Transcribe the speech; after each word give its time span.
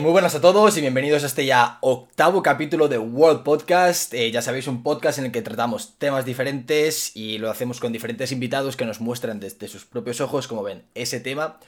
Muy 0.00 0.12
buenas 0.12 0.36
a 0.36 0.40
todos 0.40 0.78
y 0.78 0.80
bienvenidos 0.80 1.24
a 1.24 1.26
este 1.26 1.44
ya 1.44 1.78
octavo 1.80 2.40
capítulo 2.40 2.86
de 2.86 2.98
World 2.98 3.42
Podcast. 3.42 4.14
Eh, 4.14 4.30
ya 4.30 4.42
sabéis, 4.42 4.68
un 4.68 4.84
podcast 4.84 5.18
en 5.18 5.24
el 5.24 5.32
que 5.32 5.42
tratamos 5.42 5.98
temas 5.98 6.24
diferentes 6.24 7.16
y 7.16 7.38
lo 7.38 7.50
hacemos 7.50 7.80
con 7.80 7.92
diferentes 7.92 8.30
invitados 8.30 8.76
que 8.76 8.84
nos 8.84 9.00
muestran 9.00 9.40
desde 9.40 9.66
sus 9.66 9.86
propios 9.86 10.20
ojos, 10.20 10.46
como 10.46 10.62
ven, 10.62 10.84
ese 10.94 11.18
tema. 11.18 11.58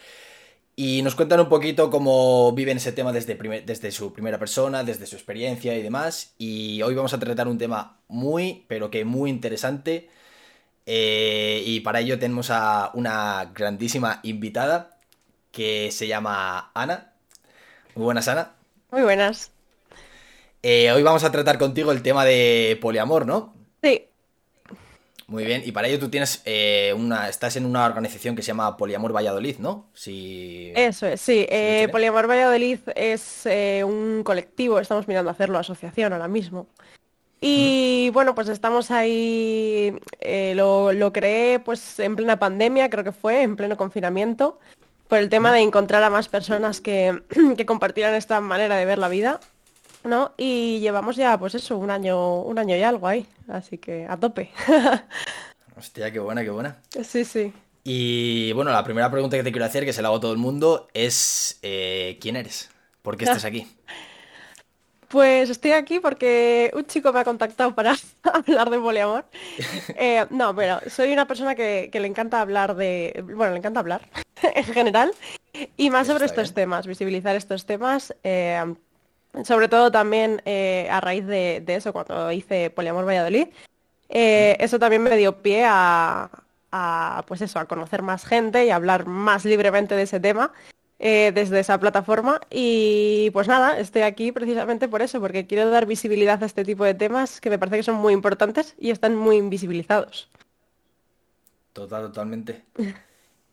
Y 0.76 1.02
nos 1.02 1.16
cuentan 1.16 1.40
un 1.40 1.48
poquito 1.48 1.90
cómo 1.90 2.52
viven 2.52 2.76
ese 2.76 2.92
tema 2.92 3.10
desde, 3.10 3.34
desde 3.66 3.90
su 3.90 4.12
primera 4.12 4.38
persona, 4.38 4.84
desde 4.84 5.06
su 5.06 5.16
experiencia 5.16 5.76
y 5.76 5.82
demás. 5.82 6.34
Y 6.38 6.82
hoy 6.82 6.94
vamos 6.94 7.12
a 7.12 7.18
tratar 7.18 7.48
un 7.48 7.58
tema 7.58 7.98
muy, 8.06 8.64
pero 8.68 8.92
que 8.92 9.04
muy 9.04 9.28
interesante. 9.28 10.08
Eh, 10.86 11.64
y 11.66 11.80
para 11.80 11.98
ello 11.98 12.16
tenemos 12.20 12.50
a 12.50 12.92
una 12.94 13.50
grandísima 13.52 14.20
invitada 14.22 15.00
que 15.50 15.90
se 15.90 16.06
llama 16.06 16.70
Ana. 16.74 17.09
Muy 17.94 18.04
buenas, 18.04 18.28
Ana. 18.28 18.52
Muy 18.90 19.02
buenas. 19.02 19.50
Eh, 20.62 20.90
hoy 20.92 21.02
vamos 21.02 21.24
a 21.24 21.32
tratar 21.32 21.58
contigo 21.58 21.90
el 21.92 22.02
tema 22.02 22.24
de 22.24 22.78
poliamor, 22.80 23.26
¿no? 23.26 23.54
Sí. 23.82 24.06
Muy 25.26 25.44
bien, 25.44 25.62
y 25.64 25.72
para 25.72 25.88
ello 25.88 25.98
tú 25.98 26.08
tienes 26.08 26.42
eh, 26.44 26.92
una, 26.96 27.28
estás 27.28 27.56
en 27.56 27.64
una 27.64 27.86
organización 27.86 28.34
que 28.34 28.42
se 28.42 28.48
llama 28.48 28.76
Poliamor 28.76 29.14
Valladolid, 29.14 29.58
¿no? 29.58 29.86
Sí. 29.94 30.72
Eso 30.74 31.06
es, 31.06 31.20
sí. 31.20 31.46
Eh, 31.48 31.88
Poliamor 31.92 32.28
Valladolid 32.28 32.80
es 32.96 33.46
un 33.84 34.22
colectivo, 34.24 34.80
estamos 34.80 35.06
mirando 35.06 35.30
a 35.30 35.32
hacerlo 35.32 35.58
asociación 35.58 36.12
ahora 36.12 36.28
mismo. 36.28 36.66
Y 37.40 38.10
bueno, 38.12 38.34
pues 38.34 38.48
estamos 38.48 38.90
ahí, 38.90 39.98
lo, 40.54 40.92
lo 40.92 41.12
creé 41.12 41.58
pues 41.60 41.98
en 42.00 42.16
plena 42.16 42.38
pandemia, 42.38 42.90
creo 42.90 43.04
que 43.04 43.12
fue, 43.12 43.42
en 43.42 43.56
pleno 43.56 43.76
confinamiento 43.76 44.58
por 45.10 45.18
el 45.18 45.28
tema 45.28 45.52
de 45.52 45.60
encontrar 45.60 46.04
a 46.04 46.08
más 46.08 46.28
personas 46.28 46.80
que, 46.80 47.22
que 47.56 47.66
compartieran 47.66 48.14
esta 48.14 48.40
manera 48.40 48.76
de 48.76 48.84
ver 48.84 48.98
la 48.98 49.08
vida, 49.08 49.40
¿no? 50.04 50.32
Y 50.38 50.78
llevamos 50.78 51.16
ya, 51.16 51.36
pues 51.36 51.56
eso, 51.56 51.76
un 51.76 51.90
año, 51.90 52.40
un 52.42 52.58
año 52.58 52.76
y 52.76 52.82
algo 52.82 53.08
ahí, 53.08 53.26
así 53.48 53.76
que 53.76 54.06
a 54.08 54.16
tope. 54.16 54.52
Hostia, 55.76 56.12
qué 56.12 56.20
buena, 56.20 56.44
qué 56.44 56.50
buena. 56.50 56.76
Sí, 57.02 57.24
sí. 57.24 57.52
Y 57.82 58.52
bueno, 58.52 58.70
la 58.70 58.84
primera 58.84 59.10
pregunta 59.10 59.36
que 59.36 59.42
te 59.42 59.50
quiero 59.50 59.64
hacer, 59.64 59.84
que 59.84 59.92
se 59.92 60.00
la 60.00 60.08
hago 60.08 60.18
a 60.18 60.20
todo 60.20 60.32
el 60.32 60.38
mundo, 60.38 60.88
es 60.94 61.58
eh, 61.62 62.16
¿quién 62.20 62.36
eres? 62.36 62.70
¿Por 63.02 63.16
qué 63.16 63.24
estás 63.24 63.44
aquí? 63.44 63.66
Pues 65.10 65.50
estoy 65.50 65.72
aquí 65.72 65.98
porque 65.98 66.70
un 66.72 66.86
chico 66.86 67.12
me 67.12 67.18
ha 67.18 67.24
contactado 67.24 67.74
para 67.74 67.96
hablar 68.22 68.70
de 68.70 68.78
poliamor. 68.78 69.24
Eh, 69.96 70.24
no, 70.30 70.54
pero 70.54 70.78
soy 70.88 71.12
una 71.12 71.26
persona 71.26 71.56
que, 71.56 71.90
le 71.92 72.06
encanta 72.06 72.40
hablar 72.40 72.76
de... 72.76 73.24
Bueno, 73.24 73.50
le 73.50 73.58
encanta 73.58 73.80
hablar 73.80 74.02
en 74.54 74.64
general 74.64 75.12
y 75.76 75.90
más 75.90 76.06
sobre 76.06 76.26
estos 76.26 76.54
temas, 76.54 76.86
visibilizar 76.86 77.34
estos 77.34 77.66
temas. 77.66 78.14
Eh, 78.22 78.72
sobre 79.42 79.66
todo 79.66 79.90
también 79.90 80.42
eh, 80.44 80.86
a 80.88 81.00
raíz 81.00 81.26
de, 81.26 81.64
eso, 81.66 81.92
cuando 81.92 82.30
hice 82.30 82.70
Poliamor 82.70 83.04
Valladolid, 83.04 83.48
eso 84.08 84.78
también 84.78 85.02
me 85.02 85.16
dio 85.16 85.42
pie 85.42 85.64
a, 85.66 86.30
a, 86.70 87.24
pues 87.26 87.42
eso, 87.42 87.58
a 87.58 87.64
conocer 87.64 88.02
más 88.02 88.24
gente 88.24 88.64
y 88.64 88.70
hablar 88.70 89.06
más 89.06 89.44
libremente 89.44 89.96
de 89.96 90.02
ese 90.02 90.20
tema. 90.20 90.52
Eh, 91.02 91.32
desde 91.34 91.58
esa 91.60 91.80
plataforma. 91.80 92.42
Y 92.50 93.30
pues 93.32 93.48
nada, 93.48 93.78
estoy 93.78 94.02
aquí 94.02 94.32
precisamente 94.32 94.86
por 94.86 95.00
eso, 95.00 95.18
porque 95.18 95.46
quiero 95.46 95.70
dar 95.70 95.86
visibilidad 95.86 96.42
a 96.42 96.44
este 96.44 96.62
tipo 96.62 96.84
de 96.84 96.92
temas 96.92 97.40
que 97.40 97.48
me 97.48 97.58
parece 97.58 97.78
que 97.78 97.82
son 97.84 97.94
muy 97.94 98.12
importantes 98.12 98.74
y 98.78 98.90
están 98.90 99.16
muy 99.16 99.36
invisibilizados. 99.38 100.28
Total, 101.72 102.02
totalmente. 102.08 102.64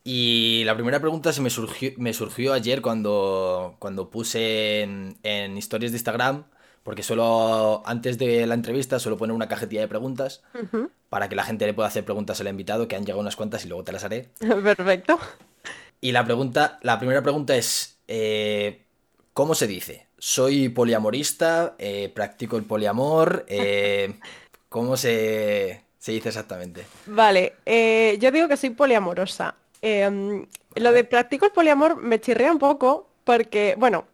Y 0.09 0.64
la 0.64 0.73
primera 0.73 1.02
pregunta 1.02 1.34
se 1.34 1.42
me 1.42 1.50
surgió, 1.50 1.92
me 1.98 2.14
surgió 2.14 2.54
ayer 2.54 2.81
cuando, 2.81 3.76
cuando 3.78 4.09
puse 4.09 4.84
en, 4.84 5.58
historias 5.58 5.92
de 5.92 5.98
Instagram, 5.98 6.45
porque 6.84 7.04
solo 7.04 7.84
antes 7.86 8.17
de 8.17 8.48
la 8.48 8.54
entrevista 8.54 9.00
suelo 9.00 9.17
poner 9.17 9.36
una 9.36 9.50
cajetilla 9.50 9.82
de 9.82 9.89
preguntas 9.89 10.44
para 11.10 11.27
que 11.27 11.36
la 11.36 11.44
gente 11.44 11.66
le 11.66 11.73
pueda 11.73 11.89
hacer 11.89 12.05
preguntas 12.05 12.39
al 12.39 12.48
invitado, 12.48 12.88
que 12.88 12.95
han 12.95 13.04
llegado 13.04 13.20
unas 13.20 13.36
cuantas 13.36 13.66
y 13.66 13.67
luego 13.67 13.83
te 13.83 13.92
las 13.92 14.05
haré. 14.05 14.30
Perfecto. 14.39 15.20
Y 15.99 16.11
la 16.11 16.23
pregunta, 16.23 16.80
la 16.83 16.99
primera 16.99 17.23
pregunta 17.23 17.55
es, 17.55 17.97
eh, 18.08 18.83
¿cómo 19.33 19.55
se 19.55 19.67
dice? 19.67 20.08
Soy 20.17 20.69
poliamorista, 20.69 21.75
eh, 21.80 22.11
practico 22.13 22.58
el 22.58 22.65
poliamor, 22.65 23.45
eh, 23.47 24.19
¿cómo 24.69 24.95
se, 24.95 25.83
dice 26.05 26.30
exactamente? 26.30 26.85
Vale, 27.08 27.55
yo 28.19 28.31
digo 28.31 28.47
que 28.47 28.58
soy 28.58 28.71
poliamorosa. 28.71 29.55
Em, 29.81 30.45
lo 30.75 30.91
de 30.91 31.03
practico 31.03 31.45
el 31.45 31.52
poliamor 31.52 31.97
me 31.97 32.19
chirrea 32.19 32.52
un 32.52 32.59
poco 32.59 33.09
porque, 33.23 33.75
bueno, 33.77 34.05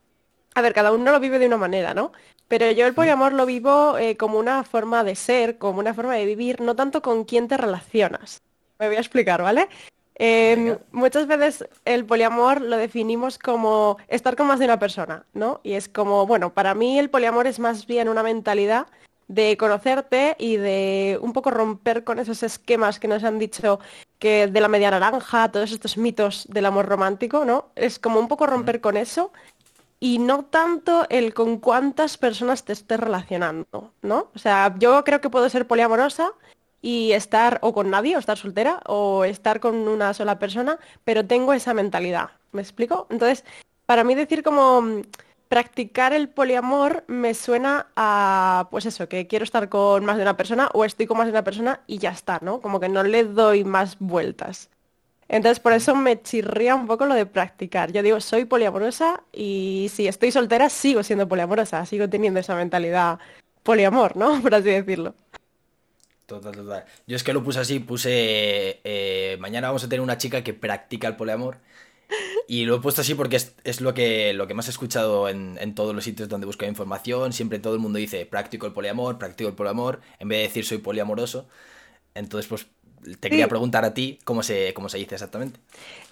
a 0.56 0.62
ver, 0.62 0.74
cada 0.74 0.92
uno 0.92 1.12
lo 1.12 1.20
vive 1.20 1.40
de 1.40 1.48
una 1.48 1.58
manera, 1.58 1.94
¿no? 1.94 2.14
Pero 2.48 2.72
yo 2.72 2.86
el 2.86 2.94
poliamor 2.94 3.34
lo 3.34 3.46
vivo 3.46 3.96
como 4.18 4.38
una 4.38 4.64
forma 4.64 5.04
de 5.04 5.16
ser, 5.16 5.58
como 5.58 5.80
una 5.80 5.94
forma 5.94 6.16
de 6.16 6.26
vivir, 6.26 6.62
no 6.62 6.76
tanto 6.76 7.02
con 7.02 7.24
quién 7.26 7.48
te 7.48 7.58
relacionas. 7.58 8.42
Me 8.80 8.88
voy 8.88 8.98
a 8.98 9.00
explicar, 9.00 9.42
¿vale? 9.42 9.68
Em, 10.16 10.78
muchas 10.92 11.28
veces 11.28 11.68
el 11.86 12.06
poliamor 12.06 12.62
lo 12.62 12.78
definimos 12.78 13.40
como 13.40 13.98
estar 14.08 14.36
con 14.36 14.48
más 14.48 14.60
de 14.60 14.66
una 14.66 14.80
persona, 14.80 15.26
¿no? 15.34 15.60
Y 15.64 15.74
es 15.74 15.90
como, 15.90 16.28
bueno, 16.28 16.54
para 16.54 16.76
mí 16.76 17.00
el 17.00 17.10
poliamor 17.10 17.48
es 17.48 17.60
más 17.60 17.88
bien 17.88 18.10
una 18.10 18.22
mentalidad 18.22 18.88
de 19.28 19.58
conocerte 19.58 20.36
y 20.38 20.58
de 20.58 21.18
un 21.22 21.34
poco 21.34 21.50
romper 21.50 22.04
con 22.04 22.20
esos 22.20 22.44
esquemas 22.44 23.00
que 23.00 23.08
nos 23.08 23.24
han 23.24 23.40
dicho 23.40 23.80
que 24.20 24.48
de 24.48 24.62
la 24.62 24.68
media 24.68 24.92
naranja, 24.92 25.52
todos 25.52 25.72
estos 25.72 25.98
mitos 25.98 26.46
del 26.50 26.66
amor 26.66 26.86
romántico, 26.86 27.46
¿no? 27.46 27.70
Es 27.76 28.00
como 28.00 28.20
un 28.20 28.28
poco 28.28 28.46
romper 28.46 28.82
con 28.82 28.98
eso 28.98 29.32
y 30.00 30.20
no 30.20 30.46
tanto 30.46 31.08
el 31.10 31.34
con 31.34 31.58
cuántas 31.58 32.18
personas 32.18 32.66
te 32.66 32.74
estés 32.74 33.00
relacionando, 33.00 33.94
¿no? 34.02 34.30
O 34.36 34.40
sea, 34.40 34.76
yo 34.78 35.04
creo 35.04 35.22
que 35.22 35.30
puedo 35.30 35.50
ser 35.50 35.66
poliamorosa 35.66 36.34
y 36.84 37.14
estar 37.14 37.60
o 37.62 37.74
con 37.74 37.90
nadie, 37.90 38.16
o 38.16 38.20
estar 38.20 38.38
soltera, 38.38 38.82
o 38.86 39.24
estar 39.24 39.60
con 39.62 39.88
una 39.88 40.14
sola 40.14 40.38
persona, 40.38 40.78
pero 41.06 41.26
tengo 41.26 41.54
esa 41.54 41.74
mentalidad. 41.74 42.32
¿Me 42.52 42.62
explico? 42.62 43.08
Entonces, 43.10 43.46
para 43.86 44.04
mí 44.04 44.16
decir 44.16 44.44
como 44.44 44.82
mm, 44.82 45.02
practicar 45.48 46.14
el 46.14 46.28
poliamor 46.30 47.06
me 47.08 47.34
suena 47.34 47.88
a, 47.96 48.68
pues 48.70 48.86
eso, 48.86 49.08
que 49.08 49.28
quiero 49.28 49.46
estar 49.46 49.70
con 49.70 50.04
más 50.04 50.18
de 50.18 50.24
una 50.24 50.36
persona 50.36 50.70
o 50.74 50.84
estoy 50.84 51.08
con 51.08 51.18
más 51.18 51.28
de 51.28 51.32
una 51.32 51.44
persona 51.46 51.80
y 51.88 52.00
ya 52.00 52.12
está, 52.12 52.40
¿no? 52.42 52.60
Como 52.60 52.82
que 52.82 52.90
no 52.90 53.02
le 53.04 53.24
doy 53.24 53.64
más 53.64 53.98
vueltas. 54.00 54.70
Entonces, 55.30 55.62
por 55.62 55.72
eso 55.74 55.96
me 55.96 56.22
chirría 56.22 56.76
un 56.76 56.86
poco 56.88 57.06
lo 57.06 57.16
de 57.16 57.26
practicar. 57.26 57.94
Yo 57.94 58.04
digo, 58.04 58.20
soy 58.20 58.44
poliamorosa 58.46 59.24
y 59.32 59.90
si 59.94 60.08
estoy 60.08 60.32
soltera, 60.32 60.70
sigo 60.70 61.02
siendo 61.02 61.30
poliamorosa, 61.30 61.86
sigo 61.86 62.10
teniendo 62.10 62.42
esa 62.42 62.56
mentalidad 62.56 63.20
poliamor, 63.64 64.18
¿no? 64.18 64.42
Por 64.44 64.54
así 64.54 64.70
decirlo. 64.70 65.16
Total, 66.34 66.56
total. 66.56 66.86
Yo 67.06 67.16
es 67.16 67.24
que 67.24 67.32
lo 67.32 67.44
puse 67.44 67.60
así, 67.60 67.80
puse... 67.80 68.82
Eh, 68.84 69.38
mañana 69.40 69.68
vamos 69.68 69.84
a 69.84 69.90
tener 69.90 70.02
una 70.02 70.18
chica 70.18 70.44
que 70.44 70.54
practica 70.54 71.08
el 71.08 71.16
poliamor. 71.16 71.58
Y 72.48 72.66
lo 72.66 72.76
he 72.76 72.80
puesto 72.80 73.02
así 73.02 73.14
porque 73.14 73.36
es, 73.36 73.82
lo, 73.82 73.94
que, 73.94 74.34
lo 74.34 74.48
que 74.48 74.56
más 74.56 74.68
he 74.68 74.72
escuchado 74.72 75.30
en, 75.30 75.76
todos 75.76 75.94
los 75.94 76.04
sitios 76.04 76.30
donde 76.30 76.48
busco 76.48 76.66
información. 76.66 77.34
Siempre 77.34 77.60
todo 77.60 77.76
el 77.76 77.80
mundo 77.80 78.00
dice 78.00 78.26
practico 78.26 78.66
el 78.66 78.74
poliamor, 78.74 79.20
practico 79.20 79.48
el 79.50 79.56
poliamor, 79.56 80.02
en 80.20 80.28
vez 80.28 80.40
de 80.40 80.44
decir 80.48 80.66
soy 80.66 80.80
poliamoroso. 80.80 81.48
Entonces, 82.16 82.48
pues 82.50 82.68
te 83.20 83.30
quería 83.30 83.48
preguntar 83.48 83.86
a 83.86 83.94
ti 83.94 84.20
cómo 84.24 84.42
se, 84.42 84.74
cómo 84.74 84.90
se 84.90 84.98
dice 84.98 85.16
exactamente. 85.16 85.60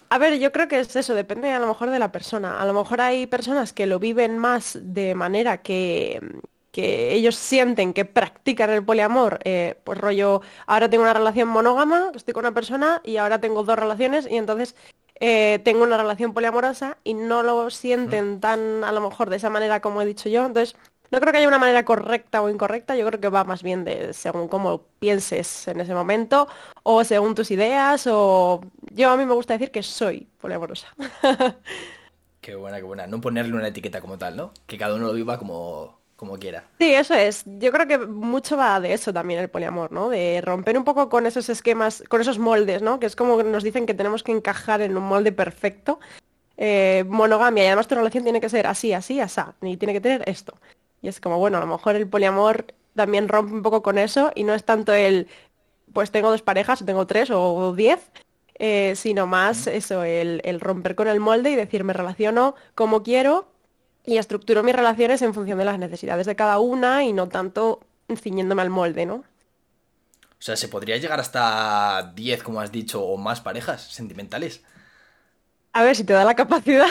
A 0.10 0.20
ver, 0.20 0.40
yo 0.40 0.52
creo 0.52 0.68
que 0.68 0.80
es 0.80 0.96
eso, 0.96 1.16
depende 1.16 1.52
a 1.52 1.60
lo 1.60 1.68
mejor 1.68 1.90
de 1.90 2.00
la 2.00 2.12
persona. 2.12 2.62
A 2.62 2.66
lo 2.66 2.74
mejor 2.74 3.02
hay 3.02 3.28
personas 3.28 3.74
que 3.74 3.88
lo 3.88 3.98
viven 3.98 4.38
más 4.38 4.78
de 4.82 5.16
manera 5.16 5.62
que, 5.62 6.20
que 6.72 7.14
ellos 7.14 7.36
sienten 7.36 7.94
que 7.94 8.06
practican 8.06 8.70
el 8.70 8.84
poliamor, 8.84 9.40
eh, 9.44 9.76
pues 9.84 9.98
rollo, 9.98 10.42
ahora 10.68 10.90
tengo 10.90 11.04
una 11.04 11.14
relación 11.14 11.50
monógama, 11.50 12.12
estoy 12.16 12.34
con 12.34 12.46
una 12.46 12.54
persona 12.54 13.02
y 13.04 13.18
ahora 13.18 13.40
tengo 13.40 13.64
dos 13.64 13.78
relaciones 13.78 14.28
y 14.30 14.38
entonces 14.38 14.76
eh, 15.20 15.60
tengo 15.64 15.84
una 15.84 15.98
relación 15.98 16.34
poliamorosa 16.34 16.98
y 17.04 17.14
no 17.14 17.44
lo 17.44 17.70
sienten 17.70 18.40
tan 18.40 18.84
a 18.84 18.92
lo 18.92 19.02
mejor 19.02 19.30
de 19.30 19.36
esa 19.36 19.50
manera 19.50 19.80
como 19.82 20.02
he 20.02 20.06
dicho 20.06 20.30
yo. 20.30 20.46
Entonces, 20.46 20.76
no 21.12 21.20
creo 21.20 21.34
que 21.34 21.40
haya 21.40 21.48
una 21.48 21.60
manera 21.60 21.84
correcta 21.84 22.42
o 22.42 22.50
incorrecta, 22.50 22.96
yo 22.96 23.06
creo 23.06 23.20
que 23.20 23.30
va 23.30 23.44
más 23.44 23.64
bien 23.64 23.84
de 23.84 24.14
según 24.14 24.48
cómo 24.48 24.84
pienses 25.00 25.68
en 25.68 25.82
ese 25.82 25.94
momento 25.94 26.48
o 26.84 27.04
según 27.04 27.36
tus 27.36 27.52
ideas 27.52 28.08
o 28.10 28.62
yo 28.92 29.10
a 29.12 29.18
mí 29.18 29.26
me 29.26 29.34
gusta 29.34 29.54
decir 29.54 29.72
que 29.72 29.84
soy 29.84 30.28
poliamorosa. 30.40 30.88
Qué 32.42 32.56
buena, 32.56 32.78
qué 32.78 32.84
buena. 32.84 33.06
No 33.06 33.22
ponerle 33.22 33.54
una 33.54 33.68
etiqueta 33.68 34.02
como 34.02 34.18
tal, 34.18 34.36
¿no? 34.36 34.52
Que 34.66 34.76
cada 34.76 34.96
uno 34.96 35.06
lo 35.06 35.14
viva 35.14 35.38
como, 35.38 36.01
como 36.22 36.38
quiera. 36.38 36.66
Sí, 36.78 36.94
eso 36.94 37.16
es. 37.16 37.44
Yo 37.48 37.72
creo 37.72 37.88
que 37.88 37.98
mucho 37.98 38.56
va 38.56 38.80
de 38.80 38.94
eso 38.94 39.12
también 39.12 39.40
el 39.40 39.50
poliamor, 39.50 39.92
¿no? 39.92 40.08
De 40.08 40.40
romper 40.42 40.78
un 40.78 40.84
poco 40.84 41.10
con 41.10 41.26
esos 41.26 41.50
esquemas, 41.50 42.04
con 42.10 42.22
esos 42.22 42.38
moldes, 42.38 42.84
¿no? 42.84 43.00
Que 43.00 43.08
es 43.08 43.16
como 43.16 43.42
nos 43.42 43.64
dicen 43.64 43.88
que 43.88 43.96
tenemos 43.96 44.22
que 44.22 44.32
encajar 44.32 44.82
en 44.82 44.96
un 44.96 45.02
molde 45.02 45.32
perfecto. 45.32 46.00
Eh, 46.58 47.06
monogamia 47.08 47.64
y 47.64 47.68
además 47.68 47.88
tu 47.88 47.96
relación 47.96 48.24
tiene 48.24 48.40
que 48.40 48.50
ser 48.50 48.68
así, 48.68 48.94
así, 48.94 49.20
así, 49.20 49.42
y 49.64 49.78
tiene 49.78 49.94
que 49.94 50.02
tener 50.02 50.22
esto. 50.30 50.54
Y 51.02 51.08
es 51.08 51.20
como, 51.20 51.40
bueno, 51.40 51.58
a 51.58 51.62
lo 51.62 51.66
mejor 51.66 51.96
el 51.96 52.08
poliamor 52.08 52.68
también 52.96 53.28
rompe 53.28 53.54
un 53.54 53.64
poco 53.64 53.82
con 53.82 53.98
eso 53.98 54.32
y 54.36 54.44
no 54.44 54.54
es 54.54 54.64
tanto 54.64 54.94
el, 54.94 55.28
pues 55.92 56.12
tengo 56.12 56.30
dos 56.30 56.44
parejas, 56.44 56.86
tengo 56.86 57.08
tres 57.08 57.32
o 57.32 57.74
diez, 57.74 58.12
eh, 58.60 58.94
sino 58.96 59.26
más 59.26 59.66
eso, 59.66 60.04
el, 60.04 60.40
el 60.44 60.60
romper 60.60 60.94
con 60.94 61.08
el 61.08 61.20
molde 61.20 61.50
y 61.50 61.56
decir, 61.56 61.84
me 61.84 61.94
relaciono 61.94 62.54
como 62.76 63.02
quiero 63.02 63.51
y 64.06 64.18
estructuro 64.18 64.64
mis 64.64 64.76
relaciones 64.76 65.22
en 65.22 65.34
función 65.34 65.58
de 65.58 65.66
las 65.66 65.80
necesidades 65.80 66.26
de 66.26 66.36
cada 66.36 66.60
una 66.60 67.04
y 67.04 67.14
no 67.14 67.30
tanto 67.30 67.82
ciñéndome 68.16 68.62
al 68.62 68.70
molde, 68.70 69.06
¿no? 69.06 69.16
O 69.16 70.44
sea, 70.44 70.56
¿se 70.56 70.68
podría 70.68 70.98
llegar 70.98 71.20
hasta 71.20 72.14
10, 72.16 72.44
como 72.44 72.62
has 72.62 72.72
dicho, 72.72 73.04
o 73.04 73.16
más 73.18 73.42
parejas 73.42 73.84
sentimentales? 73.94 74.64
A 75.74 75.84
ver, 75.84 75.96
si 75.96 76.04
te 76.04 76.14
da 76.14 76.26
la 76.26 76.36
capacidad. 76.36 76.88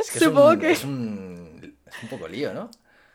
Es 0.00 0.10
que 0.10 0.20
Supongo 0.20 0.52
es 0.52 0.54
un, 0.54 0.60
que... 0.60 0.72
Es 0.72 0.84
un, 0.84 1.78
es 1.86 2.02
un 2.02 2.08
poco 2.08 2.28
lío, 2.28 2.54
¿no? 2.54 2.70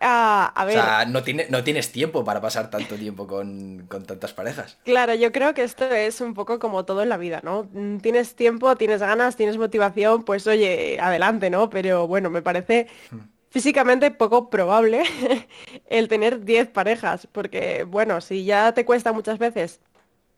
Ah, 0.06 0.52
a 0.54 0.66
ver. 0.66 0.78
O 0.78 0.82
sea, 0.82 1.06
no, 1.06 1.24
tiene, 1.24 1.48
no 1.50 1.64
tienes 1.64 1.92
tiempo 1.92 2.26
para 2.26 2.42
pasar 2.42 2.70
tanto 2.70 2.96
tiempo 2.96 3.26
con, 3.26 3.86
con, 3.88 4.04
tantas 4.06 4.34
parejas. 4.34 4.78
Claro, 4.84 5.16
yo 5.16 5.32
creo 5.32 5.54
que 5.54 5.64
esto 5.64 5.86
es 5.86 6.20
un 6.20 6.34
poco 6.34 6.60
como 6.60 6.84
todo 6.84 7.04
en 7.04 7.10
la 7.10 7.18
vida, 7.18 7.40
¿no? 7.44 7.70
Mm, 7.72 7.98
tienes 8.00 8.36
tiempo, 8.36 8.76
tienes 8.76 9.00
ganas, 9.00 9.38
tienes 9.38 9.58
motivación, 9.58 10.24
pues 10.24 10.46
oye, 10.46 11.00
adelante, 11.00 11.50
¿no? 11.50 11.70
Pero 11.70 12.06
bueno, 12.06 12.30
me 12.30 12.42
parece 12.42 12.88
hmm. 13.12 13.20
físicamente 13.50 14.12
poco 14.12 14.50
probable 14.50 15.04
el 15.88 16.10
tener 16.10 16.44
10 16.44 16.68
parejas, 16.70 17.28
porque 17.32 17.86
bueno, 17.86 18.20
si 18.20 18.44
ya 18.44 18.74
te 18.74 18.84
cuesta 18.84 19.14
muchas 19.14 19.40
veces 19.40 19.80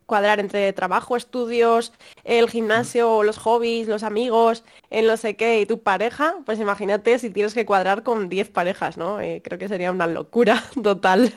cuadrar 0.06 0.40
entre 0.40 0.72
trabajo, 0.74 1.16
estudios, 1.16 1.94
el 2.24 2.50
gimnasio, 2.50 3.24
los 3.24 3.38
hobbies, 3.38 3.88
los 3.88 4.04
amigos, 4.04 4.64
el 4.90 5.08
no 5.08 5.18
sé 5.18 5.36
qué 5.36 5.62
y 5.62 5.66
tu 5.66 5.82
pareja, 5.82 6.36
pues 6.46 6.60
imagínate 6.60 7.20
si 7.20 7.30
tienes 7.30 7.54
que 7.54 7.66
cuadrar 7.66 8.04
con 8.04 8.30
10 8.30 8.50
parejas, 8.50 8.98
¿no? 8.98 9.20
Eh, 9.20 9.42
creo 9.44 9.60
que 9.60 9.68
sería 9.68 9.92
una 9.92 10.08
locura 10.08 10.64
total. 10.84 11.34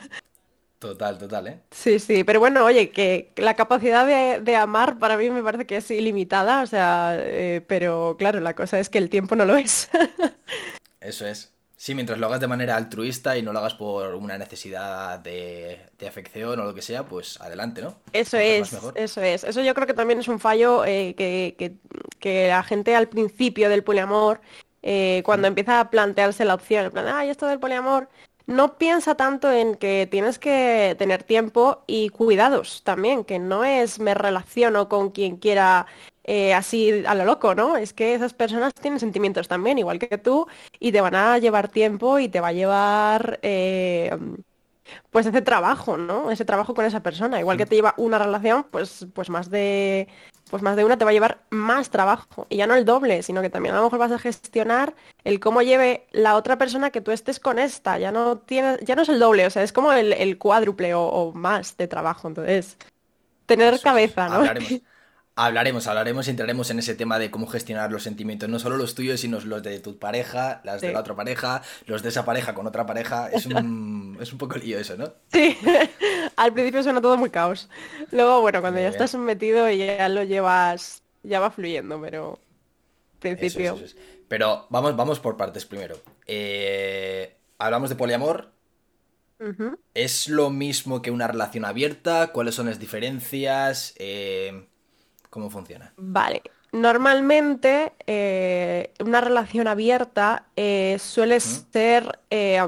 Total, 0.79 1.17
total, 1.17 1.47
¿eh? 1.47 1.59
Sí, 1.71 1.99
sí, 1.99 2.23
pero 2.23 2.39
bueno, 2.39 2.63
oye, 2.63 2.89
que 2.91 3.33
la 3.35 3.55
capacidad 3.55 4.07
de, 4.39 4.55
amar 4.55 4.97
para 4.97 5.17
mí 5.17 5.29
me 5.29 5.43
parece 5.43 5.65
que 5.65 5.75
es 5.75 5.91
ilimitada, 5.91 6.61
o 6.61 6.67
sea, 6.67 7.17
eh, 7.19 7.61
pero 7.67 8.15
claro, 8.17 8.39
la 8.39 8.55
cosa 8.55 8.79
es 8.79 8.89
que 8.89 8.97
el 8.97 9.09
tiempo 9.09 9.35
no 9.35 9.43
lo 9.43 9.57
es. 9.57 9.89
Eso 11.01 11.27
es. 11.27 11.53
Sí, 11.81 11.95
mientras 11.95 12.19
lo 12.19 12.25
hagas 12.25 12.41
de 12.41 12.47
manera 12.47 12.75
altruista 12.75 13.37
y 13.37 13.41
no 13.41 13.53
lo 13.53 13.59
hagas 13.59 13.73
por 13.73 14.13
una 14.15 14.37
necesidad 14.37 15.17
de, 15.17 15.79
afección 16.05 16.59
o 16.59 16.65
lo 16.65 16.73
que 16.73 16.81
sea, 16.81 17.05
pues 17.05 17.39
adelante, 17.39 17.81
¿no? 17.81 17.95
Eso 18.11 18.35
es, 18.37 18.77
eso 18.95 19.21
es. 19.21 19.45
Eso 19.45 19.61
yo 19.61 19.73
creo 19.73 19.87
que 19.87 19.93
también 19.93 20.19
es 20.19 20.27
un 20.27 20.41
fallo 20.41 20.83
eh, 20.85 21.15
que, 21.15 22.47
la 22.49 22.63
gente 22.63 22.97
al 22.97 23.07
principio 23.07 23.69
del 23.69 23.85
poliamor, 23.85 24.41
eh, 24.83 25.21
cuando 25.23 25.47
mm. 25.47 25.51
empieza 25.51 25.79
a 25.79 25.89
plantearse 25.89 26.43
la 26.43 26.55
opción, 26.55 26.87
en 26.87 26.91
plan, 26.91 27.07
ay, 27.07 27.29
esto 27.29 27.47
del 27.47 27.59
poliamor, 27.59 28.09
no 28.49 28.79
piensa 28.79 29.13
tanto 29.15 29.51
en 29.51 29.75
que 29.75 30.07
tienes 30.09 30.39
que 30.39 30.95
tener 30.97 31.23
tiempo 31.23 31.83
y 31.85 32.09
cuidados 32.09 32.83
también, 32.83 33.23
que 33.23 33.37
no 33.37 33.63
es 33.63 33.99
me 33.99 34.15
relaciono 34.15 34.89
con 34.89 35.11
quien 35.11 35.37
quiera 35.37 35.85
eh, 36.23 36.55
así 36.55 37.03
a 37.05 37.13
lo 37.13 37.25
loco, 37.25 37.53
¿no? 37.53 37.77
Es 37.77 37.93
que 37.93 38.15
esas 38.15 38.33
personas 38.33 38.73
tienen 38.73 38.99
sentimientos 38.99 39.47
también, 39.47 39.77
igual 39.77 39.99
que 39.99 40.17
tú, 40.17 40.47
y 40.79 40.91
te 40.91 40.99
van 41.01 41.13
a 41.15 41.37
llevar 41.37 41.69
tiempo 41.69 42.17
y 42.17 42.27
te 42.27 42.39
va 42.41 42.47
a 42.47 42.53
llevar 42.53 43.39
eh, 43.43 44.11
pues 45.11 45.25
ese 45.25 45.41
trabajo, 45.41 45.97
¿no? 45.97 46.31
Ese 46.31 46.45
trabajo 46.45 46.73
con 46.73 46.85
esa 46.85 47.01
persona. 47.01 47.39
Igual 47.39 47.57
que 47.57 47.65
te 47.65 47.75
lleva 47.75 47.93
una 47.97 48.17
relación, 48.17 48.65
pues, 48.69 49.07
pues 49.13 49.29
más 49.29 49.49
de. 49.49 50.07
Pues 50.49 50.63
más 50.63 50.75
de 50.75 50.83
una 50.83 50.97
te 50.97 51.05
va 51.05 51.11
a 51.11 51.13
llevar 51.13 51.43
más 51.51 51.89
trabajo. 51.91 52.47
Y 52.49 52.57
ya 52.57 52.67
no 52.67 52.73
el 52.73 52.83
doble, 52.83 53.21
sino 53.21 53.41
que 53.41 53.49
también 53.49 53.75
a 53.75 53.77
lo 53.77 53.83
mejor 53.83 53.99
vas 53.99 54.11
a 54.11 54.19
gestionar 54.19 54.95
el 55.23 55.39
cómo 55.39 55.61
lleve 55.61 56.07
la 56.11 56.35
otra 56.35 56.57
persona 56.57 56.89
que 56.89 57.01
tú 57.01 57.11
estés 57.11 57.39
con 57.39 57.59
esta. 57.59 57.99
Ya 57.99 58.11
no 58.11 58.39
tienes, 58.39 58.79
ya 58.81 58.95
no 58.95 59.03
es 59.03 59.09
el 59.09 59.19
doble, 59.19 59.45
o 59.45 59.49
sea, 59.49 59.61
es 59.61 59.71
como 59.71 59.93
el, 59.93 60.37
cuádruple 60.39 60.93
o, 60.95 61.31
más 61.33 61.77
de 61.77 61.87
trabajo. 61.87 62.27
Entonces, 62.27 62.77
tener 63.45 63.79
cabeza, 63.79 64.27
¿no? 64.27 64.35
Hablaremos, 64.35 64.81
hablaremos 65.45 66.27
y 66.27 66.29
entraremos 66.31 66.69
en 66.69 66.79
ese 66.79 66.95
tema 66.95 67.17
de 67.17 67.31
cómo 67.31 67.47
gestionar 67.47 67.91
los 67.91 68.03
sentimientos, 68.03 68.49
no 68.49 68.59
solo 68.59 68.75
los 68.75 68.93
tuyos, 68.93 69.21
sino 69.21 69.39
los 69.39 69.63
de 69.63 69.79
tu 69.79 69.97
pareja, 69.97 70.61
las 70.65 70.81
de 70.81 70.91
la 70.91 70.99
otra 70.99 71.15
pareja, 71.15 71.61
los 71.85 72.03
de 72.03 72.09
esa 72.09 72.25
pareja 72.25 72.53
con 72.53 72.67
otra 72.67 72.85
pareja. 72.85 73.29
Es 73.29 73.45
un, 73.45 74.17
es 74.21 74.31
un 74.33 74.37
poco 74.37 74.57
lío 74.57 74.77
eso, 74.77 74.97
¿no? 74.97 75.13
Sí, 75.31 75.57
al 76.35 76.53
principio 76.53 76.83
suena 76.83 77.01
todo 77.01 77.15
muy 77.17 77.29
caos. 77.29 77.69
Luego, 78.11 78.41
bueno, 78.41 78.59
cuando 78.59 78.81
ya 78.81 78.89
estás 78.89 79.15
metido 79.15 79.69
y 79.69 79.77
ya 79.77 80.09
lo 80.09 80.23
llevas, 80.23 81.03
ya 81.23 81.39
va 81.39 81.51
fluyendo, 81.51 82.01
pero 82.01 82.39
principio. 83.19 83.77
Pero 84.27 84.67
vamos, 84.69 84.95
vamos 84.95 85.19
por 85.19 85.37
partes 85.37 85.65
primero. 85.65 85.97
Eh, 86.27 87.37
hablamos 87.57 87.89
de 87.89 87.95
poliamor. 87.95 88.51
¿Es 89.93 90.27
lo 90.27 90.49
mismo 90.49 91.01
que 91.01 91.11
una 91.11 91.27
relación 91.27 91.63
abierta? 91.63 92.33
¿Cuáles 92.33 92.55
son 92.55 92.65
las 92.65 92.77
diferencias? 92.77 93.93
Eh, 93.97 94.67
¿Cómo 95.29 95.49
funciona? 95.49 95.93
Vale. 95.97 96.41
Normalmente 96.71 97.93
eh, 98.05 98.93
una 99.03 99.21
relación 99.21 99.67
abierta 99.67 100.45
eh, 100.55 100.97
suele 100.99 101.39
ser 101.39 102.19
eh, 102.29 102.61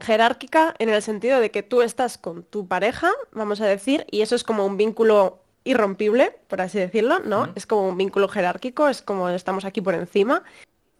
jerárquica 0.00 0.74
en 0.78 0.88
el 0.88 1.02
sentido 1.02 1.40
de 1.40 1.50
que 1.50 1.62
tú 1.62 1.82
estás 1.82 2.18
con 2.18 2.42
tu 2.42 2.66
pareja, 2.66 3.12
vamos 3.32 3.60
a 3.60 3.66
decir, 3.66 4.04
y 4.10 4.22
eso 4.22 4.34
es 4.34 4.42
como 4.42 4.66
un 4.66 4.76
vínculo 4.76 5.40
irrompible, 5.64 6.36
por 6.48 6.60
así 6.60 6.78
decirlo, 6.78 7.20
¿no? 7.20 7.52
Es 7.54 7.66
como 7.66 7.88
un 7.88 7.96
vínculo 7.96 8.28
jerárquico, 8.28 8.88
es 8.88 9.02
como 9.02 9.28
estamos 9.28 9.64
aquí 9.64 9.80
por 9.80 9.94
encima. 9.94 10.42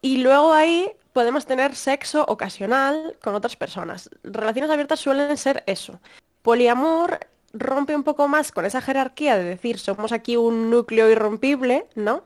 Y 0.00 0.18
luego 0.18 0.52
ahí 0.52 0.92
podemos 1.12 1.46
tener 1.46 1.74
sexo 1.74 2.24
ocasional 2.28 3.16
con 3.22 3.34
otras 3.34 3.56
personas. 3.56 4.10
Relaciones 4.22 4.70
abiertas 4.70 5.00
suelen 5.00 5.36
ser 5.36 5.64
eso. 5.66 6.00
Poliamor 6.42 7.18
rompe 7.52 7.94
un 7.94 8.02
poco 8.02 8.28
más 8.28 8.52
con 8.52 8.64
esa 8.66 8.80
jerarquía 8.80 9.36
de 9.36 9.44
decir 9.44 9.78
somos 9.78 10.12
aquí 10.12 10.36
un 10.36 10.70
núcleo 10.70 11.10
irrompible, 11.10 11.86
¿no? 11.94 12.24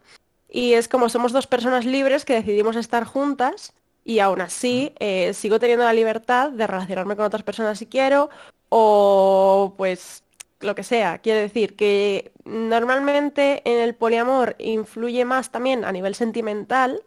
Y 0.49 0.75
es 0.75 0.89
como 0.89 1.09
somos 1.09 1.33
dos 1.33 1.47
personas 1.47 1.85
libres 1.87 2.25
que 2.25 2.35
decidimos 2.35 2.77
estar 2.77 3.05
juntas 3.05 3.73
y 4.05 4.19
aún 4.19 4.41
así 4.41 4.93
eh, 4.99 5.33
sigo 5.35 5.59
teniendo 5.59 5.85
la 5.85 5.93
libertad 5.93 6.51
de 6.51 6.67
relacionarme 6.67 7.17
con 7.17 7.25
otras 7.25 7.43
personas 7.43 7.79
si 7.79 7.87
quiero 7.87 8.31
o 8.69 9.75
pues 9.77 10.25
lo 10.61 10.75
que 10.75 10.83
sea. 10.83 11.19
Quiere 11.19 11.41
decir 11.41 11.77
que 11.77 12.33
normalmente 12.45 13.63
en 13.65 13.81
el 13.81 13.95
poliamor 13.95 14.57
influye 14.59 15.25
más 15.25 15.51
también 15.51 15.85
a 15.85 15.93
nivel 15.93 16.15
sentimental 16.15 17.03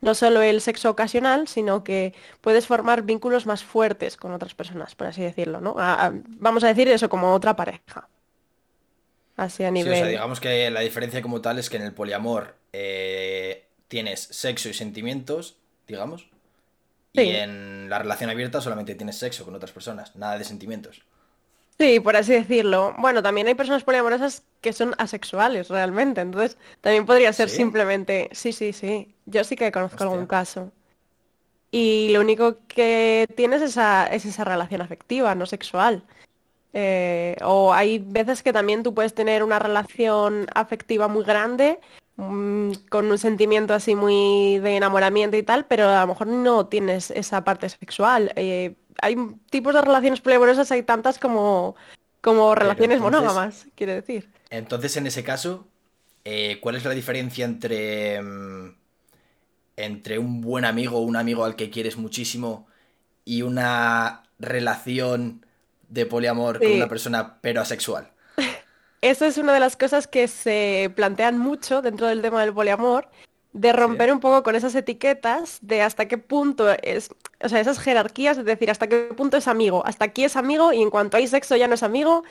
no 0.00 0.14
solo 0.14 0.42
el 0.42 0.60
sexo 0.60 0.90
ocasional, 0.90 1.48
sino 1.48 1.84
que 1.84 2.14
puedes 2.40 2.66
formar 2.66 3.02
vínculos 3.02 3.46
más 3.46 3.64
fuertes 3.64 4.16
con 4.16 4.32
otras 4.32 4.54
personas, 4.54 4.94
por 4.94 5.08
así 5.08 5.22
decirlo, 5.22 5.60
¿no? 5.60 5.74
vamos 5.74 6.64
a 6.64 6.68
decir 6.68 6.88
eso 6.88 7.08
como 7.08 7.32
otra 7.32 7.56
pareja. 7.56 8.08
Así 9.36 9.62
a 9.62 9.70
nivel. 9.70 9.92
Sí, 9.92 10.00
o 10.00 10.02
sea, 10.02 10.08
digamos 10.08 10.40
que 10.40 10.70
la 10.70 10.80
diferencia 10.80 11.22
como 11.22 11.40
tal 11.40 11.60
es 11.60 11.70
que 11.70 11.76
en 11.76 11.84
el 11.84 11.94
poliamor 11.94 12.56
eh, 12.72 13.68
tienes 13.86 14.20
sexo 14.20 14.68
y 14.68 14.74
sentimientos, 14.74 15.56
digamos. 15.86 16.28
Y 17.12 17.30
en 17.30 17.88
la 17.88 17.98
relación 17.98 18.30
abierta 18.30 18.60
solamente 18.60 18.94
tienes 18.94 19.16
sexo 19.16 19.44
con 19.44 19.54
otras 19.54 19.72
personas, 19.72 20.14
nada 20.16 20.38
de 20.38 20.44
sentimientos. 20.44 21.02
Sí, 21.78 22.00
por 22.00 22.16
así 22.16 22.32
decirlo. 22.32 22.94
Bueno, 22.98 23.22
también 23.22 23.46
hay 23.46 23.54
personas 23.54 23.84
poliamorosas 23.84 24.42
que 24.60 24.72
son 24.72 24.94
asexuales 24.98 25.68
realmente, 25.68 26.20
entonces 26.20 26.58
también 26.80 27.06
podría 27.06 27.32
ser 27.32 27.48
simplemente, 27.48 28.28
sí, 28.32 28.52
sí, 28.52 28.72
sí. 28.72 29.14
Yo 29.26 29.44
sí 29.44 29.54
que 29.54 29.70
conozco 29.70 30.02
algún 30.02 30.26
caso. 30.26 30.72
Y 31.70 32.08
lo 32.12 32.20
único 32.20 32.56
que 32.66 33.28
tienes 33.36 33.62
es 33.62 33.70
esa, 33.70 34.06
es 34.06 34.24
esa 34.24 34.42
relación 34.42 34.80
afectiva, 34.80 35.34
no 35.34 35.46
sexual. 35.46 36.02
Eh, 36.72 37.36
o 37.42 37.72
hay 37.72 37.98
veces 37.98 38.42
que 38.42 38.52
también 38.52 38.82
tú 38.82 38.92
puedes 38.94 39.14
tener 39.14 39.42
una 39.44 39.58
relación 39.58 40.46
afectiva 40.54 41.06
muy 41.06 41.24
grande, 41.24 41.78
mm, 42.16 42.72
con 42.90 43.10
un 43.10 43.18
sentimiento 43.18 43.74
así 43.74 43.94
muy 43.94 44.58
de 44.58 44.76
enamoramiento 44.76 45.36
y 45.36 45.42
tal, 45.42 45.66
pero 45.66 45.88
a 45.88 46.00
lo 46.00 46.08
mejor 46.08 46.26
no 46.26 46.66
tienes 46.66 47.10
esa 47.12 47.44
parte 47.44 47.68
sexual. 47.68 48.32
Eh, 48.36 48.74
hay 49.00 49.16
tipos 49.50 49.74
de 49.74 49.82
relaciones 49.82 50.20
poliamorosas, 50.20 50.70
hay 50.72 50.82
tantas 50.82 51.18
como, 51.18 51.76
como 52.20 52.54
relaciones 52.54 53.00
monógamas, 53.00 53.66
quiere 53.74 53.94
decir. 53.94 54.28
Entonces, 54.50 54.96
en 54.96 55.06
ese 55.06 55.22
caso, 55.22 55.66
eh, 56.24 56.58
¿cuál 56.60 56.76
es 56.76 56.84
la 56.84 56.90
diferencia 56.92 57.44
entre, 57.44 58.20
mm, 58.20 58.74
entre 59.76 60.18
un 60.18 60.40
buen 60.40 60.64
amigo, 60.64 61.00
un 61.00 61.16
amigo 61.16 61.44
al 61.44 61.56
que 61.56 61.70
quieres 61.70 61.96
muchísimo, 61.96 62.66
y 63.24 63.42
una 63.42 64.24
relación 64.38 65.44
de 65.88 66.06
poliamor 66.06 66.58
con 66.58 66.72
una 66.72 66.88
persona 66.88 67.38
pero 67.40 67.60
asexual? 67.60 68.10
Eso 69.00 69.26
es 69.26 69.38
una 69.38 69.54
de 69.54 69.60
las 69.60 69.76
cosas 69.76 70.08
que 70.08 70.26
se 70.26 70.90
plantean 70.96 71.38
mucho 71.38 71.82
dentro 71.82 72.08
del 72.08 72.20
tema 72.20 72.40
del 72.40 72.52
poliamor 72.52 73.08
de 73.52 73.72
romper 73.72 74.12
un 74.12 74.20
poco 74.20 74.42
con 74.42 74.54
esas 74.54 74.74
etiquetas 74.74 75.58
de 75.62 75.82
hasta 75.82 76.06
qué 76.06 76.18
punto 76.18 76.70
es, 76.82 77.10
o 77.42 77.48
sea, 77.48 77.60
esas 77.60 77.78
jerarquías, 77.78 78.38
es 78.38 78.44
decir, 78.44 78.70
hasta 78.70 78.86
qué 78.86 79.10
punto 79.16 79.36
es 79.36 79.48
amigo, 79.48 79.84
hasta 79.86 80.04
aquí 80.04 80.24
es 80.24 80.36
amigo 80.36 80.72
y 80.72 80.82
en 80.82 80.90
cuanto 80.90 81.16
hay 81.16 81.26
sexo 81.26 81.56
ya 81.56 81.68
no 81.68 81.74
es 81.74 81.82
amigo, 81.82 82.24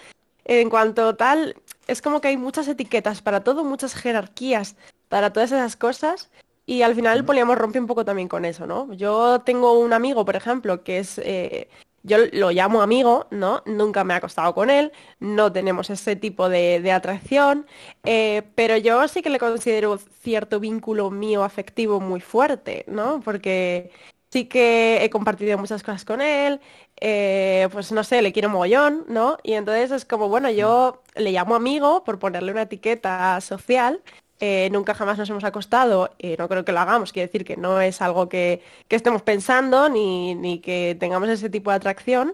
en 0.45 0.69
cuanto 0.69 1.15
tal, 1.15 1.55
es 1.87 2.01
como 2.01 2.21
que 2.21 2.29
hay 2.29 2.37
muchas 2.37 2.67
etiquetas 2.67 3.21
para 3.21 3.43
todo, 3.43 3.63
muchas 3.63 3.95
jerarquías 3.95 4.75
para 5.09 5.33
todas 5.33 5.51
esas 5.51 5.75
cosas 5.75 6.29
y 6.65 6.81
al 6.81 6.95
final 6.95 7.17
el 7.17 7.25
poliamor 7.25 7.57
rompe 7.57 7.79
un 7.79 7.87
poco 7.87 8.05
también 8.05 8.27
con 8.27 8.45
eso, 8.45 8.67
¿no? 8.67 8.93
Yo 8.93 9.39
tengo 9.39 9.79
un 9.79 9.93
amigo, 9.93 10.25
por 10.25 10.35
ejemplo, 10.35 10.83
que 10.83 10.99
es... 10.99 11.17
Eh, 11.17 11.69
yo 12.07 12.17
lo 12.31 12.51
llamo 12.51 12.81
amigo, 12.81 13.27
¿no? 13.31 13.61
Nunca 13.65 14.03
me 14.03 14.13
he 14.13 14.17
acostado 14.17 14.53
con 14.55 14.69
él, 14.69 14.91
no 15.19 15.51
tenemos 15.51 15.89
ese 15.89 16.15
tipo 16.15 16.49
de, 16.49 16.91
atracción, 16.91 17.67
eh, 18.05 18.43
pero 18.55 18.77
yo 18.77 19.07
sí 19.07 19.21
que 19.21 19.29
le 19.29 19.39
considero 19.39 19.97
cierto 19.97 20.59
vínculo 20.59 21.11
mío 21.11 21.43
afectivo 21.43 21.99
muy 21.99 22.21
fuerte, 22.21 22.85
¿no? 22.87 23.19
Porque 23.21 23.91
sí 24.31 24.45
que 24.45 25.03
he 25.03 25.09
compartido 25.09 25.57
muchas 25.57 25.83
cosas 25.83 26.05
con 26.05 26.21
él, 26.21 26.61
eh, 27.01 27.67
pues 27.71 27.91
no 27.91 28.03
sé, 28.03 28.21
le 28.21 28.31
quiero 28.33 28.49
mogollón, 28.49 29.05
¿no? 29.09 29.37
Y 29.43 29.53
entonces 29.53 29.91
es 29.91 30.05
como, 30.05 30.29
bueno, 30.29 30.49
yo 30.49 31.03
le 31.15 31.31
llamo 31.31 31.55
amigo 31.55 32.03
por 32.03 32.19
ponerle 32.19 32.51
una 32.53 32.63
etiqueta 32.63 33.39
social 33.41 34.01
eh, 34.39 34.69
nunca 34.71 34.93
jamás 34.93 35.17
nos 35.17 35.29
hemos 35.29 35.43
acostado, 35.43 36.11
eh, 36.19 36.35
no 36.37 36.47
creo 36.47 36.63
que 36.63 36.71
lo 36.71 36.79
hagamos, 36.79 37.11
quiere 37.11 37.27
decir 37.27 37.43
que 37.43 37.57
no 37.57 37.81
es 37.81 38.01
algo 38.01 38.29
que, 38.29 38.61
estemos 38.89 39.21
pensando 39.23 39.89
ni, 39.89 40.35
ni, 40.35 40.59
que 40.59 40.95
tengamos 40.99 41.29
ese 41.29 41.49
tipo 41.49 41.71
de 41.71 41.77
atracción, 41.77 42.33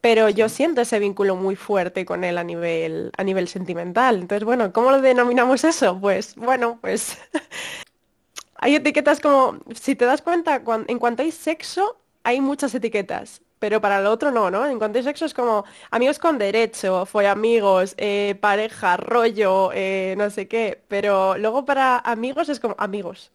pero 0.00 0.28
yo 0.30 0.48
siento 0.48 0.80
ese 0.80 0.98
vínculo 0.98 1.36
muy 1.36 1.54
fuerte 1.56 2.04
con 2.04 2.24
él 2.24 2.38
a 2.38 2.44
nivel, 2.44 3.12
a 3.16 3.22
nivel 3.24 3.48
sentimental. 3.48 4.16
Entonces, 4.16 4.44
bueno, 4.44 4.72
¿cómo 4.72 4.90
lo 4.90 5.00
denominamos 5.00 5.64
eso? 5.64 5.98
Pues 6.00 6.34
bueno, 6.36 6.78
pues 6.80 7.18
hay 8.56 8.74
etiquetas 8.74 9.20
como, 9.20 9.58
si 9.74 9.94
te 9.94 10.04
das 10.06 10.22
cuenta, 10.22 10.62
en 10.88 10.98
cuanto 10.98 11.22
hay 11.22 11.30
sexo, 11.32 11.98
hay 12.24 12.40
muchas 12.40 12.74
etiquetas 12.74 13.42
pero 13.62 13.80
para 13.80 14.00
el 14.00 14.06
otro 14.06 14.32
no, 14.32 14.50
¿no? 14.50 14.66
En 14.66 14.76
cuanto 14.76 14.98
a 14.98 15.04
sexo 15.04 15.24
es 15.24 15.34
como 15.34 15.64
amigos 15.92 16.18
con 16.18 16.36
derecho, 16.36 17.06
fue 17.06 17.28
amigos, 17.28 17.94
eh, 17.96 18.36
pareja, 18.40 18.96
rollo, 18.96 19.70
eh, 19.72 20.16
no 20.18 20.30
sé 20.30 20.48
qué, 20.48 20.82
pero 20.88 21.38
luego 21.38 21.64
para 21.64 21.98
amigos 21.98 22.48
es 22.48 22.58
como 22.58 22.74
amigos. 22.76 23.30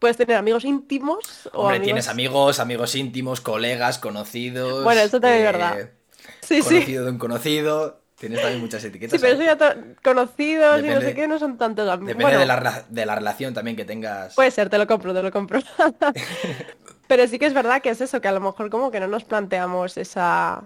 Puedes 0.00 0.16
tener 0.16 0.36
amigos 0.36 0.64
íntimos 0.64 1.48
o 1.52 1.62
Hombre, 1.62 1.78
tienes 1.78 2.08
amigos, 2.08 2.58
amigos 2.58 2.96
íntimos, 2.96 3.40
colegas, 3.40 3.98
conocidos. 3.98 4.82
Bueno, 4.82 5.00
eso 5.00 5.20
también 5.20 5.46
es 5.46 5.52
verdad. 5.52 5.80
Eh, 5.80 5.92
sí, 6.40 6.60
conocido 6.60 7.04
de 7.04 7.10
un 7.12 7.18
conocido. 7.18 8.02
Tienes 8.18 8.40
también 8.40 8.60
muchas 8.60 8.82
etiquetas. 8.84 9.20
Sí, 9.20 9.24
pero 9.24 9.34
eso 9.34 9.56
ya 9.58 9.76
conocidos 10.02 10.80
y 10.80 10.88
no 10.88 11.00
sé 11.00 11.12
qué 11.12 11.26
no 11.26 11.40
son 11.40 11.58
tantos 11.58 11.88
amigos. 11.88 12.16
Depende 12.16 12.38
de, 12.38 12.46
la, 12.46 12.84
de 12.88 13.06
la 13.06 13.14
relación 13.16 13.52
también 13.52 13.76
que 13.76 13.84
tengas. 13.84 14.34
Puede 14.34 14.52
ser, 14.52 14.68
te 14.68 14.78
lo 14.78 14.86
compro, 14.86 15.12
te 15.12 15.22
lo 15.22 15.32
compro. 15.32 15.60
Pero 17.06 17.26
sí 17.26 17.38
que 17.38 17.46
es 17.46 17.54
verdad 17.54 17.82
que 17.82 17.90
es 17.90 18.00
eso, 18.00 18.20
que 18.20 18.28
a 18.28 18.32
lo 18.32 18.40
mejor 18.40 18.70
como 18.70 18.90
que 18.90 19.00
no 19.00 19.06
nos 19.06 19.24
planteamos 19.24 19.96
esa... 19.96 20.64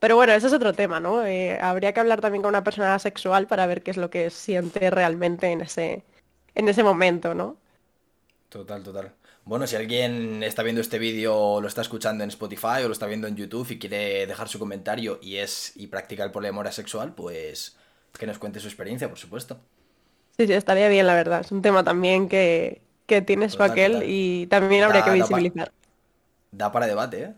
Pero 0.00 0.16
bueno, 0.16 0.32
ese 0.32 0.46
es 0.46 0.52
otro 0.52 0.74
tema, 0.74 1.00
¿no? 1.00 1.24
Eh, 1.24 1.58
habría 1.60 1.92
que 1.92 2.00
hablar 2.00 2.20
también 2.20 2.42
con 2.42 2.50
una 2.50 2.62
persona 2.62 2.98
sexual 2.98 3.46
para 3.46 3.66
ver 3.66 3.82
qué 3.82 3.90
es 3.90 3.96
lo 3.96 4.10
que 4.10 4.30
siente 4.30 4.90
realmente 4.90 5.48
en 5.48 5.62
ese, 5.62 6.04
en 6.54 6.68
ese 6.68 6.82
momento, 6.82 7.34
¿no? 7.34 7.56
Total, 8.48 8.82
total. 8.82 9.14
Bueno, 9.44 9.66
si 9.66 9.76
alguien 9.76 10.42
está 10.42 10.62
viendo 10.62 10.82
este 10.82 10.98
vídeo 10.98 11.60
lo 11.60 11.68
está 11.68 11.80
escuchando 11.80 12.22
en 12.22 12.28
Spotify 12.28 12.82
o 12.84 12.88
lo 12.88 12.92
está 12.92 13.06
viendo 13.06 13.26
en 13.26 13.34
YouTube 13.34 13.70
y 13.70 13.78
quiere 13.78 14.26
dejar 14.26 14.46
su 14.48 14.58
comentario 14.58 15.18
y 15.22 15.36
es 15.36 15.72
y 15.74 15.86
practica 15.86 16.22
el 16.22 16.30
poliamor 16.30 16.70
sexual, 16.70 17.14
pues 17.14 17.76
que 18.18 18.26
nos 18.26 18.38
cuente 18.38 18.60
su 18.60 18.66
experiencia, 18.66 19.08
por 19.08 19.18
supuesto. 19.18 19.58
Sí, 20.36 20.46
sí, 20.46 20.52
estaría 20.52 20.88
bien, 20.88 21.06
la 21.06 21.14
verdad. 21.14 21.40
Es 21.40 21.50
un 21.50 21.62
tema 21.62 21.82
también 21.82 22.28
que, 22.28 22.82
que 23.08 23.22
tiene 23.22 23.48
su 23.48 23.60
aquel 23.62 24.04
y 24.06 24.46
también 24.48 24.84
habría 24.84 25.02
que 25.02 25.12
visibilizar. 25.12 25.72
Da, 26.52 26.70
para 26.70 26.86
debate, 26.86 27.22
¿eh? 27.22 27.34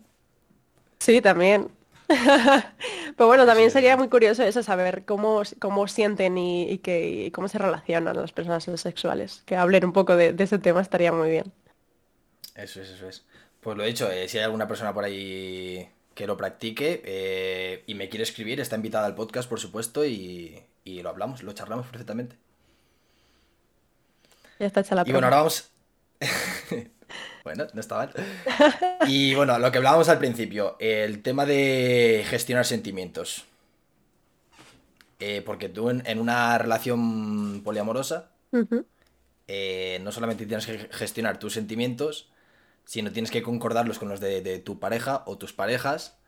Sí, 0.99 1.21
también. 1.23 1.69
Pero 3.17 3.29
bueno, 3.29 3.47
también 3.47 3.71
sería 3.71 3.97
muy 3.97 4.09
curioso 4.09 4.43
eso, 4.43 4.65
saber 4.65 5.05
cómo, 5.05 5.43
cómo 5.61 5.87
sienten 5.87 6.37
y, 6.37 6.79
que, 6.79 7.31
cómo 7.33 7.47
se 7.47 7.59
relacionan 7.59 8.17
las 8.17 8.33
personas 8.33 8.65
sexuales. 8.65 9.45
Que 9.47 9.55
hablen 9.57 9.85
un 9.85 9.93
poco 9.93 10.17
de, 10.17 10.35
ese 10.37 10.59
tema 10.59 10.81
estaría 10.81 11.13
muy 11.13 11.31
bien. 11.31 11.53
Eso 12.57 12.83
es, 12.83 12.91
eso 12.91 13.09
es. 13.09 13.25
Pues 13.61 13.77
lo 13.77 13.85
he 13.85 13.87
dicho, 13.87 14.11
eh, 14.11 14.29
si 14.29 14.39
hay 14.39 14.45
alguna 14.45 14.67
persona 14.67 14.93
por 14.93 15.05
ahí 15.05 15.89
que 16.15 16.27
lo 16.27 16.37
practique 16.37 17.01
eh, 17.05 17.85
y 17.87 17.95
me 17.95 18.09
quiere 18.09 18.25
escribir, 18.25 18.59
está 18.59 18.75
invitada 18.75 19.07
al 19.07 19.15
podcast, 19.15 19.49
por 19.49 19.61
supuesto, 19.61 20.05
y, 20.05 20.61
y 20.83 21.03
lo 21.03 21.11
hablamos, 21.11 21.45
lo 21.45 21.53
charlamos 21.53 21.87
perfectamente. 21.87 22.37
Ya 24.61 24.67
está 24.67 24.81
hecha 24.81 24.95
la 24.95 25.05
Y 25.07 25.11
bueno, 25.11 25.27
ahora 25.27 25.39
vamos. 25.39 25.71
bueno, 27.45 27.67
no 27.73 27.81
está 27.81 27.97
mal. 27.97 28.13
Y 29.09 29.35
bueno, 29.35 29.59
lo 29.59 29.73
que 29.73 29.79
hablábamos 29.79 30.11
al 30.11 30.19
principio, 30.19 30.77
el 30.79 31.23
tema 31.23 31.47
de 31.47 32.25
gestionar 32.29 32.67
sentimientos. 32.67 33.47
Eh, 35.19 35.43
porque 35.45 35.71
tú 35.71 35.89
en, 35.89 36.19
una 36.19 36.59
relación 36.59 37.63
poliamorosa, 37.65 38.33
eh, 39.49 39.99
no 40.03 40.13
solamente 40.13 40.45
tienes 40.45 40.67
que 40.67 40.91
gestionar 40.93 41.39
tus 41.39 41.55
sentimientos, 41.55 42.31
sino 42.85 43.13
tienes 43.13 43.31
que 43.31 43.43
concordarlos 43.43 43.99
con 43.99 44.11
los 44.11 44.21
de, 44.21 44.59
tu 44.59 44.79
pareja 44.79 45.23
o 45.27 45.39
tus 45.39 45.55
parejas. 45.55 46.19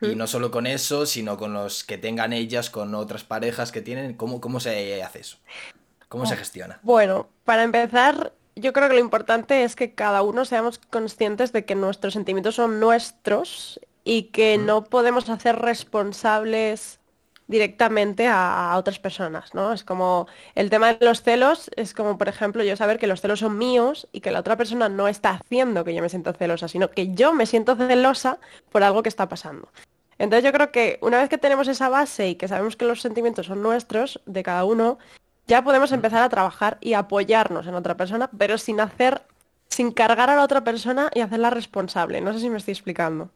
Y 0.00 0.16
no 0.16 0.26
solo 0.26 0.50
con 0.50 0.66
eso, 0.66 1.06
sino 1.06 1.36
con 1.36 1.52
los 1.52 1.84
que 1.84 1.96
tengan 1.96 2.32
ellas, 2.32 2.70
con 2.70 2.92
otras 2.96 3.22
parejas 3.22 3.70
que 3.70 3.82
tienen. 3.82 4.14
¿Cómo, 4.14 4.40
cómo 4.40 4.58
se 4.58 5.00
hace 5.02 5.20
eso? 5.20 5.38
¿Cómo 6.08 6.26
se 6.26 6.34
oh. 6.34 6.36
gestiona? 6.36 6.78
Bueno, 6.82 7.28
para 7.44 7.62
empezar, 7.62 8.32
yo 8.54 8.72
creo 8.72 8.88
que 8.88 8.94
lo 8.94 9.00
importante 9.00 9.64
es 9.64 9.76
que 9.76 9.94
cada 9.94 10.22
uno 10.22 10.44
seamos 10.44 10.78
conscientes 10.78 11.52
de 11.52 11.64
que 11.64 11.74
nuestros 11.74 12.14
sentimientos 12.14 12.54
son 12.54 12.80
nuestros 12.80 13.80
y 14.04 14.24
que 14.24 14.56
no 14.56 14.84
podemos 14.84 15.28
hacer 15.28 15.56
responsables 15.56 17.00
directamente 17.48 18.26
a, 18.28 18.74
otras 18.76 18.98
personas, 18.98 19.54
¿no? 19.54 19.72
Es 19.72 19.84
como 19.84 20.26
el 20.54 20.70
tema 20.70 20.94
de 20.94 21.04
los 21.04 21.22
celos, 21.22 21.70
es 21.76 21.94
como, 21.94 22.18
por 22.18 22.28
ejemplo, 22.28 22.64
yo 22.64 22.76
saber 22.76 22.98
que 22.98 23.06
los 23.06 23.20
celos 23.20 23.40
son 23.40 23.56
míos 23.56 24.08
y 24.12 24.20
que 24.20 24.30
la 24.30 24.40
otra 24.40 24.56
persona 24.56 24.88
no 24.88 25.06
está 25.08 25.30
haciendo 25.30 25.84
que 25.84 25.94
yo 25.94 26.02
me 26.02 26.08
sienta 26.08 26.32
celosa, 26.32 26.68
sino 26.68 26.90
que 26.90 27.14
yo 27.14 27.32
me 27.32 27.46
siento 27.46 27.76
celosa 27.76 28.38
por 28.70 28.82
algo 28.82 29.02
que 29.02 29.08
está 29.08 29.28
pasando. 29.28 29.68
Entonces 30.18 30.44
yo 30.44 30.52
creo 30.52 30.72
que 30.72 30.98
una 31.02 31.18
vez 31.18 31.28
que 31.28 31.38
tenemos 31.38 31.68
esa 31.68 31.88
base 31.88 32.30
y 32.30 32.34
que 32.36 32.48
sabemos 32.48 32.76
que 32.76 32.86
los 32.86 33.02
sentimientos 33.02 33.46
son 33.46 33.62
nuestros, 33.62 34.20
de 34.26 34.42
cada 34.42 34.64
uno, 34.64 34.98
ya 35.46 35.62
podemos 35.62 35.92
empezar 35.92 36.22
a 36.22 36.28
trabajar 36.28 36.78
y 36.80 36.94
apoyarnos 36.94 37.66
en 37.66 37.74
otra 37.74 37.96
persona, 37.96 38.28
pero 38.36 38.58
sin 38.58 38.80
hacer, 38.80 39.22
sin 39.68 39.92
cargar 39.92 40.30
a 40.30 40.36
la 40.36 40.42
otra 40.42 40.64
persona 40.64 41.10
y 41.14 41.20
hacerla 41.20 41.50
responsable. 41.50 42.20
No 42.20 42.32
sé 42.32 42.40
si 42.40 42.50
me 42.50 42.58
estoy 42.58 42.72
explicando. 42.72 43.30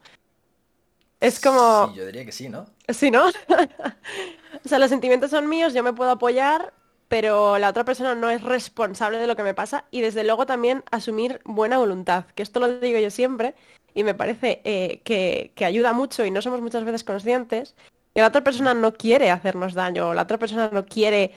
Es 1.21 1.39
como... 1.39 1.89
Sí, 1.89 1.95
yo 1.97 2.07
diría 2.07 2.25
que 2.25 2.33
sí, 2.33 2.49
¿no? 2.49 2.67
Sí, 2.89 3.11
¿no? 3.11 3.27
o 4.65 4.69
sea, 4.69 4.79
los 4.79 4.89
sentimientos 4.89 5.31
son 5.31 5.49
míos, 5.49 5.75
yo 5.75 5.83
me 5.83 5.93
puedo 5.93 6.11
apoyar, 6.11 6.73
pero 7.09 7.59
la 7.59 7.69
otra 7.69 7.85
persona 7.85 8.15
no 8.15 8.31
es 8.31 8.43
responsable 8.43 9.19
de 9.19 9.27
lo 9.27 9.37
que 9.37 9.43
me 9.43 9.55
pasa 9.55 9.85
y 9.91 10.01
desde 10.01 10.25
luego 10.25 10.47
también 10.47 10.83
asumir 10.91 11.41
buena 11.45 11.79
voluntad, 11.79 12.25
que 12.35 12.43
esto 12.43 12.59
lo 12.59 12.81
digo 12.81 12.99
yo 12.99 13.11
siempre 13.11 13.55
y 13.95 14.05
me 14.05 14.15
parece 14.15 14.63
eh, 14.65 15.01
que, 15.05 15.53
que 15.55 15.65
ayuda 15.65 15.93
mucho 15.93 16.25
y 16.25 16.31
no 16.31 16.41
somos 16.41 16.61
muchas 16.61 16.85
veces 16.85 17.05
conscientes 17.05 17.75
que 18.15 18.21
la 18.21 18.29
otra 18.29 18.43
persona 18.43 18.75
no 18.75 18.95
quiere 18.95 19.31
hacernos 19.31 19.75
daño, 19.75 20.15
la 20.15 20.23
otra 20.23 20.39
persona 20.39 20.71
no 20.73 20.87
quiere 20.87 21.33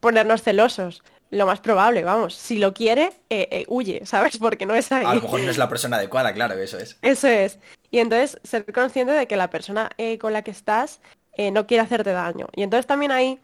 ponernos 0.00 0.42
celosos. 0.42 1.02
Lo 1.30 1.44
más 1.44 1.60
probable, 1.60 2.04
vamos. 2.04 2.34
Si 2.34 2.58
lo 2.58 2.72
quiere, 2.72 3.12
eh, 3.28 3.48
eh, 3.50 3.64
huye, 3.68 4.06
¿sabes? 4.06 4.38
Porque 4.40 4.64
no 4.64 4.74
es 4.74 4.90
ahí. 4.92 5.04
A 5.04 5.14
lo 5.14 5.22
mejor 5.22 5.40
no 5.40 5.50
es 5.50 5.58
la 5.58 5.68
persona 5.68 5.96
adecuada, 5.96 6.32
claro, 6.32 6.54
eso 6.54 6.78
es. 6.78 6.96
Eso 7.02 7.28
es. 7.28 7.58
Y 7.90 7.98
entonces 7.98 8.40
ser 8.44 8.70
consciente 8.72 9.12
de 9.12 9.26
que 9.26 9.36
la 9.36 9.50
persona 9.50 9.90
eh, 9.98 10.18
con 10.18 10.32
la 10.32 10.42
que 10.42 10.50
estás 10.50 11.00
no 11.52 11.68
quiere 11.68 11.84
hacerte 11.84 12.10
daño. 12.10 12.48
Y 12.56 12.64
entonces 12.64 12.88
también 12.88 13.12
ahí 13.12 13.38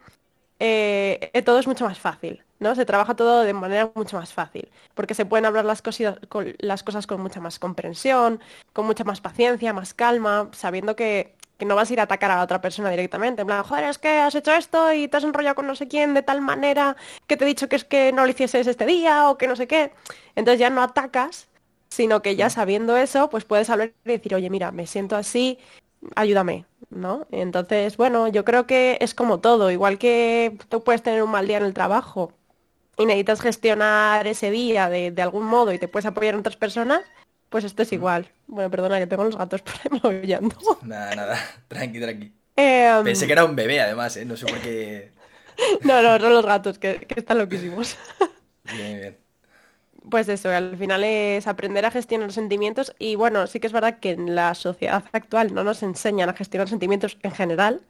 todo 1.44 1.60
es 1.60 1.68
mucho 1.68 1.84
más 1.84 1.96
fácil, 1.96 2.42
¿no? 2.58 2.74
Se 2.74 2.84
trabaja 2.84 3.14
todo 3.14 3.42
de 3.42 3.52
manera 3.52 3.92
mucho 3.94 4.16
más 4.16 4.32
fácil. 4.32 4.68
Porque 4.94 5.14
se 5.14 5.24
pueden 5.24 5.44
hablar 5.44 5.64
las, 5.64 5.80
con, 6.28 6.56
las 6.58 6.82
cosas 6.82 7.06
con 7.06 7.20
mucha 7.20 7.38
más 7.38 7.60
comprensión, 7.60 8.40
con 8.72 8.84
mucha 8.84 9.04
más 9.04 9.20
paciencia, 9.20 9.72
más 9.72 9.94
calma, 9.94 10.48
sabiendo 10.52 10.96
que 10.96 11.36
que 11.64 11.68
no 11.68 11.76
vas 11.76 11.90
a 11.90 11.92
ir 11.94 12.00
a 12.00 12.04
atacar 12.04 12.30
a 12.30 12.42
otra 12.42 12.60
persona 12.60 12.90
directamente. 12.90 13.40
En 13.40 13.46
plan, 13.46 13.64
joder, 13.64 13.84
es 13.84 13.98
que 13.98 14.08
has 14.08 14.34
hecho 14.34 14.52
esto 14.52 14.92
y 14.92 15.08
te 15.08 15.16
has 15.16 15.24
enrollado 15.24 15.54
con 15.54 15.66
no 15.66 15.74
sé 15.74 15.88
quién 15.88 16.12
de 16.12 16.22
tal 16.22 16.40
manera 16.42 16.96
que 17.26 17.36
te 17.36 17.44
he 17.44 17.48
dicho 17.48 17.68
que 17.68 17.76
es 17.76 17.84
que 17.84 18.12
no 18.12 18.24
lo 18.24 18.30
hicieses 18.30 18.66
este 18.66 18.84
día 18.86 19.30
o 19.30 19.38
que 19.38 19.48
no 19.48 19.56
sé 19.56 19.66
qué. 19.66 19.92
Entonces 20.36 20.60
ya 20.60 20.68
no 20.68 20.82
atacas, 20.82 21.48
sino 21.88 22.20
que 22.22 22.36
ya 22.36 22.50
sabiendo 22.50 22.96
eso, 22.96 23.30
pues 23.30 23.44
puedes 23.44 23.70
hablar 23.70 23.92
y 24.04 24.08
decir, 24.10 24.34
oye, 24.34 24.50
mira, 24.50 24.72
me 24.72 24.86
siento 24.86 25.16
así, 25.16 25.58
ayúdame, 26.16 26.66
¿no? 26.90 27.26
Entonces, 27.30 27.96
bueno, 27.96 28.28
yo 28.28 28.44
creo 28.44 28.66
que 28.66 28.98
es 29.00 29.14
como 29.14 29.40
todo, 29.40 29.70
igual 29.70 29.98
que 29.98 30.58
tú 30.68 30.84
puedes 30.84 31.02
tener 31.02 31.22
un 31.22 31.30
mal 31.30 31.46
día 31.46 31.56
en 31.56 31.64
el 31.64 31.74
trabajo 31.74 32.32
y 32.98 33.06
necesitas 33.06 33.40
gestionar 33.40 34.26
ese 34.26 34.50
día 34.50 34.88
de, 34.90 35.10
de 35.10 35.22
algún 35.22 35.44
modo 35.44 35.72
y 35.72 35.78
te 35.78 35.88
puedes 35.88 36.06
apoyar 36.06 36.34
en 36.34 36.40
otras 36.40 36.56
personas, 36.56 37.02
pues 37.54 37.62
esto 37.62 37.84
es 37.84 37.92
igual. 37.92 38.32
Bueno, 38.48 38.68
perdona, 38.68 38.98
que 38.98 39.06
tengo 39.06 39.22
los 39.22 39.36
gatos 39.36 39.62
por 39.62 39.74
ahí 39.74 40.00
maullando. 40.02 40.56
Nada, 40.82 41.14
nada. 41.14 41.38
Tranqui, 41.68 42.00
tranqui. 42.00 42.32
Em, 42.56 43.04
Pensé 43.04 43.28
que 43.28 43.32
era 43.32 43.44
un 43.44 43.54
bebé, 43.54 43.80
además, 43.80 44.16
¿eh? 44.16 44.24
No 44.24 44.36
sé 44.36 44.46
por 44.46 44.58
qué... 44.58 45.12
no, 45.84 46.02
no, 46.02 46.18
son 46.18 46.32
los 46.32 46.44
gatos, 46.44 46.80
que, 46.80 47.06
están 47.14 47.38
loquísimos. 47.38 47.96
bien, 48.76 48.98
bien. 48.98 49.18
Pues 50.10 50.28
eso, 50.28 50.48
al 50.48 50.76
final 50.76 51.04
es 51.04 51.46
aprender 51.46 51.86
a 51.86 51.92
gestionar 51.92 52.26
los 52.26 52.34
sentimientos 52.34 52.92
y 52.98 53.14
bueno, 53.14 53.46
sí 53.46 53.60
que 53.60 53.68
es 53.68 53.72
verdad 53.72 54.00
que 54.00 54.10
en 54.10 54.34
la 54.34 54.56
sociedad 54.56 55.04
actual 55.12 55.54
no 55.54 55.62
nos 55.62 55.84
enseñan 55.84 56.28
a 56.30 56.34
gestionar 56.34 56.68
sentimientos 56.68 57.18
en 57.22 57.30
general 57.30 57.82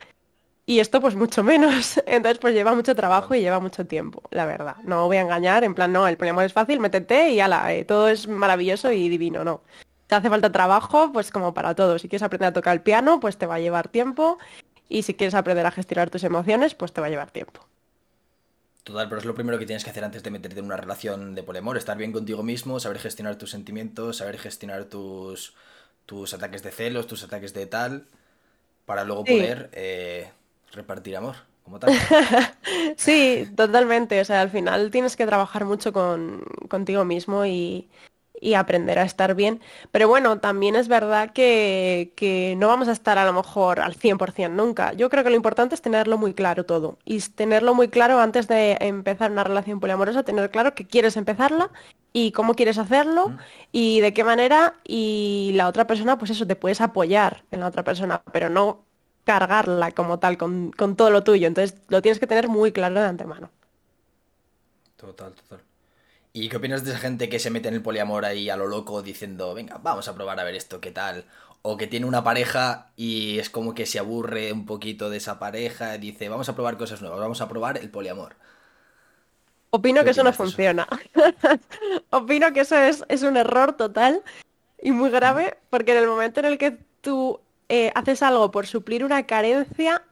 y 0.66 0.80
esto 0.80 1.00
pues 1.00 1.14
mucho 1.14 1.42
menos. 1.42 2.00
Entonces 2.06 2.38
pues 2.38 2.54
lleva 2.54 2.75
mucho 2.75 2.94
trabajo 2.94 3.35
y 3.35 3.40
lleva 3.40 3.61
mucho 3.61 3.87
tiempo, 3.87 4.23
la 4.30 4.47
verdad. 4.47 4.76
No 4.85 5.06
voy 5.06 5.18
a 5.18 5.23
engañar, 5.23 5.64
en 5.64 5.75
plan, 5.75 5.92
no, 5.92 6.06
el 6.09 6.16
problema 6.16 6.44
es 6.44 6.52
fácil, 6.52 6.80
métete 6.80 7.30
y 7.30 7.40
ala, 7.40 7.73
eh, 7.75 7.85
todo 7.85 8.09
es 8.09 8.28
maravilloso 8.28 8.92
y 8.92 9.09
divino, 9.09 9.44
no. 9.44 9.62
te 10.06 10.14
hace 10.14 10.28
falta 10.28 10.52
trabajo, 10.52 11.12
pues 11.12 11.30
como 11.30 11.54
para 11.54 11.75
todo. 11.75 11.99
Si 11.99 12.09
quieres 12.09 12.23
aprender 12.23 12.49
a 12.49 12.52
tocar 12.52 12.75
el 12.75 12.83
piano, 12.83 13.21
pues 13.21 13.37
te 13.37 13.47
va 13.47 13.56
a 13.56 13.61
llevar 13.61 13.88
tiempo. 13.88 14.38
Y 14.88 15.02
si 15.02 15.14
quieres 15.14 15.35
aprender 15.35 15.66
a 15.66 15.71
gestionar 15.71 16.11
tus 16.11 16.25
emociones, 16.25 16.75
pues 16.75 16.92
te 16.92 17.00
va 17.00 17.06
a 17.06 17.11
llevar 17.11 17.30
tiempo. 17.30 17.66
Total, 18.85 19.09
pero 19.09 19.18
es 19.18 19.25
lo 19.25 19.35
primero 19.35 19.59
que 19.59 19.64
tienes 19.64 19.83
que 19.83 19.88
hacer 19.88 20.04
antes 20.04 20.23
de 20.23 20.30
meterte 20.30 20.59
en 20.61 20.66
una 20.66 20.76
relación 20.76 21.35
de 21.35 21.42
poliamor, 21.42 21.78
estar 21.78 21.97
bien 21.97 22.12
contigo 22.12 22.42
mismo, 22.42 22.78
saber 22.78 22.99
gestionar 22.99 23.37
tus 23.37 23.50
sentimientos, 23.50 24.18
saber 24.18 24.38
gestionar 24.38 24.85
tus, 24.85 25.54
tus 26.04 26.35
ataques 26.35 26.62
de 26.62 26.71
celos, 26.71 27.06
tus 27.06 27.25
ataques 27.25 27.54
de 27.54 27.64
tal, 27.64 28.06
para 28.85 29.04
luego 29.04 29.25
poder 29.25 29.71
eh, 29.73 30.30
repartir 30.75 31.16
amor, 31.16 31.37
como 31.62 31.78
tal. 31.78 31.90
sí, 32.97 33.49
totalmente. 33.57 34.21
O 34.21 34.25
sea, 34.25 34.40
al 34.40 34.50
final 34.50 34.90
tienes 34.90 35.16
que 35.16 35.26
trabajar 35.26 35.64
mucho 35.64 35.93
con, 35.93 36.45
contigo 36.69 37.04
mismo 37.04 37.47
y, 37.47 37.88
y 38.40 38.54
aprender 38.54 38.99
a 38.99 39.04
estar 39.04 39.35
bien. 39.35 39.61
Pero 39.90 40.09
bueno, 40.09 40.38
también 40.38 40.76
es 40.76 40.88
verdad 40.88 41.33
que, 41.33 42.12
que, 42.16 42.54
no 42.57 42.69
vamos 42.69 42.88
a 42.88 42.93
estar 42.93 43.19
a 43.19 43.25
lo 43.25 43.33
mejor 43.33 43.81
al 43.81 43.95
100% 43.95 44.50
nunca. 44.50 44.93
Yo 44.93 45.09
creo 45.09 45.25
que 45.25 45.31
lo 45.31 45.37
importante 45.37 45.75
es 45.75 45.83
tenerlo 45.83 46.19
muy 46.19 46.35
claro 46.35 46.64
todo. 46.64 46.99
Y 47.04 47.21
tenerlo 47.21 47.75
muy 47.75 47.88
claro 47.88 48.21
antes 48.21 48.47
de 48.47 48.76
empezar 48.81 49.31
una 49.31 49.45
relación 49.45 49.81
poliamorosa, 49.81 50.23
tener 50.23 50.50
claro 50.50 50.75
que 50.75 50.87
quieres 50.87 51.16
empezarla 51.16 51.71
y 52.12 52.33
cómo 52.33 52.54
quieres 52.54 52.78
hacerlo 52.78 53.37
y 53.73 54.00
de 54.00 54.12
qué 54.12 54.25
manera. 54.25 54.75
Y 54.85 55.52
la 55.54 55.69
otra 55.69 55.87
persona, 55.87 56.19
pues 56.19 56.31
eso, 56.31 56.47
te 56.47 56.57
puedes 56.57 56.81
apoyar 56.81 57.45
en 57.50 57.61
la 57.61 57.69
otra 57.69 57.85
persona, 57.85 58.23
pero 58.33 58.50
no 58.50 58.85
cargarla 59.25 59.93
como 59.93 60.19
tal 60.19 60.38
con, 60.38 60.71
con 60.73 60.97
todo 60.97 61.11
lo 61.11 61.25
tuyo. 61.25 61.47
Entonces 61.47 61.78
lo 61.88 62.02
tienes 62.02 62.19
que 62.19 62.26
tener 62.26 62.49
muy 62.49 62.73
claro 62.73 63.00
de 63.00 63.07
antemano. 63.07 63.50
Total, 64.97 65.33
total. 65.33 65.61
¿Y 66.33 66.49
qué 66.49 66.57
opinas 66.57 66.85
de 66.85 66.90
esa 66.90 66.99
gente 66.99 67.28
que 67.28 67.38
se 67.38 67.50
mete 67.50 67.69
en 67.69 67.75
el 67.75 67.83
poliamor 67.83 68.25
ahí 68.25 68.50
a 68.50 68.57
lo 68.57 68.66
loco 68.66 69.02
diciendo, 69.02 69.54
venga, 69.54 69.78
vamos 69.81 70.09
a 70.09 70.14
probar 70.14 70.40
a 70.40 70.45
ver 70.45 70.57
esto, 70.57 70.81
qué 70.81 70.90
tal? 70.90 71.26
O 71.62 71.76
que 71.76 71.87
tiene 71.87 72.07
una 72.07 72.25
pareja 72.25 72.90
y 72.97 73.38
es 73.38 73.50
como 73.50 73.73
que 73.73 73.87
se 73.87 74.00
aburre 74.00 74.52
un 74.52 74.66
poquito 74.66 75.11
de 75.11 75.19
esa 75.19 75.38
pareja 75.38 75.95
y 75.95 75.99
dice, 75.99 76.28
vamos 76.28 76.49
a 76.49 76.57
probar 76.57 76.76
cosas 76.76 77.00
nuevas, 77.00 77.21
vamos 77.21 77.40
a 77.40 77.49
probar 77.49 77.78
el 77.78 77.88
poliamor. 77.88 78.35
Opino 79.71 80.02
que 80.02 80.11
eso 80.11 80.25
no 80.25 80.33
funciona. 80.33 80.88
Opino 82.11 82.52
que 82.52 82.61
eso 82.61 82.76
es, 82.76 83.04
es, 83.09 83.23
un 83.23 83.37
error 83.37 83.75
total 83.75 84.23
y 84.83 84.90
muy 84.90 85.11
grave, 85.11 85.57
porque 85.71 85.93
en 85.93 85.99
el 85.99 86.09
momento 86.09 86.40
en 86.40 86.47
el 86.47 86.59
que 86.59 86.78
tú 87.00 87.40
eh, 87.68 87.92
haces 87.94 88.23
algo 88.23 88.50
por 88.50 88.66
suplir 88.66 89.04
una 89.04 89.25
carencia, 89.26 90.02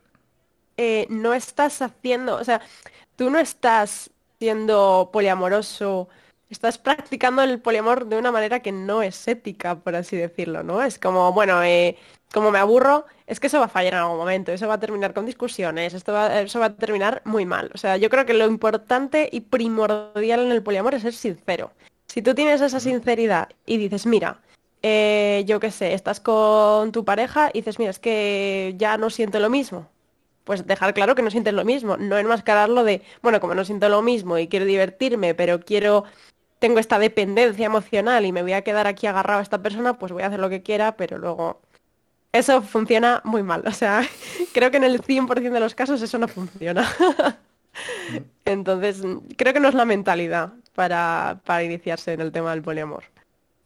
eh, 0.76 1.06
no 1.10 1.34
estás 1.34 1.82
haciendo, 1.82 2.36
o 2.36 2.44
sea, 2.44 2.60
tú 3.16 3.30
no 3.30 3.38
estás 3.38 4.10
siendo 4.38 5.10
poliamoroso, 5.12 6.08
estás 6.50 6.78
practicando 6.78 7.42
el 7.42 7.60
poliamor 7.60 8.06
de 8.06 8.18
una 8.18 8.32
manera 8.32 8.60
que 8.60 8.72
no 8.72 9.02
es 9.02 9.26
ética, 9.28 9.76
por 9.76 9.96
así 9.96 10.16
decirlo, 10.16 10.62
¿no? 10.62 10.82
Es 10.82 10.98
como, 10.98 11.32
bueno, 11.32 11.62
eh, 11.62 11.96
como 12.32 12.50
me 12.50 12.58
aburro, 12.58 13.06
es 13.26 13.40
que 13.40 13.46
eso 13.46 13.58
va 13.58 13.66
a 13.66 13.68
fallar 13.68 13.94
en 13.94 14.00
algún 14.00 14.18
momento, 14.18 14.52
eso 14.52 14.68
va 14.68 14.74
a 14.74 14.80
terminar 14.80 15.14
con 15.14 15.26
discusiones, 15.26 15.94
esto 15.94 16.12
va, 16.12 16.40
eso 16.40 16.60
va 16.60 16.66
a 16.66 16.74
terminar 16.74 17.22
muy 17.24 17.46
mal. 17.46 17.70
O 17.74 17.78
sea, 17.78 17.96
yo 17.96 18.10
creo 18.10 18.26
que 18.26 18.34
lo 18.34 18.46
importante 18.46 19.28
y 19.30 19.40
primordial 19.40 20.40
en 20.40 20.52
el 20.52 20.62
poliamor 20.62 20.94
es 20.94 21.02
ser 21.02 21.14
sincero. 21.14 21.72
Si 22.06 22.22
tú 22.22 22.34
tienes 22.34 22.60
esa 22.60 22.80
sinceridad 22.80 23.48
y 23.64 23.76
dices, 23.78 24.06
mira, 24.06 24.40
eh, 24.82 25.44
yo 25.46 25.60
qué 25.60 25.70
sé, 25.70 25.94
estás 25.94 26.20
con 26.20 26.92
tu 26.92 27.04
pareja 27.04 27.50
y 27.52 27.60
dices, 27.60 27.78
mira, 27.78 27.90
es 27.90 27.98
que 27.98 28.74
ya 28.76 28.96
no 28.98 29.10
siento 29.10 29.38
lo 29.40 29.50
mismo, 29.50 29.88
pues 30.44 30.66
dejar 30.66 30.94
claro 30.94 31.14
que 31.14 31.22
no 31.22 31.30
sientes 31.30 31.54
lo 31.54 31.64
mismo, 31.64 31.96
no 31.96 32.18
enmascararlo 32.18 32.84
de, 32.84 33.02
bueno, 33.22 33.40
como 33.40 33.54
no 33.54 33.64
siento 33.64 33.88
lo 33.88 34.02
mismo 34.02 34.38
y 34.38 34.48
quiero 34.48 34.66
divertirme, 34.66 35.34
pero 35.34 35.60
quiero, 35.60 36.04
tengo 36.58 36.78
esta 36.78 36.98
dependencia 36.98 37.66
emocional 37.66 38.26
y 38.26 38.32
me 38.32 38.42
voy 38.42 38.54
a 38.54 38.62
quedar 38.62 38.86
aquí 38.86 39.06
agarrado 39.06 39.40
a 39.40 39.42
esta 39.42 39.62
persona, 39.62 39.98
pues 39.98 40.12
voy 40.12 40.22
a 40.24 40.26
hacer 40.26 40.40
lo 40.40 40.50
que 40.50 40.62
quiera, 40.62 40.96
pero 40.96 41.18
luego 41.18 41.60
eso 42.32 42.62
funciona 42.62 43.20
muy 43.24 43.42
mal. 43.42 43.62
O 43.66 43.72
sea, 43.72 44.02
creo 44.52 44.70
que 44.70 44.78
en 44.78 44.84
el 44.84 45.00
100% 45.02 45.52
de 45.52 45.60
los 45.60 45.74
casos 45.74 46.02
eso 46.02 46.18
no 46.18 46.28
funciona. 46.28 46.88
Entonces, 48.44 49.02
creo 49.36 49.52
que 49.52 49.60
no 49.60 49.68
es 49.68 49.74
la 49.74 49.84
mentalidad 49.84 50.52
para, 50.74 51.40
para 51.44 51.62
iniciarse 51.64 52.12
en 52.12 52.20
el 52.20 52.32
tema 52.32 52.50
del 52.50 52.62
poliamor. 52.62 53.04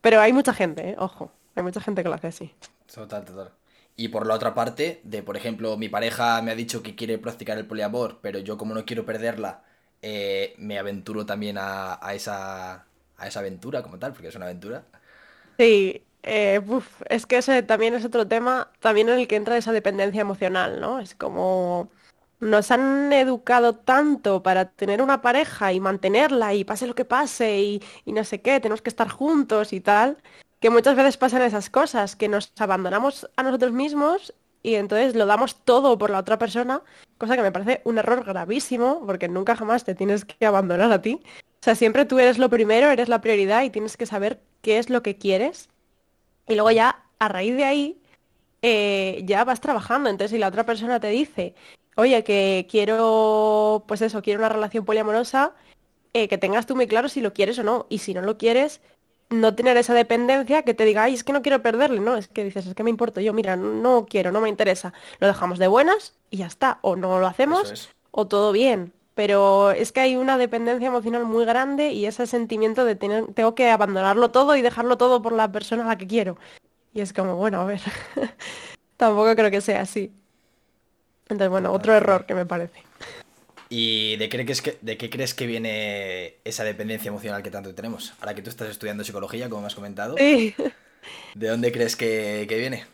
Pero 0.06 0.20
hay 0.20 0.32
mucha 0.32 0.54
gente, 0.54 0.90
¿eh? 0.90 0.96
ojo, 1.00 1.32
hay 1.56 1.64
mucha 1.64 1.80
gente 1.80 2.04
que 2.04 2.08
lo 2.08 2.14
hace 2.14 2.28
así. 2.28 2.54
Total, 2.94 3.24
total. 3.24 3.50
Y 3.96 4.06
por 4.06 4.24
la 4.24 4.34
otra 4.34 4.54
parte, 4.54 5.00
de 5.02 5.24
por 5.24 5.36
ejemplo, 5.36 5.76
mi 5.76 5.88
pareja 5.88 6.40
me 6.42 6.52
ha 6.52 6.54
dicho 6.54 6.80
que 6.80 6.94
quiere 6.94 7.18
practicar 7.18 7.58
el 7.58 7.66
poliamor, 7.66 8.20
pero 8.22 8.38
yo 8.38 8.56
como 8.56 8.72
no 8.72 8.84
quiero 8.84 9.04
perderla, 9.04 9.64
eh, 10.02 10.54
me 10.58 10.78
aventuro 10.78 11.26
también 11.26 11.56
a, 11.58 11.98
esa, 12.14 12.86
a 13.16 13.26
esa 13.26 13.40
aventura 13.40 13.82
como 13.82 13.98
tal, 13.98 14.12
porque 14.12 14.28
es 14.28 14.36
una 14.36 14.44
aventura. 14.44 14.84
Sí, 15.58 16.04
eh, 16.22 16.60
es 17.08 17.26
que 17.26 17.38
ese 17.38 17.64
también 17.64 17.94
es 17.94 18.04
otro 18.04 18.28
tema, 18.28 18.70
también 18.78 19.08
en 19.08 19.18
el 19.18 19.26
que 19.26 19.34
entra 19.34 19.56
esa 19.56 19.72
dependencia 19.72 20.20
emocional, 20.20 20.80
¿no? 20.80 21.00
Es 21.00 21.16
como 21.16 21.90
nos 22.40 22.70
han 22.70 23.12
educado 23.12 23.74
tanto 23.74 24.42
para 24.42 24.66
tener 24.70 25.02
una 25.02 25.22
pareja 25.22 25.72
y 25.72 25.80
mantenerla 25.80 26.54
y 26.54 26.64
pase 26.64 26.86
lo 26.86 26.94
que 26.94 27.04
pase 27.04 27.60
y, 27.60 27.82
no 28.06 28.24
sé 28.24 28.40
qué, 28.40 28.60
tenemos 28.60 28.82
que 28.82 28.90
estar 28.90 29.08
juntos 29.08 29.72
y 29.72 29.80
tal, 29.80 30.18
que 30.60 30.70
muchas 30.70 30.96
veces 30.96 31.16
pasan 31.16 31.42
esas 31.42 31.70
cosas, 31.70 32.16
que 32.16 32.28
nos 32.28 32.52
abandonamos 32.58 33.28
a 33.36 33.42
nosotros 33.42 33.72
mismos 33.72 34.34
y 34.62 34.74
entonces 34.74 35.14
lo 35.14 35.26
damos 35.26 35.56
todo 35.64 35.96
por 35.96 36.10
la 36.10 36.18
otra 36.18 36.38
persona, 36.38 36.82
cosa 37.18 37.36
que 37.36 37.42
me 37.42 37.52
parece 37.52 37.82
un 37.84 37.98
error 37.98 38.24
gravísimo, 38.24 39.04
porque 39.06 39.28
nunca 39.28 39.56
jamás 39.56 39.84
te 39.84 39.94
tienes 39.94 40.24
que 40.24 40.44
abandonar 40.44 40.90
a 40.92 41.00
ti. 41.00 41.20
O 41.60 41.64
sea, 41.66 41.74
siempre 41.74 42.04
tú 42.04 42.18
eres 42.18 42.38
lo 42.38 42.50
primero, 42.50 42.90
eres 42.90 43.08
la 43.08 43.20
prioridad 43.20 43.62
y 43.62 43.70
tienes 43.70 43.96
que 43.96 44.06
saber 44.06 44.40
qué 44.62 44.78
es 44.78 44.90
lo 44.90 45.02
que 45.02 45.16
quieres. 45.16 45.68
Y 46.48 46.54
luego 46.54 46.70
ya, 46.70 47.04
a 47.18 47.28
raíz 47.28 47.56
de 47.56 47.64
ahí, 47.64 48.02
eh, 48.62 49.22
ya 49.24 49.44
vas 49.44 49.60
trabajando. 49.60 50.10
Entonces, 50.10 50.32
si 50.32 50.38
la 50.38 50.48
otra 50.48 50.66
persona 50.66 51.00
te 51.00 51.08
dice, 51.08 51.54
oye, 51.96 52.22
que 52.24 52.66
quiero, 52.70 53.84
pues 53.88 54.02
eso, 54.02 54.22
quiero 54.22 54.40
una 54.40 54.48
relación 54.48 54.84
poliamorosa, 54.84 55.54
eh, 56.12 56.28
que 56.28 56.38
tengas 56.38 56.66
tú 56.66 56.76
muy 56.76 56.86
claro 56.86 57.08
si 57.08 57.20
lo 57.20 57.32
quieres 57.32 57.58
o 57.58 57.64
no. 57.64 57.86
Y 57.88 57.98
si 57.98 58.14
no 58.14 58.22
lo 58.22 58.38
quieres, 58.38 58.80
no 59.30 59.54
tener 59.54 59.76
esa 59.76 59.94
dependencia 59.94 60.62
que 60.62 60.74
te 60.74 60.84
diga, 60.84 61.04
ay, 61.04 61.14
es 61.14 61.24
que 61.24 61.32
no 61.32 61.42
quiero 61.42 61.62
perderle, 61.62 62.00
no, 62.00 62.16
es 62.16 62.28
que 62.28 62.44
dices, 62.44 62.66
es 62.66 62.74
que 62.74 62.84
me 62.84 62.90
importa 62.90 63.20
yo, 63.20 63.32
mira, 63.32 63.56
no 63.56 64.06
quiero, 64.08 64.30
no 64.32 64.40
me 64.40 64.48
interesa. 64.48 64.92
Lo 65.18 65.26
dejamos 65.26 65.58
de 65.58 65.66
buenas 65.68 66.14
y 66.30 66.38
ya 66.38 66.46
está, 66.46 66.78
o 66.82 66.96
no 66.96 67.18
lo 67.18 67.26
hacemos 67.26 67.90
o 68.12 68.26
todo 68.26 68.52
bien. 68.52 68.92
Pero 69.14 69.70
es 69.70 69.92
que 69.92 70.00
hay 70.00 70.16
una 70.16 70.36
dependencia 70.36 70.88
emocional 70.88 71.24
muy 71.24 71.46
grande 71.46 71.92
y 71.92 72.04
ese 72.04 72.26
sentimiento 72.26 72.84
de 72.84 72.96
tener, 72.96 73.32
tengo 73.32 73.54
que 73.54 73.70
abandonarlo 73.70 74.30
todo 74.30 74.56
y 74.56 74.62
dejarlo 74.62 74.98
todo 74.98 75.22
por 75.22 75.32
la 75.32 75.50
persona 75.50 75.84
a 75.84 75.88
la 75.88 75.98
que 75.98 76.06
quiero. 76.06 76.36
Y 76.92 77.00
es 77.00 77.12
como, 77.14 77.36
bueno, 77.36 77.60
a 77.60 77.64
ver, 77.64 77.80
tampoco 78.96 79.34
creo 79.34 79.50
que 79.50 79.62
sea 79.62 79.82
así. 79.82 80.12
Entonces, 81.28 81.48
bueno, 81.48 81.72
otro 81.72 81.94
error 81.94 82.26
que 82.26 82.34
me 82.34 82.46
parece. 82.46 82.82
¿Y 83.68 84.16
de 84.16 84.28
qué, 84.28 84.44
crees 84.44 84.62
que, 84.62 84.78
de 84.80 84.96
qué 84.96 85.10
crees 85.10 85.34
que 85.34 85.46
viene 85.46 86.36
esa 86.44 86.62
dependencia 86.62 87.08
emocional 87.08 87.42
que 87.42 87.50
tanto 87.50 87.74
tenemos? 87.74 88.14
Ahora 88.20 88.34
que 88.34 88.42
tú 88.42 88.50
estás 88.50 88.68
estudiando 88.68 89.02
psicología, 89.02 89.48
como 89.48 89.62
me 89.62 89.66
has 89.66 89.74
comentado. 89.74 90.14
¿De 90.14 91.48
dónde 91.48 91.72
crees 91.72 91.96
que, 91.96 92.46
viene? 92.48 92.84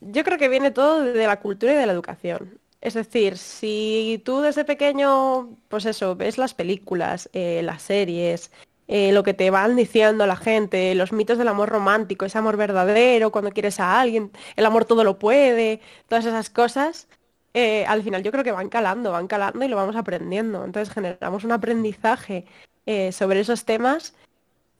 Yo 0.00 0.24
creo 0.24 0.38
que 0.38 0.48
viene 0.48 0.70
todo 0.70 1.02
de 1.02 1.26
la 1.26 1.40
cultura 1.40 1.72
y 1.72 1.76
de 1.76 1.86
la 1.86 1.92
educación. 1.92 2.58
Es 2.80 2.94
decir, 2.94 3.38
si 3.38 4.20
tú 4.24 4.40
desde 4.40 4.64
pequeño, 4.64 5.56
pues 5.68 5.86
eso, 5.86 6.16
ves 6.16 6.38
las 6.38 6.54
películas, 6.54 7.28
eh, 7.32 7.62
las 7.62 7.82
series, 7.82 8.50
eh, 8.88 9.12
lo 9.12 9.22
que 9.22 9.34
te 9.34 9.50
van 9.50 9.76
diciendo 9.76 10.26
la 10.26 10.36
gente, 10.36 10.94
los 10.96 11.12
mitos 11.12 11.38
del 11.38 11.48
amor 11.48 11.68
romántico, 11.68 12.24
ese 12.24 12.38
amor 12.38 12.56
verdadero, 12.56 13.30
cuando 13.30 13.52
quieres 13.52 13.78
a 13.78 14.00
alguien, 14.00 14.32
el 14.56 14.66
amor 14.66 14.84
todo 14.84 15.04
lo 15.04 15.18
puede, 15.18 15.80
todas 16.08 16.24
esas 16.24 16.50
cosas, 16.50 17.06
eh, 17.54 17.84
al 17.86 18.02
final 18.02 18.22
yo 18.22 18.32
creo 18.32 18.44
que 18.44 18.52
van 18.52 18.68
calando, 18.68 19.12
van 19.12 19.26
calando 19.26 19.64
y 19.64 19.68
lo 19.68 19.76
vamos 19.76 19.96
aprendiendo. 19.96 20.64
Entonces 20.64 20.92
generamos 20.92 21.44
un 21.44 21.52
aprendizaje 21.52 22.46
eh, 22.86 23.12
sobre 23.12 23.40
esos 23.40 23.64
temas 23.64 24.14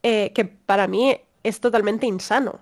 eh, 0.02 0.32
que 0.35 0.44
para 0.44 0.87
mí 0.88 1.16
es 1.42 1.61
totalmente 1.61 2.06
insano. 2.06 2.61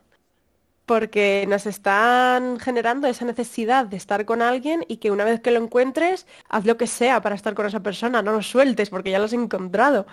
Porque 0.86 1.46
nos 1.48 1.66
están 1.66 2.58
generando 2.58 3.06
esa 3.06 3.24
necesidad 3.24 3.86
de 3.86 3.96
estar 3.96 4.24
con 4.24 4.42
alguien 4.42 4.84
y 4.88 4.96
que 4.96 5.12
una 5.12 5.24
vez 5.24 5.40
que 5.40 5.52
lo 5.52 5.62
encuentres, 5.62 6.26
haz 6.48 6.64
lo 6.66 6.76
que 6.76 6.88
sea 6.88 7.22
para 7.22 7.36
estar 7.36 7.54
con 7.54 7.66
esa 7.66 7.80
persona, 7.80 8.22
no 8.22 8.32
lo 8.32 8.42
sueltes 8.42 8.90
porque 8.90 9.10
ya 9.12 9.18
lo 9.20 9.26
has 9.26 9.32
encontrado. 9.32 10.06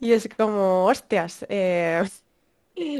Y 0.00 0.12
es 0.12 0.28
como, 0.36 0.84
hostias, 0.86 1.46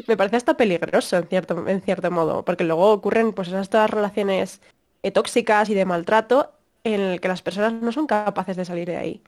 me 0.09 0.17
parece 0.17 0.37
hasta 0.37 0.57
peligroso 0.57 1.19
en 1.19 1.29
cierto, 1.29 1.69
en 1.69 1.83
cierto 1.83 2.11
modo, 2.11 2.45
porque 2.45 2.65
luego 2.65 2.93
ocurren 2.93 3.33
pues 3.33 3.49
esas 3.49 3.91
relaciones 3.91 4.61
eh, 4.63 4.78
tóxicas 5.11 5.69
y 5.71 5.75
de 5.75 5.85
maltrato 5.85 6.53
en 6.85 7.01
el 7.01 7.21
que 7.21 7.29
las 7.29 7.43
personas 7.43 7.73
no 7.73 7.93
son 7.93 8.07
capaces 8.07 8.57
de 8.57 8.65
salir 8.65 8.89
de 8.89 8.97
ahí. 8.97 9.23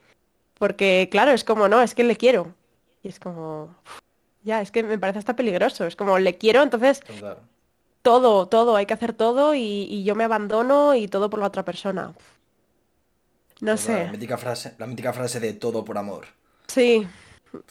Porque, 0.59 1.09
claro, 1.11 1.33
es 1.33 1.45
como, 1.45 1.69
no, 1.69 1.81
es 1.83 1.95
que 1.95 2.05
le 2.05 2.17
quiero. 2.17 2.55
Y 3.03 3.09
es 3.09 3.19
como, 3.19 3.75
ya, 4.43 4.61
es 4.61 4.71
que 4.71 4.83
me 4.83 4.99
parece 4.99 5.19
hasta 5.19 5.37
peligroso. 5.37 5.87
Es 5.87 5.97
como, 5.97 6.19
le 6.19 6.37
quiero, 6.37 6.63
entonces 6.63 7.03
todo, 8.03 8.49
todo, 8.49 8.77
hay 8.77 8.87
que 8.87 8.95
hacer 8.95 9.13
todo 9.13 9.55
y, 9.55 10.05
yo 10.05 10.15
me 10.15 10.25
abandono 10.25 10.95
y 10.95 11.09
todo 11.09 11.31
por 11.31 11.41
la 11.41 11.47
otra 11.47 11.65
persona. 11.65 12.15
No 13.61 13.77
sé. 13.77 14.05
La 14.05 14.13
mítica, 14.13 14.39
frase, 14.39 14.75
la 14.79 14.87
mítica 14.87 15.13
frase 15.13 15.41
de 15.41 15.53
todo 15.53 15.85
por 15.85 15.99
amor. 15.99 16.27
Sí. 16.67 17.07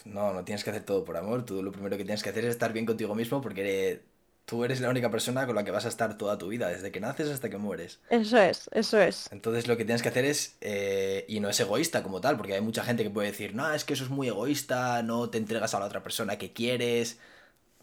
No, 0.05 0.33
no 0.33 0.43
tienes 0.43 0.63
que 0.63 0.69
hacer 0.69 0.83
todo 0.83 1.03
por 1.03 1.17
amor. 1.17 1.45
Tú 1.45 1.63
lo 1.63 1.71
primero 1.71 1.97
que 1.97 2.03
tienes 2.03 2.21
que 2.21 2.29
hacer 2.29 2.45
es 2.45 2.51
estar 2.51 2.73
bien 2.73 2.85
contigo 2.85 3.15
mismo 3.15 3.41
porque 3.41 4.01
Tú 4.49 4.65
eres 4.65 4.81
la 4.81 4.89
única 4.89 5.11
persona 5.11 5.45
con 5.45 5.55
la 5.55 5.63
que 5.63 5.69
vas 5.69 5.85
a 5.85 5.89
estar 5.89 6.17
toda 6.17 6.39
tu 6.39 6.47
vida, 6.47 6.69
desde 6.69 6.91
que 6.91 6.99
naces 6.99 7.29
hasta 7.29 7.51
que 7.51 7.59
mueres. 7.59 7.99
Eso 8.09 8.35
es, 8.39 8.67
eso 8.73 8.99
es. 8.99 9.31
Entonces 9.31 9.67
lo 9.67 9.77
que 9.77 9.85
tienes 9.85 10.01
que 10.01 10.09
hacer 10.09 10.25
es, 10.25 10.57
eh, 10.61 11.23
y 11.27 11.39
no 11.39 11.49
es 11.49 11.59
egoísta 11.59 12.01
como 12.01 12.19
tal, 12.19 12.35
porque 12.35 12.55
hay 12.55 12.61
mucha 12.61 12.83
gente 12.83 13.03
que 13.03 13.11
puede 13.11 13.27
decir, 13.27 13.53
no, 13.53 13.71
es 13.71 13.83
que 13.83 13.93
eso 13.93 14.05
es 14.05 14.09
muy 14.09 14.27
egoísta, 14.27 15.03
no 15.03 15.29
te 15.29 15.37
entregas 15.37 15.75
a 15.75 15.79
la 15.79 15.85
otra 15.85 16.01
persona 16.01 16.39
que 16.39 16.51
quieres. 16.51 17.19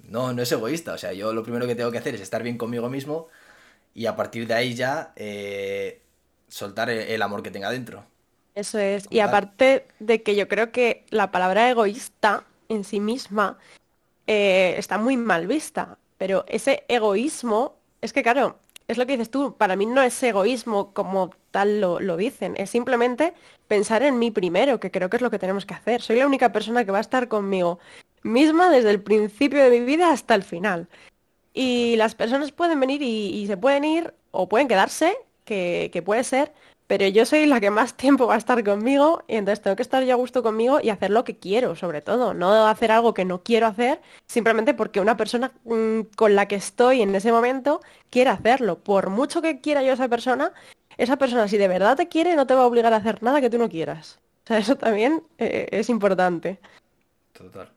No, 0.09 0.33
no 0.33 0.43
es 0.43 0.51
egoísta. 0.51 0.95
O 0.95 0.99
sea, 0.99 1.13
yo 1.13 1.33
lo 1.33 1.45
primero 1.45 1.69
que 1.69 1.77
tengo 1.77 1.93
que 1.93 1.99
hacer 1.99 2.17
es 2.17 2.21
estar 2.21 2.43
bien 2.43 2.59
conmigo 2.59 2.89
mismo 2.89 3.29
y 3.95 4.07
a 4.07 4.17
partir 4.17 4.49
de 4.49 4.55
ahí 4.55 4.75
ya 4.75 5.13
eh, 5.15 6.03
soltar 6.49 6.91
el, 6.91 6.99
el 6.99 7.23
amor 7.23 7.45
que 7.45 7.53
tenga 7.53 7.71
dentro. 7.71 8.05
Eso 8.57 8.81
es. 8.81 9.07
Y 9.09 9.19
tal. 9.19 9.29
aparte 9.29 9.87
de 10.01 10.25
que 10.25 10.35
yo 10.35 10.49
creo 10.49 10.73
que 10.73 11.05
la 11.11 11.31
palabra 11.31 11.71
egoísta 11.71 12.43
en 12.69 12.83
sí 12.83 12.99
misma 12.99 13.57
eh, 14.27 14.75
está 14.79 14.99
muy 14.99 15.17
mal 15.17 15.47
vista, 15.47 15.99
pero 16.19 16.45
ese 16.49 16.85
egoísmo, 16.89 17.77
es 18.01 18.13
que 18.13 18.23
claro, 18.23 18.59
es 18.89 18.99
lo 18.99 19.07
que 19.07 19.13
dices 19.13 19.31
tú, 19.31 19.57
para 19.57 19.77
mí 19.77 19.87
no 19.87 20.03
es 20.03 20.23
egoísmo 20.23 20.93
como 20.93 21.31
tal 21.51 21.81
lo, 21.81 22.01
lo 22.01 22.17
dicen, 22.17 22.55
es 22.57 22.71
simplemente 22.71 23.35
pensar 23.69 24.03
en 24.03 24.19
mí 24.19 24.31
primero, 24.31 24.79
que 24.79 24.91
creo 24.91 25.11
que 25.11 25.17
es 25.17 25.23
lo 25.23 25.31
que 25.31 25.39
tenemos 25.39 25.67
que 25.67 25.75
hacer. 25.75 26.03
Soy 26.03 26.19
la 26.19 26.27
única 26.27 26.53
persona 26.53 26.85
que 26.85 26.93
va 26.93 26.99
a 26.99 27.01
estar 27.01 27.29
conmigo 27.29 27.79
misma 28.23 28.71
desde 28.71 28.91
el 28.91 29.03
principio 29.03 29.63
de 29.63 29.71
mi 29.71 29.81
vida 29.81 30.13
hasta 30.13 30.35
el 30.35 30.43
final. 30.43 30.89
Y 31.55 31.97
las 31.97 32.15
personas 32.15 32.53
pueden 32.53 32.79
venir 32.81 33.03
y, 33.03 33.47
se 33.47 33.57
pueden 33.57 33.85
ir 33.85 34.15
o 34.31 34.49
pueden 34.49 34.69
quedarse, 34.69 35.17
que, 35.45 35.91
que 35.93 36.03
puede 36.03 36.25
ser, 36.25 36.53
pero 36.87 37.07
yo 37.09 37.27
soy 37.27 37.47
la 37.47 37.61
que 37.61 37.71
más 37.71 37.95
tiempo 37.95 38.27
va 38.27 38.35
a 38.35 38.39
estar 38.39 38.63
conmigo 38.63 39.25
y 39.27 39.37
entonces 39.37 39.63
tengo 39.63 39.77
que 39.77 39.83
estar 39.83 40.05
yo 40.05 40.13
a 40.13 40.17
gusto 40.17 40.43
conmigo 40.43 40.79
y 40.81 40.91
hacer 40.91 41.11
lo 41.11 41.25
que 41.25 41.39
quiero, 41.39 41.75
sobre 41.75 42.01
todo, 42.01 42.35
no 42.35 42.67
hacer 42.67 42.93
algo 42.93 43.15
que 43.15 43.25
no 43.25 43.43
quiero 43.43 43.67
hacer 43.67 44.01
simplemente 44.27 44.75
porque 44.75 45.01
una 45.01 45.17
persona 45.17 45.53
mm, 45.65 46.01
con 46.17 46.35
la 46.35 46.47
que 46.47 46.57
estoy 46.57 47.03
en 47.03 47.15
ese 47.15 47.33
momento 47.33 47.81
quiere 48.11 48.31
hacerlo. 48.31 48.79
Por 48.79 49.11
mucho 49.11 49.43
que 49.43 49.61
quiera 49.61 49.83
yo 49.83 49.91
a 49.91 49.95
esa 49.95 50.09
persona, 50.09 50.53
esa 50.97 51.17
persona 51.17 51.49
si 51.49 51.59
de 51.59 51.69
verdad 51.69 51.97
te 51.97 52.09
quiere 52.09 52.37
no 52.37 52.47
te 52.47 52.55
va 52.55 52.63
a 52.63 52.67
obligar 52.67 52.93
a 52.93 52.97
hacer 52.97 53.23
nada 53.23 53.41
que 53.41 53.51
tú 53.51 53.59
no 53.59 53.69
quieras. 53.69 54.21
O 54.45 54.47
sea, 54.47 54.59
eso 54.59 54.77
también 54.77 55.25
eh, 55.39 55.67
es 55.73 55.91
importante. 55.91 56.61
Total. 57.33 57.73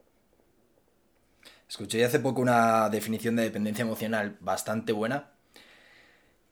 Escuché 1.67 2.03
hace 2.03 2.19
poco 2.19 2.41
una 2.41 2.89
definición 2.89 3.35
de 3.35 3.43
dependencia 3.43 3.83
emocional 3.83 4.37
bastante 4.39 4.91
buena. 4.91 5.31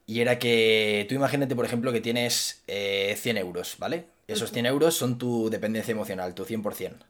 Y 0.08 0.22
era 0.22 0.40
que 0.40 1.06
tú 1.10 1.16
imagínate, 1.16 1.54
por 1.56 1.66
ejemplo, 1.66 1.92
que 1.92 2.00
tienes 2.00 2.64
eh, 2.68 3.16
100 3.20 3.38
euros, 3.38 3.76
¿vale? 3.78 4.08
Esos 4.28 4.52
100 4.52 4.66
euros 4.66 4.96
son 4.96 5.18
tu 5.18 5.50
dependencia 5.50 5.92
emocional, 5.92 6.34
tu 6.34 6.46
100%. 6.46 7.06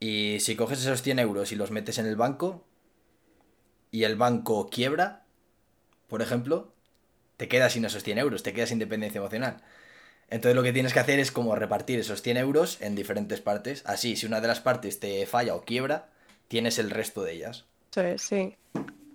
Y 0.00 0.40
si 0.40 0.56
coges 0.56 0.80
esos 0.80 1.02
100 1.02 1.18
euros 1.18 1.52
y 1.52 1.56
los 1.56 1.70
metes 1.70 1.98
en 1.98 2.06
el 2.06 2.16
banco 2.16 2.64
y 3.90 4.04
el 4.04 4.16
banco 4.16 4.68
quiebra, 4.70 5.26
por 6.08 6.22
ejemplo, 6.22 6.72
te 7.36 7.46
quedas 7.46 7.74
sin 7.74 7.84
esos 7.84 8.02
100 8.02 8.18
euros, 8.18 8.42
te 8.42 8.54
quedas 8.54 8.70
sin 8.70 8.78
dependencia 8.78 9.18
emocional. 9.18 9.62
Entonces 10.30 10.56
lo 10.56 10.62
que 10.62 10.72
tienes 10.72 10.94
que 10.94 11.00
hacer 11.00 11.18
es 11.18 11.30
como 11.30 11.54
repartir 11.56 12.00
esos 12.00 12.22
100 12.22 12.38
euros 12.38 12.78
en 12.80 12.94
diferentes 12.94 13.42
partes. 13.42 13.82
Así, 13.84 14.16
si 14.16 14.24
una 14.24 14.40
de 14.40 14.48
las 14.48 14.60
partes 14.60 14.98
te 14.98 15.26
falla 15.26 15.54
o 15.54 15.64
quiebra, 15.64 16.08
tienes 16.48 16.78
el 16.78 16.90
resto 16.90 17.22
de 17.22 17.32
ellas. 17.32 17.66
Es, 17.94 18.22
sí. 18.22 18.56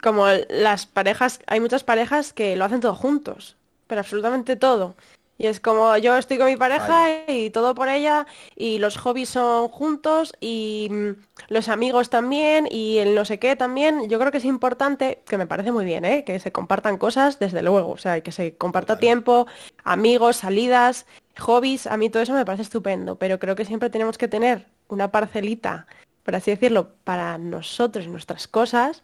Como 0.01 0.27
las 0.49 0.85
parejas, 0.85 1.39
hay 1.47 1.59
muchas 1.59 1.83
parejas 1.83 2.33
que 2.33 2.55
lo 2.55 2.65
hacen 2.65 2.81
todo 2.81 2.95
juntos, 2.95 3.55
pero 3.87 4.01
absolutamente 4.01 4.55
todo. 4.55 4.95
Y 5.39 5.45
es 5.45 5.59
como 5.59 5.95
yo 5.97 6.17
estoy 6.17 6.37
con 6.37 6.47
mi 6.47 6.57
pareja 6.57 7.09
y 7.27 7.51
todo 7.51 7.75
por 7.75 7.89
ella, 7.89 8.25
y 8.55 8.79
los 8.79 8.97
hobbies 8.97 9.29
son 9.29 9.67
juntos, 9.67 10.33
y 10.39 10.87
mm, 10.89 11.09
los 11.49 11.69
amigos 11.69 12.09
también, 12.09 12.67
y 12.71 12.97
el 12.97 13.13
no 13.13 13.23
sé 13.23 13.37
qué 13.37 13.55
también. 13.55 14.09
Yo 14.09 14.17
creo 14.19 14.31
que 14.31 14.39
es 14.39 14.45
importante, 14.45 15.21
que 15.27 15.37
me 15.37 15.45
parece 15.45 15.71
muy 15.71 15.85
bien, 15.85 16.05
¿eh? 16.05 16.23
Que 16.23 16.39
se 16.39 16.51
compartan 16.51 16.97
cosas, 16.97 17.37
desde 17.37 17.61
luego, 17.61 17.91
o 17.91 17.97
sea, 17.97 18.21
que 18.21 18.31
se 18.31 18.55
comparta 18.55 18.95
Total. 18.95 19.01
tiempo, 19.01 19.47
amigos, 19.83 20.37
salidas, 20.37 21.05
hobbies, 21.37 21.85
a 21.85 21.97
mí 21.97 22.09
todo 22.09 22.23
eso 22.23 22.33
me 22.33 22.45
parece 22.45 22.63
estupendo, 22.63 23.17
pero 23.17 23.37
creo 23.37 23.55
que 23.55 23.65
siempre 23.65 23.91
tenemos 23.91 24.17
que 24.17 24.27
tener 24.27 24.65
una 24.87 25.11
parcelita, 25.11 25.85
por 26.23 26.35
así 26.35 26.49
decirlo, 26.49 26.93
para 27.03 27.37
nosotros 27.37 28.05
y 28.05 28.09
nuestras 28.09 28.47
cosas 28.47 29.03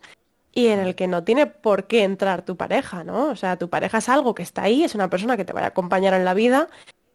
y 0.54 0.68
en 0.68 0.80
el 0.80 0.96
que 0.96 1.08
no 1.08 1.24
tiene 1.24 1.48
por 1.48 1.88
qué 1.88 2.04
entrar 2.04 2.46
tu 2.46 2.56
pareja, 2.56 3.04
¿no? 3.04 3.30
O 3.30 3.36
sea, 3.36 3.58
tu 3.58 3.70
pareja 3.70 3.98
es 3.98 4.10
algo 4.10 4.36
que 4.36 4.44
está 4.44 4.64
ahí, 4.64 4.84
es 4.84 4.96
una 4.96 5.10
persona 5.10 5.36
que 5.36 5.46
te 5.46 5.54
va 5.54 5.62
a 5.62 5.68
acompañar 5.68 6.14
en 6.14 6.26
la 6.26 6.34
vida 6.34 6.70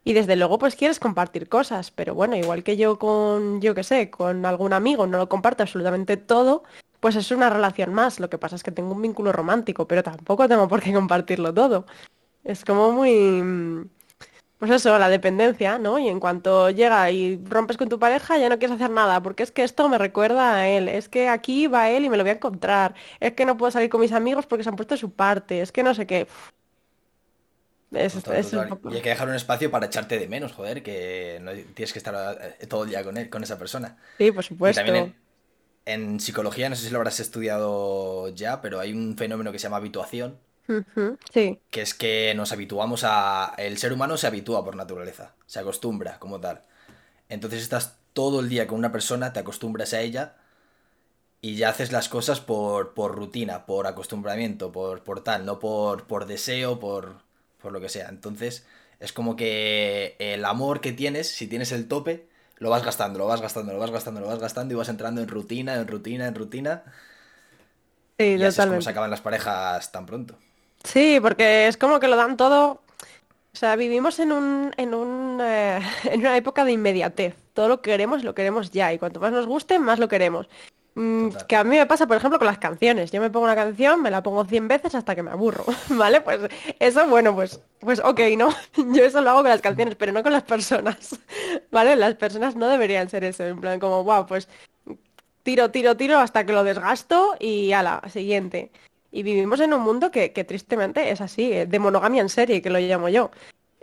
y 0.05 0.13
desde 0.13 0.37
luego 0.37 0.59
pues 0.59 0.75
quieres 0.75 0.99
compartir 0.99 1.49
cosas, 1.49 1.91
pero 1.91 2.15
bueno, 2.15 2.37
igual 2.37 2.65
que 2.65 2.77
yo 2.77 2.99
con, 2.99 3.61
yo 3.61 3.75
qué 3.75 3.85
sé, 3.85 4.11
con 4.11 4.45
algún 4.45 4.73
amigo 4.73 5.07
no 5.07 5.19
lo 5.19 5.29
comparto 5.29 5.63
absolutamente 5.63 6.17
todo, 6.17 6.65
pues 7.01 7.15
es 7.17 7.31
una 7.31 7.51
relación 7.51 7.95
más. 7.95 8.19
Lo 8.21 8.29
que 8.31 8.39
pasa 8.39 8.57
es 8.57 8.63
que 8.63 8.73
tengo 8.73 8.93
un 8.93 9.03
vínculo 9.03 9.33
romántico, 9.33 9.87
pero 9.87 10.03
tampoco 10.03 10.49
tengo 10.49 10.67
por 10.69 10.83
qué 10.83 10.93
compartirlo 10.93 11.55
todo. 11.55 11.87
Es 12.45 12.65
como 12.65 12.93
muy... 12.93 13.89
Pues 14.59 14.73
eso, 14.73 14.99
la 14.99 15.09
dependencia, 15.09 15.79
¿no? 15.79 16.01
Y 16.01 16.09
en 16.09 16.19
cuanto 16.19 16.71
llega 16.71 17.09
y 17.13 17.41
rompes 17.45 17.77
con 17.77 17.89
tu 17.89 18.01
pareja, 18.01 18.39
ya 18.39 18.49
no 18.49 18.59
quieres 18.59 18.75
hacer 18.75 18.91
nada, 18.91 19.23
porque 19.23 19.45
es 19.45 19.53
que 19.53 19.63
esto 19.63 19.89
me 19.89 19.99
recuerda 19.99 20.57
a 20.57 20.69
él, 20.69 20.89
es 20.89 21.09
que 21.09 21.29
aquí 21.29 21.69
va 21.69 21.91
él 21.91 22.05
y 22.05 22.09
me 22.09 22.17
lo 22.17 22.25
voy 22.25 22.31
a 22.31 22.35
encontrar, 22.35 22.95
es 23.21 23.35
que 23.35 23.47
no 23.47 23.57
puedo 23.57 23.71
salir 23.71 23.89
con 23.89 24.01
mis 24.01 24.11
amigos 24.13 24.47
porque 24.47 24.65
se 24.65 24.71
han 24.71 24.77
puesto 24.77 24.95
de 24.95 24.99
su 25.01 25.13
parte, 25.13 25.61
es 25.61 25.71
que 25.71 25.85
no 25.85 25.95
sé 25.95 26.07
qué. 26.09 26.27
Es, 27.91 28.23
Total, 28.23 28.37
es 28.37 28.51
total. 28.51 28.69
poco... 28.69 28.91
Y 28.91 28.97
hay 28.97 29.03
que 29.03 29.11
dejar 29.11 29.29
un 29.29 29.35
espacio 29.35 29.71
para 29.71 29.87
echarte 29.87 30.19
de 30.19 30.29
menos, 30.29 30.53
joder, 30.53 30.83
que 30.83 31.39
no 31.43 31.53
tienes 31.75 31.93
que 31.93 31.99
estar 31.99 32.39
eh, 32.61 32.67
todo 32.67 32.85
el 32.85 32.91
día 32.91 33.05
con 33.05 33.17
él, 33.19 33.29
con 33.31 33.43
esa 33.43 33.59
persona. 33.59 33.99
Sí, 34.19 34.33
por 34.33 34.45
Y 34.65 34.75
supuesto. 34.75 34.75
también 34.75 34.97
en, 34.97 35.17
en 35.87 36.21
psicología, 36.21 36.69
no 36.71 36.77
sé 36.77 36.85
si 36.87 36.91
lo 36.91 36.99
habrás 36.99 37.21
estudiado 37.21 38.29
ya, 38.31 38.61
pero 38.63 38.81
hay 38.81 38.93
un 38.93 39.17
fenómeno 39.19 39.53
que 39.53 39.59
se 39.59 39.65
llama 39.65 39.79
habituación, 39.79 40.41
Sí, 41.33 41.61
que 41.71 41.83
es 41.83 41.95
que 41.95 42.33
nos 42.35 42.53
habituamos 42.53 43.03
a... 43.05 43.55
El 43.59 43.79
ser 43.79 43.93
humano 43.93 44.17
se 44.17 44.27
habitúa 44.27 44.65
por 44.65 44.77
naturaleza, 44.77 45.35
se 45.47 45.59
acostumbra 45.61 46.19
como 46.19 46.41
tal. 46.41 46.63
Entonces 47.29 47.63
estás 47.63 47.99
todo 48.15 48.41
el 48.41 48.49
día 48.49 48.67
con 48.67 48.79
una 48.79 48.93
persona, 48.93 49.33
te 49.33 49.41
acostumbras 49.41 49.95
a 49.95 50.01
ella 50.01 50.37
y 51.41 51.57
ya 51.57 51.69
haces 51.71 51.93
las 51.93 52.09
cosas 52.09 52.41
por, 52.41 52.95
por 52.95 53.15
rutina, 53.15 53.65
por 53.67 53.87
acostumbramiento, 53.87 54.73
por, 54.73 55.05
por 55.05 55.23
tal, 55.23 55.45
no 55.47 55.59
por, 55.59 56.07
por 56.07 56.27
deseo, 56.27 56.81
por, 56.81 57.23
por 57.63 57.73
lo 57.73 57.81
que 57.81 57.89
sea. 57.89 58.09
Entonces 58.09 58.67
es 59.01 59.13
como 59.13 59.37
que 59.37 60.17
el 60.19 60.45
amor 60.45 60.81
que 60.81 60.93
tienes, 60.93 61.29
si 61.29 61.47
tienes 61.47 61.71
el 61.73 61.87
tope, 61.89 62.29
lo 62.57 62.71
vas 62.71 62.85
gastando, 62.85 63.19
lo 63.21 63.27
vas 63.27 63.41
gastando, 63.41 63.73
lo 63.73 63.79
vas 63.79 63.91
gastando, 63.93 64.21
lo 64.21 64.27
vas 64.27 64.41
gastando 64.41 64.75
y 64.75 64.77
vas 64.77 64.89
entrando 64.89 65.21
en 65.23 65.29
rutina, 65.29 65.75
en 65.77 65.87
rutina, 65.87 66.27
en 66.27 66.35
rutina. 66.35 66.85
sí, 68.19 68.37
Y 68.37 68.45
así 68.45 68.61
es 68.61 68.67
como 68.67 68.81
se 68.81 68.89
acaban 68.91 69.11
las 69.11 69.21
parejas 69.21 69.93
tan 69.93 70.07
pronto. 70.07 70.39
Sí, 70.89 71.19
porque 71.21 71.69
es 71.69 71.77
como 71.77 72.01
que 72.01 72.09
lo 72.09 72.17
dan 72.17 72.39
todo. 72.39 72.81
O 73.53 73.57
sea, 73.57 73.77
vivimos 73.77 74.19
en 74.21 74.33
un, 74.33 74.73
en 74.79 74.95
un, 74.95 75.39
eh, 75.43 75.81
en 76.05 76.21
una 76.21 76.37
época 76.37 76.65
de 76.65 76.73
inmediatez. 76.73 77.35
Todo 77.53 77.69
lo 77.69 77.83
que 77.83 77.91
queremos, 77.91 78.25
lo 78.25 78.35
queremos 78.35 78.71
ya. 78.71 78.93
Y 78.93 78.99
cuanto 78.99 79.21
más 79.21 79.33
nos 79.33 79.47
guste, 79.47 79.79
más 79.79 79.99
lo 79.99 80.09
queremos. 80.09 80.49
Mm, 80.95 81.29
que 81.47 81.57
a 81.57 81.65
mí 81.65 81.77
me 81.77 81.85
pasa, 81.85 82.07
por 82.07 82.17
ejemplo, 82.17 82.39
con 82.39 82.47
las 82.47 82.59
canciones. 82.59 83.11
Yo 83.11 83.21
me 83.21 83.29
pongo 83.29 83.45
una 83.45 83.55
canción, 83.55 84.01
me 84.01 84.11
la 84.11 84.23
pongo 84.23 84.47
100 84.47 84.67
veces 84.67 84.95
hasta 84.95 85.15
que 85.15 85.23
me 85.23 85.31
aburro, 85.31 85.67
¿vale? 85.91 86.23
Pues 86.23 86.41
eso, 86.81 87.07
bueno, 87.07 87.35
pues, 87.35 87.61
pues 87.81 88.01
ok, 88.03 88.21
¿no? 88.39 88.49
Yo 88.95 89.05
eso 89.05 89.21
lo 89.21 89.31
hago 89.31 89.43
con 89.43 89.51
las 89.51 89.61
canciones, 89.61 89.95
pero 89.95 90.13
no 90.13 90.23
con 90.23 90.33
las 90.33 90.45
personas, 90.45 91.19
¿vale? 91.71 91.97
Las 91.97 92.15
personas 92.15 92.57
no 92.57 92.67
deberían 92.67 93.11
ser 93.11 93.25
eso, 93.25 93.45
en 93.45 93.61
plan 93.61 93.79
como, 93.79 94.05
wow, 94.05 94.27
pues 94.27 94.49
tiro, 95.43 95.71
tiro, 95.71 95.97
tiro 95.97 96.19
hasta 96.19 96.47
que 96.47 96.53
lo 96.53 96.65
desgasto 96.65 97.37
y 97.39 97.73
ala, 97.73 98.03
siguiente. 98.11 98.73
Y 99.11 99.23
vivimos 99.23 99.61
en 99.61 99.73
un 99.73 99.83
mundo 99.83 100.11
que, 100.11 100.33
que 100.33 100.45
tristemente 100.45 101.11
es 101.11 101.21
así, 101.21 101.53
eh, 101.53 101.67
de 101.67 101.79
monogamia 101.79 102.21
en 102.21 102.29
serie, 102.29 102.63
que 102.63 102.71
lo 102.71 102.79
llamo 102.79 103.09
yo. 103.09 103.31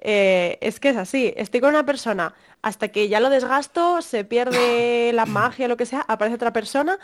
Eh, 0.07 0.59
es 0.61 0.79
que 0.79 0.89
es 0.89 0.97
así, 0.97 1.33
estoy 1.35 1.61
con 1.61 1.69
una 1.69 1.85
persona 1.85 2.35
hasta 2.61 2.89
que 2.89 3.09
ya 3.09 3.19
lo 3.19 3.31
desgasto, 3.31 4.03
se 4.03 4.23
pierde 4.23 5.11
la 5.13 5.25
magia, 5.25 5.67
lo 5.67 5.77
que 5.77 5.87
sea, 5.87 6.01
aparece 6.01 6.35
otra 6.35 6.53
persona, 6.53 6.99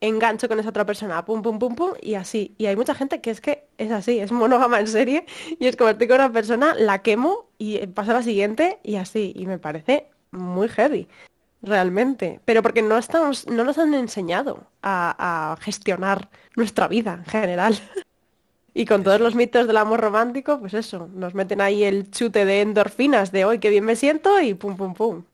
engancho 0.00 0.48
con 0.48 0.58
esa 0.58 0.70
otra 0.70 0.86
persona, 0.86 1.24
pum, 1.24 1.42
pum, 1.42 1.58
pum, 1.58 1.74
pum, 1.74 1.92
y 2.00 2.14
así. 2.14 2.54
Y 2.56 2.66
hay 2.66 2.76
mucha 2.76 2.94
gente 2.94 3.20
que 3.20 3.30
es 3.30 3.40
que 3.40 3.64
es 3.78 3.90
así, 3.90 4.20
es 4.20 4.32
monógama 4.32 4.80
en 4.80 4.86
serie, 4.86 5.26
y 5.58 5.66
es 5.66 5.76
como 5.76 5.90
estoy 5.90 6.08
con 6.08 6.16
una 6.16 6.32
persona, 6.32 6.74
la 6.74 7.02
quemo 7.02 7.50
y 7.58 7.86
pasa 7.88 8.12
a 8.12 8.14
la 8.14 8.22
siguiente 8.22 8.78
y 8.82 8.96
así. 8.96 9.32
Y 9.36 9.46
me 9.46 9.58
parece 9.58 10.06
muy 10.30 10.68
heavy. 10.68 11.08
Realmente, 11.66 12.40
pero 12.44 12.62
porque 12.62 12.80
no 12.80 12.96
estamos, 12.96 13.46
no 13.48 13.64
nos 13.64 13.76
han 13.76 13.92
enseñado 13.92 14.62
a, 14.82 15.52
a 15.52 15.56
gestionar 15.56 16.30
nuestra 16.54 16.88
vida 16.88 17.14
en 17.14 17.24
general. 17.26 17.78
Y 18.78 18.84
con 18.84 19.02
todos 19.02 19.18
los 19.22 19.34
mitos 19.34 19.66
del 19.66 19.78
amor 19.78 20.00
romántico, 20.02 20.60
pues 20.60 20.74
eso, 20.74 21.08
nos 21.14 21.32
meten 21.32 21.62
ahí 21.62 21.82
el 21.82 22.10
chute 22.10 22.44
de 22.44 22.60
endorfinas 22.60 23.32
de 23.32 23.46
hoy, 23.46 23.58
qué 23.58 23.70
bien 23.70 23.86
me 23.86 23.96
siento 23.96 24.38
y 24.42 24.52
pum, 24.52 24.76
pum, 24.76 24.92
pum. 24.92 25.24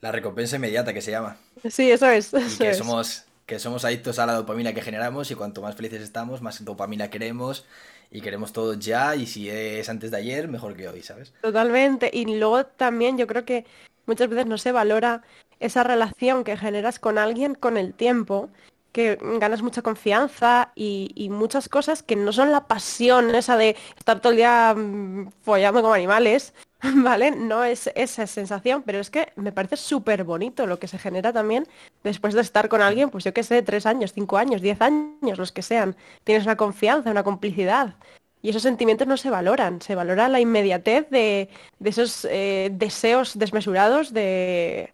La 0.00 0.12
recompensa 0.12 0.54
inmediata 0.54 0.94
que 0.94 1.02
se 1.02 1.10
llama. 1.10 1.36
Sí, 1.68 1.90
eso 1.90 2.06
es, 2.08 2.32
Y 2.32 2.58
que 2.58 2.68
es. 2.68 2.78
somos, 2.78 3.24
que 3.44 3.58
somos 3.58 3.84
adictos 3.84 4.20
a 4.20 4.26
la 4.26 4.34
dopamina 4.34 4.72
que 4.72 4.82
generamos 4.82 5.32
y 5.32 5.34
cuanto 5.34 5.60
más 5.60 5.74
felices 5.74 6.00
estamos, 6.00 6.42
más 6.42 6.64
dopamina 6.64 7.10
queremos 7.10 7.66
y 8.12 8.20
queremos 8.20 8.52
todo 8.52 8.74
ya 8.74 9.16
y 9.16 9.26
si 9.26 9.50
es 9.50 9.88
antes 9.88 10.12
de 10.12 10.16
ayer, 10.18 10.46
mejor 10.46 10.76
que 10.76 10.86
hoy, 10.88 11.02
¿sabes? 11.02 11.34
Totalmente. 11.42 12.08
Y 12.12 12.38
luego 12.38 12.66
también 12.66 13.18
yo 13.18 13.26
creo 13.26 13.44
que 13.44 13.66
muchas 14.08 14.28
veces 14.28 14.46
no 14.46 14.58
se 14.58 14.72
valora 14.72 15.22
esa 15.60 15.84
relación 15.84 16.44
que 16.44 16.56
generas 16.56 16.98
con 16.98 17.18
alguien 17.18 17.54
con 17.54 17.76
el 17.76 17.94
tiempo 17.94 18.50
que 18.92 19.18
ganas 19.38 19.62
mucha 19.62 19.82
confianza 19.82 20.72
y, 20.74 21.28
muchas 21.30 21.68
cosas 21.68 22.02
que 22.02 22.16
no 22.16 22.32
son 22.32 22.50
la 22.50 22.66
pasión 22.66 23.34
esa 23.34 23.56
de 23.56 23.76
estar 23.96 24.20
todo 24.20 24.32
el 24.32 24.38
día 24.38 24.74
mm, 24.74 25.30
follando 25.42 25.82
como 25.82 25.94
animales, 25.94 26.54
¿vale? 26.96 27.30
No 27.30 27.64
es 27.64 27.90
esa 27.94 28.26
sensación, 28.26 28.82
pero 28.84 28.98
es 28.98 29.10
que 29.10 29.32
me 29.36 29.52
parece 29.52 29.76
súper 29.76 30.24
bonito 30.24 30.66
lo 30.66 30.78
que 30.78 30.88
se 30.88 30.98
genera 30.98 31.32
también 31.32 31.68
después 32.02 32.34
de 32.34 32.40
estar 32.40 32.68
con 32.68 32.80
alguien, 32.82 33.10
pues 33.10 33.24
yo 33.24 33.32
qué 33.32 33.42
sé, 33.42 33.62
tres 33.62 33.86
años, 33.86 34.12
cinco 34.12 34.36
años, 34.36 34.62
diez 34.62 34.80
años, 34.80 35.38
los 35.38 35.52
que 35.52 35.62
sean. 35.62 35.96
Tienes 36.24 36.44
una 36.44 36.56
confianza, 36.56 37.10
una 37.10 37.24
complicidad. 37.24 37.94
Y 38.42 38.50
esos 38.50 38.62
sentimientos 38.62 39.06
no 39.08 39.16
se 39.16 39.30
valoran, 39.30 39.80
se 39.80 39.94
valora 39.94 40.28
la 40.28 40.40
inmediatez 40.40 41.10
de, 41.10 41.48
esos 41.82 42.24
eh, 42.24 42.70
deseos 42.72 43.36
desmesurados 43.38 44.12
de, 44.12 44.92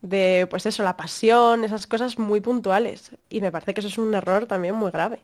de, 0.00 0.46
pues 0.48 0.64
eso, 0.66 0.82
la 0.82 0.96
pasión, 0.96 1.64
esas 1.64 1.86
cosas 1.86 2.18
muy 2.18 2.40
puntuales. 2.40 3.10
Y 3.28 3.40
me 3.40 3.52
parece 3.52 3.74
que 3.74 3.80
eso 3.80 3.88
es 3.88 3.98
un 3.98 4.14
error 4.14 4.46
también 4.46 4.74
muy 4.74 4.90
grave. 4.90 5.20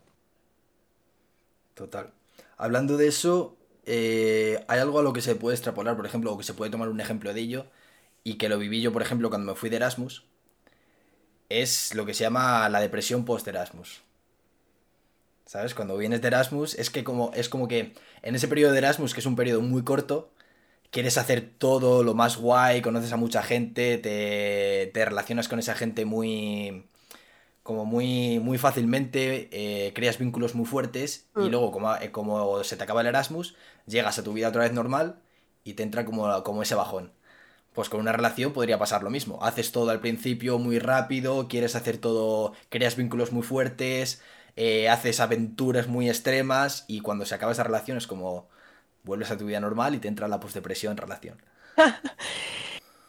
Total. 1.75 2.11
Hablando 2.59 2.97
de 2.97 3.09
eso, 3.09 3.57
eh, 3.87 4.65
hay 4.69 4.81
algo 4.81 4.99
a 4.99 5.03
lo 5.03 5.13
que 5.13 5.23
se 5.23 5.35
puede 5.35 5.57
extrapolar, 5.57 5.97
por 5.97 6.07
ejemplo, 6.07 6.33
o 6.33 6.39
que 6.39 6.45
se 6.45 6.55
puede 6.55 6.71
tomar 6.71 6.89
un 6.89 7.01
ejemplo 7.01 7.33
de 7.33 7.41
ello, 7.41 7.67
y 8.25 8.35
que 8.35 8.49
lo 8.49 8.59
viví 8.59 8.81
yo, 8.81 8.93
por 8.93 9.03
ejemplo, 9.03 9.31
cuando 9.31 9.53
me 9.53 9.59
fui 9.59 9.71
de 9.71 9.77
Erasmus, 9.77 10.25
es 11.49 11.95
lo 11.95 12.07
que 12.07 12.15
se 12.15 12.25
llama 12.25 12.69
la 12.69 12.81
depresión 12.81 13.25
post-Erasmus. 13.25 14.03
¿Sabes? 15.53 15.75
Cuando 15.75 15.99
vienes 15.99 16.23
de 16.23 16.29
Erasmus, 16.29 16.75
es 16.77 16.89
que 16.89 17.05
como, 17.05 17.31
es 17.35 17.51
como 17.51 17.69
que 17.69 17.93
en 18.23 18.35
ese 18.35 18.49
periodo 18.49 18.73
de 18.73 18.79
Erasmus, 18.79 19.13
que 19.13 19.21
es 19.21 19.27
un 19.27 19.37
periodo 19.37 19.61
muy 19.61 19.83
corto, 19.83 20.33
quieres 20.91 21.19
hacer 21.19 21.47
todo 21.59 22.03
lo 22.03 22.15
más 22.15 22.39
guay, 22.39 22.81
conoces 22.81 23.13
a 23.13 23.19
mucha 23.19 23.43
gente, 23.43 23.99
te, 23.99 24.91
te 24.95 25.05
relacionas 25.05 25.49
con 25.49 25.59
esa 25.59 25.75
gente 25.75 26.07
muy 26.07 26.87
como 27.63 27.85
muy, 27.85 28.39
muy 28.41 28.57
fácilmente, 28.57 29.51
eh, 29.53 29.93
creas 29.93 30.17
vínculos 30.17 30.55
muy 30.55 30.65
fuertes 30.65 31.29
y 31.37 31.41
mm. 31.41 31.49
luego 31.49 31.71
como, 31.71 31.95
eh, 31.97 32.11
como 32.11 32.65
se 32.65 32.79
te 32.79 32.85
acaba 32.85 33.03
el 33.03 33.09
Erasmus, 33.09 33.55
llegas 33.87 34.19
a 34.19 34.25
tu 34.25 34.33
vida 34.33 34.49
otra 34.49 34.63
vez 34.63 34.73
normal 34.73 35.21
y 35.65 35.75
te 35.75 35.83
entra 35.83 36.07
como, 36.07 36.43
como 36.45 36.63
ese 36.63 36.77
bajón. 36.77 37.13
Pues 37.75 37.91
con 37.91 38.01
una 38.01 38.13
relación 38.13 38.55
podría 38.55 38.79
pasar 38.79 39.03
lo 39.03 39.11
mismo. 39.11 39.39
Haces 39.43 39.71
todo 39.71 39.91
al 39.91 40.01
principio 40.01 40.59
muy 40.59 40.79
rápido, 40.79 41.47
quieres 41.49 41.77
hacer 41.77 41.99
todo, 41.99 42.55
creas 42.71 42.97
vínculos 42.97 43.33
muy 43.33 43.43
fuertes, 43.43 44.23
eh, 44.57 44.89
haces 44.89 45.21
aventuras 45.21 45.89
muy 45.89 46.09
extremas 46.09 46.85
y 46.89 47.01
cuando 47.01 47.25
se 47.25 47.35
acaba 47.35 47.53
esa 47.53 47.65
relación 47.65 47.99
es 47.99 48.07
como, 48.07 48.49
vuelves 49.03 49.31
a 49.31 49.37
tu 49.37 49.47
vida 49.47 49.61
normal 49.61 49.95
y 49.95 49.99
te 49.99 50.09
entra 50.09 50.29
la 50.29 50.41
postdepresión 50.41 50.93
en 50.93 50.97
relación. 50.99 51.43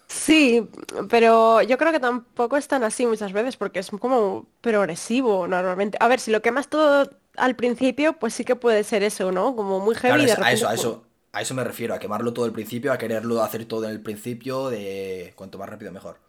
Sí, 0.08 0.70
pero 1.10 1.62
yo 1.64 1.78
creo 1.78 1.92
que 1.92 2.00
tampoco 2.00 2.56
es 2.56 2.68
tan 2.68 2.84
así 2.84 3.06
muchas 3.06 3.34
veces 3.34 3.58
porque 3.58 3.80
es 3.80 3.90
como 3.90 4.46
progresivo 4.62 5.48
normalmente. 5.48 5.98
A 6.00 6.08
ver, 6.08 6.20
si 6.20 6.30
lo 6.30 6.42
quemas 6.42 6.68
todo 6.68 7.10
al 7.36 7.56
principio, 7.56 8.14
pues 8.14 8.36
sí 8.36 8.46
que 8.46 8.56
puede 8.56 8.84
ser 8.84 9.02
eso, 9.02 9.32
¿no? 9.32 9.56
Como 9.56 9.80
muy 9.80 9.96
heavy. 9.96 10.30
a 10.30 10.52
eso, 10.52 10.68
a 10.68 10.74
eso, 10.74 11.04
a 11.32 11.42
eso 11.42 11.54
me 11.56 11.64
refiero, 11.64 11.96
a 11.96 12.00
quemarlo 12.00 12.32
todo 12.32 12.46
al 12.46 12.54
principio, 12.54 12.94
a 12.94 12.98
quererlo 12.98 13.42
hacer 13.42 13.66
todo 13.66 13.86
en 13.86 13.90
el 13.90 14.02
principio, 14.02 14.70
de 14.70 15.34
cuanto 15.36 15.58
más 15.58 15.68
rápido 15.68 15.92
mejor. 15.92 16.20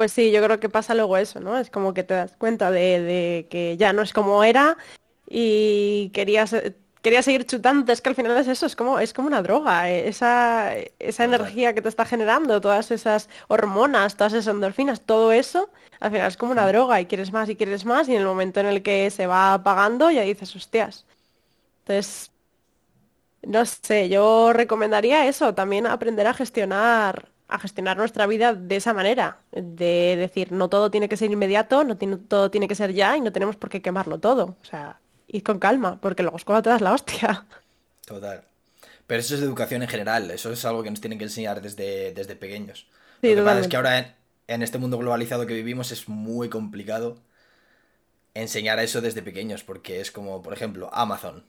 Pues 0.00 0.12
sí, 0.12 0.30
yo 0.32 0.42
creo 0.42 0.58
que 0.60 0.70
pasa 0.70 0.94
luego 0.94 1.18
eso, 1.18 1.40
¿no? 1.40 1.58
Es 1.58 1.68
como 1.68 1.92
que 1.92 2.02
te 2.04 2.14
das 2.14 2.34
cuenta 2.38 2.70
de, 2.70 3.00
de 3.02 3.46
que 3.50 3.76
ya 3.76 3.92
no 3.92 4.00
es 4.00 4.14
como 4.14 4.42
era 4.44 4.78
y 5.28 6.08
querías 6.14 6.54
quería 7.02 7.20
seguir 7.22 7.44
chutando, 7.46 7.92
es 7.92 8.00
que 8.00 8.08
al 8.08 8.14
final 8.14 8.34
es 8.38 8.48
eso, 8.48 8.64
es 8.66 8.76
como, 8.76 8.98
es 8.98 9.12
como 9.12 9.28
una 9.28 9.42
droga, 9.42 9.90
eh, 9.90 10.08
esa, 10.08 10.72
esa 10.98 11.24
energía 11.24 11.74
que 11.74 11.82
te 11.82 11.88
está 11.90 12.06
generando, 12.06 12.60
todas 12.62 12.90
esas 12.90 13.28
hormonas, 13.48 14.16
todas 14.16 14.32
esas 14.34 14.54
endorfinas, 14.54 15.02
todo 15.02 15.32
eso, 15.32 15.68
al 16.00 16.10
final 16.12 16.28
es 16.28 16.36
como 16.38 16.52
una 16.52 16.66
droga 16.66 16.98
y 17.00 17.06
quieres 17.06 17.30
más 17.32 17.48
y 17.50 17.56
quieres 17.56 17.84
más 17.84 18.08
y 18.08 18.14
en 18.14 18.20
el 18.22 18.26
momento 18.26 18.60
en 18.60 18.66
el 18.66 18.82
que 18.82 19.10
se 19.10 19.26
va 19.26 19.52
apagando 19.54 20.10
ya 20.10 20.22
dices, 20.22 20.56
hostias. 20.56 21.04
Entonces, 21.84 22.32
no 23.42 23.64
sé, 23.64 24.08
yo 24.08 24.52
recomendaría 24.52 25.26
eso, 25.26 25.54
también 25.54 25.86
aprender 25.86 26.26
a 26.26 26.34
gestionar 26.34 27.28
a 27.50 27.58
gestionar 27.58 27.96
nuestra 27.96 28.26
vida 28.26 28.54
de 28.54 28.76
esa 28.76 28.94
manera, 28.94 29.38
de 29.52 30.16
decir, 30.16 30.52
no 30.52 30.68
todo 30.68 30.90
tiene 30.90 31.08
que 31.08 31.16
ser 31.16 31.30
inmediato, 31.30 31.84
no 31.84 31.96
tiene, 31.96 32.16
todo 32.16 32.50
tiene 32.50 32.68
que 32.68 32.74
ser 32.74 32.92
ya 32.92 33.16
y 33.16 33.20
no 33.20 33.32
tenemos 33.32 33.56
por 33.56 33.70
qué 33.70 33.82
quemarlo 33.82 34.18
todo. 34.18 34.56
O 34.62 34.64
sea, 34.64 35.00
y 35.26 35.42
con 35.42 35.58
calma, 35.58 36.00
porque 36.00 36.22
luego 36.22 36.36
es 36.36 36.44
cuando 36.44 36.62
te 36.62 36.70
das 36.70 36.80
la 36.80 36.92
hostia. 36.92 37.46
Total. 38.06 38.44
Pero 39.06 39.20
eso 39.20 39.34
es 39.34 39.42
educación 39.42 39.82
en 39.82 39.88
general, 39.88 40.30
eso 40.30 40.52
es 40.52 40.64
algo 40.64 40.82
que 40.82 40.90
nos 40.90 41.00
tienen 41.00 41.18
que 41.18 41.24
enseñar 41.24 41.60
desde, 41.60 42.12
desde 42.12 42.36
pequeños. 42.36 42.86
Lo 43.22 43.28
que 43.28 43.42
pasa 43.42 43.60
es 43.60 43.68
que 43.68 43.76
ahora 43.76 44.16
en, 44.46 44.62
este 44.62 44.78
mundo 44.78 44.98
globalizado 44.98 45.46
que 45.46 45.54
vivimos 45.54 45.92
es 45.92 46.08
muy 46.08 46.48
complicado 46.48 47.18
enseñar 48.34 48.78
eso 48.78 49.00
desde 49.00 49.22
pequeños, 49.22 49.64
porque 49.64 50.00
es 50.00 50.10
como, 50.10 50.42
por 50.42 50.52
ejemplo, 50.52 50.90
Amazon. 50.92 51.44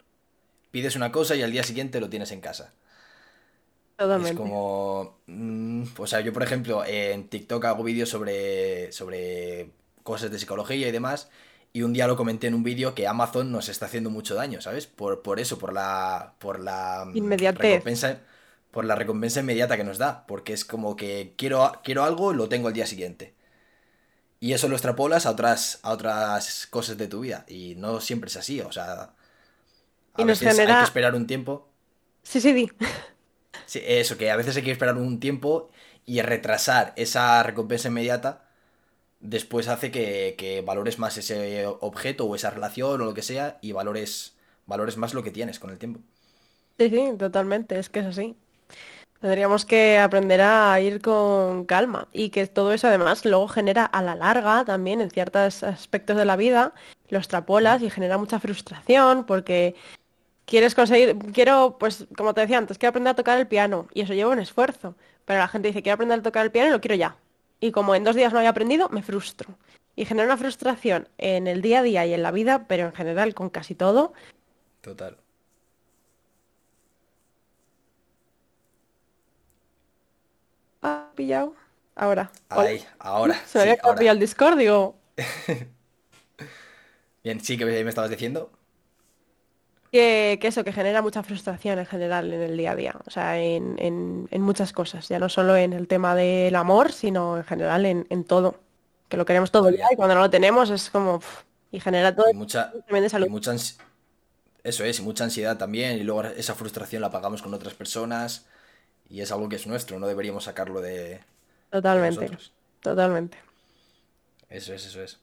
Pides 0.71 0.95
una 0.95 1.11
cosa 1.11 1.35
y 1.35 1.43
al 1.43 1.51
día 1.51 1.63
siguiente 1.63 1.99
lo 1.99 2.09
tienes 2.09 2.31
en 2.31 2.41
casa. 2.41 2.73
Totalmente. 4.01 4.31
Es 4.31 4.37
como. 4.37 5.19
Mm, 5.27 5.83
o 5.95 6.07
sea, 6.07 6.21
yo, 6.21 6.33
por 6.33 6.41
ejemplo, 6.41 6.83
en 6.83 7.27
TikTok 7.27 7.63
hago 7.65 7.83
vídeos 7.83 8.09
sobre, 8.09 8.91
sobre 8.91 9.69
cosas 10.01 10.31
de 10.31 10.39
psicología 10.39 10.87
y 10.87 10.91
demás. 10.91 11.29
Y 11.71 11.83
un 11.83 11.93
día 11.93 12.07
lo 12.07 12.17
comenté 12.17 12.47
en 12.47 12.55
un 12.55 12.63
vídeo 12.63 12.95
que 12.95 13.07
Amazon 13.07 13.51
nos 13.51 13.69
está 13.69 13.85
haciendo 13.85 14.09
mucho 14.09 14.33
daño, 14.33 14.59
¿sabes? 14.59 14.87
Por, 14.87 15.21
por 15.21 15.39
eso, 15.39 15.59
por 15.59 15.71
la. 15.71 16.33
por 16.39 16.59
la 16.59 17.05
mm, 17.05 17.31
recompensa. 17.31 18.21
Por 18.71 18.85
la 18.85 18.95
recompensa 18.95 19.41
inmediata 19.41 19.77
que 19.77 19.83
nos 19.83 19.99
da. 19.99 20.25
Porque 20.25 20.53
es 20.53 20.65
como 20.65 20.95
que 20.95 21.35
quiero, 21.37 21.71
quiero 21.83 22.03
algo, 22.03 22.33
lo 22.33 22.49
tengo 22.49 22.69
el 22.69 22.73
día 22.73 22.87
siguiente. 22.87 23.35
Y 24.39 24.53
eso 24.53 24.67
lo 24.67 24.75
extrapolas 24.75 25.27
a 25.27 25.29
otras, 25.29 25.79
a 25.83 25.91
otras 25.91 26.65
cosas 26.65 26.97
de 26.97 27.07
tu 27.07 27.19
vida. 27.19 27.45
Y 27.47 27.75
no 27.75 28.01
siempre 28.01 28.29
es 28.29 28.37
así. 28.37 28.61
O 28.61 28.71
sea. 28.71 29.13
A 30.15 30.23
veces 30.23 30.57
hay 30.57 30.65
que 30.65 30.83
esperar 30.83 31.13
un 31.13 31.27
tiempo. 31.27 31.67
Sí, 32.23 32.41
sí, 32.41 32.51
di. 32.51 32.71
Eso, 33.75 34.17
que 34.17 34.31
a 34.31 34.35
veces 34.35 34.57
hay 34.57 34.63
que 34.63 34.71
esperar 34.71 34.97
un 34.97 35.19
tiempo 35.19 35.69
y 36.05 36.21
retrasar 36.21 36.93
esa 36.95 37.41
recompensa 37.43 37.87
inmediata 37.87 38.43
después 39.21 39.67
hace 39.67 39.91
que, 39.91 40.63
valores 40.65 40.99
más 40.99 41.17
ese 41.17 41.65
objeto 41.67 42.25
o 42.25 42.35
esa 42.35 42.49
relación 42.49 43.01
o 43.01 43.05
lo 43.05 43.13
que 43.13 43.21
sea 43.21 43.57
y 43.61 43.71
valores, 43.71 44.35
valores 44.65 44.97
más 44.97 45.13
lo 45.13 45.23
que 45.23 45.31
tienes 45.31 45.59
con 45.59 45.69
el 45.69 45.77
tiempo. 45.77 46.01
Sí, 46.77 46.89
sí, 46.89 47.11
totalmente, 47.17 47.77
es 47.79 47.89
que 47.89 47.99
es 47.99 48.07
así. 48.07 48.35
Tendríamos 49.21 49.65
que 49.65 49.99
aprender 49.99 50.41
a 50.41 50.79
ir 50.81 50.99
con 50.99 51.65
calma 51.65 52.07
y 52.11 52.31
que 52.31 52.47
todo 52.47 52.73
eso 52.73 52.87
además 52.87 53.23
luego 53.23 53.47
genera 53.47 53.85
a 53.85 54.01
la 54.01 54.15
larga 54.15 54.65
también 54.65 54.99
en 54.99 55.11
ciertos 55.11 55.61
aspectos 55.61 56.17
de 56.17 56.25
la 56.25 56.35
vida, 56.35 56.73
lo 57.09 57.19
extrapolas 57.19 57.83
y 57.83 57.91
genera 57.91 58.17
mucha 58.17 58.39
frustración 58.39 59.25
porque 59.25 59.75
quieres 60.51 60.75
conseguir, 60.75 61.17
quiero, 61.33 61.77
pues 61.79 62.05
como 62.17 62.33
te 62.33 62.41
decía 62.41 62.57
antes, 62.57 62.77
quiero 62.77 62.89
aprender 62.89 63.11
a 63.11 63.15
tocar 63.15 63.39
el 63.39 63.47
piano 63.47 63.87
y 63.93 64.01
eso 64.01 64.13
lleva 64.13 64.31
un 64.31 64.39
esfuerzo, 64.39 64.95
pero 65.23 65.39
la 65.39 65.47
gente 65.47 65.69
dice, 65.69 65.81
quiero 65.81 65.95
aprender 65.95 66.19
a 66.19 66.21
tocar 66.21 66.45
el 66.45 66.51
piano 66.51 66.67
y 66.67 66.71
lo 66.73 66.81
quiero 66.81 66.95
ya 66.95 67.15
y 67.61 67.71
como 67.71 67.95
en 67.95 68.03
dos 68.03 68.15
días 68.15 68.33
no 68.33 68.39
había 68.39 68.49
aprendido, 68.49 68.89
me 68.89 69.03
frustro. 69.03 69.55
Y 69.95 70.05
genera 70.05 70.25
una 70.25 70.37
frustración 70.37 71.07
en 71.17 71.47
el 71.47 71.61
día 71.61 71.79
a 71.79 71.83
día 71.83 72.05
y 72.05 72.13
en 72.13 72.23
la 72.23 72.31
vida, 72.31 72.65
pero 72.67 72.87
en 72.87 72.93
general 72.93 73.33
con 73.33 73.49
casi 73.49 73.75
todo. 73.75 74.13
Total. 74.81 75.15
¿Ha 80.81 81.11
pillado? 81.15 81.55
Ahora. 81.95 82.31
Ahí, 82.49 82.83
ahora. 82.97 83.35
Se 83.45 83.59
me 83.59 83.63
había 83.63 83.95
pillado 83.95 84.13
el 84.13 84.19
Discord, 84.19 84.57
digo. 84.57 84.95
Bien, 87.23 87.39
sí, 87.39 87.57
que 87.57 87.65
me 87.65 87.87
estabas 87.87 88.09
diciendo. 88.09 88.51
Que, 89.91 90.39
eso, 90.41 90.63
que 90.63 90.71
genera 90.71 91.01
mucha 91.01 91.21
frustración 91.21 91.77
en 91.77 91.85
general 91.85 92.31
en 92.31 92.41
el 92.41 92.55
día 92.55 92.71
a 92.71 92.75
día, 92.75 92.95
o 93.05 93.09
sea, 93.09 93.37
en, 93.41 94.27
muchas 94.31 94.71
cosas, 94.71 95.09
ya 95.09 95.19
no 95.19 95.27
solo 95.27 95.57
en 95.57 95.73
el 95.73 95.89
tema 95.89 96.15
del 96.15 96.55
amor, 96.55 96.93
sino 96.93 97.35
en 97.35 97.43
general 97.43 97.85
en, 97.85 98.23
todo, 98.23 98.55
que 99.09 99.17
lo 99.17 99.25
queremos 99.25 99.51
todo 99.51 99.69
ya 99.69 99.87
y 99.91 99.97
cuando 99.97 100.15
no 100.15 100.21
lo 100.21 100.29
tenemos 100.29 100.69
es 100.69 100.89
como... 100.89 101.21
y 101.73 101.81
genera 101.81 102.15
todo... 102.15 102.33
mucha, 102.33 102.71
mucha 103.29 103.51
eso 104.63 104.83
es, 104.85 104.99
y 104.99 105.01
mucha 105.01 105.25
ansiedad 105.25 105.57
también, 105.57 105.99
y 105.99 106.03
luego 106.03 106.23
esa 106.23 106.55
frustración 106.55 107.01
la 107.01 107.11
pagamos 107.11 107.41
con 107.41 107.53
otras 107.53 107.73
personas, 107.73 108.45
y 109.09 109.19
es 109.19 109.31
algo 109.31 109.49
que 109.49 109.57
es 109.57 109.67
nuestro, 109.67 109.99
no 109.99 110.07
deberíamos 110.07 110.45
sacarlo 110.45 110.79
de... 110.79 111.19
Totalmente, 111.69 112.29
totalmente. 112.81 113.37
Eso 114.49 114.73
es, 114.73 114.85
eso 114.85 115.01
es. 115.01 115.19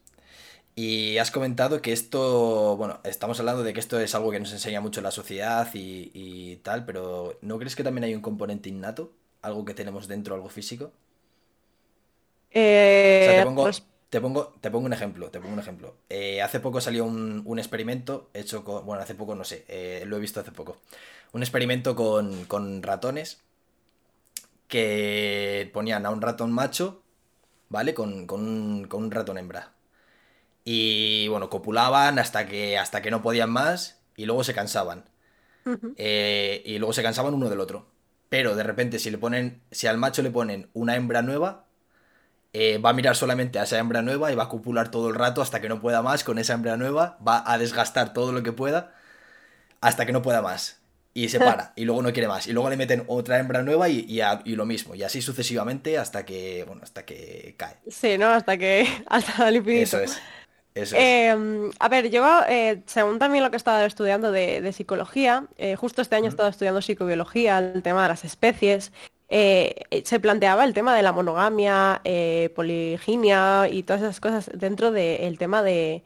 Y 0.81 1.19
has 1.19 1.33
comentado 1.33 1.83
que 1.83 1.93
esto, 1.93 2.77
bueno, 2.77 3.01
estamos 3.03 3.41
hablando 3.41 3.64
de 3.64 3.73
que 3.73 3.81
esto 3.81 3.99
es 3.99 4.14
algo 4.14 4.31
que 4.31 4.38
nos 4.38 4.53
enseña 4.53 4.81
mucho 4.81 5.01
la 5.01 5.11
sociedad 5.11 5.69
y, 5.75 6.55
tal, 6.62 6.85
pero 6.85 7.37
¿no 7.43 7.59
crees 7.59 7.75
que 7.75 7.83
también 7.83 8.05
hay 8.05 8.14
un 8.14 8.21
componente 8.21 8.69
innato? 8.69 9.11
Algo 9.43 9.64
que 9.64 9.75
tenemos 9.75 10.07
dentro, 10.07 10.37
algo 10.37 10.49
físico. 10.49 10.93
te, 12.53 13.41
pongo, 13.43 13.62
pues 13.64 13.83
te, 14.09 14.21
pongo, 14.21 14.55
te 14.61 14.71
pongo 14.71 14.87
un 14.87 14.93
ejemplo, 14.93 15.33
te 15.33 15.41
pongo 15.41 15.55
un 15.55 15.59
ejemplo. 15.59 15.97
Eh, 16.11 16.43
hace 16.43 16.61
poco 16.61 16.81
salió 16.81 17.05
un, 17.07 17.59
experimento 17.59 18.31
hecho 18.33 18.62
con, 18.62 18.87
bueno, 18.87 19.03
hace 19.03 19.17
poco 19.17 19.35
no 19.35 19.43
sé, 19.43 19.64
eh, 19.67 20.05
lo 20.07 20.17
he 20.17 20.21
visto 20.21 20.38
hace 20.38 20.53
poco. 20.53 20.77
Un 21.33 21.43
experimento 21.43 21.97
con, 21.97 22.45
con 22.45 22.85
ratones 22.85 23.41
que 24.69 25.69
ponían 25.73 26.07
a 26.07 26.11
un 26.11 26.23
ratón 26.23 26.53
macho, 26.53 27.03
¿vale? 27.69 27.95
Con, 27.95 28.29
con, 28.29 28.47
un, 28.47 28.87
con 28.87 29.03
un 29.03 29.11
ratón 29.11 29.38
hembra 29.38 29.73
y 30.64 31.29
bueno, 31.29 31.49
copulaban 31.51 32.18
hasta 32.18 32.47
que, 32.47 32.79
hasta 32.79 33.03
que 33.03 33.11
no 33.11 33.23
podían 33.23 33.51
más 33.51 34.01
y 34.16 34.27
luego 34.27 34.44
se 34.44 34.55
cansaban. 34.55 35.05
Eh, 35.97 36.62
y 36.64 36.79
luego 36.79 36.92
se 36.92 37.03
cansaban 37.03 37.35
uno 37.35 37.51
del 37.51 37.61
otro. 37.61 37.87
Pero 38.29 38.57
de 38.57 38.62
repente 38.62 38.99
si 38.99 39.11
le 39.11 39.18
ponen, 39.18 39.62
si 39.71 39.87
al 39.87 39.99
macho 39.99 40.23
le 40.23 40.31
ponen 40.31 40.68
una 40.75 40.97
hembra 40.97 41.23
nueva, 41.23 41.66
eh, 42.53 42.79
va 42.79 42.90
a 42.90 42.94
mirar 42.94 43.16
solamente 43.16 43.59
a 43.59 43.64
esa 43.64 43.79
hembra 43.79 44.03
nueva 44.03 44.33
y 44.33 44.35
va 44.35 44.44
a 44.44 44.49
copular 44.49 44.90
todo 44.90 45.09
el 45.09 45.14
rato 45.14 45.42
hasta 45.42 45.61
que 45.61 45.68
no 45.68 45.81
pueda 45.81 46.03
más 46.03 46.25
con 46.25 46.38
esa 46.38 46.55
hembra 46.55 46.77
nueva, 46.77 47.18
va 47.27 47.42
a 47.47 47.59
desgastar 47.59 48.12
todo 48.12 48.33
lo 48.33 48.42
que 48.42 48.53
pueda 48.53 48.94
hasta 49.81 50.07
que 50.07 50.12
no 50.12 50.23
pueda 50.23 50.42
más. 50.42 50.81
Y 51.14 51.31
se 51.31 51.40
para, 51.40 51.73
y 51.75 51.85
luego 51.85 52.01
no 52.03 52.12
quiere 52.12 52.29
más. 52.29 52.47
Y 52.47 52.53
luego 52.53 52.71
le 52.71 52.77
meten 52.77 53.03
otra 53.09 53.38
hembra 53.40 53.62
nueva 53.62 53.88
y, 53.88 54.07
y, 54.44 54.55
lo 54.55 54.66
mismo. 54.66 54.94
Y 54.94 55.03
así 55.03 55.21
sucesivamente 55.21 55.99
hasta 55.99 56.25
que, 56.25 56.62
bueno, 56.64 56.83
hasta 56.85 57.05
que 57.05 57.55
cae. 57.57 57.77
Sí, 57.88 58.16
¿no? 58.18 58.29
Hasta 58.29 58.57
que, 58.57 58.87
hasta 59.07 59.49
el 59.49 59.68
Eso 59.68 59.99
es. 59.99 60.21
Em, 60.93 61.71
a 61.79 61.88
ver, 61.88 62.11
yo, 62.11 62.25
eh, 62.49 62.83
según 62.87 63.19
también 63.19 63.45
lo 63.45 63.51
que 63.51 63.57
he 63.57 63.59
estado 63.59 63.85
estudiando 63.85 64.31
de, 64.33 64.73
psicología, 64.73 65.47
eh, 65.57 65.77
justo 65.77 66.03
este 66.03 66.17
año 66.17 66.27
he 66.27 66.29
estado 66.29 66.49
estudiando 66.49 66.83
psicobiología, 66.83 67.59
el 67.59 67.83
tema 67.83 68.03
de 68.03 68.09
las 68.09 68.25
especies, 68.25 68.93
eh, 69.29 69.83
se 70.05 70.21
planteaba 70.21 70.64
el 70.64 70.75
tema 70.75 70.95
de 70.97 71.03
la 71.03 71.12
monogamia, 71.12 72.01
poliginia 72.55 73.69
y 73.71 73.83
todas 73.83 74.03
esas 74.03 74.21
cosas 74.21 74.51
dentro 74.55 74.91
del 74.91 75.38
tema 75.38 75.62
de, 75.62 76.03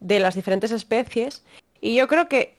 las 0.00 0.34
diferentes 0.34 0.70
especies. 0.70 1.44
Y 1.80 1.94
yo 1.94 2.08
creo 2.08 2.28
que, 2.28 2.56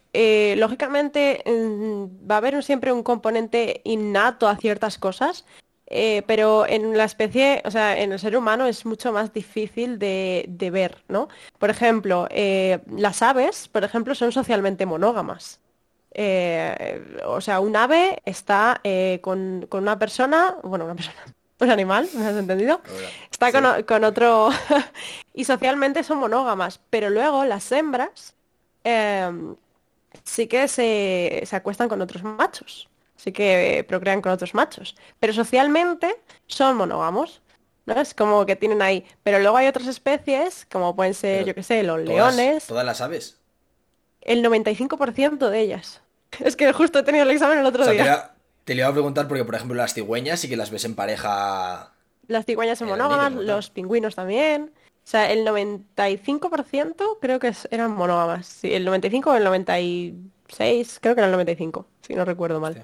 lógicamente, 0.58 1.44
mm, 1.46 2.30
va 2.30 2.36
a 2.36 2.38
haber 2.40 2.64
siempre 2.64 2.92
un 2.92 3.04
componente 3.04 3.82
innato 3.84 4.48
a 4.48 4.58
ciertas 4.58 4.98
cosas, 4.98 5.46
eh, 5.94 6.24
pero 6.26 6.66
en 6.66 6.98
la 6.98 7.04
especie, 7.04 7.62
o 7.66 7.70
sea, 7.70 8.00
en 8.00 8.14
el 8.14 8.20
ser 8.20 8.38
humano 8.38 8.66
es 8.66 8.86
mucho 8.86 9.12
más 9.12 9.34
difícil 9.34 10.00
de, 10.00 10.70
ver, 10.72 11.04
¿no? 11.10 11.28
Por 11.60 11.70
ejemplo, 11.70 12.30
eh, 12.32 12.80
las 12.96 13.22
aves, 13.22 13.68
por 13.68 13.84
ejemplo, 13.84 14.16
son 14.16 14.32
socialmente 14.32 14.86
monógamas. 14.86 15.60
Eh, 16.14 17.20
o 17.26 17.42
sea, 17.42 17.60
un 17.60 17.76
ave 17.76 18.22
está 18.24 18.80
con, 19.20 19.68
una 19.70 20.00
persona, 20.00 20.56
bueno, 20.64 20.86
una 20.86 20.96
persona, 20.96 21.18
un 21.60 21.70
animal, 21.70 22.08
¿me 22.14 22.26
has 22.26 22.38
entendido? 22.38 22.80
Está 23.30 23.52
con, 23.84 24.04
otro... 24.06 24.50
y 25.34 25.44
socialmente 25.44 26.04
son 26.04 26.20
monógamas, 26.20 26.80
pero 26.90 27.10
luego 27.10 27.44
las 27.44 27.70
hembras 27.70 28.34
sí 30.24 30.48
que 30.48 30.70
se, 30.70 31.44
se 31.46 31.56
acuestan 31.58 31.90
con 31.90 32.02
otros 32.02 32.24
machos 32.24 32.91
sí 33.22 33.32
que 33.32 33.86
procrean 33.88 34.22
con 34.22 34.32
otros 34.32 34.54
machos. 34.54 34.96
Pero 35.20 35.34
socialmente 35.34 36.16
son 36.48 36.78
monógamos. 36.78 37.42
¿no? 37.86 38.00
Es 38.00 38.14
como 38.14 38.46
que 38.46 38.56
tienen 38.56 38.82
ahí. 38.82 39.06
Pero 39.24 39.40
luego 39.40 39.58
hay 39.58 39.68
otras 39.68 39.88
especies, 39.88 40.66
como 40.72 40.96
pueden 40.96 41.14
ser, 41.14 41.46
yo 41.46 41.54
qué 41.54 41.64
sé, 41.64 41.84
los 41.84 42.00
leones. 42.00 42.66
¿Todas 42.66 42.86
las 42.86 43.02
aves? 43.02 43.38
El 44.22 44.44
95% 44.44 45.50
de 45.50 45.60
ellas. 45.60 46.02
Es 46.40 46.56
que 46.56 46.72
justo 46.72 47.00
he 47.00 47.04
tenido 47.04 47.24
el 47.26 47.32
examen 47.32 47.60
el 47.60 47.66
otro 47.66 47.86
día. 47.86 48.34
Te, 48.64 48.74
le 48.74 48.82
iba 48.82 48.90
a 48.90 48.94
preguntar 48.94 49.28
porque, 49.28 49.44
por 49.44 49.56
ejemplo, 49.56 49.76
las 49.76 49.94
cigüeñas 49.94 50.40
sí 50.40 50.48
que 50.48 50.56
las 50.56 50.72
ves 50.72 50.86
en 50.86 50.96
pareja. 50.96 51.92
Las 52.28 52.46
cigüeñas 52.46 52.80
son 52.80 52.88
monógamas, 52.88 53.34
los 53.34 53.70
pingüinos 53.70 54.16
también. 54.16 54.72
O 55.04 55.08
sea, 55.12 55.30
el 55.30 55.46
95% 55.46 57.18
creo 57.20 57.40
que 57.40 57.54
eran 57.72 57.92
monógamas. 57.92 58.46
Sí, 58.46 58.74
el 58.74 58.86
95 58.86 59.32
o 59.32 59.36
el 59.36 59.44
96, 59.44 61.00
creo 61.02 61.16
que 61.16 61.20
era 61.20 61.26
el 61.26 61.34
95, 61.34 61.86
si 62.02 62.14
no 62.16 62.24
recuerdo 62.24 62.62
mal. 62.62 62.82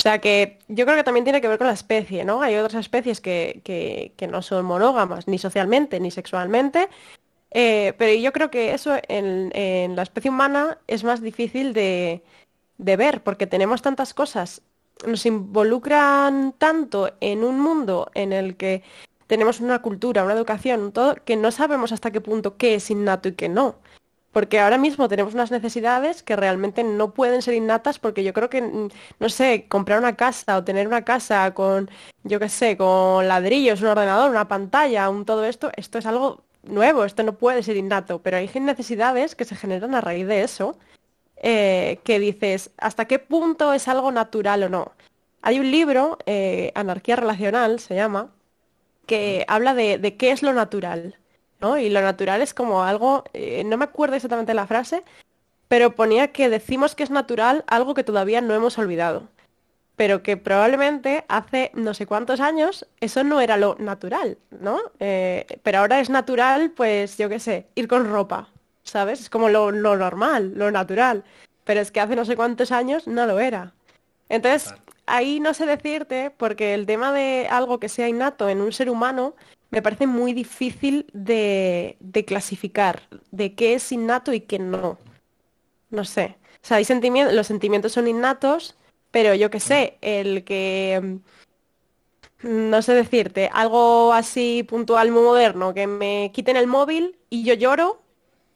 O 0.00 0.02
sea 0.02 0.18
que 0.18 0.58
yo 0.68 0.86
creo 0.86 0.96
que 0.96 1.04
también 1.04 1.24
tiene 1.24 1.42
que 1.42 1.48
ver 1.48 1.58
con 1.58 1.66
la 1.66 1.74
especie, 1.74 2.24
¿no? 2.24 2.40
Hay 2.40 2.56
otras 2.56 2.80
especies 2.80 3.20
que, 3.20 4.14
no 4.30 4.40
son 4.40 4.64
monógamas, 4.64 5.28
ni 5.28 5.36
socialmente, 5.36 6.00
ni 6.00 6.10
sexualmente, 6.10 6.88
eh, 7.50 7.92
pero 7.98 8.18
yo 8.18 8.32
creo 8.32 8.50
que 8.50 8.72
eso 8.72 8.94
en, 9.08 9.94
la 9.94 10.02
especie 10.02 10.30
humana 10.30 10.78
es 10.86 11.04
más 11.04 11.20
difícil 11.20 11.74
de, 11.74 12.22
ver, 12.78 13.22
porque 13.22 13.46
tenemos 13.46 13.82
tantas 13.82 14.14
cosas, 14.14 14.62
nos 15.06 15.26
involucran 15.26 16.54
tanto 16.56 17.12
en 17.20 17.44
un 17.44 17.60
mundo 17.60 18.10
en 18.14 18.32
el 18.32 18.56
que 18.56 18.82
tenemos 19.26 19.60
una 19.60 19.82
cultura, 19.82 20.24
una 20.24 20.32
educación, 20.32 20.92
todo, 20.92 21.16
que 21.26 21.36
no 21.36 21.50
sabemos 21.50 21.92
hasta 21.92 22.10
qué 22.10 22.22
punto 22.22 22.56
qué 22.56 22.76
es 22.76 22.90
innato 22.90 23.28
y 23.28 23.32
qué 23.32 23.50
no. 23.50 23.76
Porque 24.32 24.60
ahora 24.60 24.78
mismo 24.78 25.08
tenemos 25.08 25.34
unas 25.34 25.50
necesidades 25.50 26.22
que 26.22 26.36
realmente 26.36 26.84
no 26.84 27.14
pueden 27.14 27.42
ser 27.42 27.54
innatas 27.54 27.98
porque 27.98 28.22
yo 28.22 28.32
creo 28.32 28.48
que, 28.48 28.62
mm, 28.62 28.88
no 29.18 29.28
sé, 29.28 29.66
comprar 29.68 29.98
una 29.98 30.16
casa 30.16 30.56
o 30.56 30.64
tener 30.64 30.86
una 30.86 31.04
casa 31.04 31.52
con, 31.54 31.90
yo 32.22 32.38
qué 32.38 32.48
sé, 32.48 32.76
con 32.76 33.26
ladrillos, 33.26 33.80
un 33.82 33.88
ordenador, 33.88 34.30
una 34.30 34.46
pantalla, 34.48 35.08
un 35.10 35.24
todo 35.24 35.44
esto, 35.44 35.70
esto 35.76 35.98
es 35.98 36.06
algo 36.06 36.44
nuevo, 36.62 37.04
esto 37.04 37.22
no 37.24 37.36
puede 37.38 37.62
ser 37.62 37.76
innato, 37.76 38.22
pero 38.22 38.36
hay 38.36 38.50
necesidades 38.60 39.34
que 39.34 39.44
se 39.44 39.56
generan 39.56 39.94
a 39.94 40.00
raíz 40.00 40.26
de 40.26 40.42
eso, 40.42 40.78
eh, 41.36 42.00
que 42.04 42.18
dices, 42.20 42.70
¿hasta 42.78 43.06
qué 43.06 43.18
punto 43.18 43.72
es 43.74 43.88
algo 43.88 44.12
natural 44.12 44.64
o 44.64 44.68
no? 44.68 44.92
Hay 45.42 45.60
un 45.60 45.70
libro, 45.70 46.18
eh, 46.26 46.72
Anarquía 46.74 47.16
Relacional 47.16 47.80
se 47.80 47.94
llama, 47.96 48.32
que 49.06 49.44
habla 49.48 49.74
de 49.74 50.16
qué 50.18 50.32
es 50.32 50.42
lo 50.42 50.52
natural. 50.54 51.19
Y 51.78 51.90
lo 51.90 52.00
natural 52.00 52.42
es 52.42 52.54
como 52.54 52.82
algo, 52.82 53.24
eh, 53.32 53.62
no 53.64 53.76
me 53.76 53.84
acuerdo 53.84 54.16
exactamente 54.16 54.54
la 54.54 54.66
frase, 54.66 55.02
pero 55.68 55.94
ponía 55.94 56.32
que 56.32 56.48
decimos 56.48 56.94
que 56.94 57.02
es 57.02 57.10
natural 57.10 57.64
algo 57.66 57.94
que 57.94 58.04
todavía 58.04 58.40
no 58.40 58.54
hemos 58.54 58.78
olvidado. 58.78 59.28
Pero 59.96 60.22
que 60.22 60.36
probablemente 60.36 61.24
hace 61.28 61.70
no 61.74 61.92
sé 61.92 62.06
cuántos 62.06 62.40
años 62.40 62.86
eso 63.00 63.22
no 63.22 63.40
era 63.40 63.58
lo 63.58 63.76
natural, 63.78 64.38
¿no? 64.50 64.80
Eh, 64.98 65.46
pero 65.62 65.80
ahora 65.80 66.00
es 66.00 66.08
natural, 66.08 66.70
pues 66.70 67.18
yo 67.18 67.28
qué 67.28 67.38
sé, 67.38 67.66
ir 67.74 67.86
con 67.86 68.10
ropa, 68.10 68.48
¿sabes? 68.82 69.20
Es 69.20 69.30
como 69.30 69.50
lo, 69.50 69.70
normal, 69.70 70.52
lo 70.56 70.70
natural. 70.70 71.22
Pero 71.64 71.80
es 71.80 71.90
que 71.90 72.00
hace 72.00 72.16
no 72.16 72.24
sé 72.24 72.34
cuántos 72.34 72.72
años 72.72 73.06
no 73.06 73.26
lo 73.26 73.38
era. 73.38 73.74
Entonces, 74.30 74.74
ahí 75.06 75.38
no 75.38 75.52
sé 75.52 75.66
decirte, 75.66 76.32
porque 76.36 76.72
el 76.72 76.86
tema 76.86 77.12
de 77.12 77.46
algo 77.50 77.78
que 77.78 77.90
sea 77.90 78.08
innato 78.08 78.48
en 78.48 78.62
un 78.62 78.72
ser 78.72 78.88
humano 78.88 79.34
me 79.70 79.82
parece 79.82 80.06
muy 80.06 80.32
difícil 80.32 81.06
de, 81.12 81.96
clasificar, 82.26 83.02
de 83.30 83.54
qué 83.54 83.74
es 83.74 83.92
innato 83.92 84.32
y 84.32 84.40
qué 84.40 84.58
no. 84.58 84.98
No 85.90 86.04
sé. 86.04 86.36
O 86.62 86.66
sea, 86.66 86.78
hay 86.78 86.84
sentimientos, 86.84 87.34
los 87.34 87.46
sentimientos 87.46 87.92
son 87.92 88.08
innatos, 88.08 88.76
pero 89.10 89.34
yo 89.34 89.50
qué 89.50 89.60
sé, 89.60 89.98
el 90.02 90.44
que, 90.44 91.20
mm, 92.42 92.70
no 92.70 92.82
sé 92.82 92.94
decirte, 92.94 93.50
algo 93.52 94.12
así 94.12 94.64
puntual, 94.68 95.10
muy 95.10 95.22
moderno, 95.22 95.74
que 95.74 95.86
me 95.86 96.30
quiten 96.32 96.56
el 96.56 96.66
móvil 96.66 97.18
y 97.28 97.44
yo 97.44 97.54
lloro, 97.54 98.02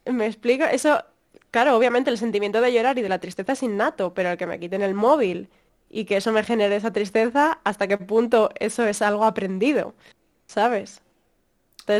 ¿me 0.05 0.25
explico? 0.27 0.65
Eso, 0.65 1.03
claro, 1.51 1.75
obviamente 1.77 2.09
el 2.11 2.17
sentimiento 2.17 2.61
de 2.61 2.73
llorar 2.73 2.97
y 2.97 3.01
de 3.01 3.09
la 3.09 3.19
tristeza 3.19 3.53
es 3.53 3.63
innato, 3.63 4.13
pero 4.13 4.31
el 4.31 4.37
que 4.37 4.47
me 4.47 4.59
quiten 4.59 4.81
el 4.81 4.93
móvil 4.95 5.49
y 5.89 6.05
que 6.05 6.17
eso 6.17 6.31
me 6.31 6.43
genere 6.43 6.75
esa 6.75 6.91
tristeza, 6.93 7.59
¿hasta 7.63 7.87
qué 7.87 7.97
punto 7.97 8.49
eso 8.59 8.85
es 8.85 9.01
algo 9.01 9.25
aprendido? 9.25 9.93
¿Sabes? 10.47 11.01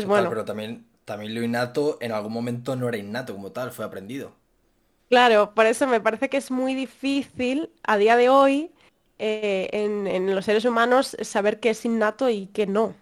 Bueno. 0.06 0.28
Pero 0.28 0.44
también, 0.44 0.86
también 1.04 1.34
lo 1.34 1.42
innato 1.42 1.98
en 2.00 2.12
algún 2.12 2.32
momento 2.32 2.76
no 2.76 2.88
era 2.88 2.96
innato 2.96 3.34
como 3.34 3.52
tal, 3.52 3.72
fue 3.72 3.84
aprendido. 3.84 4.32
Claro, 5.08 5.54
por 5.54 5.66
eso 5.66 5.86
me 5.86 6.00
parece 6.00 6.28
que 6.28 6.36
es 6.36 6.50
muy 6.50 6.74
difícil 6.74 7.70
a 7.84 7.96
día 7.96 8.16
de 8.16 8.28
hoy 8.28 8.72
eh, 9.18 9.68
en, 9.72 10.34
los 10.34 10.44
seres 10.44 10.64
humanos 10.64 11.16
saber 11.22 11.60
qué 11.60 11.70
es 11.70 11.84
innato 11.84 12.28
y 12.28 12.46
qué 12.46 12.66
no. 12.66 12.94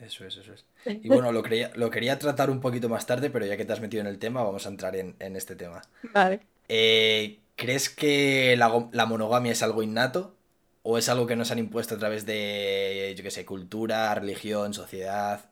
Eso 0.00 0.24
es, 0.24 0.36
eso 0.36 0.52
es. 0.52 0.64
Y 0.84 1.08
bueno, 1.08 1.30
lo, 1.30 1.42
lo 1.74 1.90
quería 1.90 2.18
tratar 2.18 2.50
un 2.50 2.60
poquito 2.60 2.88
más 2.88 3.06
tarde, 3.06 3.30
pero 3.30 3.46
ya 3.46 3.56
que 3.56 3.64
te 3.64 3.72
has 3.72 3.80
metido 3.80 4.00
en 4.00 4.08
el 4.08 4.18
tema, 4.18 4.42
vamos 4.42 4.66
a 4.66 4.68
entrar 4.68 4.96
en, 4.96 5.16
este 5.36 5.54
tema. 5.54 5.82
Vale. 6.12 6.40
Eh, 6.68 7.38
¿Crees 7.54 7.88
que 7.88 8.56
la 8.56 9.06
monogamia 9.06 9.52
es 9.52 9.62
algo 9.62 9.82
innato? 9.82 10.36
¿O 10.84 10.98
es 10.98 11.08
algo 11.08 11.26
que 11.26 11.36
nos 11.36 11.50
han 11.50 11.58
impuesto 11.58 11.94
a 11.94 11.98
través 11.98 12.26
de, 12.26 13.14
yo 13.16 13.22
qué 13.24 13.30
sé, 13.30 13.44
cultura, 13.46 14.14
religión, 14.14 14.74
sociedad? 14.74 15.50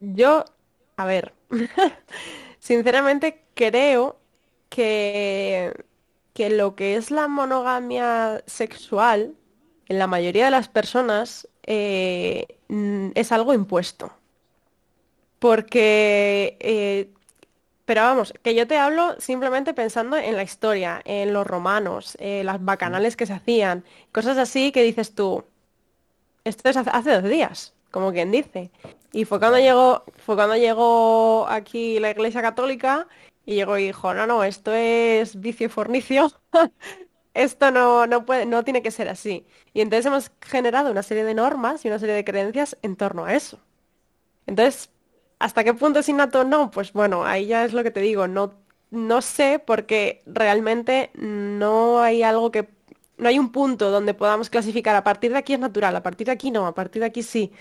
Yo, 0.00 0.44
a 0.96 1.06
ver, 1.06 1.32
sinceramente 2.58 3.44
creo 3.54 4.18
que, 4.68 5.72
que 6.34 6.50
lo 6.50 6.74
que 6.76 6.96
es 6.96 7.10
la 7.10 7.28
monogamia 7.28 8.42
sexual, 8.46 9.36
en 9.88 9.98
la 9.98 10.06
mayoría 10.06 10.46
de 10.46 10.50
las 10.50 10.68
personas, 10.68 11.48
eh, 11.64 12.58
es 13.14 13.32
algo 13.32 13.54
impuesto. 13.54 14.12
Porque 15.38 16.56
eh, 16.60 17.10
pero 17.92 18.06
vamos, 18.06 18.32
que 18.42 18.54
yo 18.54 18.66
te 18.66 18.78
hablo 18.78 19.20
simplemente 19.20 19.74
pensando 19.74 20.16
en 20.16 20.34
la 20.34 20.42
historia, 20.42 21.02
en 21.04 21.34
los 21.34 21.46
romanos, 21.46 22.16
las 22.18 22.64
bacanales 22.64 23.16
que 23.16 23.26
se 23.26 23.34
hacían, 23.34 23.84
cosas 24.12 24.38
así 24.38 24.72
que 24.72 24.82
dices 24.82 25.14
tú, 25.14 25.44
esto 26.44 26.70
es 26.70 26.76
hace 26.78 27.12
dos 27.12 27.24
días, 27.24 27.74
como 27.90 28.10
quien 28.12 28.30
dice. 28.30 28.70
Y 29.12 29.26
fue 29.26 29.38
cuando 29.38 29.58
llegó, 29.58 30.04
fue 30.24 30.36
cuando 30.36 30.56
llegó 30.56 31.46
aquí 31.50 31.98
la 31.98 32.12
Iglesia 32.12 32.40
Católica 32.40 33.08
y 33.44 33.56
llegó 33.56 33.76
y 33.76 33.88
dijo, 33.88 34.14
no, 34.14 34.26
no, 34.26 34.42
esto 34.42 34.72
es 34.72 35.38
vicio 35.38 35.66
y 35.66 35.68
fornicio, 35.68 36.32
esto 37.34 37.70
no, 37.72 38.06
no, 38.06 38.24
puede, 38.24 38.46
no 38.46 38.64
tiene 38.64 38.80
que 38.80 38.90
ser 38.90 39.10
así. 39.10 39.46
Y 39.74 39.82
entonces 39.82 40.06
hemos 40.06 40.32
generado 40.40 40.90
una 40.90 41.02
serie 41.02 41.24
de 41.24 41.34
normas 41.34 41.84
y 41.84 41.88
una 41.88 41.98
serie 41.98 42.14
de 42.14 42.24
creencias 42.24 42.74
en 42.80 42.96
torno 42.96 43.26
a 43.26 43.34
eso. 43.34 43.58
Entonces, 44.46 44.90
¿Hasta 45.42 45.64
qué 45.64 45.74
punto 45.74 45.98
es 45.98 46.08
innato 46.08 46.44
no? 46.44 46.70
Pues 46.70 46.92
bueno, 46.92 47.24
ahí 47.24 47.46
ya 47.46 47.64
es 47.64 47.72
lo 47.72 47.82
que 47.82 47.90
te 47.90 47.98
digo, 48.00 48.28
no, 48.28 48.54
no 48.92 49.20
sé 49.22 49.58
porque 49.58 50.22
realmente 50.24 51.10
no 51.14 52.00
hay 52.00 52.22
algo 52.22 52.52
que... 52.52 52.68
No 53.18 53.28
hay 53.28 53.38
un 53.40 53.50
punto 53.50 53.90
donde 53.90 54.14
podamos 54.14 54.50
clasificar 54.50 54.94
a 54.94 55.02
partir 55.04 55.32
de 55.32 55.38
aquí 55.38 55.54
es 55.54 55.58
natural, 55.60 55.96
a 55.96 56.02
partir 56.02 56.26
de 56.26 56.32
aquí 56.32 56.50
no, 56.52 56.66
a 56.66 56.74
partir 56.74 57.00
de 57.00 57.06
aquí 57.06 57.24
sí. 57.24 57.52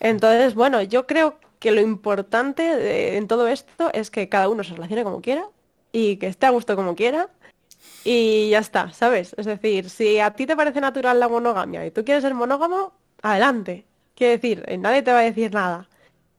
Entonces, 0.00 0.54
bueno, 0.54 0.82
yo 0.82 1.06
creo 1.06 1.38
que 1.58 1.72
lo 1.72 1.80
importante 1.80 3.16
en 3.16 3.26
todo 3.28 3.48
esto 3.48 3.90
es 3.92 4.10
que 4.10 4.28
cada 4.28 4.48
uno 4.48 4.64
se 4.64 4.74
relacione 4.74 5.04
como 5.04 5.20
quiera 5.20 5.48
y 5.92 6.16
que 6.18 6.28
esté 6.28 6.46
a 6.46 6.50
gusto 6.50 6.76
como 6.76 6.94
quiera 6.96 7.28
y 8.04 8.50
ya 8.50 8.60
está, 8.60 8.92
¿sabes? 8.92 9.34
Es 9.38 9.46
decir, 9.46 9.90
si 9.90 10.20
a 10.20 10.32
ti 10.32 10.46
te 10.46 10.56
parece 10.56 10.80
natural 10.80 11.20
la 11.20 11.28
monogamia 11.28 11.86
y 11.86 11.90
tú 11.90 12.04
quieres 12.04 12.22
ser 12.22 12.34
monógamo, 12.34 12.92
adelante. 13.22 13.86
Quiero 14.14 14.32
decir, 14.34 14.64
eh, 14.68 14.78
nadie 14.78 15.02
te 15.02 15.12
va 15.12 15.20
a 15.20 15.22
decir 15.22 15.52
nada. 15.54 15.88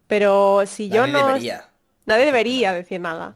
Pero 0.07 0.63
si 0.65 0.89
yo 0.89 1.07
no... 1.07 1.27
Debería. 1.27 1.69
Nadie 2.05 2.25
debería 2.25 2.73
decir 2.73 2.99
nada. 2.99 3.35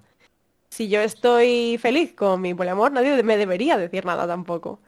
Si 0.70 0.88
yo 0.88 1.02
estoy 1.02 1.78
feliz 1.82 2.14
con 2.14 2.42
mi 2.42 2.54
poliamor, 2.54 2.92
nadie 2.92 3.24
me 3.24 3.38
debería 3.38 3.78
decir 3.78 4.06
nada 4.06 4.28
tampoco. 4.28 4.80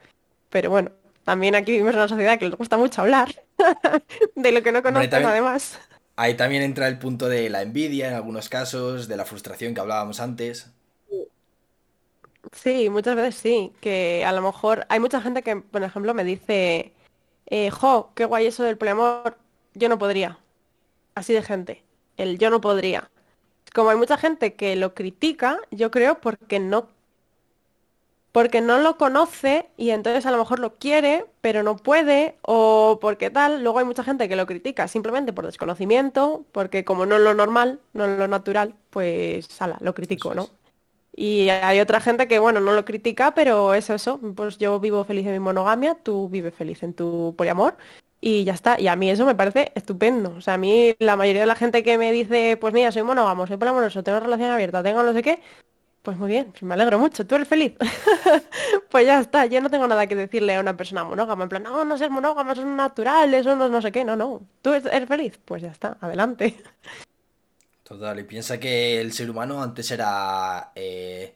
Pero 0.49 0.69
bueno, 0.69 0.91
también 1.23 1.55
aquí 1.55 1.71
vivimos 1.71 1.93
en 1.93 1.99
una 1.99 2.07
sociedad 2.07 2.37
que 2.37 2.45
les 2.45 2.57
gusta 2.57 2.77
mucho 2.77 3.01
hablar 3.01 3.33
de 4.35 4.51
lo 4.51 4.61
que 4.61 4.71
no 4.71 4.83
conocen 4.83 5.25
además. 5.25 5.79
Ahí 6.15 6.35
también 6.35 6.61
entra 6.61 6.87
el 6.87 6.99
punto 6.99 7.29
de 7.29 7.49
la 7.49 7.61
envidia 7.61 8.09
en 8.09 8.13
algunos 8.13 8.49
casos, 8.49 9.07
de 9.07 9.17
la 9.17 9.25
frustración 9.25 9.73
que 9.73 9.81
hablábamos 9.81 10.19
antes. 10.19 10.71
Sí, 12.51 12.89
muchas 12.89 13.15
veces 13.15 13.35
sí, 13.35 13.71
que 13.79 14.23
a 14.25 14.31
lo 14.31 14.41
mejor 14.41 14.85
hay 14.89 14.99
mucha 14.99 15.21
gente 15.21 15.41
que, 15.41 15.55
por 15.55 15.83
ejemplo, 15.83 16.13
me 16.13 16.23
dice, 16.23 16.93
eh, 17.47 17.71
jo, 17.71 18.11
qué 18.13 18.25
guay 18.25 18.47
eso 18.47 18.63
del 18.63 18.77
poliamor, 18.77 19.37
yo 19.73 19.89
no 19.89 19.97
podría. 19.97 20.37
Así 21.15 21.33
de 21.33 21.41
gente, 21.41 21.83
el 22.17 22.37
yo 22.37 22.49
no 22.49 22.61
podría. 22.61 23.09
Como 23.73 23.89
hay 23.89 23.97
mucha 23.97 24.17
gente 24.17 24.55
que 24.55 24.75
lo 24.75 24.93
critica, 24.93 25.59
yo 25.71 25.91
creo 25.91 26.19
porque 26.19 26.59
no 26.59 26.89
porque 28.31 28.61
no 28.61 28.79
lo 28.79 28.97
conoce 28.97 29.69
y 29.77 29.89
entonces 29.89 30.25
a 30.25 30.31
lo 30.31 30.37
mejor 30.37 30.59
lo 30.59 30.75
quiere, 30.75 31.25
pero 31.41 31.63
no 31.63 31.75
puede, 31.75 32.37
o 32.43 32.97
porque 33.01 33.29
tal. 33.29 33.61
Luego 33.63 33.79
hay 33.79 33.85
mucha 33.85 34.03
gente 34.03 34.29
que 34.29 34.35
lo 34.35 34.45
critica 34.45 34.87
simplemente 34.87 35.33
por 35.33 35.45
desconocimiento, 35.45 36.45
porque 36.51 36.85
como 36.85 37.05
no 37.05 37.17
es 37.17 37.21
lo 37.21 37.33
normal, 37.33 37.81
no 37.93 38.05
es 38.05 38.17
lo 38.17 38.27
natural, 38.27 38.75
pues 38.89 39.45
sala, 39.47 39.77
lo 39.81 39.93
critico, 39.93 40.33
¿no? 40.33 40.49
Y 41.13 41.49
hay 41.49 41.81
otra 41.81 41.99
gente 41.99 42.27
que, 42.27 42.39
bueno, 42.39 42.61
no 42.61 42.73
lo 42.73 42.85
critica, 42.85 43.33
pero 43.33 43.73
es 43.73 43.89
eso. 43.89 44.19
Pues 44.35 44.57
yo 44.57 44.79
vivo 44.79 45.03
feliz 45.03 45.25
en 45.27 45.33
mi 45.33 45.39
monogamia, 45.39 45.95
tú 45.95 46.29
vives 46.29 46.55
feliz 46.55 46.83
en 46.83 46.93
tu 46.93 47.35
poliamor 47.37 47.75
y 48.21 48.43
ya 48.43 48.53
está. 48.53 48.79
Y 48.79 48.87
a 48.87 48.95
mí 48.95 49.09
eso 49.09 49.25
me 49.25 49.35
parece 49.35 49.71
estupendo. 49.75 50.35
O 50.37 50.41
sea, 50.41 50.53
a 50.53 50.57
mí 50.57 50.95
la 50.99 51.15
mayoría 51.15 51.41
de 51.41 51.47
la 51.47 51.55
gente 51.55 51.83
que 51.83 51.97
me 51.97 52.11
dice, 52.11 52.57
pues 52.57 52.73
mira, 52.73 52.91
soy 52.91 53.03
monógamo, 53.03 53.47
soy 53.47 53.57
poliamoroso, 53.57 54.03
tengo 54.03 54.19
relación 54.19 54.51
abierta, 54.51 54.83
tengo 54.83 55.03
no 55.03 55.11
sé 55.11 55.23
qué, 55.23 55.39
pues 56.03 56.17
muy 56.17 56.29
bien, 56.29 56.53
me 56.61 56.75
alegro 56.75 56.99
mucho, 56.99 57.25
tú 57.25 57.35
eres 57.35 57.47
feliz. 57.47 57.73
pues 58.89 59.05
ya 59.05 59.19
está, 59.19 59.47
yo 59.47 59.59
no 59.59 59.69
tengo 59.69 59.87
nada 59.87 60.07
que 60.07 60.15
decirle 60.15 60.55
a 60.55 60.59
una 60.59 60.77
persona 60.77 61.03
monógama, 61.03 61.43
en 61.43 61.49
plan, 61.49 61.63
no, 61.63 61.83
no 61.83 61.97
seas 61.97 62.11
monógamo, 62.11 62.55
son 62.55 62.75
naturales, 62.75 63.43
son 63.43 63.59
no 63.59 63.81
sé 63.81 63.91
qué, 63.91 64.05
no, 64.05 64.15
no, 64.15 64.41
tú 64.61 64.71
eres 64.71 65.07
feliz, 65.07 65.39
pues 65.43 65.63
ya 65.63 65.71
está, 65.71 65.97
adelante. 65.99 66.55
Total, 67.83 68.19
y 68.19 68.23
piensa 68.23 68.57
que 68.57 69.01
el 69.01 69.11
ser 69.11 69.29
humano 69.29 69.61
antes 69.61 69.91
era 69.91 70.71
eh, 70.75 71.35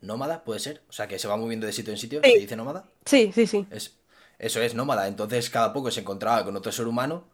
nómada, 0.00 0.42
puede 0.42 0.58
ser. 0.58 0.82
O 0.88 0.92
sea, 0.92 1.06
que 1.06 1.16
se 1.16 1.28
va 1.28 1.36
moviendo 1.36 1.64
de 1.64 1.72
sitio 1.72 1.92
en 1.92 1.98
sitio, 1.98 2.20
se 2.24 2.38
dice 2.38 2.56
nómada. 2.56 2.86
Sí, 3.04 3.30
sí, 3.32 3.46
sí. 3.46 3.64
Es, 3.70 3.96
eso 4.42 4.60
es 4.60 4.74
nómada. 4.74 5.08
Entonces 5.08 5.48
cada 5.50 5.72
poco 5.72 5.90
se 5.90 6.00
encontraba 6.00 6.44
con 6.44 6.56
otro 6.56 6.72
ser 6.72 6.86
humano 6.86 7.24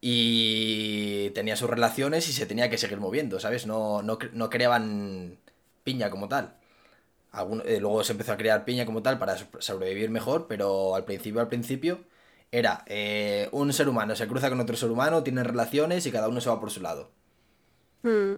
y 0.00 1.30
tenía 1.30 1.56
sus 1.56 1.70
relaciones 1.70 2.28
y 2.28 2.32
se 2.32 2.46
tenía 2.46 2.68
que 2.70 2.78
seguir 2.78 2.98
moviendo, 3.00 3.40
¿sabes? 3.40 3.66
No, 3.66 4.02
no, 4.02 4.18
creaban 4.50 5.38
piña 5.84 6.10
como 6.10 6.28
tal. 6.28 6.56
Eh, 7.64 7.78
luego 7.80 8.04
se 8.04 8.12
empezó 8.12 8.32
a 8.32 8.36
crear 8.36 8.64
piña 8.64 8.84
como 8.86 9.02
tal 9.02 9.18
para 9.18 9.36
sobrevivir 9.60 10.10
mejor, 10.10 10.46
pero 10.48 10.94
al 10.94 11.04
principio, 11.04 11.40
al 11.40 11.48
principio, 11.48 12.00
era 12.50 12.84
eh, 12.86 13.48
un 13.52 13.72
ser 13.72 13.88
humano 13.88 14.14
se 14.16 14.28
cruza 14.28 14.50
con 14.50 14.60
otro 14.60 14.76
ser 14.76 14.90
humano, 14.90 15.22
tienen 15.22 15.44
relaciones 15.44 16.04
y 16.06 16.12
cada 16.12 16.28
uno 16.28 16.40
se 16.40 16.50
va 16.50 16.60
por 16.60 16.70
su 16.70 16.80
lado. 16.82 17.10
Mm. 18.02 18.34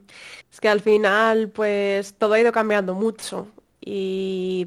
Es 0.52 0.60
que 0.60 0.68
al 0.68 0.80
final, 0.80 1.48
pues 1.50 2.14
todo 2.14 2.34
ha 2.34 2.40
ido 2.40 2.52
cambiando 2.52 2.94
mucho. 2.94 3.48
Y, 3.86 4.66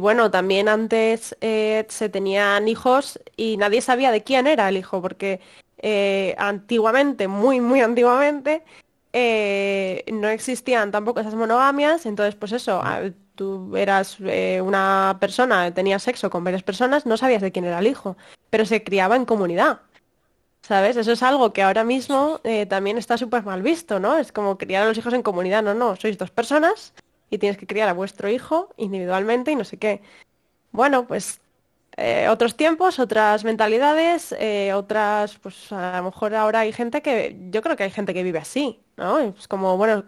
bueno, 0.00 0.30
también 0.30 0.68
antes 0.68 1.36
eh, 1.40 1.86
se 1.88 2.08
tenían 2.08 2.66
hijos 2.66 3.20
y 3.36 3.56
nadie 3.56 3.80
sabía 3.80 4.10
de 4.10 4.24
quién 4.24 4.46
era 4.48 4.68
el 4.68 4.76
hijo, 4.76 5.00
porque 5.00 5.40
eh, 5.78 6.34
antiguamente, 6.38 7.28
muy, 7.28 7.60
muy 7.60 7.80
antiguamente, 7.80 8.64
eh, 9.12 10.04
no 10.12 10.28
existían 10.28 10.90
tampoco 10.90 11.20
esas 11.20 11.36
monogamias. 11.36 12.04
Entonces, 12.04 12.34
pues 12.34 12.52
eso, 12.52 12.82
tú 13.36 13.76
eras 13.76 14.18
una 14.20 15.18
persona, 15.20 15.72
tenías 15.72 16.02
sexo 16.02 16.28
con 16.30 16.42
varias 16.42 16.64
personas, 16.64 17.06
no 17.06 17.16
sabías 17.16 17.42
de 17.42 17.52
quién 17.52 17.64
era 17.64 17.78
el 17.78 17.86
hijo, 17.86 18.16
pero 18.50 18.64
se 18.66 18.82
criaba 18.82 19.14
en 19.16 19.24
comunidad. 19.24 19.80
¿Sabes? 20.62 20.96
Eso 20.96 21.12
es 21.12 21.22
algo 21.22 21.52
que 21.52 21.62
ahora 21.62 21.84
mismo 21.84 22.40
eh, 22.44 22.66
también 22.66 22.98
está 22.98 23.16
súper 23.16 23.42
mal 23.44 23.62
visto, 23.62 24.00
¿no? 24.00 24.18
Es 24.18 24.32
como 24.32 24.58
criar 24.58 24.82
a 24.82 24.88
los 24.88 24.98
hijos 24.98 25.14
en 25.14 25.22
comunidad. 25.22 25.62
No, 25.62 25.72
no, 25.72 25.96
sois 25.96 26.18
dos 26.18 26.30
personas 26.30 26.92
y 27.30 27.38
tienes 27.38 27.58
que 27.58 27.66
criar 27.66 27.88
a 27.88 27.92
vuestro 27.92 28.28
hijo 28.28 28.70
individualmente 28.76 29.52
y 29.52 29.56
no 29.56 29.64
sé 29.64 29.76
qué. 29.76 30.00
Bueno, 30.72 31.06
pues 31.06 31.40
eh, 31.96 32.28
otros 32.28 32.56
tiempos, 32.56 32.98
otras 32.98 33.44
mentalidades, 33.44 34.34
eh, 34.38 34.72
otras, 34.72 35.36
pues 35.38 35.72
a 35.72 35.98
lo 35.98 36.04
mejor 36.04 36.34
ahora 36.34 36.60
hay 36.60 36.72
gente 36.72 37.02
que, 37.02 37.36
yo 37.50 37.60
creo 37.62 37.76
que 37.76 37.84
hay 37.84 37.90
gente 37.90 38.14
que 38.14 38.22
vive 38.22 38.38
así, 38.38 38.80
¿no? 38.96 39.18
Es 39.18 39.48
como, 39.48 39.76
bueno, 39.76 40.04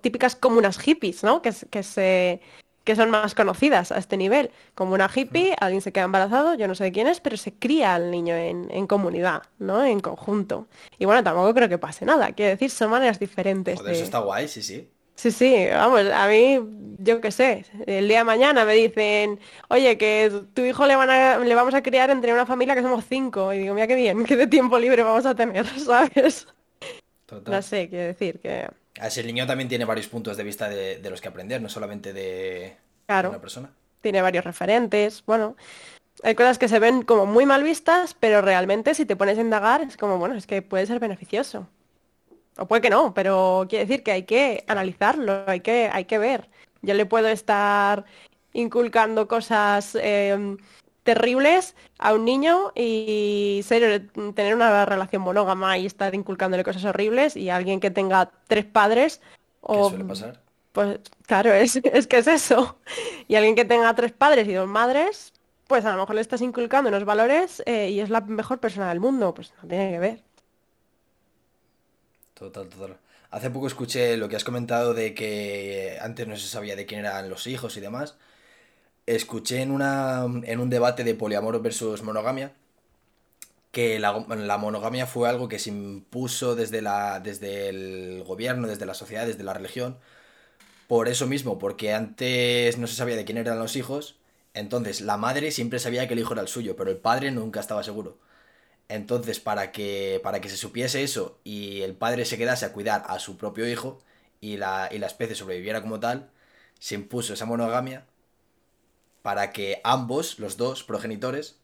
típicas 0.00 0.36
comunas 0.36 0.78
hippies, 0.78 1.24
¿no? 1.24 1.42
Que, 1.42 1.52
que 1.70 1.82
se 1.82 2.40
que 2.84 2.96
son 2.96 3.10
más 3.10 3.34
conocidas 3.34 3.92
a 3.92 3.98
este 3.98 4.16
nivel. 4.16 4.50
Como 4.74 4.94
una 4.94 5.10
hippie, 5.14 5.54
alguien 5.60 5.82
se 5.82 5.92
queda 5.92 6.04
embarazado, 6.04 6.54
yo 6.54 6.66
no 6.66 6.74
sé 6.74 6.84
de 6.84 6.92
quién 6.92 7.06
es, 7.06 7.20
pero 7.20 7.36
se 7.36 7.52
cría 7.52 7.94
al 7.94 8.10
niño 8.10 8.34
en, 8.34 8.86
comunidad, 8.86 9.42
¿no? 9.58 9.84
En 9.84 10.00
conjunto. 10.00 10.66
Y 10.98 11.04
bueno, 11.04 11.22
tampoco 11.22 11.52
creo 11.54 11.68
que 11.68 11.78
pase 11.78 12.04
nada. 12.04 12.32
Quiero 12.32 12.50
decir, 12.50 12.70
son 12.70 12.90
maneras 12.90 13.18
diferentes. 13.18 13.78
Joder, 13.78 13.94
eso 13.94 14.04
está 14.04 14.20
guay, 14.20 14.48
sí, 14.48 14.62
sí. 14.62 14.88
Sí, 15.20 15.32
sí, 15.32 15.66
vamos, 15.70 16.00
a 16.14 16.28
mí, 16.28 16.58
yo 16.96 17.20
qué 17.20 17.30
sé, 17.30 17.66
el 17.84 18.08
día 18.08 18.20
de 18.20 18.24
mañana 18.24 18.64
me 18.64 18.72
dicen, 18.72 19.38
oye, 19.68 19.98
que 19.98 20.32
tu 20.54 20.62
hijo 20.62 20.86
le, 20.86 20.96
van 20.96 21.10
a, 21.10 21.38
le 21.38 21.54
vamos 21.54 21.74
a 21.74 21.82
criar 21.82 22.08
entre 22.08 22.32
una 22.32 22.46
familia 22.46 22.74
que 22.74 22.80
somos 22.80 23.04
cinco. 23.06 23.52
Y 23.52 23.58
digo, 23.58 23.74
mira 23.74 23.86
qué 23.86 23.96
bien, 23.96 24.24
qué 24.26 24.34
de 24.34 24.46
tiempo 24.46 24.78
libre 24.78 25.02
vamos 25.02 25.26
a 25.26 25.34
tener, 25.34 25.66
¿sabes? 25.78 26.46
Total. 27.26 27.52
No 27.52 27.60
sé, 27.60 27.90
quiero 27.90 28.06
decir 28.06 28.40
que 28.40 28.66
Así 28.98 29.20
el 29.20 29.26
niño 29.26 29.46
también 29.46 29.68
tiene 29.68 29.84
varios 29.84 30.08
puntos 30.08 30.38
de 30.38 30.42
vista 30.42 30.70
de, 30.70 31.10
los 31.10 31.20
que 31.20 31.28
aprender, 31.28 31.60
no 31.60 31.68
solamente 31.68 32.14
de, 32.14 32.78
una 33.06 33.42
persona. 33.42 33.70
Tiene 34.00 34.22
varios 34.22 34.46
referentes, 34.46 35.22
bueno. 35.26 35.54
Hay 36.22 36.34
cosas 36.34 36.56
que 36.56 36.68
se 36.68 36.78
ven 36.78 37.02
como 37.02 37.26
muy 37.26 37.44
mal 37.44 37.62
vistas, 37.62 38.16
pero 38.18 38.40
realmente 38.40 38.94
si 38.94 39.04
te 39.04 39.16
pones 39.16 39.36
a 39.36 39.42
indagar 39.42 39.82
es 39.82 39.98
como, 39.98 40.16
bueno, 40.16 40.34
es 40.34 40.46
que 40.46 40.62
puede 40.62 40.86
ser 40.86 40.98
beneficioso. 40.98 41.68
O 42.56 42.66
puede 42.66 42.82
que 42.82 42.90
no, 42.90 43.14
pero 43.14 43.66
quiere 43.68 43.86
decir 43.86 44.02
que 44.02 44.12
hay 44.12 44.22
que 44.24 44.64
analizarlo, 44.66 45.44
hay 45.46 45.60
que, 45.60 45.88
hay 45.92 46.04
que 46.04 46.18
ver. 46.18 46.48
Yo 46.82 46.94
le 46.94 47.06
puedo 47.06 47.28
estar 47.28 48.04
inculcando 48.52 49.28
cosas 49.28 49.96
em, 50.00 50.56
terribles 51.02 51.74
a 51.98 52.14
un 52.14 52.24
niño 52.24 52.72
y 52.74 53.60
ser, 53.64 54.10
tener 54.34 54.54
una 54.54 54.84
relación 54.84 55.22
monógama 55.22 55.78
y 55.78 55.86
estar 55.86 56.14
inculcándole 56.14 56.64
cosas 56.64 56.84
horribles 56.84 57.36
y 57.36 57.50
alguien 57.50 57.80
que 57.80 57.90
tenga 57.90 58.30
tres 58.46 58.64
padres 58.64 59.20
o 59.60 59.84
¿Qué 59.84 59.90
suele 59.90 60.04
pasar? 60.04 60.40
pues 60.72 61.00
claro 61.26 61.52
es, 61.52 61.76
es 61.76 62.06
que 62.06 62.18
es 62.18 62.26
eso 62.26 62.78
y 63.28 63.34
alguien 63.34 63.54
que 63.54 63.64
tenga 63.64 63.94
tres 63.94 64.12
padres 64.12 64.46
y 64.48 64.52
dos 64.52 64.68
madres 64.68 65.32
pues 65.66 65.84
a 65.84 65.92
lo 65.92 65.98
mejor 65.98 66.16
le 66.16 66.20
estás 66.20 66.42
inculcando 66.42 66.88
unos 66.88 67.04
valores 67.04 67.62
eh, 67.66 67.90
y 67.90 68.00
es 68.00 68.10
la 68.10 68.20
mejor 68.20 68.58
persona 68.58 68.88
del 68.88 69.00
mundo 69.00 69.34
pues 69.34 69.52
no 69.62 69.68
tiene 69.68 69.90
que 69.90 69.98
ver 69.98 70.22
total 72.40 72.68
total 72.68 72.96
hace 73.30 73.50
poco 73.50 73.68
escuché 73.68 74.16
lo 74.16 74.28
que 74.28 74.34
has 74.34 74.42
comentado 74.42 74.94
de 74.94 75.14
que 75.14 75.98
antes 76.00 76.26
no 76.26 76.36
se 76.36 76.48
sabía 76.48 76.74
de 76.74 76.86
quién 76.86 77.00
eran 77.00 77.30
los 77.30 77.46
hijos 77.46 77.76
y 77.76 77.80
demás 77.80 78.16
escuché 79.06 79.62
en, 79.62 79.70
una, 79.70 80.24
en 80.24 80.60
un 80.60 80.70
debate 80.70 81.04
de 81.04 81.14
poliamor 81.14 81.62
versus 81.62 82.02
monogamia 82.02 82.52
que 83.70 84.00
la, 84.00 84.12
monogamia 84.58 85.06
fue 85.06 85.28
algo 85.28 85.48
que 85.48 85.58
se 85.58 85.70
impuso 85.70 86.56
desde, 86.56 86.82
la, 86.82 87.20
desde 87.20 87.68
el 87.68 88.24
gobierno, 88.26 88.66
desde 88.66 88.86
la 88.86 88.94
sociedad, 88.94 89.26
desde 89.26 89.44
la 89.44 89.54
religión, 89.54 89.98
por 90.88 91.08
eso 91.08 91.26
mismo, 91.26 91.58
porque 91.58 91.94
antes 91.94 92.78
no 92.78 92.86
se 92.88 92.96
sabía 92.96 93.16
de 93.16 93.24
quién 93.24 93.38
eran 93.38 93.58
los 93.60 93.76
hijos, 93.76 94.16
entonces 94.54 95.00
la 95.00 95.16
madre 95.16 95.52
siempre 95.52 95.78
sabía 95.78 96.08
que 96.08 96.14
el 96.14 96.20
hijo 96.20 96.32
era 96.32 96.42
el 96.42 96.48
suyo, 96.48 96.74
pero 96.76 96.90
el 96.90 96.96
padre 96.96 97.30
nunca 97.30 97.60
estaba 97.60 97.84
seguro. 97.84 98.18
Entonces, 98.90 99.38
para 99.38 99.70
que, 99.70 100.20
para 100.24 100.40
que 100.40 100.48
se 100.48 100.56
supiese 100.56 101.04
eso 101.04 101.38
y 101.44 101.82
el 101.82 101.94
padre 101.94 102.24
se 102.24 102.36
quedase 102.36 102.66
a 102.66 102.72
cuidar 102.72 103.04
a 103.06 103.20
su 103.20 103.36
propio 103.36 103.68
hijo 103.68 104.02
y 104.40 104.56
la, 104.56 104.88
y 104.90 104.98
la 104.98 105.06
especie 105.06 105.36
sobreviviera 105.36 105.80
como 105.80 106.00
tal, 106.00 106.28
se 106.80 106.96
impuso 106.96 107.34
esa 107.34 107.46
monogamia 107.46 108.04
para 109.22 109.52
que 109.52 109.80
ambos, 109.84 110.40
los 110.40 110.56
dos 110.56 110.82
progenitores, 110.82 111.56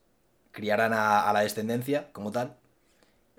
criaran 0.52 0.92
a, 0.94 1.30
la 1.32 1.40
descendencia 1.40 2.12
como 2.12 2.30
tal 2.30 2.56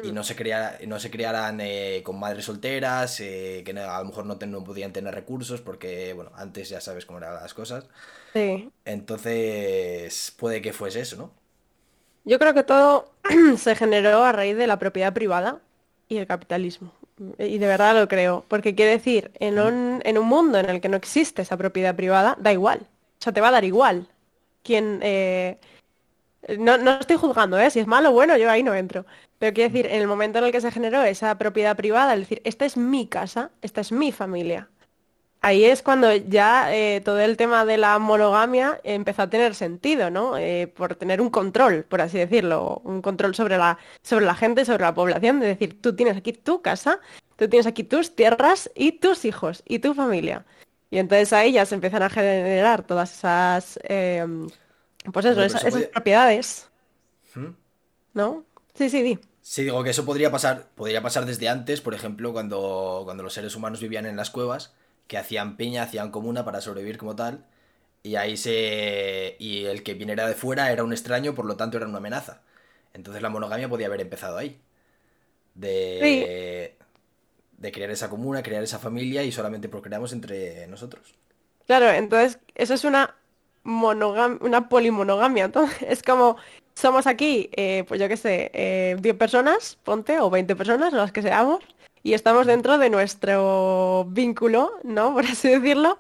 y 0.04 0.12
no 0.12 0.24
se, 0.24 0.36
crea, 0.36 0.78
no 0.86 1.00
se 1.00 1.10
criaran 1.10 1.60
eh, 1.62 2.02
con 2.04 2.20
madres 2.20 2.44
solteras, 2.44 3.22
eh, 3.22 3.64
que 3.66 3.72
a 3.72 4.00
lo 4.00 4.06
mejor 4.06 4.26
no, 4.26 4.36
no, 4.36 4.64
podían 4.66 4.92
tener 4.92 5.16
recursos 5.16 5.62
porque, 5.62 6.12
bueno, 6.12 6.32
antes 6.36 6.68
ya 6.68 6.82
sabes 6.82 7.06
cómo 7.06 7.20
eran 7.20 7.36
las 7.36 7.54
cosas. 7.54 7.86
Sí. 8.34 8.70
Entonces, 8.84 10.36
puede 10.38 10.62
que 10.62 10.74
fuese 10.74 11.00
eso, 11.00 11.16
¿no? 11.16 11.47
Yo 12.28 12.40
creo 12.40 12.54
que 12.54 12.64
todo 12.64 13.10
se 13.58 13.76
generó 13.76 14.26
a 14.26 14.34
raíz 14.34 14.58
de 14.58 14.68
la 14.68 14.78
propiedad 14.78 15.14
privada 15.14 15.60
y 16.10 16.18
el 16.18 16.28
capitalismo. 16.28 16.92
Y 17.40 17.58
de 17.58 17.68
verdad 17.68 17.96
lo 17.98 18.08
creo. 18.10 18.44
Porque 18.50 18.76
quiere 18.76 18.92
decir, 18.92 19.32
en 19.40 19.58
un, 19.60 20.02
en 20.04 20.18
un 20.18 20.28
mundo 20.28 20.60
en 20.60 20.70
el 20.70 20.82
que 20.82 20.90
no 20.90 20.98
existe 20.98 21.42
esa 21.42 21.56
propiedad 21.56 21.96
privada, 21.96 22.36
da 22.38 22.52
igual. 22.52 22.82
O 22.82 23.24
sea, 23.24 23.32
te 23.32 23.40
va 23.40 23.48
a 23.48 23.52
dar 23.52 23.64
igual. 23.64 24.08
Quien... 24.62 25.00
Eh, 25.04 25.58
no, 26.60 26.78
no, 26.78 27.00
estoy 27.00 27.16
juzgando, 27.16 27.58
¿eh? 27.60 27.70
Si 27.72 27.80
es 27.80 27.88
malo 27.88 28.10
o 28.10 28.14
bueno, 28.14 28.38
yo 28.38 28.52
ahí 28.52 28.62
no 28.62 28.76
entro. 28.76 29.06
Pero 29.40 29.54
quiero 29.54 29.72
decir, 29.72 29.86
en 29.86 30.02
el 30.02 30.08
momento 30.08 30.40
en 30.40 30.46
el 30.46 30.52
que 30.52 30.62
se 30.62 30.72
generó 30.72 31.04
esa 31.04 31.38
propiedad 31.38 31.78
privada, 31.78 32.14
es 32.14 32.20
decir, 32.22 32.42
esta 32.44 32.66
es 32.66 32.76
mi 32.76 33.08
casa, 33.08 33.52
esta 33.62 33.82
es 33.82 33.92
mi 33.94 34.12
familia. 34.12 34.70
Ahí 35.42 35.66
es 35.66 35.84
cuando 35.84 36.14
ya 36.16 36.76
eh, 36.76 37.00
todo 37.02 37.20
el 37.20 37.38
tema 37.38 37.64
de 37.64 37.78
la 37.78 38.00
monogamia 38.00 38.82
empezó 38.84 39.22
a 39.22 39.30
tener 39.30 39.54
sentido, 39.54 40.10
¿no? 40.10 40.38
Eh, 40.38 40.68
por 40.68 40.96
tener 40.96 41.22
un 41.22 41.30
control, 41.30 41.84
por 41.84 42.02
así 42.02 42.18
decirlo, 42.18 42.82
un 42.84 43.02
control 43.02 43.36
sobre 43.36 43.58
la, 43.58 43.78
sobre 44.02 44.26
la 44.26 44.34
gente, 44.34 44.66
sobre 44.66 44.84
la 44.84 44.96
población, 44.96 45.40
de 45.40 45.48
decir, 45.48 45.80
tú 45.80 45.96
tienes 45.96 46.18
aquí 46.18 46.34
tu 46.34 46.62
casa, 46.62 47.00
tú 47.36 47.48
tienes 47.48 47.68
aquí 47.68 47.84
tus 47.84 48.16
tierras 48.16 48.72
y 48.74 48.94
tus 48.94 49.26
hijos 49.26 49.64
y 49.68 49.80
tu 49.80 49.94
familia. 49.94 50.44
Y 50.90 50.98
entonces 50.98 51.32
ahí 51.34 51.52
ya 51.52 51.66
se 51.66 51.76
empiezan 51.76 52.04
a 52.04 52.10
generar 52.10 52.84
todas 52.84 53.14
esas... 53.14 53.80
Em, 53.84 54.48
pues 55.14 55.26
eso, 55.26 55.44
esas, 55.44 55.64
propiedades. 55.94 56.68
¿Mm? 57.36 57.50
¿No? 58.14 58.44
Sí, 58.74 58.90
sí, 58.90 59.02
di. 59.02 59.20
Sí, 59.42 59.64
digo 59.64 59.82
que 59.84 59.92
eso 59.92 60.04
podría 60.04 60.32
pasar, 60.32 60.68
podría 60.76 61.02
pasar 61.02 61.26
desde 61.26 61.48
antes, 61.48 61.80
por 61.80 61.94
ejemplo, 61.94 62.34
cuando, 62.34 63.04
cuando 63.06 63.24
los 63.24 63.34
seres 63.34 63.56
humanos 63.56 63.80
vivían 63.80 64.06
en 64.06 64.18
las 64.18 64.30
cuevas, 64.30 64.74
que 65.08 65.18
hacían 65.18 65.58
peña, 65.58 65.84
hacían 65.84 66.12
comuna 66.12 66.46
para 66.46 66.62
sobrevivir 66.62 66.98
como 66.98 67.16
tal, 67.16 67.46
y 68.04 68.16
ahí 68.16 68.38
se. 68.38 69.36
y 69.40 69.66
el 69.66 69.84
que 69.84 69.94
viniera 69.96 70.28
de 70.28 70.36
fuera 70.36 70.72
era 70.72 70.84
un 70.84 70.94
extraño, 70.94 71.36
por 71.36 71.46
lo 71.46 71.58
tanto 71.58 71.78
era 71.78 71.88
una 71.88 71.98
amenaza. 71.98 72.42
Entonces 72.94 73.22
la 73.22 73.30
monogamia 73.30 73.70
podía 73.70 73.88
haber 73.88 74.02
empezado 74.02 74.38
ahí. 74.38 74.60
De. 75.56 76.76
de 77.58 77.72
crear 77.72 77.92
esa 77.92 78.10
comuna, 78.10 78.44
crear 78.44 78.64
esa 78.64 78.80
familia 78.80 79.24
y 79.24 79.32
solamente 79.32 79.70
procreamos 79.70 80.14
entre 80.14 80.68
nosotros. 80.68 81.16
Claro, 81.66 81.90
entonces 81.90 82.40
eso 82.56 82.74
es 82.74 82.84
una 82.86 83.16
una 83.68 84.70
polimonogamia. 84.70 85.46
Entonces, 85.46 85.78
es 85.88 86.04
como, 86.04 86.38
somos 86.74 87.08
aquí, 87.08 87.50
eh, 87.56 87.84
pues 87.88 88.00
yo 88.00 88.08
qué 88.08 88.18
sé, 88.18 88.52
10 89.02 89.06
eh, 89.06 89.14
personas, 89.18 89.78
ponte, 89.84 90.20
o 90.20 90.30
20 90.30 90.56
personas, 90.56 90.94
o 90.94 90.98
las 90.98 91.12
que 91.12 91.22
seamos, 91.22 91.64
y 92.08 92.14
estamos 92.14 92.48
dentro 92.48 92.78
de 92.78 92.90
nuestro 92.90 94.06
vínculo, 94.10 94.72
¿no? 94.84 95.14
Por 95.14 95.26
así 95.26 95.50
decirlo, 95.50 96.00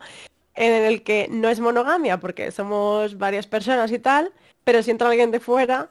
en 0.55 0.71
el 0.85 1.03
que 1.03 1.27
no 1.29 1.49
es 1.49 1.59
monogamia, 1.59 2.17
porque 2.17 2.49
somos 2.51 3.17
varias 3.17 3.45
personas 3.45 3.91
y 3.91 3.99
tal, 3.99 4.31
pero 4.63 4.81
si 4.81 4.91
entra 4.91 5.09
alguien 5.09 5.31
de 5.31 5.41
fuera, 5.41 5.89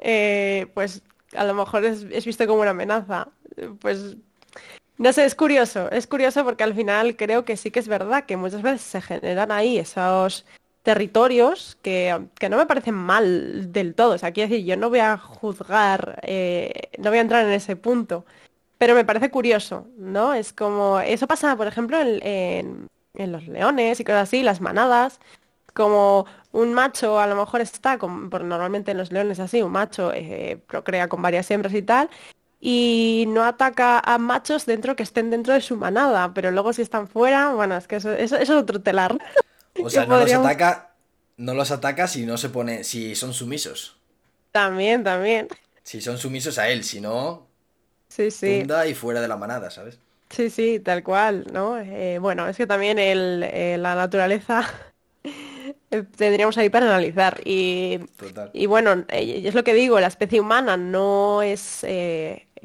eh, 0.00 0.66
pues 0.74 1.00
a 1.34 1.44
lo 1.44 1.54
mejor 1.54 1.82
es, 1.86 2.26
visto 2.26 2.46
como 2.46 2.60
una 2.60 2.72
amenaza. 2.72 3.28
Pues 3.80 4.16
no 4.98 5.12
sé, 5.14 5.24
es 5.24 5.34
curioso, 5.34 5.90
es 5.90 6.06
curioso 6.06 6.44
porque 6.44 6.64
al 6.64 6.74
final 6.74 7.16
creo 7.16 7.46
que 7.46 7.56
sí 7.56 7.70
que 7.70 7.80
es 7.80 7.88
verdad 7.88 8.26
que 8.26 8.36
muchas 8.36 8.60
veces 8.60 8.82
se 8.82 9.00
generan 9.00 9.50
ahí 9.50 9.78
esos 9.78 10.44
territorios 10.82 11.78
que, 11.80 12.14
no 12.50 12.58
me 12.58 12.66
parecen 12.66 12.94
mal 12.96 13.72
del 13.72 13.94
todo. 13.94 14.12
O 14.12 14.18
sea, 14.18 14.32
quiero 14.32 14.50
decir, 14.50 14.66
yo 14.66 14.76
no 14.76 14.90
voy 14.90 14.98
a 14.98 15.16
juzgar, 15.16 16.20
eh, 16.22 16.90
no 16.98 17.08
voy 17.08 17.18
a 17.18 17.22
entrar 17.22 17.46
en 17.46 17.52
ese 17.52 17.76
punto, 17.76 18.26
pero 18.78 18.94
me 18.94 19.04
parece 19.04 19.30
curioso, 19.30 19.86
¿no? 19.96 20.34
Es 20.34 20.52
como, 20.52 21.00
eso 21.00 21.26
pasa, 21.26 21.56
por 21.56 21.66
ejemplo, 21.66 21.98
en, 22.00 22.88
los 23.14 23.46
leones 23.46 24.00
y 24.00 24.04
cosas 24.04 24.28
así, 24.28 24.42
las 24.42 24.60
manadas, 24.60 25.20
como 25.72 26.26
un 26.52 26.72
macho 26.74 27.18
a 27.18 27.26
lo 27.26 27.36
mejor 27.36 27.60
está, 27.60 27.98
con, 27.98 28.28
normalmente 28.30 28.92
en 28.92 28.98
los 28.98 29.12
leones 29.12 29.40
así, 29.40 29.62
un 29.62 29.72
macho 29.72 30.12
eh, 30.12 30.60
procrea 30.66 31.08
con 31.08 31.22
varias 31.22 31.50
hembras 31.50 31.74
y 31.74 31.82
tal, 31.82 32.10
y 32.60 33.26
no 33.28 33.44
ataca 33.44 34.00
a 34.00 34.18
machos 34.18 34.66
dentro 34.66 34.96
que 34.96 35.02
estén 35.02 35.30
dentro 35.30 35.52
de 35.52 35.60
su 35.60 35.76
manada, 35.76 36.32
pero 36.34 36.50
luego 36.50 36.72
si 36.72 36.82
están 36.82 37.08
fuera, 37.08 37.52
bueno, 37.52 37.76
es 37.76 37.86
que 37.86 37.96
eso, 37.96 38.12
eso 38.12 38.36
es 38.36 38.50
otro 38.50 38.80
telar. 38.80 39.18
O 39.82 39.90
sea, 39.90 40.06
no 40.06 40.20
los 40.20 40.32
ataca. 40.32 40.94
No 41.36 41.54
los 41.54 41.72
ataca 41.72 42.06
si 42.06 42.24
no 42.26 42.36
se 42.38 42.48
pone. 42.48 42.84
si 42.84 43.16
son 43.16 43.34
sumisos. 43.34 43.96
También, 44.52 45.02
también. 45.02 45.48
Si 45.82 46.00
son 46.00 46.16
sumisos 46.16 46.58
a 46.58 46.68
él, 46.68 46.84
si 46.84 47.00
no. 47.00 47.48
Sí, 48.14 48.30
sí. 48.30 48.62
y 48.88 48.94
fuera 48.94 49.20
de 49.20 49.28
la 49.28 49.36
manada, 49.36 49.70
¿sabes? 49.70 49.98
Sí, 50.30 50.50
sí, 50.50 50.80
tal 50.80 51.02
cual, 51.02 51.46
¿no? 51.52 51.78
Eh, 51.78 52.18
bueno, 52.20 52.46
es 52.48 52.56
que 52.56 52.66
también 52.66 52.98
el, 52.98 53.42
eh, 53.42 53.76
la 53.78 53.94
naturaleza 53.94 54.68
tendríamos 56.16 56.56
ahí 56.58 56.70
para 56.70 56.86
analizar. 56.86 57.40
Y, 57.44 58.00
y 58.52 58.66
bueno, 58.66 59.04
eh, 59.08 59.42
es 59.44 59.54
lo 59.54 59.64
que 59.64 59.74
digo, 59.74 59.98
la 60.00 60.08
especie 60.08 60.40
humana 60.40 60.76
no 60.76 61.42
es 61.42 61.84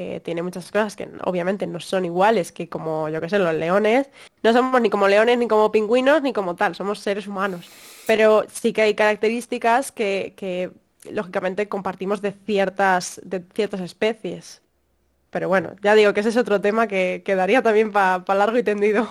eh, 0.02 0.22
tiene 0.24 0.42
muchas 0.42 0.72
cosas 0.72 0.96
que 0.96 1.10
obviamente 1.26 1.68
no 1.68 1.82
son 1.82 2.06
iguales 2.06 2.54
que 2.54 2.70
como, 2.70 3.10
yo 3.10 3.20
que 3.20 3.28
sé, 3.28 3.38
los 3.38 3.54
leones. 3.54 4.10
No 4.44 4.54
somos 4.54 4.80
ni 4.80 4.90
como 4.90 5.10
leones, 5.10 5.38
ni 5.38 5.46
como 5.50 5.74
pingüinos, 5.74 6.22
ni 6.22 6.32
como 6.32 6.56
tal, 6.56 6.74
somos 6.74 7.00
seres 7.00 7.28
humanos. 7.28 7.70
Pero 8.08 8.46
sí 8.50 8.72
que 8.72 8.84
hay 8.84 8.94
características 8.96 9.92
que, 9.92 10.72
lógicamente 11.12 11.68
compartimos 11.68 12.22
de 12.22 12.32
ciertas, 12.32 13.20
de 13.26 13.44
ciertas 13.54 13.82
especies. 13.82 14.62
Pero 15.30 15.48
bueno, 15.48 15.76
ya 15.82 15.96
digo 15.96 16.14
que 16.14 16.22
ese 16.22 16.30
es 16.30 16.38
otro 16.38 16.62
tema 16.62 16.88
que 16.88 17.22
quedaría 17.26 17.62
también 17.62 17.92
para 17.92 18.24
largo 18.36 18.58
y 18.58 18.64
tendido. 18.64 19.08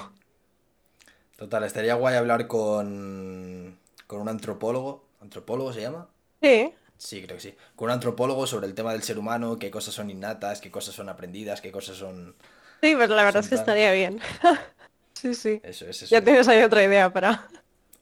Total, 1.36 1.62
estaría 1.64 1.94
guay 1.94 2.16
hablar 2.16 2.46
con, 2.48 3.78
con 4.06 4.20
un 4.20 4.28
antropólogo. 4.28 5.04
¿Antropólogo 5.20 5.72
se 5.72 5.82
llama? 5.82 6.08
Sí. 6.42 6.74
Sí, 6.96 7.22
creo 7.22 7.36
que 7.36 7.42
sí. 7.42 7.54
Con 7.76 7.86
un 7.86 7.92
antropólogo 7.92 8.46
sobre 8.46 8.66
el 8.66 8.74
tema 8.74 8.92
del 8.92 9.02
ser 9.04 9.18
humano, 9.18 9.58
qué 9.58 9.70
cosas 9.70 9.94
son 9.94 10.10
innatas, 10.10 10.60
qué 10.60 10.70
cosas 10.70 10.94
son 10.94 11.08
aprendidas, 11.08 11.60
qué 11.60 11.70
cosas 11.70 11.96
son... 11.96 12.34
Sí, 12.82 12.94
pues 12.96 13.08
la 13.08 13.24
verdad 13.24 13.42
es 13.42 13.48
que 13.48 13.54
estaría 13.54 13.92
bien. 13.92 14.20
sí, 15.12 15.34
sí. 15.34 15.60
Eso 15.62 15.86
es, 15.86 16.02
eso 16.02 16.10
Ya 16.10 16.22
tienes 16.22 16.48
ahí 16.48 16.62
otra 16.62 16.82
idea 16.82 17.12
para... 17.12 17.48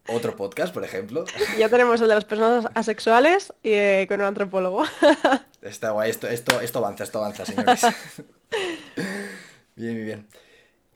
Otro 0.09 0.36
podcast, 0.36 0.72
por 0.72 0.84
ejemplo. 0.84 1.24
Ya 1.59 1.68
tenemos 1.68 2.00
el 2.00 2.09
de 2.09 2.14
las 2.14 2.24
personas 2.24 2.70
asexuales 2.74 3.52
y 3.62 3.72
eh, 3.72 4.07
con 4.09 4.20
un 4.20 4.26
antropólogo. 4.26 4.84
Está 5.62 5.90
guay, 5.90 6.11
esto, 6.11 6.28
esto, 6.28 6.61
esto 6.61 6.78
avanza, 6.78 7.04
esto 7.04 7.18
avanza, 7.18 7.44
señores. 7.44 7.82
bien, 9.76 9.94
bien, 9.94 10.04
bien. 10.04 10.26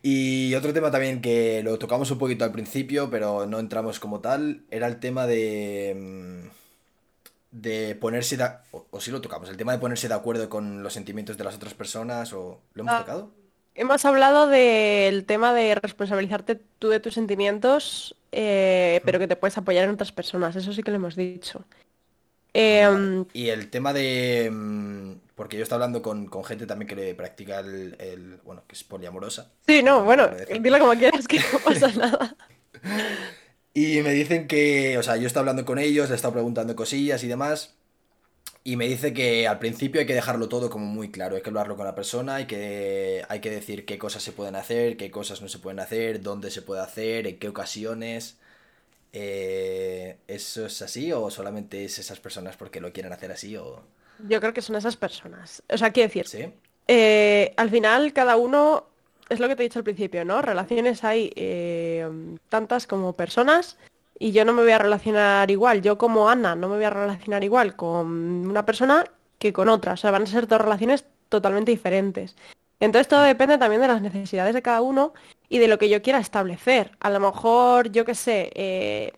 Y 0.03 0.55
otro 0.55 0.73
tema 0.73 0.89
también 0.91 1.21
que 1.21 1.61
lo 1.63 1.77
tocamos 1.77 2.09
un 2.09 2.17
poquito 2.17 2.45
al 2.45 2.51
principio, 2.51 3.09
pero 3.09 3.45
no 3.45 3.59
entramos 3.59 3.99
como 3.99 4.19
tal, 4.19 4.63
era 4.71 4.87
el 4.87 4.99
tema 4.99 5.27
de 5.27 5.95
mm, 5.95 6.49
de 7.51 7.95
ponerse 7.95 8.37
de, 8.37 8.49
o, 8.71 8.99
si 8.99 9.11
lo 9.11 9.21
tocamos, 9.21 9.49
el 9.49 9.57
tema 9.57 9.73
de 9.73 9.79
ponerse 9.79 10.07
de 10.07 10.13
acuerdo 10.13 10.49
con 10.49 10.83
los 10.83 10.93
sentimientos 10.93 11.37
de 11.37 11.43
las 11.43 11.55
otras 11.55 11.73
personas 11.73 12.33
o 12.33 12.61
lo 12.73 12.81
hemos 12.81 12.93
ah, 12.93 12.99
tocado. 12.99 13.31
Hemos 13.75 14.03
hablado 14.05 14.47
del 14.47 15.25
tema 15.25 15.53
de 15.53 15.75
responsabilizarte 15.75 16.59
tú 16.79 16.89
de 16.89 16.99
tus 16.99 17.13
sentimientos, 17.13 18.15
eh, 18.31 19.01
pero 19.03 19.19
que 19.19 19.27
te 19.27 19.35
puedes 19.35 19.57
apoyar 19.57 19.85
en 19.85 19.91
otras 19.91 20.11
personas, 20.11 20.55
eso 20.55 20.73
sí 20.73 20.83
que 20.83 20.91
lo 20.91 20.97
hemos 20.97 21.15
dicho. 21.15 21.65
Em, 22.53 23.25
y 23.33 23.49
el 23.49 23.69
tema 23.69 23.93
de... 23.93 24.49
Mm, 24.51 25.13
porque 25.35 25.57
yo 25.57 25.63
estoy 25.63 25.75
hablando 25.75 26.01
con, 26.01 26.29
gente 26.43 26.67
también 26.67 26.87
que 26.87 26.95
le 26.95 27.15
practica 27.15 27.59
el, 27.59 28.39
Bueno, 28.43 28.63
que 28.67 28.75
es 28.75 28.83
poliamorosa. 28.83 29.51
Sí, 29.65 29.81
no, 29.81 30.03
bueno, 30.03 30.29
dile 30.59 30.79
como 30.79 30.93
quieras, 30.93 31.27
que 31.27 31.39
no 31.39 31.59
pasa 31.59 31.87
nada. 31.95 32.35
Y 33.73 34.01
me 34.01 34.11
dicen 34.11 34.47
que, 34.47 34.97
o 34.97 35.03
sea, 35.03 35.15
yo 35.15 35.27
estoy 35.27 35.39
hablando 35.39 35.65
con 35.65 35.79
ellos, 35.79 36.09
le 36.09 36.13
he 36.13 36.15
estado 36.15 36.33
preguntando 36.33 36.75
cosillas 36.75 37.23
y 37.23 37.27
demás. 37.27 37.73
Y 38.63 38.75
me 38.75 38.87
dice 38.87 39.11
que 39.11 39.47
al 39.47 39.57
principio 39.57 40.01
hay 40.01 40.07
que 40.07 40.13
dejarlo 40.13 40.47
todo 40.47 40.69
como 40.69 40.85
muy 40.85 41.09
claro, 41.09 41.35
hay 41.35 41.41
que 41.41 41.49
hablarlo 41.49 41.75
con 41.75 41.85
la 41.85 41.95
persona, 41.95 42.35
hay 42.35 42.45
que, 42.45 43.25
hay 43.27 43.39
que 43.39 43.49
decir 43.49 43.85
qué 43.85 43.97
cosas 43.97 44.21
se 44.21 44.33
pueden 44.33 44.55
hacer, 44.55 44.97
qué 44.97 45.09
cosas 45.09 45.41
no 45.41 45.47
se 45.47 45.57
pueden 45.57 45.79
hacer, 45.79 46.21
dónde 46.21 46.51
se 46.51 46.61
puede 46.61 46.81
hacer, 46.81 47.25
en 47.25 47.39
qué 47.39 47.49
ocasiones. 47.49 48.37
Eh, 49.13 50.17
¿Eso 50.27 50.67
es 50.67 50.81
así 50.83 51.11
o 51.11 51.31
solamente 51.31 51.83
es 51.83 51.97
esas 51.97 52.19
personas 52.19 52.55
porque 52.55 52.79
lo 52.79 52.93
quieren 52.93 53.13
hacer 53.13 53.31
así? 53.31 53.57
O... 53.57 53.81
Yo 54.27 54.39
creo 54.39 54.53
que 54.53 54.61
son 54.61 54.75
esas 54.75 54.95
personas. 54.95 55.63
O 55.67 55.77
sea, 55.77 55.91
quiero 55.91 56.09
decir, 56.09 56.27
¿Sí? 56.27 56.53
Eh, 56.87 57.53
al 57.57 57.69
final 57.69 58.13
cada 58.13 58.35
uno 58.35 58.85
es 59.29 59.39
lo 59.39 59.47
que 59.47 59.55
te 59.55 59.63
he 59.63 59.69
dicho 59.69 59.79
al 59.79 59.85
principio, 59.85 60.25
¿no? 60.25 60.41
Relaciones 60.41 61.03
hay 61.03 61.31
eh, 61.35 62.07
tantas 62.49 62.85
como 62.85 63.13
personas 63.13 63.77
y 64.21 64.33
yo 64.33 64.45
no 64.45 64.53
me 64.53 64.61
voy 64.61 64.71
a 64.71 64.77
relacionar 64.77 65.49
igual. 65.49 65.81
Yo 65.81 65.97
como 65.97 66.29
Ana 66.29 66.55
no 66.55 66.69
me 66.69 66.75
voy 66.75 66.85
a 66.85 66.91
relacionar 66.91 67.43
igual 67.43 67.75
con 67.75 68.07
una 68.47 68.63
persona 68.67 69.03
que 69.39 69.51
con 69.51 69.67
otra. 69.67 69.93
O 69.93 69.97
sea, 69.97 70.11
van 70.11 70.21
a 70.21 70.25
ser 70.27 70.47
dos 70.47 70.61
relaciones 70.61 71.05
totalmente 71.27 71.71
diferentes. 71.71 72.35
Entonces 72.79 73.07
todo 73.07 73.23
depende 73.23 73.57
también 73.57 73.81
de 73.81 73.87
las 73.87 73.99
necesidades 73.99 74.53
de 74.53 74.61
cada 74.61 74.81
uno 74.81 75.15
y 75.49 75.57
de 75.57 75.67
lo 75.67 75.79
que 75.79 75.89
yo 75.89 76.03
quiera 76.03 76.19
establecer. 76.19 76.91
A 76.99 77.09
lo 77.09 77.19
mejor, 77.19 77.91
yo 77.91 78.05
qué 78.05 78.13
sé, 78.13 78.51
eh, 78.53 79.11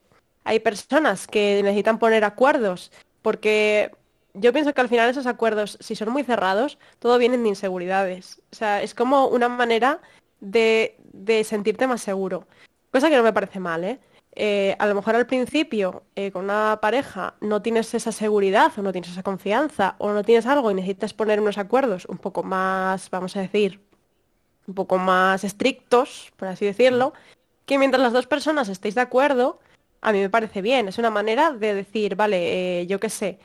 hay 0.45 0.61
personas 0.61 1.27
que 1.27 1.59
necesitan 1.61 1.99
poner 1.99 2.23
acuerdos 2.23 2.89
porque 3.21 3.91
yo 4.33 4.53
pienso 4.53 4.73
que 4.73 4.79
al 4.79 4.89
final 4.89 5.09
esos 5.09 5.27
acuerdos, 5.27 5.77
si 5.81 5.97
son 5.97 6.11
muy 6.11 6.23
cerrados, 6.23 6.77
todo 6.99 7.17
vienen 7.17 7.43
de 7.43 7.49
inseguridades. 7.49 8.41
O 8.53 8.55
sea, 8.55 8.81
es 8.81 8.95
como 8.95 9.27
una 9.27 9.49
manera 9.49 9.99
de, 10.39 10.95
de 11.11 11.43
sentirte 11.43 11.87
más 11.87 12.01
seguro. 12.01 12.47
Cosa 12.89 13.09
que 13.09 13.17
no 13.17 13.23
me 13.23 13.33
parece 13.33 13.59
mal, 13.59 13.83
¿eh? 13.83 13.99
Eh, 14.35 14.75
a 14.79 14.87
lo 14.87 14.95
mejor 14.95 15.15
al 15.15 15.27
principio 15.27 16.03
eh, 16.15 16.31
con 16.31 16.45
una 16.45 16.79
pareja 16.81 17.35
no 17.39 17.61
tienes 17.61 17.93
esa 17.93 18.11
seguridad 18.11 18.71
o 18.77 18.81
no 18.81 18.91
tienes 18.91 19.11
esa 19.11 19.21
confianza 19.21 19.95
o 19.99 20.11
no 20.11 20.23
tienes 20.23 20.47
algo 20.47 20.71
y 20.71 20.73
necesitas 20.73 21.13
poner 21.13 21.39
unos 21.39 21.59
acuerdos 21.59 22.05
un 22.05 22.17
poco 22.17 22.41
más, 22.41 23.11
vamos 23.11 23.35
a 23.35 23.41
decir, 23.41 23.79
un 24.67 24.73
poco 24.73 24.97
más 24.97 25.43
estrictos, 25.43 26.33
por 26.37 26.47
así 26.47 26.65
decirlo, 26.65 27.13
que 27.65 27.77
mientras 27.77 28.01
las 28.01 28.13
dos 28.13 28.25
personas 28.25 28.69
estéis 28.69 28.95
de 28.95 29.01
acuerdo, 29.01 29.59
a 30.01 30.11
mí 30.11 30.19
me 30.19 30.29
parece 30.29 30.61
bien. 30.63 30.87
Es 30.87 30.97
una 30.97 31.11
manera 31.11 31.51
de 31.51 31.75
decir, 31.75 32.15
vale, 32.15 32.81
eh, 32.81 32.87
yo 32.87 32.99
qué 32.99 33.09
sé, 33.09 33.39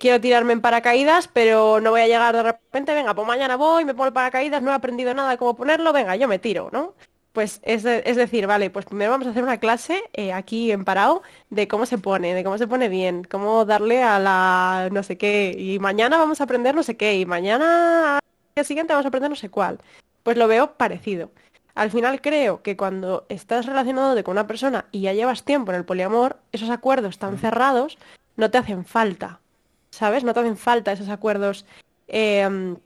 quiero 0.00 0.20
tirarme 0.20 0.52
en 0.54 0.60
paracaídas, 0.60 1.28
pero 1.28 1.80
no 1.80 1.90
voy 1.92 2.00
a 2.00 2.08
llegar 2.08 2.34
de 2.34 2.42
repente, 2.42 2.94
venga, 2.94 3.14
pues 3.14 3.28
mañana 3.28 3.56
voy, 3.56 3.84
me 3.84 3.94
pongo 3.94 4.06
el 4.06 4.12
paracaídas, 4.12 4.60
no 4.62 4.72
he 4.72 4.74
aprendido 4.74 5.14
nada 5.14 5.30
de 5.30 5.38
cómo 5.38 5.54
ponerlo, 5.54 5.92
venga, 5.92 6.16
yo 6.16 6.26
me 6.26 6.40
tiro, 6.40 6.70
¿no? 6.72 6.94
Pues 7.32 7.60
es, 7.62 7.84
es, 7.84 8.16
decir, 8.16 8.48
vale, 8.48 8.70
pues 8.70 8.86
primero 8.86 9.12
vamos 9.12 9.28
a 9.28 9.30
hacer 9.30 9.44
una 9.44 9.58
clase 9.58 10.02
eh, 10.14 10.32
aquí 10.32 10.72
en 10.72 10.84
Parao 10.84 11.22
de 11.48 11.68
cómo 11.68 11.86
se 11.86 11.96
pone, 11.96 12.34
de 12.34 12.42
cómo 12.42 12.58
se 12.58 12.66
pone 12.66 12.88
bien, 12.88 13.22
cómo 13.22 13.64
darle 13.64 14.02
a 14.02 14.18
la 14.18 14.88
no 14.90 15.04
sé 15.04 15.16
qué, 15.16 15.54
y 15.56 15.78
mañana 15.78 16.18
vamos 16.18 16.40
a 16.40 16.44
aprender 16.44 16.74
no 16.74 16.82
sé 16.82 16.96
qué, 16.96 17.18
y 17.18 17.26
mañana 17.26 18.16
al 18.16 18.20
día 18.56 18.64
siguiente 18.64 18.92
vamos 18.92 19.06
a 19.06 19.08
aprender 19.08 19.30
no 19.30 19.36
sé 19.36 19.48
cuál. 19.48 19.78
Pues 20.24 20.36
lo 20.36 20.48
veo 20.48 20.74
parecido. 20.74 21.30
Al 21.74 21.90
final 21.90 22.20
creo 22.20 22.62
que 22.62 22.76
cuando 22.76 23.26
estás 23.28 23.66
relacionado 23.66 24.22
con 24.24 24.32
una 24.32 24.46
persona 24.46 24.86
y 24.90 25.02
ya 25.02 25.12
llevas 25.12 25.44
tiempo 25.44 25.70
en 25.70 25.78
el 25.78 25.84
poliamor, 25.84 26.36
esos 26.52 26.70
acuerdos 26.70 27.18
tan 27.18 27.38
cerrados 27.38 27.96
no 28.36 28.50
te 28.50 28.58
hacen 28.58 28.84
falta, 28.84 29.40
¿sabes? 29.90 30.24
No 30.24 30.34
te 30.34 30.40
hacen 30.40 30.56
falta 30.56 30.92
esos 30.92 31.08
acuerdos 31.08 31.64
em, 32.08 32.76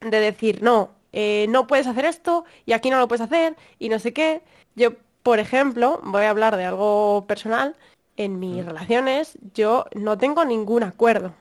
de 0.00 0.20
decir, 0.20 0.62
no, 0.62 0.90
eh, 1.12 1.46
no 1.48 1.66
puedes 1.66 1.86
hacer 1.86 2.04
esto 2.04 2.44
y 2.66 2.72
aquí 2.72 2.90
no 2.90 2.98
lo 2.98 3.08
puedes 3.08 3.22
hacer 3.22 3.56
y 3.78 3.88
no 3.88 3.98
sé 3.98 4.12
qué. 4.12 4.42
Yo, 4.74 4.92
por 5.22 5.38
ejemplo, 5.38 6.00
voy 6.04 6.24
a 6.24 6.30
hablar 6.30 6.56
de 6.56 6.64
algo 6.64 7.26
personal. 7.26 7.76
En 8.16 8.38
mis 8.38 8.62
mm. 8.62 8.66
relaciones 8.66 9.38
yo 9.54 9.86
no 9.94 10.18
tengo 10.18 10.44
ningún 10.44 10.82
acuerdo. 10.82 11.34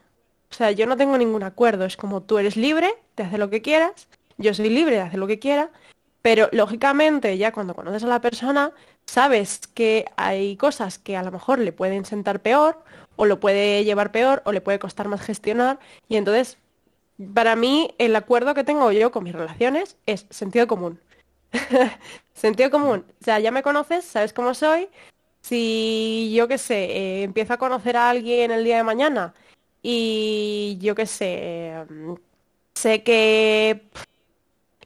O 0.49 0.53
sea, 0.53 0.71
yo 0.71 0.85
no 0.85 0.97
tengo 0.97 1.17
ningún 1.17 1.43
acuerdo. 1.43 1.85
Es 1.85 1.97
como 1.97 2.21
tú 2.21 2.37
eres 2.37 2.57
libre 2.57 2.93
de 3.15 3.23
hacer 3.23 3.39
lo 3.39 3.49
que 3.49 3.61
quieras, 3.61 4.07
yo 4.37 4.53
soy 4.53 4.69
libre 4.69 4.95
de 4.95 5.01
hacer 5.01 5.19
lo 5.19 5.27
que 5.27 5.39
quiera, 5.39 5.69
pero 6.21 6.49
lógicamente 6.51 7.37
ya 7.37 7.51
cuando 7.51 7.75
conoces 7.75 8.03
a 8.03 8.07
la 8.07 8.21
persona, 8.21 8.71
sabes 9.05 9.61
que 9.73 10.05
hay 10.17 10.55
cosas 10.57 10.99
que 10.99 11.17
a 11.17 11.23
lo 11.23 11.31
mejor 11.31 11.59
le 11.59 11.71
pueden 11.71 12.05
sentar 12.05 12.41
peor, 12.41 12.83
o 13.15 13.25
lo 13.25 13.39
puede 13.39 13.83
llevar 13.83 14.11
peor, 14.11 14.41
o 14.45 14.51
le 14.51 14.61
puede 14.61 14.79
costar 14.79 15.07
más 15.07 15.21
gestionar, 15.21 15.79
y 16.07 16.17
entonces 16.17 16.57
para 17.33 17.55
mí 17.55 17.93
el 17.97 18.15
acuerdo 18.15 18.53
que 18.53 18.63
tengo 18.63 18.91
yo 18.91 19.11
con 19.11 19.23
mis 19.23 19.33
relaciones 19.33 19.97
es 20.05 20.25
sentido 20.29 20.67
común. 20.67 20.99
sentido 22.33 22.71
común. 22.71 23.05
O 23.21 23.23
sea, 23.23 23.39
ya 23.39 23.51
me 23.51 23.63
conoces, 23.63 24.05
sabes 24.05 24.33
cómo 24.33 24.53
soy. 24.53 24.89
Si 25.41 26.31
yo 26.35 26.47
qué 26.47 26.57
sé, 26.57 26.85
eh, 26.85 27.23
empiezo 27.23 27.53
a 27.53 27.57
conocer 27.57 27.97
a 27.97 28.09
alguien 28.09 28.51
el 28.51 28.63
día 28.63 28.77
de 28.77 28.83
mañana 28.83 29.33
y 29.81 30.77
yo 30.79 30.95
qué 30.95 31.05
sé, 31.07 31.85
mm, 31.89 32.13
sé 32.75 33.03
que 33.03 33.89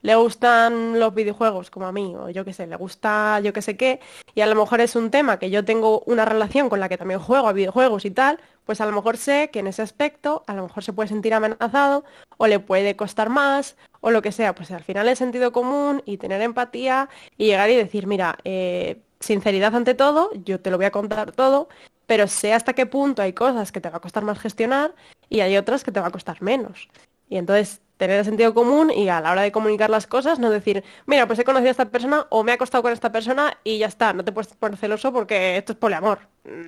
le 0.06 0.16
gustan 0.16 1.00
los 1.00 1.16
videojuegos 1.16 1.72
como 1.72 1.88
a 1.88 1.92
mí, 1.92 2.14
o 2.16 2.30
yo 2.30 2.46
qué 2.46 2.54
sé, 2.54 2.68
le 2.68 2.76
gusta 2.76 3.40
yo 3.40 3.54
qué 3.54 3.64
sé 3.64 3.76
qué, 3.76 4.00
y 4.36 4.42
a 4.42 4.46
lo 4.46 4.54
mejor 4.54 4.80
es 4.80 4.96
un 4.96 5.10
tema 5.10 5.40
que 5.40 5.50
yo 5.50 5.66
tengo 5.66 6.04
una 6.06 6.26
relación 6.26 6.70
con 6.70 6.80
la 6.80 6.90
que 6.90 6.98
también 6.98 7.20
juego 7.20 7.48
a 7.48 7.54
videojuegos 7.54 8.06
y 8.06 8.12
tal, 8.12 8.40
pues 8.66 8.82
a 8.82 8.86
lo 8.86 8.92
mejor 8.92 9.18
sé 9.18 9.50
que 9.52 9.60
en 9.60 9.68
ese 9.68 9.82
aspecto 9.82 10.44
a 10.46 10.54
lo 10.54 10.62
mejor 10.62 10.84
se 10.84 10.94
puede 10.94 11.10
sentir 11.10 11.34
amenazado 11.34 12.04
o 12.38 12.46
le 12.46 12.60
puede 12.60 12.96
costar 12.96 13.30
más 13.30 13.78
o 14.00 14.12
lo 14.12 14.22
que 14.22 14.32
sea, 14.32 14.54
pues 14.54 14.70
al 14.70 14.84
final 14.84 15.08
el 15.08 15.18
sentido 15.18 15.52
común 15.52 16.04
y 16.06 16.18
tener 16.18 16.40
empatía 16.44 17.10
y 17.36 17.48
llegar 17.48 17.72
y 17.72 17.76
decir, 17.76 18.06
mira, 18.06 18.38
eh, 18.44 19.02
sinceridad 19.20 19.74
ante 19.76 19.96
todo, 19.96 20.30
yo 20.44 20.62
te 20.62 20.70
lo 20.70 20.78
voy 20.78 20.86
a 20.86 20.92
contar 20.92 21.32
todo, 21.32 21.68
pero 22.06 22.28
sé 22.28 22.54
hasta 22.54 22.74
qué 22.74 22.86
punto 22.86 23.24
hay 23.24 23.34
cosas 23.34 23.72
que 23.72 23.82
te 23.82 23.90
va 23.90 23.98
a 23.98 24.02
costar 24.02 24.24
más 24.24 24.38
gestionar 24.38 24.94
y 25.30 25.40
hay 25.40 25.58
otras 25.58 25.84
que 25.84 25.92
te 25.92 26.00
va 26.00 26.08
a 26.08 26.12
costar 26.12 26.44
menos. 26.44 26.90
Y 27.28 27.38
entonces 27.38 27.82
tener 27.98 28.20
el 28.20 28.26
sentido 28.26 28.54
común 28.54 28.92
y 28.92 29.10
a 29.10 29.22
la 29.22 29.32
hora 29.32 29.42
de 29.42 29.52
comunicar 29.52 29.90
las 29.90 30.08
cosas 30.08 30.40
no 30.40 30.50
decir, 30.50 30.84
mira, 31.06 31.28
pues 31.28 31.40
he 31.40 31.44
conocido 31.44 31.70
a 31.70 31.72
esta 31.72 31.90
persona 31.90 32.28
o 32.30 32.44
me 32.44 32.52
ha 32.52 32.56
acostado 32.56 32.82
con 32.82 32.92
esta 32.92 33.12
persona 33.12 33.58
y 33.64 33.78
ya 33.78 33.88
está, 33.88 34.14
no 34.14 34.24
te 34.24 34.32
puedes 34.32 34.54
poner 34.54 34.78
celoso 34.78 35.14
porque 35.14 35.58
esto 35.58 35.74
es 35.74 35.78
poliamor. 35.78 36.20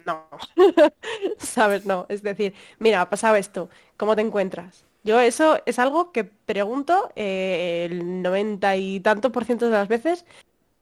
No, 0.05 0.27
¿sabes? 1.37 1.85
No, 1.85 2.05
es 2.09 2.23
decir, 2.23 2.53
mira, 2.79 3.01
ha 3.01 3.09
pasado 3.09 3.35
esto, 3.35 3.69
¿cómo 3.97 4.15
te 4.15 4.21
encuentras? 4.21 4.85
Yo 5.03 5.19
eso 5.19 5.59
es 5.65 5.79
algo 5.79 6.11
que 6.11 6.23
pregunto 6.23 7.11
eh, 7.15 7.87
el 7.89 8.21
noventa 8.21 8.75
y 8.75 8.99
tanto 8.99 9.31
por 9.31 9.45
ciento 9.45 9.65
de 9.65 9.71
las 9.71 9.87
veces 9.87 10.25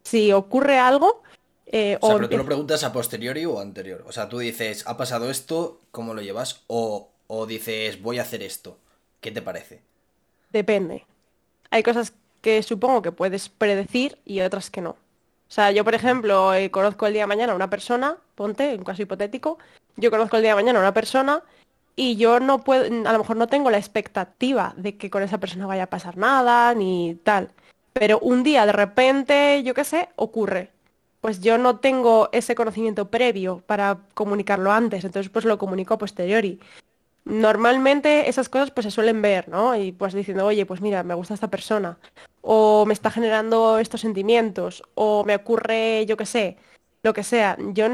si 0.03 0.31
ocurre 0.31 0.79
algo. 0.79 1.21
Eh, 1.67 1.97
o 1.99 2.07
sea, 2.07 2.15
pero 2.15 2.29
tú 2.29 2.37
lo 2.37 2.45
preguntas 2.45 2.83
a 2.83 2.93
posteriori 2.93 3.45
o 3.45 3.59
anterior. 3.59 4.03
O 4.07 4.11
sea, 4.11 4.29
tú 4.29 4.39
dices, 4.39 4.83
ha 4.87 4.97
pasado 4.97 5.29
esto, 5.29 5.81
¿cómo 5.91 6.13
lo 6.13 6.21
llevas? 6.21 6.63
O, 6.67 7.11
o 7.27 7.45
dices, 7.45 8.01
voy 8.01 8.19
a 8.19 8.23
hacer 8.23 8.41
esto. 8.41 8.79
¿Qué 9.19 9.31
te 9.31 9.41
parece? 9.41 9.81
Depende. 10.51 11.05
Hay 11.69 11.83
cosas 11.83 12.13
que 12.41 12.61
supongo 12.63 13.01
que 13.01 13.11
puedes 13.11 13.49
predecir 13.49 14.17
y 14.25 14.41
otras 14.41 14.69
que 14.69 14.81
no. 14.81 14.91
O 14.91 15.51
sea, 15.55 15.71
yo, 15.71 15.83
por 15.83 15.95
ejemplo, 15.95 16.53
eh, 16.53 16.71
conozco 16.71 17.05
el 17.07 17.13
día 17.13 17.23
de 17.23 17.27
mañana 17.27 17.53
a 17.53 17.55
una 17.55 17.69
persona, 17.69 18.17
ponte, 18.35 18.75
un 18.75 18.83
caso 18.83 19.01
hipotético, 19.01 19.57
yo 19.95 20.11
conozco 20.11 20.37
el 20.37 20.43
día 20.43 20.51
de 20.51 20.61
mañana 20.61 20.79
a 20.79 20.81
una 20.81 20.93
persona 20.93 21.43
y 21.95 22.17
yo 22.17 22.39
no 22.39 22.63
puedo, 22.63 22.85
a 22.85 23.11
lo 23.11 23.19
mejor 23.19 23.37
no 23.37 23.47
tengo 23.47 23.69
la 23.69 23.77
expectativa 23.77 24.73
de 24.77 24.97
que 24.97 25.09
con 25.09 25.23
esa 25.23 25.39
persona 25.39 25.67
vaya 25.67 25.83
a 25.83 25.89
pasar 25.89 26.17
nada 26.17 26.73
ni 26.73 27.15
tal. 27.23 27.51
Pero 27.93 28.19
un 28.19 28.43
día 28.43 28.65
de 28.65 28.73
repente, 28.73 29.63
yo 29.63 29.73
qué 29.73 29.83
sé, 29.83 30.09
ocurre. 30.15 30.71
Pues 31.21 31.41
yo 31.41 31.57
no 31.57 31.79
tengo 31.79 32.29
ese 32.31 32.53
conocimiento 32.53 33.09
previo 33.09 33.63
para 33.65 33.99
comunicarlo 34.13 34.71
antes, 34.71 35.03
entonces 35.03 35.31
pues 35.31 35.45
lo 35.45 35.57
comunico 35.57 35.93
a 35.95 35.97
posteriori 35.97 36.59
normalmente 37.25 38.29
esas 38.29 38.49
cosas 38.49 38.71
pues 38.71 38.85
se 38.85 38.91
suelen 38.91 39.21
ver, 39.21 39.49
¿no? 39.49 39.75
Y 39.75 39.91
pues 39.91 40.13
diciendo, 40.13 40.45
oye, 40.45 40.65
pues 40.65 40.81
mira, 40.81 41.03
me 41.03 41.15
gusta 41.15 41.33
esta 41.33 41.49
persona, 41.49 41.97
o 42.41 42.85
me 42.85 42.93
está 42.93 43.11
generando 43.11 43.79
estos 43.79 44.01
sentimientos, 44.01 44.83
o 44.93 45.23
me 45.25 45.35
ocurre, 45.35 46.05
yo 46.05 46.15
qué 46.17 46.25
sé, 46.25 46.57
lo 47.03 47.13
que 47.13 47.23
sea. 47.23 47.57
Yo 47.73 47.87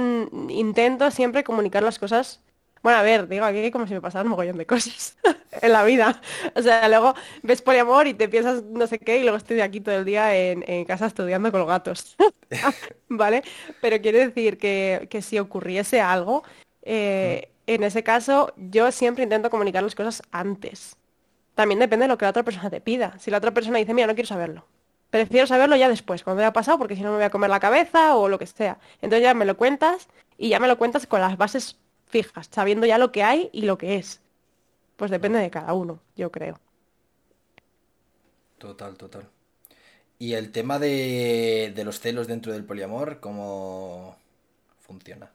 intento 0.49 1.09
siempre 1.11 1.43
comunicar 1.43 1.83
las 1.83 1.99
cosas. 1.99 2.41
Bueno, 2.83 2.97
a 2.97 3.03
ver, 3.03 3.27
digo 3.27 3.45
aquí 3.45 3.69
como 3.69 3.85
si 3.85 3.93
me 3.93 4.01
pasaran 4.01 4.25
un 4.25 4.31
mogollón 4.31 4.57
de 4.57 4.65
cosas 4.65 5.17
en 5.61 5.71
la 5.71 5.83
vida. 5.83 6.19
O 6.55 6.61
sea, 6.61 6.87
luego 6.89 7.13
ves 7.43 7.61
poliamor 7.61 8.07
y 8.07 8.13
te 8.13 8.27
piensas 8.27 8.63
no 8.63 8.87
sé 8.87 8.99
qué 8.99 9.19
y 9.19 9.21
luego 9.21 9.37
estoy 9.37 9.61
aquí 9.61 9.81
todo 9.81 9.95
el 9.95 10.05
día 10.05 10.35
en, 10.35 10.85
casa 10.85 11.05
estudiando 11.05 11.51
con 11.51 11.59
los 11.59 11.69
gatos. 11.69 12.17
¿Vale? 13.09 13.43
Pero 13.81 14.01
quiere 14.01 14.27
decir 14.27 14.57
que, 14.57 15.07
que 15.11 15.21
si 15.21 15.37
ocurriese 15.39 16.01
algo, 16.01 16.43
eh, 16.81 17.51
en 17.75 17.83
ese 17.83 18.03
caso 18.03 18.53
yo 18.57 18.91
siempre 18.91 19.23
intento 19.23 19.49
comunicar 19.49 19.83
las 19.83 19.95
cosas 19.95 20.21
antes. 20.31 20.97
También 21.55 21.79
depende 21.79 22.05
de 22.05 22.07
lo 22.07 22.17
que 22.17 22.25
la 22.25 22.31
otra 22.31 22.43
persona 22.43 22.69
te 22.69 22.81
pida. 22.81 23.17
Si 23.19 23.29
la 23.31 23.37
otra 23.37 23.53
persona 23.53 23.77
dice, 23.77 23.93
mira, 23.93 24.07
no 24.07 24.15
quiero 24.15 24.27
saberlo. 24.27 24.65
Prefiero 25.09 25.45
saberlo 25.45 25.75
ya 25.75 25.89
después, 25.89 26.23
cuando 26.23 26.41
haya 26.41 26.53
pasado, 26.53 26.77
porque 26.77 26.95
si 26.95 27.01
no 27.01 27.09
me 27.09 27.17
voy 27.17 27.25
a 27.25 27.29
comer 27.29 27.49
la 27.49 27.59
cabeza 27.59 28.15
o 28.15 28.29
lo 28.29 28.39
que 28.39 28.47
sea. 28.47 28.79
Entonces 29.01 29.23
ya 29.23 29.33
me 29.33 29.45
lo 29.45 29.57
cuentas 29.57 30.07
y 30.37 30.49
ya 30.49 30.59
me 30.59 30.67
lo 30.67 30.77
cuentas 30.77 31.05
con 31.05 31.19
las 31.19 31.37
bases 31.37 31.77
fijas, 32.07 32.47
sabiendo 32.49 32.85
ya 32.85 32.97
lo 32.97 33.11
que 33.11 33.23
hay 33.23 33.49
y 33.51 33.63
lo 33.63 33.77
que 33.77 33.95
es. 33.95 34.21
Pues 34.95 35.11
depende 35.11 35.39
de 35.39 35.49
cada 35.49 35.73
uno, 35.73 35.99
yo 36.15 36.31
creo. 36.31 36.59
Total, 38.57 38.95
total. 38.95 39.27
¿Y 40.17 40.33
el 40.33 40.51
tema 40.51 40.79
de, 40.79 41.73
de 41.75 41.83
los 41.83 41.99
celos 41.99 42.27
dentro 42.27 42.53
del 42.53 42.63
poliamor, 42.63 43.19
cómo 43.19 44.15
funciona? 44.79 45.31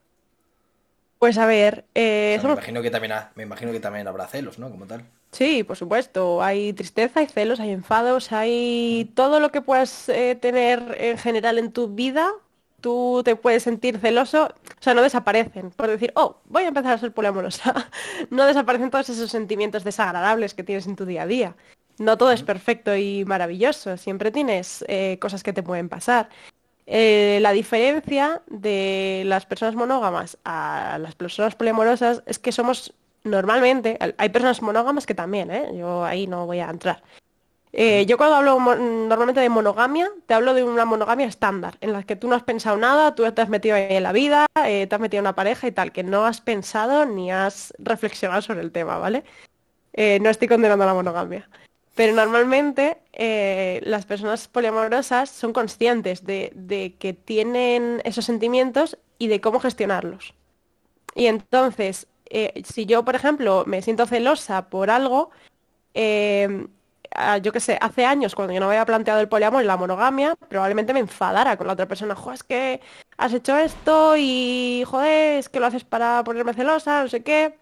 Pues 1.18 1.38
a 1.38 1.46
ver, 1.46 1.86
eh, 1.94 2.38
me, 2.42 2.52
imagino 2.52 2.82
que 2.82 2.90
también 2.90 3.14
me 3.34 3.42
imagino 3.44 3.72
que 3.72 3.80
también 3.80 4.06
habrá 4.06 4.26
celos, 4.26 4.58
¿no? 4.58 4.70
Como 4.70 4.86
tal. 4.86 5.02
Sí, 5.32 5.64
por 5.64 5.76
supuesto. 5.76 6.42
Hay 6.42 6.72
tristeza, 6.72 7.20
hay 7.20 7.26
celos, 7.26 7.60
hay 7.60 7.70
enfados, 7.70 8.32
hay 8.32 9.10
todo 9.14 9.40
lo 9.40 9.50
que 9.50 9.62
puedas 9.62 10.08
eh, 10.08 10.36
tener 10.40 10.96
en 10.98 11.18
general 11.18 11.58
en 11.58 11.72
tu 11.72 11.88
vida. 11.88 12.30
Tú 12.80 13.22
te 13.24 13.34
puedes 13.34 13.62
sentir 13.62 13.98
celoso, 13.98 14.46
o 14.46 14.82
sea, 14.82 14.94
no 14.94 15.02
desaparecen. 15.02 15.70
Por 15.70 15.88
decir, 15.88 16.12
oh, 16.14 16.40
voy 16.44 16.64
a 16.64 16.68
empezar 16.68 16.92
a 16.92 16.98
ser 16.98 17.12
poliamorosa. 17.12 17.90
no 18.30 18.44
desaparecen 18.44 18.90
todos 18.90 19.08
esos 19.08 19.30
sentimientos 19.30 19.84
desagradables 19.84 20.54
que 20.54 20.62
tienes 20.62 20.86
en 20.86 20.96
tu 20.96 21.06
día 21.06 21.22
a 21.22 21.26
día. 21.26 21.56
No 21.98 22.18
todo 22.18 22.32
es 22.32 22.42
perfecto 22.42 22.94
y 22.94 23.24
maravilloso. 23.24 23.96
Siempre 23.96 24.30
tienes 24.30 24.84
eh, 24.86 25.18
cosas 25.18 25.42
que 25.42 25.54
te 25.54 25.62
pueden 25.62 25.88
pasar. 25.88 26.28
Eh, 26.86 27.38
la 27.42 27.50
diferencia 27.52 28.42
de 28.46 29.24
las 29.26 29.44
personas 29.44 29.74
monógamas 29.74 30.38
a 30.44 30.98
las 31.00 31.16
personas 31.16 31.56
poliamorosas 31.56 32.22
es 32.26 32.38
que 32.38 32.52
somos 32.52 32.94
normalmente, 33.24 33.98
hay 34.18 34.28
personas 34.28 34.62
monógamas 34.62 35.04
que 35.04 35.14
también, 35.14 35.50
¿eh? 35.50 35.72
yo 35.76 36.04
ahí 36.04 36.28
no 36.28 36.46
voy 36.46 36.60
a 36.60 36.70
entrar. 36.70 37.02
Eh, 37.72 38.06
yo 38.06 38.16
cuando 38.16 38.36
hablo 38.36 38.58
normalmente 38.58 39.40
de 39.40 39.48
monogamia, 39.48 40.08
te 40.26 40.34
hablo 40.34 40.54
de 40.54 40.62
una 40.62 40.84
monogamia 40.84 41.26
estándar, 41.26 41.76
en 41.80 41.92
la 41.92 42.04
que 42.04 42.14
tú 42.14 42.28
no 42.28 42.36
has 42.36 42.44
pensado 42.44 42.76
nada, 42.76 43.16
tú 43.16 43.30
te 43.32 43.42
has 43.42 43.48
metido 43.48 43.76
en 43.76 44.02
la 44.02 44.12
vida, 44.12 44.46
te 44.54 44.88
has 44.88 45.00
metido 45.00 45.18
en 45.18 45.24
una 45.24 45.34
pareja 45.34 45.66
y 45.66 45.72
tal, 45.72 45.90
que 45.90 46.04
no 46.04 46.24
has 46.24 46.40
pensado 46.40 47.04
ni 47.04 47.32
has 47.32 47.74
reflexionado 47.78 48.42
sobre 48.42 48.60
el 48.60 48.70
tema, 48.70 48.96
¿vale? 48.98 49.24
Eh, 49.92 50.20
no 50.20 50.30
estoy 50.30 50.46
condenando 50.46 50.84
a 50.84 50.86
la 50.86 50.94
monogamia. 50.94 51.48
Pero 51.96 52.14
normalmente 52.14 52.98
eh, 53.14 53.80
las 53.84 54.06
personas 54.06 54.48
poliamorosas 54.48 55.30
son 55.30 55.52
conscientes 55.52 56.24
de, 56.24 56.94
que 57.00 57.14
tienen 57.14 58.02
esos 58.04 58.26
sentimientos 58.26 58.98
y 59.18 59.28
de 59.28 59.40
cómo 59.40 59.60
gestionarlos. 59.60 60.34
Y 61.14 61.26
entonces, 61.26 62.06
eh, 62.30 62.62
si 62.64 62.86
yo, 62.86 63.04
por 63.04 63.16
ejemplo, 63.16 63.64
me 63.66 63.82
siento 63.82 64.06
celosa 64.06 64.68
por 64.68 64.90
algo, 64.90 65.30
ah, 67.14 67.38
yo 67.38 67.52
qué 67.52 67.60
sé, 67.60 67.78
hace 67.80 68.04
años 68.04 68.34
cuando 68.34 68.52
yo 68.54 68.60
no 68.60 68.66
había 68.68 68.84
planteado 68.84 69.20
el 69.20 69.28
poliamor 69.28 69.62
y 69.62 69.66
la 69.66 69.76
monogamia, 69.78 70.36
probablemente 70.48 70.92
me 70.92 71.00
enfadara 71.00 71.56
con 71.56 71.66
la 71.66 71.72
otra 71.74 71.88
persona. 71.88 72.14
Joder, 72.14 72.34
es 72.34 72.42
que 72.44 72.80
has 73.16 73.32
hecho 73.32 73.56
esto 73.56 74.16
y 74.18 74.84
joder, 74.86 75.38
es 75.38 75.48
que 75.48 75.60
lo 75.60 75.66
haces 75.66 75.84
para 75.84 76.22
ponerme 76.24 76.54
celosa, 76.54 77.02
no 77.02 77.08
sé 77.08 77.22
qué. 77.22 77.58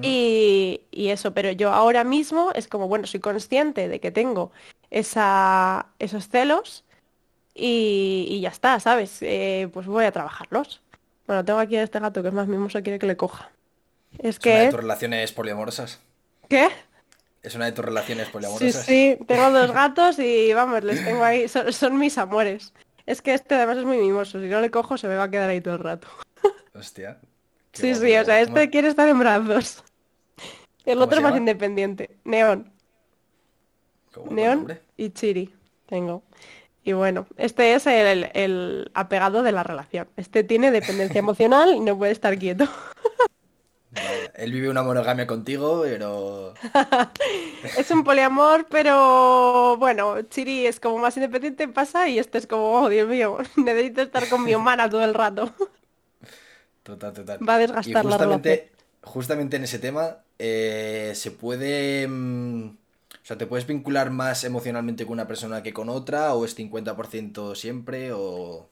Y, 0.00 0.82
y 0.90 1.08
eso, 1.10 1.34
pero 1.34 1.50
yo 1.50 1.70
ahora 1.72 2.02
mismo 2.04 2.50
es 2.54 2.66
como, 2.66 2.88
bueno, 2.88 3.06
soy 3.06 3.20
consciente 3.20 3.88
de 3.88 4.00
que 4.00 4.10
tengo 4.10 4.50
esa, 4.90 5.86
esos 5.98 6.28
celos 6.28 6.84
y, 7.54 8.26
y 8.30 8.40
ya 8.40 8.48
está, 8.48 8.80
¿sabes? 8.80 9.18
Eh, 9.20 9.68
pues 9.72 9.86
voy 9.86 10.04
a 10.06 10.12
trabajarlos. 10.12 10.80
Bueno, 11.26 11.44
tengo 11.44 11.58
aquí 11.58 11.76
a 11.76 11.82
este 11.82 12.00
gato 12.00 12.22
que 12.22 12.28
es 12.28 12.34
más 12.34 12.48
mimoso, 12.48 12.82
quiere 12.82 12.98
que 12.98 13.06
le 13.06 13.16
coja. 13.16 13.50
Es 14.18 14.38
¿Es 14.38 14.46
una 14.46 14.58
de 14.58 14.64
que... 14.64 14.70
tus 14.70 14.80
relaciones 14.80 15.32
poliamorosas? 15.32 16.00
¿Qué? 16.48 16.68
¿Es 17.42 17.54
una 17.54 17.66
de 17.66 17.72
tus 17.72 17.84
relaciones 17.84 18.28
Sí, 18.28 18.32
poliamorosas? 18.32 18.84
sí, 18.86 19.18
tengo 19.26 19.50
dos 19.50 19.72
gatos 19.72 20.18
y 20.18 20.52
vamos, 20.54 20.84
les 20.84 21.04
tengo 21.04 21.24
ahí, 21.24 21.48
son, 21.48 21.72
son 21.72 21.98
mis 21.98 22.16
amores. 22.18 22.72
Es 23.04 23.20
que 23.20 23.34
este 23.34 23.56
además 23.56 23.78
es 23.78 23.84
muy 23.84 23.98
mimoso, 23.98 24.40
si 24.40 24.46
no 24.46 24.60
le 24.60 24.70
cojo 24.70 24.96
se 24.96 25.08
me 25.08 25.16
va 25.16 25.24
a 25.24 25.30
quedar 25.30 25.50
ahí 25.50 25.60
todo 25.60 25.74
el 25.74 25.80
rato. 25.80 26.08
Hostia. 26.74 27.18
Sí, 27.72 27.94
sí, 27.94 28.16
o 28.16 28.24
sea, 28.24 28.44
¿cómo- 28.44 28.58
este 28.58 28.70
quiere 28.70 28.88
estar 28.88 29.08
en 29.08 29.18
brazos. 29.18 29.82
El 30.84 30.94
¿Cómo 30.94 31.04
otro 31.04 31.20
más 31.22 31.36
independiente. 31.36 32.16
Neón. 32.24 32.72
Neón 34.30 34.78
y 34.96 35.10
Chiri 35.10 35.54
tengo. 35.86 36.22
Y 36.84 36.92
bueno, 36.92 37.26
este 37.36 37.74
es 37.74 37.86
el, 37.86 38.28
el 38.34 38.90
apegado 38.94 39.42
de 39.42 39.52
la 39.52 39.62
relación. 39.62 40.08
Este 40.16 40.42
tiene 40.42 40.70
dependencia 40.70 41.18
emocional 41.20 41.74
y 41.74 41.80
no 41.80 41.96
puede 41.96 42.12
estar 42.12 42.36
quieto. 42.38 42.68
Él 44.34 44.50
vive 44.52 44.70
una 44.70 44.82
monogamia 44.82 45.26
contigo, 45.26 45.82
pero... 45.84 46.54
Es 47.76 47.90
un 47.90 48.02
poliamor, 48.04 48.66
pero 48.68 49.76
bueno, 49.76 50.22
Chiri 50.22 50.66
es 50.66 50.80
como 50.80 50.98
más 50.98 51.16
independiente, 51.16 51.68
pasa, 51.68 52.08
y 52.08 52.18
este 52.18 52.38
es 52.38 52.46
como, 52.46 52.72
oh 52.72 52.88
Dios 52.88 53.06
mío, 53.06 53.38
necesito 53.56 54.00
estar 54.02 54.28
con 54.28 54.42
mi 54.44 54.54
humana 54.54 54.88
todo 54.88 55.04
el 55.04 55.14
rato. 55.14 55.52
Total, 56.82 57.12
total. 57.12 57.40
Va 57.48 57.54
a 57.56 57.58
Y 57.82 57.94
desgastar 57.94 58.04
la 58.04 58.18
justamente, 58.18 58.72
justamente 59.02 59.56
en 59.56 59.64
ese 59.64 59.78
tema, 59.78 60.24
eh, 60.38 61.12
se 61.14 61.30
puede... 61.32 62.06
mm, 62.08 62.66
o 63.22 63.24
sea, 63.24 63.38
¿te 63.38 63.46
puedes 63.46 63.66
vincular 63.66 64.10
más 64.10 64.42
emocionalmente 64.44 65.04
con 65.06 65.14
una 65.14 65.26
persona 65.28 65.62
que 65.62 65.72
con 65.72 65.88
otra? 65.88 66.34
¿O 66.34 66.44
es 66.44 66.54
50% 66.56 67.54
siempre? 67.54 68.12
¿O...? 68.12 68.68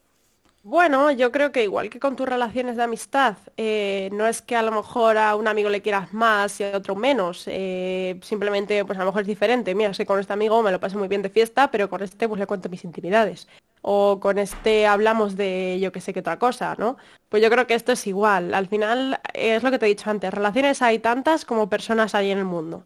Bueno, 0.62 1.10
yo 1.10 1.32
creo 1.32 1.52
que 1.52 1.62
igual 1.64 1.88
que 1.88 1.98
con 1.98 2.16
tus 2.16 2.28
relaciones 2.28 2.76
de 2.76 2.82
amistad, 2.82 3.38
eh, 3.56 4.10
no 4.12 4.26
es 4.26 4.42
que 4.42 4.56
a 4.56 4.62
lo 4.62 4.70
mejor 4.72 5.16
a 5.16 5.34
un 5.34 5.48
amigo 5.48 5.70
le 5.70 5.80
quieras 5.80 6.12
más 6.12 6.60
y 6.60 6.64
a 6.64 6.76
otro 6.76 6.94
menos, 6.94 7.44
eh, 7.46 8.20
simplemente 8.22 8.84
pues 8.84 8.98
a 8.98 9.00
lo 9.02 9.06
mejor 9.06 9.22
es 9.22 9.26
diferente. 9.26 9.74
Mira, 9.74 9.94
sé 9.94 10.04
con 10.04 10.20
este 10.20 10.34
amigo 10.34 10.62
me 10.62 10.70
lo 10.70 10.78
paso 10.78 10.98
muy 10.98 11.08
bien 11.08 11.22
de 11.22 11.30
fiesta, 11.30 11.70
pero 11.70 11.88
con 11.88 12.02
este 12.02 12.28
pues 12.28 12.38
le 12.38 12.46
cuento 12.46 12.68
mis 12.68 12.84
intimidades. 12.84 13.48
O 13.82 14.20
con 14.20 14.38
este 14.38 14.86
hablamos 14.86 15.36
de 15.36 15.78
yo 15.80 15.92
que 15.92 16.00
sé 16.00 16.12
qué 16.12 16.20
otra 16.20 16.38
cosa, 16.38 16.74
¿no? 16.78 16.96
Pues 17.28 17.42
yo 17.42 17.50
creo 17.50 17.66
que 17.66 17.74
esto 17.74 17.92
es 17.92 18.06
igual. 18.06 18.54
Al 18.54 18.68
final 18.68 19.20
es 19.34 19.62
lo 19.62 19.70
que 19.70 19.78
te 19.78 19.86
he 19.86 19.88
dicho 19.88 20.10
antes, 20.10 20.32
relaciones 20.32 20.82
hay 20.82 20.98
tantas 20.98 21.44
como 21.44 21.68
personas 21.70 22.14
hay 22.14 22.30
en 22.30 22.38
el 22.38 22.44
mundo. 22.44 22.84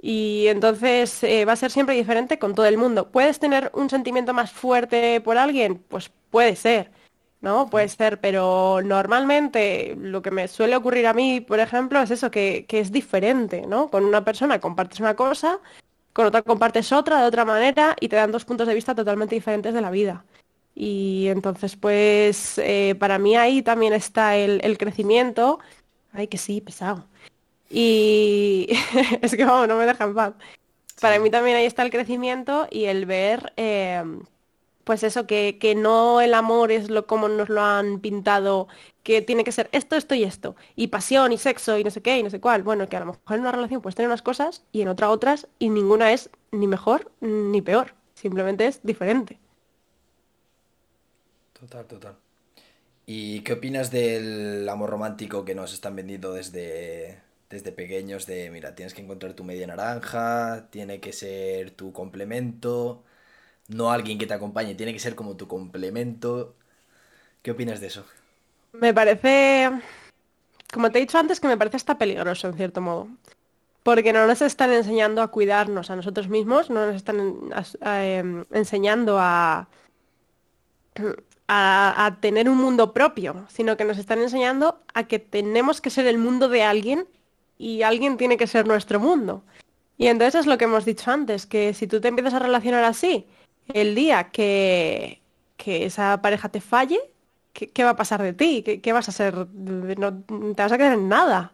Y 0.00 0.46
entonces 0.48 1.24
eh, 1.24 1.44
va 1.44 1.52
a 1.54 1.56
ser 1.56 1.70
siempre 1.72 1.96
diferente 1.96 2.38
con 2.38 2.54
todo 2.54 2.66
el 2.66 2.78
mundo. 2.78 3.10
¿Puedes 3.10 3.40
tener 3.40 3.70
un 3.74 3.90
sentimiento 3.90 4.32
más 4.32 4.52
fuerte 4.52 5.20
por 5.20 5.38
alguien? 5.38 5.76
Pues 5.88 6.10
puede 6.30 6.56
ser. 6.56 6.92
¿no? 7.40 7.68
Puede 7.70 7.88
ser, 7.88 8.20
pero 8.20 8.80
normalmente 8.82 9.96
lo 9.98 10.22
que 10.22 10.30
me 10.30 10.48
suele 10.48 10.76
ocurrir 10.76 11.06
a 11.06 11.14
mí, 11.14 11.40
por 11.40 11.60
ejemplo, 11.60 12.00
es 12.00 12.10
eso, 12.10 12.30
que, 12.30 12.66
que 12.68 12.80
es 12.80 12.90
diferente, 12.92 13.66
¿no? 13.66 13.90
Con 13.90 14.04
una 14.04 14.24
persona 14.24 14.60
compartes 14.60 15.00
una 15.00 15.14
cosa, 15.14 15.60
con 16.18 16.26
otra 16.26 16.42
compartes 16.42 16.92
otra 16.92 17.20
de 17.20 17.26
otra 17.28 17.44
manera 17.44 17.94
y 18.00 18.08
te 18.08 18.16
dan 18.16 18.32
dos 18.32 18.44
puntos 18.44 18.66
de 18.66 18.74
vista 18.74 18.92
totalmente 18.94 19.36
diferentes 19.36 19.72
de 19.72 19.80
la 19.80 19.90
vida. 19.92 20.24
Y 20.74 21.28
entonces, 21.28 21.76
pues, 21.76 22.58
eh, 22.58 22.96
para 22.98 23.18
mí 23.20 23.36
ahí 23.36 23.62
también 23.62 23.92
está 23.92 24.36
el, 24.36 24.60
el 24.64 24.78
crecimiento. 24.78 25.60
Ay, 26.12 26.28
que 26.28 26.38
sí, 26.38 26.60
pesado. 26.60 27.06
Y 27.70 28.68
es 29.22 29.36
que, 29.36 29.44
vamos, 29.44 29.68
no 29.68 29.76
me 29.78 29.86
deja 29.86 30.04
en 30.04 30.14
paz. 30.14 30.34
Para 31.00 31.20
mí 31.20 31.30
también 31.30 31.56
ahí 31.56 31.66
está 31.66 31.82
el 31.84 31.90
crecimiento 31.90 32.66
y 32.70 32.86
el 32.86 33.06
ver... 33.06 33.52
eh, 33.56 34.02
pues 34.84 35.02
eso, 35.02 35.26
que, 35.26 35.58
que 35.60 35.74
no 35.74 36.22
el 36.22 36.32
amor 36.34 36.72
es 36.72 36.88
lo 36.90 37.06
como 37.06 37.28
nos 37.28 37.50
lo 37.50 37.62
han 37.62 38.00
pintado, 38.00 38.68
que 39.08 39.22
tiene 39.22 39.42
que 39.42 39.52
ser 39.52 39.70
esto, 39.72 39.96
esto 39.96 40.14
y 40.14 40.22
esto, 40.22 40.54
y 40.76 40.88
pasión 40.88 41.32
y 41.32 41.38
sexo 41.38 41.78
y 41.78 41.82
no 41.82 41.90
sé 41.90 42.02
qué 42.02 42.18
y 42.18 42.22
no 42.22 42.28
sé 42.28 42.40
cuál. 42.40 42.62
Bueno, 42.62 42.90
que 42.90 42.96
a 42.98 43.00
lo 43.00 43.06
mejor 43.06 43.36
en 43.36 43.40
una 43.40 43.52
relación 43.52 43.80
puedes 43.80 43.94
tener 43.94 44.10
unas 44.10 44.20
cosas 44.20 44.64
y 44.70 44.82
en 44.82 44.88
otra 44.88 45.08
otras 45.08 45.48
y 45.58 45.70
ninguna 45.70 46.12
es 46.12 46.28
ni 46.52 46.66
mejor 46.66 47.10
ni 47.22 47.62
peor, 47.62 47.94
simplemente 48.12 48.66
es 48.66 48.80
diferente. 48.82 49.38
Total, 51.58 51.86
total. 51.86 52.16
¿Y 53.06 53.40
qué 53.42 53.54
opinas 53.54 53.90
del 53.90 54.68
amor 54.68 54.90
romántico 54.90 55.44
que 55.46 55.54
nos 55.54 55.72
están 55.72 55.96
vendiendo 55.96 56.34
desde, 56.34 57.22
desde 57.48 57.72
pequeños? 57.72 58.26
De, 58.26 58.50
mira, 58.50 58.74
tienes 58.74 58.94
que 58.94 59.02
encontrar 59.02 59.32
tu 59.34 59.44
media 59.44 59.66
naranja, 59.66 60.68
tiene 60.70 61.00
que 61.00 61.12
ser 61.14 61.70
tu 61.72 61.92
complemento, 61.94 63.04
no 63.68 63.92
alguien 63.92 64.18
que 64.18 64.26
te 64.26 64.34
acompañe, 64.34 64.74
tiene 64.74 64.92
que 64.92 65.00
ser 65.00 65.14
como 65.14 65.36
tu 65.36 65.48
complemento. 65.48 66.56
¿Qué 67.42 67.52
opinas 67.52 67.80
de 67.80 67.88
eso? 67.88 68.06
Me 68.72 68.94
parece, 68.94 69.70
como 70.72 70.90
te 70.90 70.98
he 70.98 71.00
dicho 71.02 71.18
antes, 71.18 71.40
que 71.40 71.48
me 71.48 71.56
parece 71.56 71.76
hasta 71.76 71.98
peligroso 71.98 72.48
en 72.48 72.54
cierto 72.54 72.80
modo. 72.80 73.08
Porque 73.82 74.12
no 74.12 74.26
nos 74.26 74.42
están 74.42 74.72
enseñando 74.72 75.22
a 75.22 75.28
cuidarnos 75.28 75.90
a 75.90 75.96
nosotros 75.96 76.28
mismos, 76.28 76.68
no 76.68 76.86
nos 76.86 76.96
están 76.96 77.50
em, 77.82 78.44
enseñando 78.52 79.18
a, 79.18 79.68
a, 81.46 82.06
a 82.06 82.20
tener 82.20 82.50
un 82.50 82.58
mundo 82.58 82.92
propio, 82.92 83.46
sino 83.48 83.76
que 83.76 83.84
nos 83.84 83.98
están 83.98 84.20
enseñando 84.20 84.80
a 84.92 85.04
que 85.04 85.18
tenemos 85.18 85.80
que 85.80 85.90
ser 85.90 86.06
el 86.06 86.18
mundo 86.18 86.48
de 86.48 86.62
alguien 86.62 87.06
y 87.56 87.82
alguien 87.82 88.16
tiene 88.16 88.36
que 88.36 88.46
ser 88.46 88.66
nuestro 88.66 89.00
mundo. 89.00 89.42
Y 89.96 90.06
entonces 90.06 90.40
es 90.40 90.46
lo 90.46 90.58
que 90.58 90.64
hemos 90.64 90.84
dicho 90.84 91.10
antes, 91.10 91.46
que 91.46 91.74
si 91.74 91.86
tú 91.86 92.00
te 92.00 92.08
empiezas 92.08 92.34
a 92.34 92.38
relacionar 92.38 92.84
así, 92.84 93.26
el 93.72 93.94
día 93.94 94.30
que, 94.30 95.20
que 95.56 95.84
esa 95.86 96.20
pareja 96.22 96.48
te 96.48 96.60
falle, 96.60 97.00
¿qué, 97.58 97.68
qué 97.70 97.82
va 97.82 97.90
a 97.90 97.96
pasar 97.96 98.22
de 98.22 98.32
ti? 98.32 98.62
¿Qué, 98.62 98.80
qué 98.80 98.92
vas 98.92 99.08
a 99.08 99.12
ser? 99.12 99.34
No, 99.36 100.22
te 100.54 100.62
vas 100.62 100.70
a 100.70 100.78
quedar 100.78 100.92
en 100.92 101.08
nada. 101.08 101.52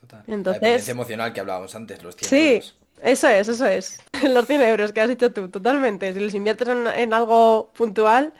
Total. 0.00 0.24
La 0.26 0.34
Entonces- 0.34 0.60
dependencia 0.60 0.90
emocional 0.90 1.32
que 1.32 1.40
hablábamos 1.40 1.74
antes, 1.76 2.02
los 2.02 2.16
100 2.16 2.28
Sí, 2.28 2.48
euros. 2.54 2.76
eso 3.02 3.28
es, 3.28 3.48
eso 3.48 3.66
es. 3.66 4.00
Los 4.24 4.46
100 4.46 4.62
euros 4.62 4.92
que 4.92 5.00
has 5.00 5.08
dicho 5.08 5.32
tú, 5.32 5.48
totalmente. 5.48 6.12
Si 6.12 6.18
los 6.18 6.34
inviertes 6.34 6.66
en, 6.68 6.86
en 6.88 7.12
algo 7.14 7.70
puntual, 7.76 8.32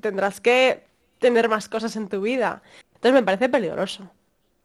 tendrás 0.00 0.40
que 0.40 0.84
tener 1.18 1.48
más 1.50 1.68
cosas 1.68 1.94
en 1.96 2.08
tu 2.08 2.22
vida. 2.22 2.62
Entonces 2.94 3.12
me 3.12 3.22
parece 3.22 3.48
peligroso. 3.50 4.10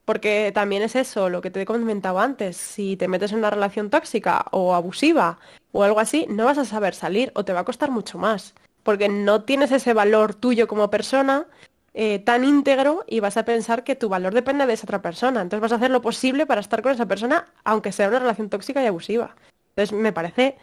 Porque 0.06 0.52
también 0.54 0.84
es 0.84 0.96
eso, 0.96 1.30
lo 1.30 1.42
que 1.42 1.52
te 1.52 1.62
he 1.62 1.66
comentado 1.66 2.20
antes. 2.20 2.56
Si 2.56 2.96
te 2.96 3.10
metes 3.10 3.34
en 3.34 3.40
una 3.40 3.50
relación 3.50 3.90
tóxica 3.90 4.46
o 4.52 4.74
abusiva 4.74 5.38
o 5.74 5.84
algo 5.84 6.00
así, 6.00 6.26
no 6.30 6.46
vas 6.46 6.58
a 6.58 6.64
saber 6.64 6.96
salir 6.96 7.32
o 7.36 7.44
te 7.44 7.52
va 7.52 7.60
a 7.60 7.66
costar 7.66 7.92
mucho 7.92 8.18
más. 8.18 8.54
Porque 8.88 9.10
no 9.10 9.44
tienes 9.44 9.74
ese 9.74 9.94
valor 9.94 10.34
tuyo 10.34 10.66
como 10.66 10.90
persona 10.90 11.46
eh, 11.94 12.20
tan 12.20 12.46
íntegro 12.46 13.04
y 13.06 13.20
vas 13.20 13.36
a 13.36 13.44
pensar 13.44 13.84
que 13.84 13.98
tu 13.98 14.08
valor 14.08 14.34
depende 14.34 14.66
de 14.66 14.72
esa 14.72 14.86
otra 14.86 15.02
persona. 15.02 15.42
Entonces 15.42 15.60
vas 15.60 15.74
a 15.74 15.76
hacer 15.76 15.92
lo 15.92 16.02
posible 16.02 16.46
para 16.46 16.62
estar 16.62 16.82
con 16.82 16.94
esa 16.94 17.06
persona, 17.06 17.48
aunque 17.66 17.92
sea 17.92 18.08
una 18.08 18.20
relación 18.20 18.50
tóxica 18.50 18.82
y 18.82 18.86
abusiva. 18.86 19.36
Entonces 19.72 19.92
me 19.92 20.14
parece 20.14 20.56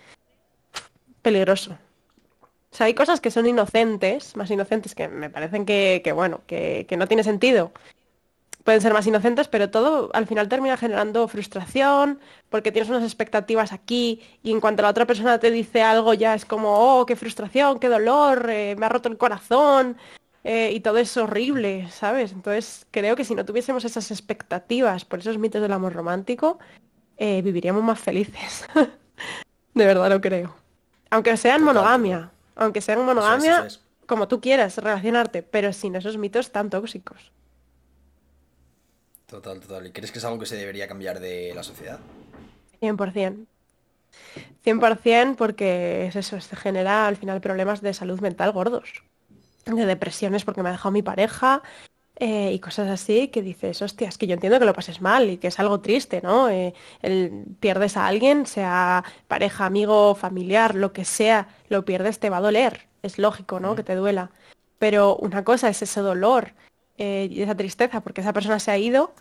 peligroso. 1.20 1.72
O 2.72 2.74
sea, 2.74 2.86
hay 2.86 2.94
cosas 2.94 3.20
que 3.20 3.30
son 3.30 3.46
inocentes, 3.46 4.36
más 4.36 4.50
inocentes 4.50 4.94
que 4.94 5.06
me 5.06 5.28
parecen 5.28 5.66
que, 5.66 6.12
bueno, 6.14 6.40
que 6.46 6.86
no 6.96 7.06
tiene 7.06 7.24
sentido. 7.24 7.72
Pueden 8.64 8.80
ser 8.80 8.94
más 8.94 9.06
inocentes, 9.06 9.46
pero 9.46 9.68
todo 9.68 10.10
al 10.14 10.26
final 10.26 10.48
termina 10.48 10.78
generando 10.78 11.28
frustración, 11.28 12.18
porque 12.48 12.72
tienes 12.72 12.88
unas 12.88 13.02
expectativas 13.02 13.72
aquí 13.72 14.22
y 14.42 14.52
en 14.52 14.60
cuanto 14.60 14.82
la 14.82 14.88
otra 14.88 15.06
persona 15.06 15.38
te 15.38 15.50
dice 15.50 15.82
algo 15.82 16.14
ya 16.14 16.34
es 16.34 16.46
como, 16.46 17.00
oh, 17.00 17.04
qué 17.04 17.14
frustración, 17.14 17.78
qué 17.78 17.90
dolor, 17.90 18.48
eh, 18.48 18.74
me 18.78 18.86
ha 18.86 18.88
roto 18.88 19.10
el 19.10 19.18
corazón, 19.18 19.98
eh, 20.44 20.72
y 20.72 20.80
todo 20.80 20.96
es 20.96 21.14
horrible, 21.18 21.88
¿sabes? 21.90 22.32
Entonces 22.32 22.86
creo 22.90 23.16
que 23.16 23.24
si 23.24 23.34
no 23.34 23.44
tuviésemos 23.44 23.84
esas 23.84 24.10
expectativas 24.10 25.04
por 25.04 25.18
esos 25.18 25.36
mitos 25.36 25.60
del 25.60 25.72
amor 25.72 25.92
romántico, 25.92 26.58
eh, 27.18 27.42
viviríamos 27.42 27.82
más 27.82 27.98
felices. 27.98 28.66
De 29.74 29.86
verdad 29.86 30.08
lo 30.08 30.20
creo. 30.22 30.54
Aunque 31.10 31.36
sean 31.36 31.60
Total, 31.60 31.74
monogamia, 31.74 32.30
aunque 32.56 32.78
es, 32.78 32.88
monogamia, 32.96 33.68
como 34.06 34.26
tú 34.26 34.40
quieras 34.40 34.78
relacionarte, 34.78 35.42
pero 35.42 35.72
sin 35.72 35.96
esos 35.96 36.16
mitos 36.16 36.50
tan 36.50 36.70
tóxicos. 36.70 37.32
Total, 39.34 39.58
total. 39.58 39.84
¿Y 39.88 39.90
crees 39.90 40.12
que 40.12 40.20
es 40.20 40.24
algo 40.24 40.38
que 40.38 40.46
se 40.46 40.54
debería 40.54 40.86
cambiar 40.86 41.18
de 41.18 41.52
la 41.56 41.64
sociedad? 41.64 41.98
100%. 42.80 43.46
100% 44.64 45.34
porque 45.34 46.06
es 46.06 46.14
eso, 46.14 46.40
se 46.40 46.54
genera 46.54 47.08
al 47.08 47.16
final 47.16 47.40
problemas 47.40 47.80
de 47.80 47.94
salud 47.94 48.20
mental 48.20 48.52
gordos. 48.52 49.02
De 49.66 49.86
depresiones 49.86 50.44
porque 50.44 50.62
me 50.62 50.68
ha 50.68 50.72
dejado 50.72 50.92
mi 50.92 51.02
pareja 51.02 51.62
eh, 52.20 52.52
y 52.52 52.60
cosas 52.60 52.88
así 52.88 53.26
que 53.26 53.42
dices, 53.42 53.82
hostia, 53.82 54.08
es 54.08 54.18
que 54.18 54.28
yo 54.28 54.34
entiendo 54.34 54.60
que 54.60 54.66
lo 54.66 54.72
pases 54.72 55.00
mal 55.00 55.28
y 55.28 55.38
que 55.38 55.48
es 55.48 55.58
algo 55.58 55.80
triste, 55.80 56.20
¿no? 56.22 56.48
Eh, 56.48 56.72
el, 57.02 57.44
pierdes 57.58 57.96
a 57.96 58.06
alguien, 58.06 58.46
sea 58.46 59.02
pareja, 59.26 59.66
amigo, 59.66 60.14
familiar, 60.14 60.76
lo 60.76 60.92
que 60.92 61.04
sea, 61.04 61.48
lo 61.68 61.84
pierdes, 61.84 62.20
te 62.20 62.30
va 62.30 62.36
a 62.36 62.40
doler. 62.40 62.86
Es 63.02 63.18
lógico, 63.18 63.58
¿no? 63.58 63.74
Que 63.74 63.82
te 63.82 63.96
duela. 63.96 64.30
Pero 64.78 65.16
una 65.16 65.42
cosa 65.42 65.68
es 65.68 65.82
ese 65.82 66.02
dolor 66.02 66.52
eh, 66.98 67.26
y 67.28 67.42
esa 67.42 67.56
tristeza 67.56 68.00
porque 68.00 68.20
esa 68.20 68.32
persona 68.32 68.60
se 68.60 68.70
ha 68.70 68.78
ido 68.78 69.12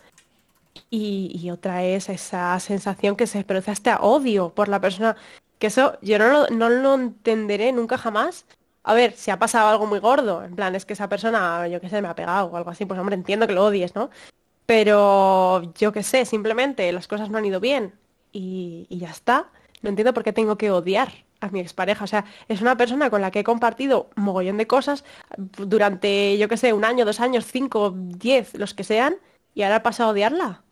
y, 0.90 1.50
otra 1.50 1.84
es 1.84 2.08
esa 2.08 2.58
sensación 2.60 3.16
que 3.16 3.26
se 3.26 3.44
produce 3.44 3.70
hasta 3.70 4.00
odio 4.00 4.50
por 4.50 4.68
la 4.68 4.80
persona. 4.80 5.16
Que 5.58 5.68
eso 5.68 5.98
yo 6.02 6.18
no 6.18 6.28
lo, 6.28 6.46
no 6.48 6.68
lo 6.68 6.94
entenderé 6.94 7.72
nunca 7.72 7.98
jamás. 7.98 8.46
A 8.82 8.94
ver, 8.94 9.12
si 9.14 9.30
ha 9.30 9.38
pasado 9.38 9.68
algo 9.68 9.86
muy 9.86 9.98
gordo, 9.98 10.44
en 10.44 10.54
plan, 10.56 10.74
es 10.74 10.84
que 10.84 10.92
esa 10.92 11.08
persona, 11.08 11.66
yo 11.68 11.80
qué 11.80 11.88
sé, 11.88 12.02
me 12.02 12.08
ha 12.08 12.14
pegado 12.14 12.46
o 12.46 12.56
algo 12.56 12.70
así, 12.70 12.84
pues 12.84 13.00
hombre, 13.00 13.14
entiendo 13.16 13.46
que 13.46 13.54
lo 13.54 13.64
odies, 13.64 13.94
¿no? 13.94 14.10
Pero 14.66 15.72
yo 15.74 15.92
qué 15.92 16.02
sé, 16.02 16.24
simplemente 16.26 16.90
las 16.92 17.08
cosas 17.08 17.30
no 17.30 17.38
han 17.38 17.44
ido 17.46 17.60
bien 17.60 17.94
y, 18.32 18.86
y 18.90 18.98
ya 18.98 19.10
está. 19.10 19.50
No 19.82 19.90
entiendo 19.90 20.14
por 20.14 20.24
qué 20.24 20.32
tengo 20.32 20.56
que 20.56 20.70
odiar 20.70 21.12
a 21.40 21.50
mi 21.50 21.60
expareja. 21.60 22.04
O 22.04 22.06
sea, 22.08 22.24
es 22.48 22.60
una 22.60 22.76
persona 22.76 23.10
con 23.10 23.20
la 23.20 23.30
que 23.30 23.40
he 23.40 23.44
compartido 23.44 24.10
mogollón 24.16 24.58
de 24.58 24.66
cosas 24.66 25.04
durante, 25.36 26.38
yo 26.38 26.48
qué 26.48 26.56
sé, 26.56 26.72
un 26.72 26.84
año, 26.84 27.04
dos 27.04 27.20
años, 27.20 27.46
cinco, 27.46 27.92
diez, 27.94 28.54
los 28.54 28.74
que 28.74 28.84
sean, 28.84 29.16
y 29.54 29.62
ahora 29.62 29.76
he 29.76 29.80
pasado 29.80 30.10
a 30.10 30.12
odiarla. 30.12 30.62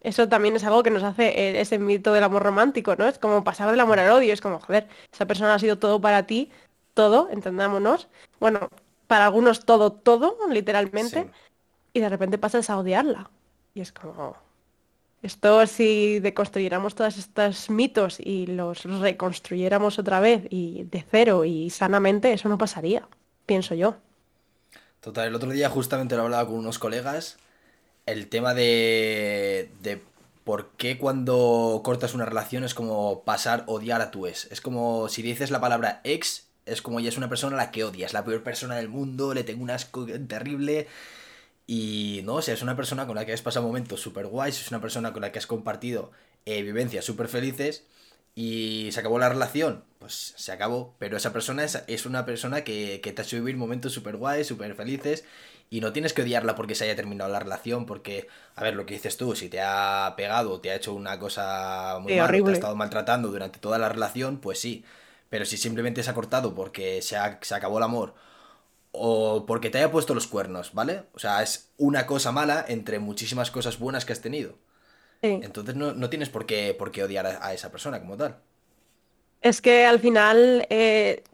Eso 0.00 0.28
también 0.28 0.54
es 0.54 0.64
algo 0.64 0.82
que 0.82 0.90
nos 0.90 1.02
hace 1.02 1.28
eh, 1.28 1.60
ese 1.60 1.78
mito 1.78 2.12
del 2.12 2.24
amor 2.24 2.42
romántico, 2.42 2.94
¿no? 2.96 3.08
Es 3.08 3.18
como 3.18 3.42
pasar 3.42 3.70
del 3.70 3.80
amor 3.80 3.98
al 3.98 4.10
odio, 4.10 4.32
es 4.32 4.40
como, 4.40 4.60
joder, 4.60 4.88
esa 5.12 5.26
persona 5.26 5.54
ha 5.54 5.58
sido 5.58 5.78
todo 5.78 6.00
para 6.00 6.26
ti, 6.26 6.50
todo, 6.94 7.28
entendámonos. 7.30 8.08
Bueno, 8.38 8.68
para 9.06 9.26
algunos 9.26 9.64
todo, 9.64 9.92
todo, 9.92 10.36
literalmente. 10.50 11.30
Y 11.92 12.00
de 12.00 12.08
repente 12.08 12.38
pasas 12.38 12.70
a 12.70 12.78
odiarla. 12.78 13.30
Y 13.74 13.80
es 13.80 13.92
como, 13.92 14.36
esto 15.22 15.66
si 15.66 16.20
deconstruyéramos 16.20 16.94
todos 16.94 17.18
estos 17.18 17.68
mitos 17.68 18.20
y 18.20 18.46
los 18.46 18.84
reconstruyéramos 18.84 19.98
otra 19.98 20.20
vez 20.20 20.46
y 20.50 20.84
de 20.84 21.04
cero 21.10 21.44
y 21.44 21.70
sanamente, 21.70 22.32
eso 22.32 22.48
no 22.48 22.58
pasaría, 22.58 23.08
pienso 23.44 23.74
yo. 23.74 23.96
Total, 25.00 25.26
el 25.28 25.34
otro 25.34 25.50
día 25.50 25.68
justamente 25.68 26.16
lo 26.16 26.22
hablaba 26.22 26.46
con 26.46 26.56
unos 26.56 26.78
colegas 26.78 27.38
el 28.06 28.28
tema 28.28 28.54
de, 28.54 29.70
de 29.82 30.00
por 30.44 30.70
qué 30.76 30.96
cuando 30.96 31.80
cortas 31.84 32.14
una 32.14 32.24
relación 32.24 32.62
es 32.62 32.72
como 32.72 33.24
pasar 33.24 33.64
odiar 33.66 34.00
a 34.00 34.12
tu 34.12 34.26
ex. 34.28 34.46
Es 34.52 34.60
como 34.60 35.08
si 35.08 35.20
dices 35.22 35.50
la 35.50 35.60
palabra 35.60 36.00
ex, 36.04 36.46
es 36.66 36.82
como 36.82 37.00
ya 37.00 37.08
es 37.08 37.16
una 37.16 37.28
persona 37.28 37.56
a 37.56 37.64
la 37.64 37.70
que 37.72 37.82
odias, 37.82 38.12
la 38.12 38.24
peor 38.24 38.44
persona 38.44 38.76
del 38.76 38.88
mundo, 38.88 39.34
le 39.34 39.42
tengo 39.42 39.64
un 39.64 39.70
asco 39.70 40.06
terrible. 40.28 40.86
Y 41.66 42.20
no, 42.24 42.34
o 42.36 42.42
sea, 42.42 42.54
es 42.54 42.62
una 42.62 42.76
persona 42.76 43.08
con 43.08 43.16
la 43.16 43.26
que 43.26 43.32
has 43.32 43.42
pasado 43.42 43.66
momentos 43.66 44.00
súper 44.00 44.28
guays, 44.28 44.60
es 44.60 44.70
una 44.70 44.80
persona 44.80 45.12
con 45.12 45.22
la 45.22 45.32
que 45.32 45.40
has 45.40 45.48
compartido 45.48 46.12
eh, 46.44 46.62
vivencias 46.62 47.04
súper 47.04 47.26
felices 47.26 47.84
y 48.36 48.90
se 48.92 49.00
acabó 49.00 49.18
la 49.18 49.30
relación, 49.30 49.82
pues 49.98 50.34
se 50.36 50.52
acabó, 50.52 50.94
pero 51.00 51.16
esa 51.16 51.32
persona 51.32 51.64
es, 51.64 51.82
es 51.88 52.06
una 52.06 52.24
persona 52.24 52.62
que, 52.62 53.00
que, 53.02 53.12
te 53.12 53.22
ha 53.22 53.24
hecho 53.24 53.36
vivir 53.36 53.56
momentos 53.56 53.92
súper 53.92 54.16
guays, 54.16 54.46
súper 54.46 54.76
felices 54.76 55.24
y 55.68 55.80
no 55.80 55.92
tienes 55.92 56.12
que 56.12 56.22
odiarla 56.22 56.54
porque 56.54 56.74
se 56.74 56.84
haya 56.84 56.96
terminado 56.96 57.30
la 57.30 57.40
relación, 57.40 57.86
porque, 57.86 58.28
a 58.54 58.62
ver, 58.62 58.74
lo 58.74 58.86
que 58.86 58.94
dices 58.94 59.16
tú, 59.16 59.34
si 59.34 59.48
te 59.48 59.60
ha 59.60 60.14
pegado, 60.16 60.60
te 60.60 60.70
ha 60.70 60.76
hecho 60.76 60.94
una 60.94 61.18
cosa 61.18 61.98
muy 62.00 62.14
mala, 62.14 62.32
te 62.32 62.50
ha 62.50 62.52
estado 62.52 62.76
maltratando 62.76 63.30
durante 63.30 63.58
toda 63.58 63.78
la 63.78 63.88
relación, 63.88 64.38
pues 64.38 64.60
sí. 64.60 64.84
Pero 65.28 65.44
si 65.44 65.56
simplemente 65.56 66.02
se 66.02 66.10
ha 66.10 66.14
cortado 66.14 66.54
porque 66.54 67.02
se, 67.02 67.16
se 67.40 67.54
acabó 67.54 67.78
el 67.78 67.84
amor 67.84 68.14
o 68.98 69.44
porque 69.46 69.70
te 69.70 69.78
haya 69.78 69.90
puesto 69.90 70.14
los 70.14 70.26
cuernos, 70.26 70.72
¿vale? 70.72 71.02
O 71.14 71.18
sea, 71.18 71.42
es 71.42 71.70
una 71.76 72.06
cosa 72.06 72.32
mala 72.32 72.64
entre 72.68 72.98
muchísimas 72.98 73.50
cosas 73.50 73.78
buenas 73.78 74.04
que 74.04 74.12
has 74.12 74.20
tenido. 74.20 74.54
Entonces 75.22 75.74
no, 75.74 76.08
tienes 76.08 76.28
por 76.28 76.46
qué, 76.46 76.72
por 76.72 76.92
qué 76.92 77.02
odiar 77.02 77.26
a, 77.26 77.52
esa 77.52 77.70
persona 77.70 78.00
como 78.00 78.16
tal. 78.16 78.36
Es 79.42 79.60
que 79.60 79.84
al 79.84 79.98
final 79.98 80.66
eh, 80.70 81.24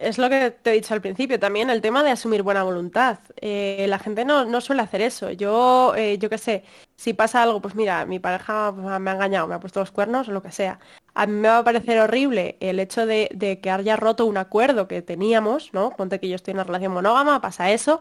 es 0.00 0.18
lo 0.18 0.28
que 0.30 0.50
te 0.50 0.70
he 0.70 0.74
dicho 0.74 0.94
al 0.94 1.00
principio 1.00 1.38
también, 1.38 1.70
el 1.70 1.80
tema 1.80 2.02
de 2.02 2.10
asumir 2.10 2.42
buena 2.42 2.62
voluntad. 2.62 3.18
Eh, 3.40 3.86
la 3.88 3.98
gente 3.98 4.24
no, 4.24 4.60
suele 4.60 4.82
hacer 4.82 5.00
eso. 5.02 5.30
Yo, 5.30 5.94
eh, 5.96 6.18
yo 6.18 6.30
qué 6.30 6.38
sé, 6.38 6.64
si 6.96 7.14
pasa 7.14 7.42
algo, 7.42 7.60
pues 7.60 7.74
mira, 7.74 8.06
mi 8.06 8.18
pareja 8.18 8.72
me 8.72 9.10
ha 9.10 9.14
engañado, 9.14 9.46
me 9.46 9.54
ha 9.54 9.60
puesto 9.60 9.80
los 9.80 9.90
cuernos 9.90 10.28
o 10.28 10.32
lo 10.32 10.42
que 10.42 10.52
sea. 10.52 10.78
A 11.14 11.26
mí 11.26 11.32
me 11.32 11.48
va 11.48 11.58
a 11.58 11.64
parecer 11.64 11.98
horrible 11.98 12.56
el 12.60 12.78
hecho 12.80 13.06
de, 13.06 13.58
que 13.62 13.70
haya 13.70 13.96
roto 13.96 14.26
un 14.26 14.36
acuerdo 14.36 14.88
que 14.88 15.02
teníamos, 15.02 15.72
¿no? 15.72 15.90
Ponte 15.90 16.20
que 16.20 16.28
yo 16.28 16.36
estoy 16.36 16.52
en 16.52 16.58
una 16.58 16.64
relación 16.64 16.92
monógama, 16.92 17.40
pasa 17.40 17.70
eso. 17.70 18.00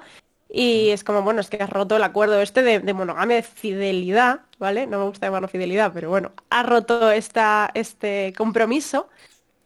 Y 0.50 0.90
es 0.92 1.04
como, 1.04 1.24
bueno, 1.24 1.42
es 1.42 1.50
que 1.50 1.62
has 1.62 1.70
roto 1.70 1.98
el 1.98 2.04
acuerdo 2.04 2.42
este 2.42 2.62
de, 2.64 2.80
de 2.80 2.94
monogamia, 2.94 3.36
de 3.38 3.44
fidelidad, 3.44 4.42
¿vale? 4.60 4.88
No 4.88 5.00
me 5.00 5.06
gusta 5.06 5.28
llamarlo 5.28 5.48
fidelidad, 5.50 5.92
pero 5.94 6.10
bueno, 6.10 6.32
has 6.50 6.66
roto 6.66 7.12
esta, 7.12 7.70
este 7.74 8.34
compromiso 8.38 9.10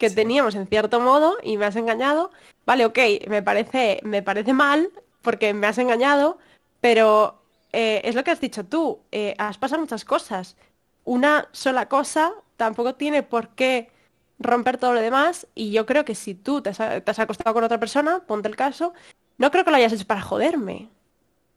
que 0.01 0.09
teníamos 0.09 0.55
en 0.55 0.65
cierto 0.65 0.99
modo 0.99 1.37
y 1.43 1.57
me 1.57 1.65
has 1.65 1.75
engañado. 1.75 2.31
Vale, 2.65 2.85
ok, 2.85 2.97
me 3.27 3.43
parece, 3.43 3.99
me 4.01 4.23
parece 4.23 4.51
mal 4.51 4.89
porque 5.21 5.53
me 5.53 5.67
has 5.67 5.77
engañado, 5.77 6.39
pero 6.79 7.39
eh, 7.71 8.01
es 8.03 8.15
lo 8.15 8.23
que 8.23 8.31
has 8.31 8.41
dicho 8.41 8.65
tú, 8.65 9.01
eh, 9.11 9.35
has 9.37 9.59
pasado 9.59 9.79
muchas 9.79 10.03
cosas. 10.03 10.57
Una 11.03 11.47
sola 11.51 11.87
cosa 11.87 12.33
tampoco 12.57 12.95
tiene 12.95 13.21
por 13.21 13.49
qué 13.49 13.91
romper 14.39 14.79
todo 14.79 14.95
lo 14.95 15.01
demás 15.01 15.45
y 15.53 15.69
yo 15.69 15.85
creo 15.85 16.03
que 16.03 16.15
si 16.15 16.33
tú 16.33 16.63
te 16.63 16.71
has, 16.71 17.19
acostado 17.19 17.53
con 17.53 17.63
otra 17.63 17.79
persona, 17.79 18.23
ponte 18.25 18.47
el 18.49 18.55
caso, 18.55 18.93
no 19.37 19.51
creo 19.51 19.63
que 19.63 19.69
lo 19.69 19.77
hayas 19.77 19.93
hecho 19.93 20.07
para 20.07 20.21
joderme. 20.21 20.89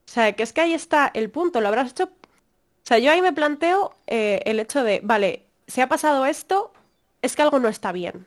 O 0.06 0.12
sea, 0.12 0.32
que 0.34 0.42
es 0.42 0.52
que 0.52 0.60
ahí 0.60 0.74
está 0.74 1.10
el 1.14 1.30
punto, 1.30 1.62
lo 1.62 1.68
habrás 1.68 1.92
hecho... 1.92 2.04
O 2.04 2.86
sea, 2.86 2.98
yo 2.98 3.10
ahí 3.10 3.22
me 3.22 3.32
planteo 3.32 3.96
eh, 4.06 4.42
el 4.44 4.60
hecho 4.60 4.84
de, 4.84 5.00
vale, 5.02 5.46
si 5.66 5.80
ha 5.80 5.88
pasado 5.88 6.26
esto, 6.26 6.74
es 7.22 7.34
que 7.36 7.40
algo 7.40 7.58
no 7.58 7.68
está 7.68 7.90
bien. 7.90 8.26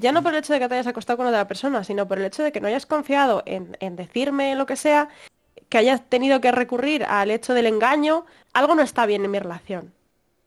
Ya 0.00 0.12
no 0.12 0.22
por 0.22 0.32
el 0.32 0.38
hecho 0.38 0.54
de 0.54 0.58
que 0.58 0.68
te 0.68 0.74
hayas 0.74 0.86
acostado 0.86 1.18
con 1.18 1.26
otra 1.26 1.46
persona, 1.46 1.84
sino 1.84 2.08
por 2.08 2.18
el 2.18 2.24
hecho 2.24 2.42
de 2.42 2.52
que 2.52 2.60
no 2.60 2.68
hayas 2.68 2.86
confiado 2.86 3.42
en, 3.44 3.76
decirme 3.96 4.54
lo 4.54 4.64
que 4.64 4.76
sea, 4.76 5.10
que 5.68 5.76
hayas 5.76 6.08
tenido 6.08 6.40
que 6.40 6.50
recurrir 6.52 7.04
al 7.04 7.30
hecho 7.30 7.52
del 7.52 7.66
engaño, 7.66 8.24
algo 8.54 8.74
no 8.74 8.82
está 8.82 9.04
bien 9.04 9.24
en 9.26 9.30
mi 9.30 9.38
relación. 9.38 9.92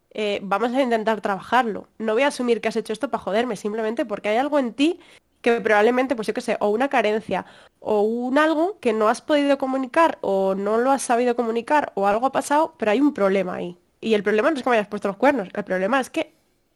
Eh, 0.10 0.39
vamos 0.41 0.74
a 0.74 0.82
intentar 0.82 1.22
trabajarlo. 1.22 1.88
No 1.99 2.14
voy 2.14 2.24
a 2.24 2.28
asumir 2.28 2.62
que 2.62 2.70
has 2.70 2.76
hecho 2.76 2.93
esto 2.93 3.12
para 3.12 3.24
joderme, 3.24 3.56
simplemente 3.56 4.06
porque 4.06 4.30
hay 4.30 4.38
algo 4.38 4.58
en 4.58 4.74
ti 4.74 4.99
que 5.41 5.62
probablemente, 5.62 6.16
pues 6.16 6.28
yo 6.28 6.34
qué 6.34 6.41
sé, 6.41 6.58
o 6.60 6.70
una 6.70 6.88
carencia, 6.88 7.45
o 7.80 8.01
un 8.01 8.39
algo 8.39 8.80
que 8.80 8.93
no 8.93 9.08
has 9.08 9.22
podido 9.22 9.60
comunicar, 9.60 10.18
o 10.22 10.56
no 10.56 10.78
lo 10.78 10.89
has 10.89 11.04
sabido 11.04 11.36
comunicar, 11.36 11.91
o 11.95 12.08
algo 12.08 12.26
ha 12.26 12.32
pasado, 12.32 12.74
pero 12.80 12.91
hay 12.91 13.01
un 13.01 13.14
problema 13.14 13.56
ahí. 13.56 13.78
Y 14.01 14.16
el 14.16 14.24
problema 14.24 14.49
no 14.49 14.58
es 14.58 14.64
que 14.64 14.70
me 14.70 14.78
hayas 14.78 14.88
puesto 14.88 15.10
los 15.10 15.18
cuernos, 15.18 15.49
el 15.54 15.64
problema 15.64 15.99
es 15.99 16.10
que 16.10 16.34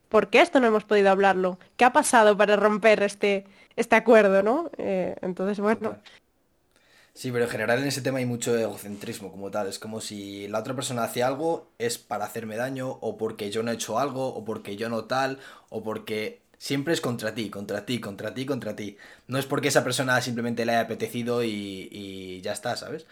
¿por 0.10 0.30
qué 0.30 0.42
esto 0.42 0.60
no 0.60 0.68
hemos 0.68 0.84
podido 0.84 1.10
hablarlo? 1.10 1.60
¿Qué 1.76 1.86
ha 1.86 1.94
pasado 1.94 2.38
para 2.38 2.56
romper 2.56 3.04
este, 3.04 3.46
este 3.76 3.96
acuerdo, 3.96 4.44
no? 4.44 4.70
Eh, 4.78 5.16
entonces, 5.22 5.60
bueno. 5.60 5.98
Sí, 7.14 7.32
pero 7.32 7.46
en 7.46 7.50
general 7.50 7.80
en 7.80 7.88
ese 7.88 8.02
tema 8.02 8.20
hay 8.20 8.26
mucho 8.26 8.56
egocentrismo 8.56 9.32
como 9.32 9.50
tal. 9.50 9.68
Es 9.68 9.80
como 9.80 10.02
si 10.02 10.48
la 10.48 10.60
otra 10.60 10.76
persona 10.76 11.04
hace 11.04 11.24
algo 11.24 11.72
es 11.80 11.98
para 11.98 12.26
hacerme 12.26 12.58
daño, 12.58 12.90
o 13.02 13.18
porque 13.18 13.50
yo 13.50 13.64
no 13.64 13.72
he 13.72 13.74
hecho 13.74 13.98
algo, 13.98 14.28
o 14.28 14.46
porque 14.46 14.76
yo 14.76 14.88
no 14.90 15.06
tal, 15.06 15.40
o 15.70 15.84
porque 15.84 16.42
siempre 16.60 16.94
es 16.94 17.02
contra 17.02 17.34
ti, 17.34 17.50
contra 17.50 17.86
ti, 17.86 18.00
contra 18.00 18.34
ti, 18.34 18.46
contra 18.46 18.76
ti. 18.76 18.98
No 19.28 19.40
es 19.40 19.46
porque 19.46 19.70
esa 19.70 19.84
persona 19.84 20.22
simplemente 20.22 20.66
le 20.66 20.74
haya 20.74 20.82
apetecido 20.82 21.44
y, 21.44 21.90
y 21.92 22.42
ya 22.42 22.52
está, 22.52 22.76
¿sabes? 22.76 23.08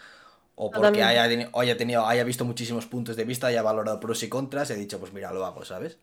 O 0.58 0.70
porque 0.70 1.02
haya, 1.02 1.24
haya, 1.24 1.76
tenido, 1.76 2.06
haya 2.06 2.24
visto 2.24 2.46
muchísimos 2.46 2.86
puntos 2.86 3.14
de 3.16 3.24
vista, 3.24 3.48
haya 3.48 3.62
valorado 3.62 4.00
pros 4.00 4.22
y 4.22 4.28
contras 4.28 4.70
y 4.70 4.72
he 4.72 4.76
dicho, 4.76 4.98
pues 4.98 5.12
mira, 5.12 5.30
lo 5.32 5.44
hago, 5.44 5.64
¿sabes? 5.66 5.98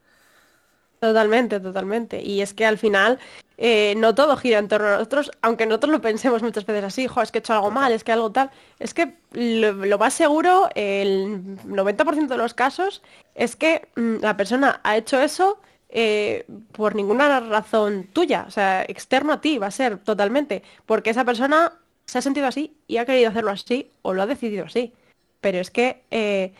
Totalmente, 1.04 1.60
totalmente. 1.60 2.22
Y 2.22 2.39
es 2.39 2.54
que 2.54 2.66
al 2.66 2.78
final 2.78 3.20
eh, 3.58 3.93
no 3.97 4.16
todo 4.16 4.38
gira 4.38 4.58
en 4.58 4.70
torno 4.70 4.88
a 4.88 4.91
nosotros, 4.93 5.32
aunque 5.41 5.66
nosotros 5.66 5.91
lo 5.91 6.01
pensemos 6.01 6.41
muchas 6.41 6.66
veces 6.66 6.86
así, 6.86 7.08
jo, 7.08 7.22
es 7.22 7.30
que 7.30 7.39
he 7.39 7.41
hecho 7.41 7.51
algo 7.51 7.72
mal, 7.72 7.91
es 7.91 8.06
que 8.06 8.14
algo 8.14 8.32
tal. 8.32 8.51
Es 8.80 8.93
que 8.93 9.16
lo, 9.34 9.97
más 9.97 10.14
seguro, 10.14 10.70
el 10.76 11.58
90% 11.68 12.28
de 12.28 12.38
los 12.38 12.54
casos, 12.54 13.01
es 13.36 13.58
que 13.58 13.89
mm, 13.97 14.22
la 14.22 14.38
persona 14.38 14.80
ha 14.82 14.95
hecho 14.95 15.22
eso 15.22 15.60
eh, 15.89 16.45
por 16.72 16.95
ninguna 16.95 17.41
razón 17.41 18.08
tuya, 18.14 18.45
o 18.47 18.51
sea, 18.51 18.84
externo 18.84 19.34
a 19.34 19.41
ti, 19.41 19.58
va 19.58 19.68
a 19.68 19.72
ser 19.72 19.97
totalmente, 19.97 20.64
porque 20.86 21.10
esa 21.10 21.26
persona 21.26 21.74
se 22.06 22.20
ha 22.20 22.22
sentido 22.22 22.47
así 22.47 22.78
y 22.88 22.95
ha 22.95 23.06
querido 23.06 23.30
hacerlo 23.30 23.51
así 23.51 23.89
o 24.04 24.14
lo 24.14 24.22
ha 24.22 24.26
decidido 24.26 24.68
así. 24.68 24.93
Pero 25.41 25.60
es 25.60 25.70
que 25.70 26.01
eh, 26.12 26.54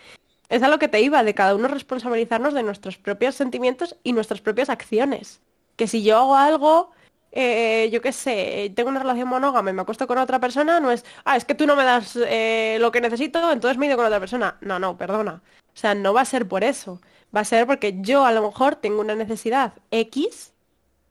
es 0.50 0.64
a 0.64 0.68
lo 0.68 0.80
que 0.80 0.88
te 0.88 1.02
iba, 1.02 1.24
de 1.24 1.34
cada 1.34 1.56
uno 1.56 1.68
responsabilizarnos 1.68 2.54
de 2.54 2.64
nuestros 2.64 2.98
propios 2.98 3.36
sentimientos 3.36 3.96
y 4.04 4.14
nuestras 4.14 4.41
propias 4.41 4.70
acciones. 4.70 5.41
Que 5.76 5.88
si 5.88 6.04
yo 6.04 6.18
hago 6.18 6.36
algo, 6.36 6.91
eh, 7.32 7.89
yo 7.91 8.02
qué 8.02 8.12
sé, 8.12 8.72
tengo 8.76 8.89
una 8.89 9.00
relación 9.00 9.28
monógama 9.28 9.72
y 9.72 9.74
me 9.74 9.82
acuesto 9.82 10.06
con 10.08 10.20
otra 10.20 10.39
persona, 10.39 10.80
no 10.80 10.91
es, 10.91 11.04
ah, 11.26 11.36
es 11.36 11.46
que 11.46 11.56
tú 11.56 11.66
no 11.66 11.76
me 11.76 11.84
das 11.84 12.16
eh, 12.16 12.78
lo 12.80 12.91
que 12.91 13.02
necesito, 13.02 13.52
entonces 13.52 13.78
me 13.78 13.86
he 13.86 13.89
ido 13.89 13.98
con 13.98 14.06
otra 14.06 14.20
persona. 14.20 14.58
No, 14.62 14.78
no, 14.80 14.98
perdona. 14.98 15.41
O 15.74 15.78
sea, 15.78 15.96
no 15.96 16.14
va 16.14 16.22
a 16.22 16.26
ser 16.26 16.48
por 16.48 16.64
eso. 16.64 17.02
Va 17.36 17.41
a 17.41 17.46
ser 17.46 17.66
porque 17.66 17.98
yo 18.02 18.26
a 18.26 18.32
lo 18.32 18.44
mejor 18.44 18.76
tengo 18.76 19.02
una 19.02 19.16
necesidad 19.16 19.74
X 19.89 20.54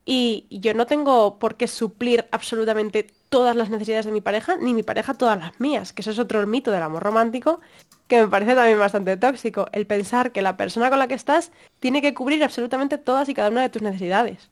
y 0.05 0.47
yo 0.51 0.75
no 0.75 0.87
tengo 0.87 1.39
por 1.39 1.57
qué 1.57 1.67
suplir 1.67 2.29
absolutamente 2.31 3.09
todas 3.29 3.57
las 3.57 3.71
necesidades 3.71 4.07
de 4.07 4.13
mi 4.13 4.21
pareja, 4.21 4.57
ni 4.57 4.75
mi 4.75 4.83
pareja 4.83 5.15
todas 5.15 5.39
las 5.39 5.59
mías, 5.61 5.93
que 5.93 6.03
eso 6.03 6.11
es 6.11 6.19
otro 6.19 6.47
mito 6.47 6.71
del 6.71 6.83
amor 6.83 7.03
romántico 7.03 7.61
que 8.09 8.21
me 8.21 8.29
parece 8.29 8.55
también 8.55 8.79
bastante 8.79 9.17
tóxico, 9.17 9.69
el 9.73 9.87
pensar 9.87 10.33
que 10.33 10.43
la 10.43 10.57
persona 10.57 10.91
con 10.91 10.99
la 10.99 11.09
que 11.09 11.15
estás 11.15 11.53
tiene 11.81 12.03
que 12.03 12.15
cubrir 12.15 12.45
absolutamente 12.45 12.99
todas 12.99 13.29
y 13.29 13.35
cada 13.35 13.51
una 13.51 13.63
de 13.63 13.69
tus 13.71 13.83
necesidades. 13.83 14.51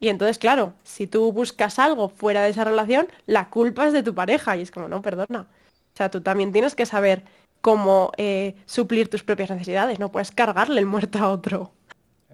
Y 0.00 0.08
entonces, 0.08 0.38
claro, 0.38 0.74
si 0.82 1.06
tú 1.06 1.30
buscas 1.32 1.78
algo 1.78 2.08
fuera 2.08 2.42
de 2.42 2.50
esa 2.50 2.64
relación, 2.64 3.08
la 3.26 3.50
culpa 3.50 3.86
es 3.86 3.92
de 3.92 4.02
tu 4.02 4.14
pareja 4.14 4.56
y 4.56 4.62
es 4.62 4.70
como, 4.70 4.88
no, 4.88 5.02
perdona. 5.02 5.42
O 5.42 5.96
sea, 5.96 6.10
tú 6.10 6.22
también 6.22 6.52
tienes 6.52 6.74
que 6.74 6.86
saber 6.86 7.22
cómo 7.60 8.10
eh, 8.16 8.54
suplir 8.64 9.10
tus 9.10 9.22
propias 9.22 9.50
necesidades, 9.50 9.98
no 9.98 10.10
puedes 10.10 10.30
cargarle 10.30 10.80
el 10.80 10.86
muerto 10.86 11.18
a 11.18 11.30
otro. 11.30 11.72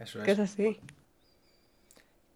Eso 0.01 0.21
es. 0.21 0.25
Que 0.25 0.31
es 0.31 0.39
así. 0.39 0.81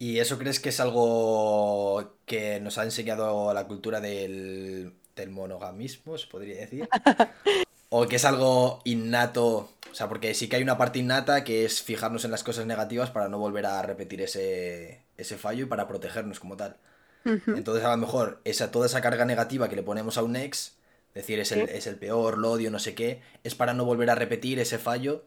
¿Y 0.03 0.19
eso 0.19 0.39
crees 0.39 0.61
que 0.61 0.71
es 0.71 0.81
algo 0.81 2.17
que 2.25 2.59
nos 2.59 2.79
ha 2.79 2.85
enseñado 2.85 3.53
la 3.53 3.67
cultura 3.67 4.01
del, 4.01 4.95
monogamismo, 5.29 6.17
se 6.17 6.27
podría 6.27 6.57
decir? 6.57 6.89
¿O 7.91 8.07
que 8.07 8.17
es 8.17 8.25
algo 8.25 8.81
innato? 8.85 9.71
O 9.91 9.95
sea, 9.95 10.09
porque 10.09 10.33
sí 10.35 10.49
que 10.49 10.57
hay 10.57 10.63
una 10.63 10.79
parte 10.79 11.01
innata 11.01 11.45
que 11.45 11.65
es 11.65 11.83
fijarnos 11.83 12.25
en 12.25 12.31
las 12.31 12.45
cosas 12.45 12.65
negativas 12.65 13.11
para 13.11 13.29
no 13.29 13.39
volver 13.39 13.67
a 13.67 13.83
repetir 13.83 14.23
ese, 14.23 15.03
fallo 15.37 15.65
y 15.65 15.69
para 15.69 15.87
protegernos 15.87 16.41
como 16.41 16.57
tal. 16.57 16.77
Entonces, 17.25 17.85
a 17.85 17.91
lo 17.91 17.97
mejor, 17.99 18.41
esa, 18.45 18.71
toda 18.71 18.87
esa 18.87 19.03
carga 19.03 19.27
negativa 19.27 19.69
que 19.69 19.77
le 19.77 19.83
ponemos 19.83 20.17
a 20.17 20.23
un 20.23 20.37
ex, 20.37 20.77
decir 21.15 21.39
es 21.39 21.53
el, 21.53 21.69
es 21.69 21.87
el 21.87 21.97
peor, 21.97 22.39
lo 22.39 22.53
odio, 22.53 22.71
no 22.71 22.79
sé 22.79 22.95
qué, 22.95 23.21
es 23.45 23.55
para 23.55 23.75
no 23.75 23.85
volver 23.85 24.09
a 24.09 24.15
repetir 24.15 24.59
ese 24.59 24.79
fallo 24.79 25.25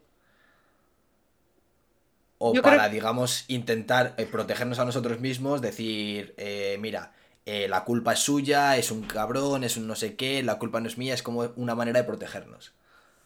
o 2.38 2.52
para, 2.60 2.88
digamos, 2.88 3.44
intentar 3.48 4.14
eh, 4.16 4.26
protegernos 4.26 4.78
a 4.78 4.84
nosotros 4.84 5.20
mismos, 5.20 5.62
decir, 5.62 6.34
eh, 6.36 6.76
mira, 6.80 7.12
eh, 7.46 7.68
la 7.68 7.84
culpa 7.84 8.14
es 8.14 8.20
suya, 8.20 8.76
es 8.76 8.90
un 8.90 9.02
cabrón, 9.02 9.64
es 9.64 9.76
un 9.76 9.86
no 9.86 9.94
sé 9.94 10.16
qué, 10.16 10.42
la 10.42 10.58
culpa 10.58 10.80
no 10.80 10.88
es 10.88 10.96
mía, 10.96 11.14
es 11.14 11.22
como 11.22 11.52
una 11.56 11.74
manera 11.74 12.00
de 12.00 12.06
protegernos. 12.06 12.72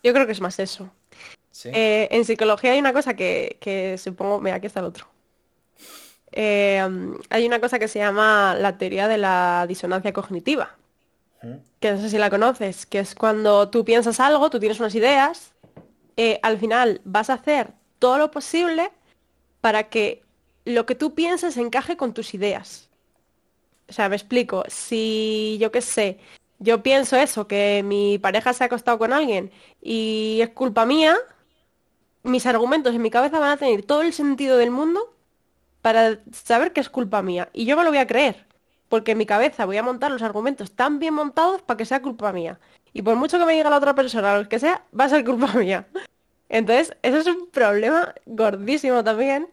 Yo 0.02 0.12
creo 0.12 0.26
que 0.26 0.32
es 0.32 0.40
más 0.40 0.58
eso. 0.58 0.90
en 1.64 2.24
psicología 2.24 2.72
hay 2.72 2.78
una 2.78 2.92
cosa 2.92 3.14
que, 3.14 3.96
supongo, 4.02 4.40
mira, 4.40 4.56
aquí 4.56 4.66
está 4.66 4.80
el 4.80 4.86
otro. 4.86 5.06
hay 6.32 7.46
una 7.46 7.60
cosa 7.60 7.78
que 7.78 7.88
se 7.88 7.98
llama 7.98 8.56
la 8.58 8.76
teoría 8.78 9.08
de 9.08 9.18
la 9.18 9.66
disonancia 9.68 10.12
cognitiva, 10.12 10.76
que 11.80 11.92
no 11.92 12.00
sé 12.00 12.10
si 12.10 12.18
la 12.18 12.30
conoces, 12.30 12.86
que 12.86 13.00
es 13.00 13.14
cuando 13.14 13.68
tú 13.68 13.84
piensas 13.84 14.20
algo, 14.20 14.50
tú 14.50 14.58
tienes 14.58 14.80
unas 14.80 14.94
ideas, 14.94 15.52
al 16.42 16.58
final 16.58 17.00
vas 17.04 17.30
a 17.30 17.34
hacer 17.34 17.72
todo 17.98 18.18
lo 18.18 18.30
posible 18.30 18.90
para 19.60 19.84
que 19.84 20.22
lo 20.64 20.86
que 20.86 20.94
tú 20.94 21.14
piensas 21.14 21.56
encaje 21.56 21.96
con 21.96 22.12
tus 22.12 22.34
ideas. 22.34 22.88
O 23.89 23.93
sea, 23.93 24.09
me 24.09 24.16
explico, 24.16 24.64
si 24.68 25.57
yo 25.61 25.72
qué 25.72 25.80
sé, 25.80 26.18
yo 26.59 26.82
pienso 26.82 27.16
eso, 27.16 27.47
que 27.49 27.82
mi 27.84 28.18
pareja 28.18 28.53
se 28.53 28.64
ha 28.64 28.66
acostado 28.66 28.99
con 28.99 29.12
alguien 29.12 29.51
y 29.80 30.41
es 30.43 30.51
culpa 30.51 30.84
mía, 30.86 31.16
mis 32.22 32.47
argumentos 32.47 32.95
en 32.95 33.03
mi 33.03 33.11
cabeza 33.11 33.39
van 33.39 33.53
a 33.53 33.57
tener 33.57 33.82
todo 33.84 34.03
el 34.03 34.12
sentido 34.12 34.57
del 34.59 34.70
mundo 34.70 35.14
para 35.82 36.18
saber 36.32 36.72
que 36.72 36.80
es 36.80 36.91
culpa 36.91 37.22
mía. 37.22 37.49
Y 37.53 37.64
yo 37.64 37.76
me 37.76 37.84
lo 37.84 37.91
voy 37.91 37.99
a 37.99 38.07
creer, 38.07 38.47
porque 38.89 39.12
en 39.12 39.18
mi 39.18 39.26
cabeza 39.26 39.64
voy 39.66 39.76
a 39.78 39.82
montar 39.82 40.11
los 40.11 40.22
argumentos 40.22 40.72
tan 40.72 40.99
bien 40.99 41.14
montados 41.14 41.62
para 41.62 41.78
que 41.78 41.84
sea 41.86 42.03
culpa 42.03 42.32
mía. 42.32 42.59
Y 42.93 43.03
por 43.03 43.16
mucho 43.16 43.39
que 43.39 43.45
me 43.45 43.55
diga 43.55 43.70
la 43.70 43.78
otra 43.78 43.95
persona, 43.95 44.39
lo 44.39 44.49
que 44.49 44.59
sea, 44.59 44.84
va 44.99 45.05
a 45.05 45.09
ser 45.09 45.24
culpa 45.24 45.53
mía. 45.55 45.86
Entonces, 46.49 46.97
eso 47.03 47.18
es 47.18 47.26
un 47.26 47.49
problema 47.51 48.14
gordísimo 48.26 49.05
también 49.05 49.49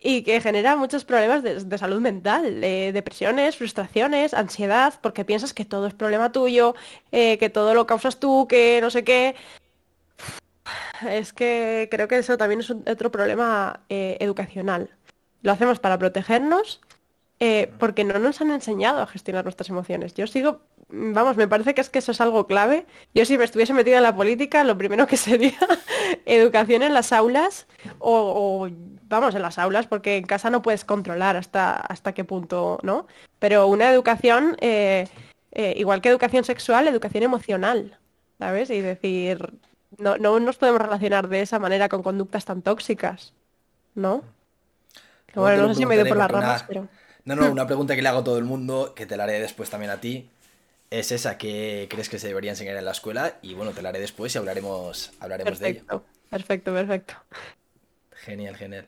y 0.00 0.22
que 0.22 0.40
genera 0.40 0.76
muchos 0.76 1.04
problemas 1.04 1.42
de, 1.42 1.78
salud 1.78 2.00
mental, 2.00 2.60
depresiones, 2.60 3.56
frustraciones, 3.56 4.32
ansiedad, 4.32 4.94
porque 5.00 5.24
piensas 5.24 5.54
que 5.54 5.64
todo 5.64 5.86
es 5.88 5.94
problema 5.94 6.30
tuyo, 6.30 6.74
eh, 7.10 7.36
que 7.38 7.50
todo 7.50 7.74
lo 7.74 7.86
causas 7.86 8.20
tú, 8.20 8.46
que 8.48 8.80
no 8.80 8.90
sé 8.90 9.02
qué. 9.04 9.34
Es 11.08 11.32
que 11.32 11.88
creo 11.90 12.08
que 12.08 12.18
eso 12.18 12.36
también 12.36 12.60
es 12.60 12.70
otro 12.70 13.10
problema 13.10 13.80
eh, 13.88 14.16
educacional. 14.20 14.90
Lo 15.42 15.52
hacemos 15.52 15.78
para 15.80 15.98
protegernos 15.98 16.80
eh, 17.40 17.72
porque 17.78 18.04
no 18.04 18.18
nos 18.18 18.40
han 18.40 18.50
enseñado 18.50 19.00
a 19.00 19.06
gestionar 19.06 19.44
nuestras 19.44 19.68
emociones. 19.68 20.14
Yo 20.14 20.26
sigo 20.26 20.60
vamos, 20.88 21.36
me 21.36 21.48
parece 21.48 21.74
que 21.74 21.80
es 21.80 21.90
que 21.90 21.98
eso 21.98 22.12
es 22.12 22.20
algo 22.20 22.46
clave. 22.46 22.86
Yo 23.14 23.24
si 23.24 23.38
me 23.38 23.44
estuviese 23.44 23.74
metida 23.74 23.98
en 23.98 24.02
la 24.02 24.14
política, 24.14 24.64
lo 24.64 24.76
primero 24.78 25.06
que 25.06 25.16
sería 25.16 25.58
educación 26.26 26.82
en 26.82 26.94
las 26.94 27.12
aulas 27.12 27.66
o, 27.98 28.68
vamos, 29.04 29.34
en 29.34 29.42
las 29.42 29.58
aulas, 29.58 29.86
porque 29.86 30.16
en 30.16 30.24
casa 30.24 30.50
no 30.50 30.62
puedes 30.62 30.84
controlar 30.84 31.36
hasta, 31.36 31.74
hasta 31.74 32.12
qué 32.12 32.24
punto, 32.24 32.78
¿no? 32.82 33.06
Pero 33.38 33.66
una 33.66 33.90
educación, 33.90 34.56
eh, 34.60 35.08
eh, 35.52 35.74
igual 35.76 36.00
que 36.00 36.08
educación 36.08 36.44
sexual, 36.44 36.88
educación 36.88 37.22
emocional, 37.22 37.98
¿sabes? 38.38 38.70
Y 38.70 38.80
decir, 38.80 39.54
no, 39.98 40.16
no 40.16 40.40
nos 40.40 40.56
podemos 40.56 40.80
relacionar 40.80 41.28
de 41.28 41.42
esa 41.42 41.58
manera 41.58 41.88
con 41.88 42.02
conductas 42.02 42.44
tan 42.44 42.62
tóxicas, 42.62 43.34
¿no? 43.94 44.22
bueno, 45.34 45.62
no 45.62 45.68
sé 45.68 45.80
si 45.80 45.86
me 45.86 45.94
he 45.94 45.98
ido 45.98 46.08
por 46.08 46.16
las 46.16 46.30
ramas, 46.30 46.64
pero... 46.66 46.88
No, 47.24 47.36
no, 47.36 47.52
una 47.52 47.66
pregunta 47.66 47.94
que 47.94 48.00
le 48.00 48.08
hago 48.08 48.20
a 48.20 48.24
todo 48.24 48.38
el 48.38 48.44
mundo, 48.44 48.94
que 48.96 49.04
te 49.04 49.16
la 49.16 49.24
haré 49.24 49.38
después 49.38 49.68
también 49.68 49.90
a 49.90 50.00
ti, 50.00 50.30
es 50.90 51.12
esa 51.12 51.36
que 51.38 51.86
crees 51.90 52.08
que 52.08 52.18
se 52.18 52.28
debería 52.28 52.50
enseñar 52.50 52.76
en 52.76 52.84
la 52.84 52.92
escuela 52.92 53.38
y 53.42 53.54
bueno, 53.54 53.72
te 53.72 53.82
la 53.82 53.90
haré 53.90 54.00
después 54.00 54.34
y 54.34 54.38
hablaremos, 54.38 55.12
hablaremos 55.20 55.58
de 55.58 55.68
ello. 55.68 56.04
Perfecto, 56.30 56.72
perfecto. 56.72 57.14
Genial, 58.12 58.56
genial. 58.56 58.86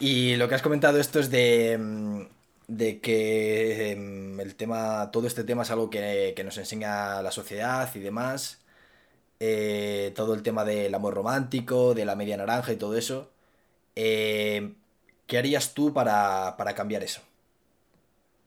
Y 0.00 0.36
lo 0.36 0.48
que 0.48 0.54
has 0.54 0.62
comentado 0.62 0.98
esto 0.98 1.18
es 1.20 1.30
de, 1.30 1.76
mm, 1.78 2.22
de 2.68 3.00
que 3.00 3.92
em, 3.92 4.40
el 4.40 4.54
tema, 4.54 5.10
todo 5.10 5.26
este 5.26 5.44
tema 5.44 5.62
es 5.62 5.70
algo 5.70 5.90
que, 5.90 6.34
nos 6.44 6.58
enseña 6.58 7.22
la 7.22 7.30
sociedad 7.32 7.90
y 7.94 8.00
demás. 8.00 8.60
Eh, 9.40 10.12
todo 10.16 10.34
el 10.34 10.42
tema 10.42 10.64
del 10.64 10.94
amor 10.94 11.14
romántico, 11.14 11.94
de 11.94 12.04
la 12.04 12.16
media 12.16 12.36
naranja 12.36 12.72
y 12.72 12.76
todo 12.76 12.96
eso. 12.96 13.30
Eh, 13.96 14.74
¿Qué 15.26 15.38
harías 15.38 15.74
tú 15.74 15.92
para, 15.92 16.56
para 16.56 16.74
cambiar 16.74 17.02
eso? 17.04 17.22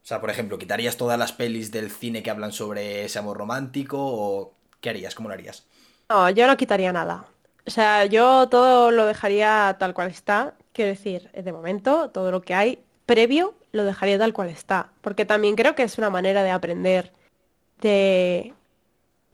O 0.03 0.07
sea, 0.07 0.19
por 0.19 0.29
ejemplo, 0.29 0.57
¿quitarías 0.57 0.97
todas 0.97 1.17
las 1.19 1.31
pelis 1.31 1.71
del 1.71 1.91
cine 1.91 2.23
que 2.23 2.31
hablan 2.31 2.51
sobre 2.51 3.05
ese 3.05 3.19
amor 3.19 3.37
romántico 3.37 3.97
o 3.99 4.53
qué 4.79 4.89
harías? 4.89 5.15
¿Cómo 5.15 5.29
lo 5.29 5.35
harías? 5.35 5.65
No, 6.09 6.29
yo 6.29 6.47
no 6.47 6.57
quitaría 6.57 6.91
nada. 6.91 7.25
O 7.65 7.69
sea, 7.69 8.05
yo 8.05 8.49
todo 8.49 8.91
lo 8.91 9.05
dejaría 9.05 9.75
tal 9.79 9.93
cual 9.93 10.09
está. 10.09 10.55
Quiero 10.73 10.89
decir, 10.89 11.29
de 11.31 11.53
momento, 11.53 12.09
todo 12.09 12.31
lo 12.31 12.41
que 12.41 12.55
hay 12.55 12.79
previo 13.05 13.53
lo 13.71 13.83
dejaría 13.83 14.17
tal 14.17 14.33
cual 14.33 14.49
está. 14.49 14.89
Porque 15.01 15.25
también 15.25 15.55
creo 15.55 15.75
que 15.75 15.83
es 15.83 15.97
una 15.97 16.09
manera 16.09 16.43
de 16.43 16.51
aprender, 16.51 17.13
de... 17.79 18.53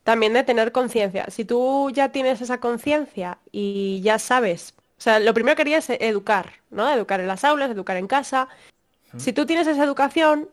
También 0.04 0.34
de 0.34 0.44
tener 0.44 0.72
conciencia. 0.72 1.26
Si 1.30 1.44
tú 1.44 1.90
ya 1.92 2.12
tienes 2.12 2.42
esa 2.42 2.60
conciencia 2.60 3.40
y 3.52 4.00
ya 4.02 4.20
sabes, 4.20 4.74
o 4.98 5.02
sea, 5.02 5.20
lo 5.20 5.34
primero 5.34 5.56
que 5.56 5.64
haría 5.64 5.80
es 5.80 5.90
educar, 5.90 6.54
¿no? 6.70 6.90
Educar 6.90 7.20
en 7.20 7.28
las 7.28 7.44
aulas, 7.44 7.70
educar 7.70 7.98
en 7.98 8.08
casa. 8.08 8.48
Si 9.18 9.34
tú 9.34 9.46
tienes 9.46 9.68
esa 9.68 9.84
educación, 9.84 10.50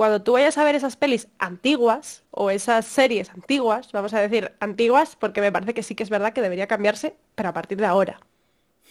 cuando 0.00 0.22
tú 0.22 0.32
vayas 0.32 0.56
a 0.56 0.64
ver 0.64 0.76
esas 0.76 0.96
pelis 0.96 1.28
antiguas 1.38 2.22
o 2.30 2.50
esas 2.50 2.86
series 2.86 3.28
antiguas, 3.28 3.92
vamos 3.92 4.14
a 4.14 4.20
decir 4.20 4.50
antiguas, 4.58 5.14
porque 5.14 5.42
me 5.42 5.52
parece 5.52 5.74
que 5.74 5.82
sí 5.82 5.94
que 5.94 6.02
es 6.02 6.08
verdad 6.08 6.32
que 6.32 6.40
debería 6.40 6.66
cambiarse, 6.66 7.16
pero 7.34 7.50
a 7.50 7.52
partir 7.52 7.76
de 7.76 7.84
ahora. 7.84 8.18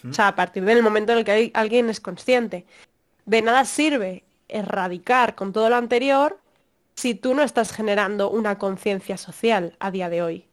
O 0.08 0.14
sea, 0.14 0.28
a 0.28 0.36
partir 0.36 0.64
del 0.66 0.84
momento 0.84 1.12
en 1.12 1.18
el 1.18 1.26
que 1.26 1.50
alguien 1.56 1.90
es 1.90 2.00
consciente. 2.00 2.68
De 3.26 3.42
nada 3.42 3.66
sirve 3.66 4.24
erradicar 4.50 5.34
con 5.34 5.52
todo 5.52 5.68
lo 5.72 5.78
anterior 5.78 6.38
si 6.94 7.16
tú 7.16 7.34
no 7.34 7.42
estás 7.42 7.72
generando 7.72 8.30
una 8.30 8.60
conciencia 8.60 9.18
social 9.18 9.76
a 9.80 9.90
día 9.90 10.10
de 10.10 10.22
hoy. 10.22 10.46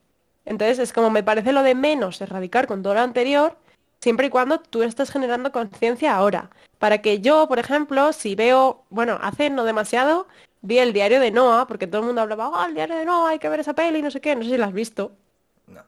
Entonces 0.47 0.79
es 0.79 0.95
como 0.95 1.11
me 1.11 1.23
parece 1.23 1.53
lo 1.53 1.65
de 1.65 1.75
menos 1.75 2.19
erradicar 2.23 2.67
con 2.67 2.83
todo 2.83 2.95
lo 2.95 3.01
anterior, 3.01 3.59
siempre 4.01 4.29
y 4.29 4.31
cuando 4.31 4.61
tú 4.61 4.83
estés 4.83 5.11
generando 5.11 5.53
conciencia 5.53 6.17
ahora. 6.17 6.49
Para 6.79 7.03
que 7.03 7.21
yo, 7.21 7.47
por 7.47 7.59
ejemplo, 7.59 8.15
si 8.15 8.35
veo, 8.35 8.85
bueno, 8.91 9.19
hace 9.21 9.51
no 9.51 9.65
demasiado, 9.65 10.27
vi 10.63 10.79
el 10.79 10.93
diario 10.93 11.21
de 11.21 11.31
Noah, 11.31 11.67
porque 11.67 11.87
todo 11.87 12.01
el 12.01 12.07
mundo 12.07 12.23
hablaba, 12.23 12.49
oh, 12.49 12.67
el 12.67 12.75
diario 12.75 12.97
de 12.97 13.05
Noah, 13.05 13.31
hay 13.31 13.39
que 13.39 13.49
ver 13.49 13.61
esa 13.61 13.75
peli, 13.75 14.03
no 14.03 14.11
sé 14.11 14.21
qué, 14.21 14.35
no 14.35 14.43
sé 14.43 14.51
si 14.51 14.57
la 14.57 14.67
has 14.67 14.73
visto. 14.73 15.13
No. 15.69 15.83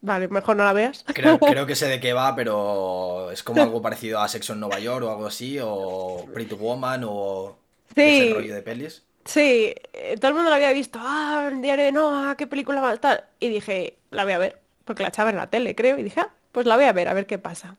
Vale, 0.00 0.28
mejor 0.28 0.56
no 0.56 0.64
la 0.64 0.72
veas. 0.72 1.04
Creo, 1.14 1.66
que 1.66 1.76
sé 1.76 1.86
de 1.86 2.00
qué 2.00 2.12
va, 2.12 2.34
pero 2.34 3.30
es 3.30 3.42
como 3.42 3.62
algo 3.62 3.82
parecido 3.82 4.20
a 4.20 4.28
Sexo 4.28 4.52
en 4.52 4.60
Nueva 4.60 4.78
York 4.78 5.04
o 5.04 5.10
algo 5.10 5.26
así, 5.26 5.58
o 5.62 6.26
Pretty 6.32 6.54
Woman 6.54 7.04
o 7.06 7.56
sí. 7.94 8.02
ese 8.02 8.34
rollo 8.34 8.54
de 8.54 8.62
pelis. 8.62 9.04
Sí, 9.24 9.74
eh, 9.92 10.16
todo 10.18 10.30
el 10.30 10.34
mundo 10.34 10.48
lo 10.48 10.56
había 10.56 10.72
visto, 10.72 10.98
ah, 11.02 11.50
el 11.52 11.60
diario 11.60 11.84
de 11.84 11.92
Noah, 11.92 12.34
qué 12.36 12.46
película 12.46 12.80
va 12.80 12.90
a 12.90 12.94
estar. 12.94 13.28
Y 13.40 13.48
dije, 13.50 13.98
la 14.10 14.24
voy 14.24 14.32
a 14.32 14.38
ver, 14.38 14.58
porque 14.84 15.02
la 15.02 15.10
echaba 15.10 15.30
en 15.30 15.36
la 15.36 15.48
tele, 15.48 15.74
creo, 15.74 15.98
y 15.98 16.02
dije, 16.02 16.20
ah, 16.20 16.30
pues 16.52 16.66
la 16.66 16.76
voy 16.76 16.86
a 16.86 16.92
ver, 16.92 17.08
a 17.08 17.14
ver 17.14 17.26
qué 17.26 17.38
pasa. 17.38 17.76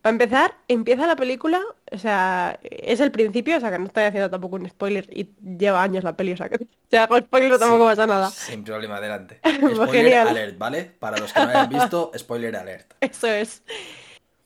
Para 0.00 0.12
empezar, 0.12 0.54
empieza 0.68 1.06
la 1.06 1.16
película, 1.16 1.60
o 1.90 1.98
sea, 1.98 2.58
es 2.62 3.00
el 3.00 3.12
principio, 3.12 3.56
o 3.56 3.60
sea, 3.60 3.70
que 3.70 3.78
no 3.78 3.86
estoy 3.86 4.04
haciendo 4.04 4.30
tampoco 4.30 4.56
un 4.56 4.68
spoiler 4.68 5.08
y 5.16 5.30
lleva 5.58 5.82
años 5.82 6.02
la 6.02 6.16
peli, 6.16 6.32
o 6.32 6.36
sea, 6.36 6.48
que 6.48 6.58
si 6.90 6.96
hago 6.96 7.18
spoiler 7.18 7.58
tampoco 7.58 7.84
pasa 7.84 8.06
nada. 8.06 8.30
Sin 8.30 8.64
problema, 8.64 8.96
adelante. 8.96 9.40
Pues 9.60 9.74
Spoiler 9.74 10.04
genial. 10.04 10.28
alert, 10.28 10.58
¿vale? 10.58 10.84
Para 10.98 11.18
los 11.18 11.32
que 11.32 11.40
no 11.40 11.48
hayan 11.50 11.68
visto, 11.68 12.10
spoiler 12.18 12.56
alert. 12.56 12.94
Eso 13.00 13.28
es. 13.28 13.62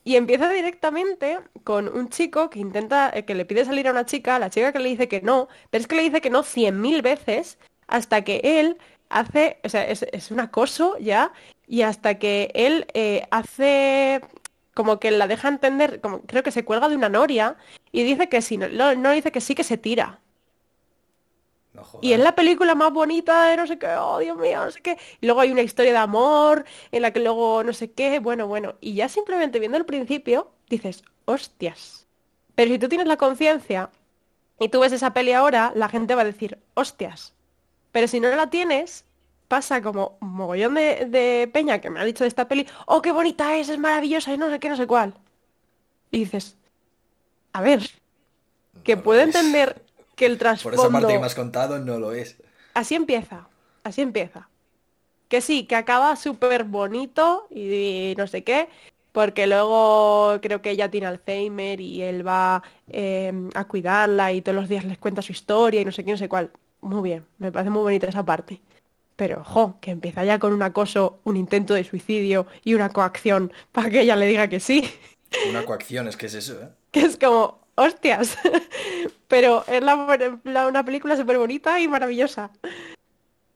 Y 0.03 0.15
empieza 0.15 0.49
directamente 0.49 1.39
con 1.65 1.89
un 1.89 2.09
chico 2.09 2.49
que 2.49 2.59
intenta, 2.59 3.11
eh, 3.13 3.25
que 3.25 3.35
le 3.35 3.45
pide 3.45 3.65
salir 3.65 3.87
a 3.87 3.91
una 3.91 4.05
chica, 4.05 4.39
la 4.39 4.49
chica 4.49 4.71
que 4.71 4.79
le 4.79 4.89
dice 4.89 5.07
que 5.09 5.21
no, 5.21 5.49
pero 5.69 5.81
es 5.81 5.87
que 5.87 5.95
le 5.95 6.03
dice 6.03 6.21
que 6.21 6.29
no 6.29 6.43
cien 6.43 6.79
mil 6.79 7.01
veces 7.01 7.57
hasta 7.87 8.23
que 8.23 8.39
él 8.43 8.77
hace, 9.09 9.59
o 9.63 9.69
sea, 9.69 9.85
es, 9.87 10.03
es 10.03 10.31
un 10.31 10.39
acoso 10.39 10.97
ya, 10.99 11.33
y 11.67 11.81
hasta 11.81 12.17
que 12.17 12.51
él 12.55 12.87
eh, 12.93 13.27
hace 13.29 14.21
como 14.73 14.99
que 14.99 15.11
la 15.11 15.27
deja 15.27 15.47
entender, 15.49 16.01
como 16.01 16.21
creo 16.21 16.43
que 16.43 16.51
se 16.51 16.63
cuelga 16.63 16.87
de 16.87 16.95
una 16.95 17.09
noria 17.09 17.57
y 17.91 18.03
dice 18.03 18.29
que 18.29 18.41
sí, 18.41 18.57
no, 18.57 18.67
no, 18.95 19.11
dice 19.11 19.31
que 19.31 19.41
sí, 19.41 19.53
que 19.53 19.63
se 19.63 19.77
tira. 19.77 20.19
No. 21.73 21.83
Y 22.01 22.13
es 22.13 22.19
la 22.19 22.35
película 22.35 22.73
más 22.73 22.93
bonita 22.93 23.45
de 23.45 23.57
no 23.57 23.67
sé 23.67 23.77
qué, 23.77 23.87
oh 23.99 24.19
Dios 24.19 24.37
mío, 24.37 24.65
no 24.65 24.71
sé 24.71 24.81
qué. 24.81 24.97
Y 25.19 25.25
luego 25.25 25.41
hay 25.41 25.51
una 25.51 25.61
historia 25.61 25.91
de 25.91 25.97
amor 25.97 26.65
en 26.91 27.01
la 27.01 27.11
que 27.11 27.19
luego 27.19 27.63
no 27.63 27.73
sé 27.73 27.91
qué, 27.91 28.19
bueno, 28.19 28.47
bueno. 28.47 28.75
Y 28.79 28.93
ya 28.93 29.09
simplemente 29.09 29.59
viendo 29.59 29.77
el 29.77 29.85
principio 29.85 30.51
dices, 30.69 31.03
hostias. 31.25 32.07
Pero 32.55 32.71
si 32.71 32.79
tú 32.79 32.87
tienes 32.87 33.07
la 33.07 33.17
conciencia 33.17 33.89
y 34.59 34.69
tú 34.69 34.79
ves 34.79 34.91
esa 34.91 35.13
peli 35.13 35.33
ahora, 35.33 35.71
la 35.75 35.89
gente 35.89 36.15
va 36.15 36.21
a 36.21 36.25
decir, 36.25 36.59
hostias. 36.75 37.33
Pero 37.91 38.07
si 38.07 38.19
no 38.19 38.29
la 38.29 38.49
tienes, 38.49 39.05
pasa 39.47 39.81
como 39.81 40.17
un 40.21 40.33
mogollón 40.33 40.75
de, 40.75 41.05
de 41.05 41.49
peña 41.51 41.79
que 41.79 41.89
me 41.89 41.99
ha 41.99 42.05
dicho 42.05 42.23
de 42.23 42.27
esta 42.27 42.47
peli, 42.47 42.67
oh, 42.85 43.01
qué 43.01 43.11
bonita 43.11 43.55
es, 43.57 43.69
es 43.69 43.79
maravillosa 43.79 44.33
y 44.33 44.37
no 44.37 44.49
sé 44.49 44.59
qué, 44.59 44.69
no 44.69 44.77
sé 44.77 44.87
cuál. 44.87 45.13
Y 46.11 46.19
dices, 46.19 46.57
a 47.53 47.61
ver, 47.61 47.89
que 48.83 48.95
No 48.95 49.03
puedo 49.03 49.21
entender 49.21 49.81
que 50.15 50.25
el 50.25 50.37
Por 50.37 50.47
esa 50.47 50.59
parte 50.59 50.67
que 50.67 50.73
trasfondo... 50.73 51.07
me 51.07 51.25
has 51.25 51.35
contado, 51.35 51.79
no 51.79 51.99
lo 51.99 52.11
es. 52.11 52.37
Así 52.73 52.95
empieza, 52.95 53.47
así 53.83 54.01
empieza. 54.01 54.49
Que 55.27 55.41
sí, 55.41 55.65
que 55.65 55.75
acaba 55.75 56.15
súper 56.15 56.63
bonito 56.63 57.47
y, 57.49 58.13
no 58.17 58.27
sé 58.27 58.43
qué, 58.43 58.69
porque 59.11 59.47
luego 59.47 60.39
creo 60.41 60.61
que 60.61 60.71
ella 60.71 60.89
tiene 60.89 61.07
Alzheimer 61.07 61.81
y 61.81 62.01
él 62.01 62.25
va 62.25 62.63
eh, 62.89 63.33
a 63.55 63.65
cuidarla 63.65 64.31
y 64.31 64.41
todos 64.41 64.55
los 64.55 64.69
días 64.69 64.85
les 64.85 64.97
cuenta 64.97 65.21
su 65.21 65.31
historia 65.31 65.81
y 65.81 65.85
no 65.85 65.91
sé 65.91 66.05
qué, 66.05 66.11
no 66.11 66.17
sé 66.17 66.29
cuál. 66.29 66.51
Muy 66.81 67.01
bien, 67.01 67.25
me 67.39 67.51
parece 67.51 67.69
muy 67.69 67.81
bonita 67.81 68.07
esa 68.07 68.23
parte. 68.23 68.61
Pero, 69.17 69.41
ojo, 69.41 69.77
que 69.81 69.91
empieza 69.91 70.23
ya 70.23 70.39
con 70.39 70.53
un 70.53 70.61
acoso, 70.61 71.19
un 71.25 71.35
intento 71.35 71.73
de 71.73 71.83
suicidio 71.83 72.47
y 72.63 72.75
una 72.75 72.89
coacción 72.89 73.51
para 73.73 73.89
que 73.89 74.01
ella 74.01 74.15
le 74.15 74.27
diga 74.27 74.47
que 74.47 74.59
sí. 74.61 74.89
Una 75.49 75.65
coacción, 75.65 76.07
es 76.07 76.15
que 76.15 76.27
es 76.27 76.35
eso, 76.35 76.53
¿eh? 76.61 76.69
Que 76.91 77.01
es 77.01 77.17
como, 77.17 77.59
hostias. 77.75 78.37
Pero 79.27 79.65
es 79.67 79.83
la- 79.83 80.39
la- 80.43 80.67
una 80.67 80.85
película 80.85 81.17
súper 81.17 81.37
bonita 81.37 81.79
y 81.81 81.87
maravillosa. 81.87 82.51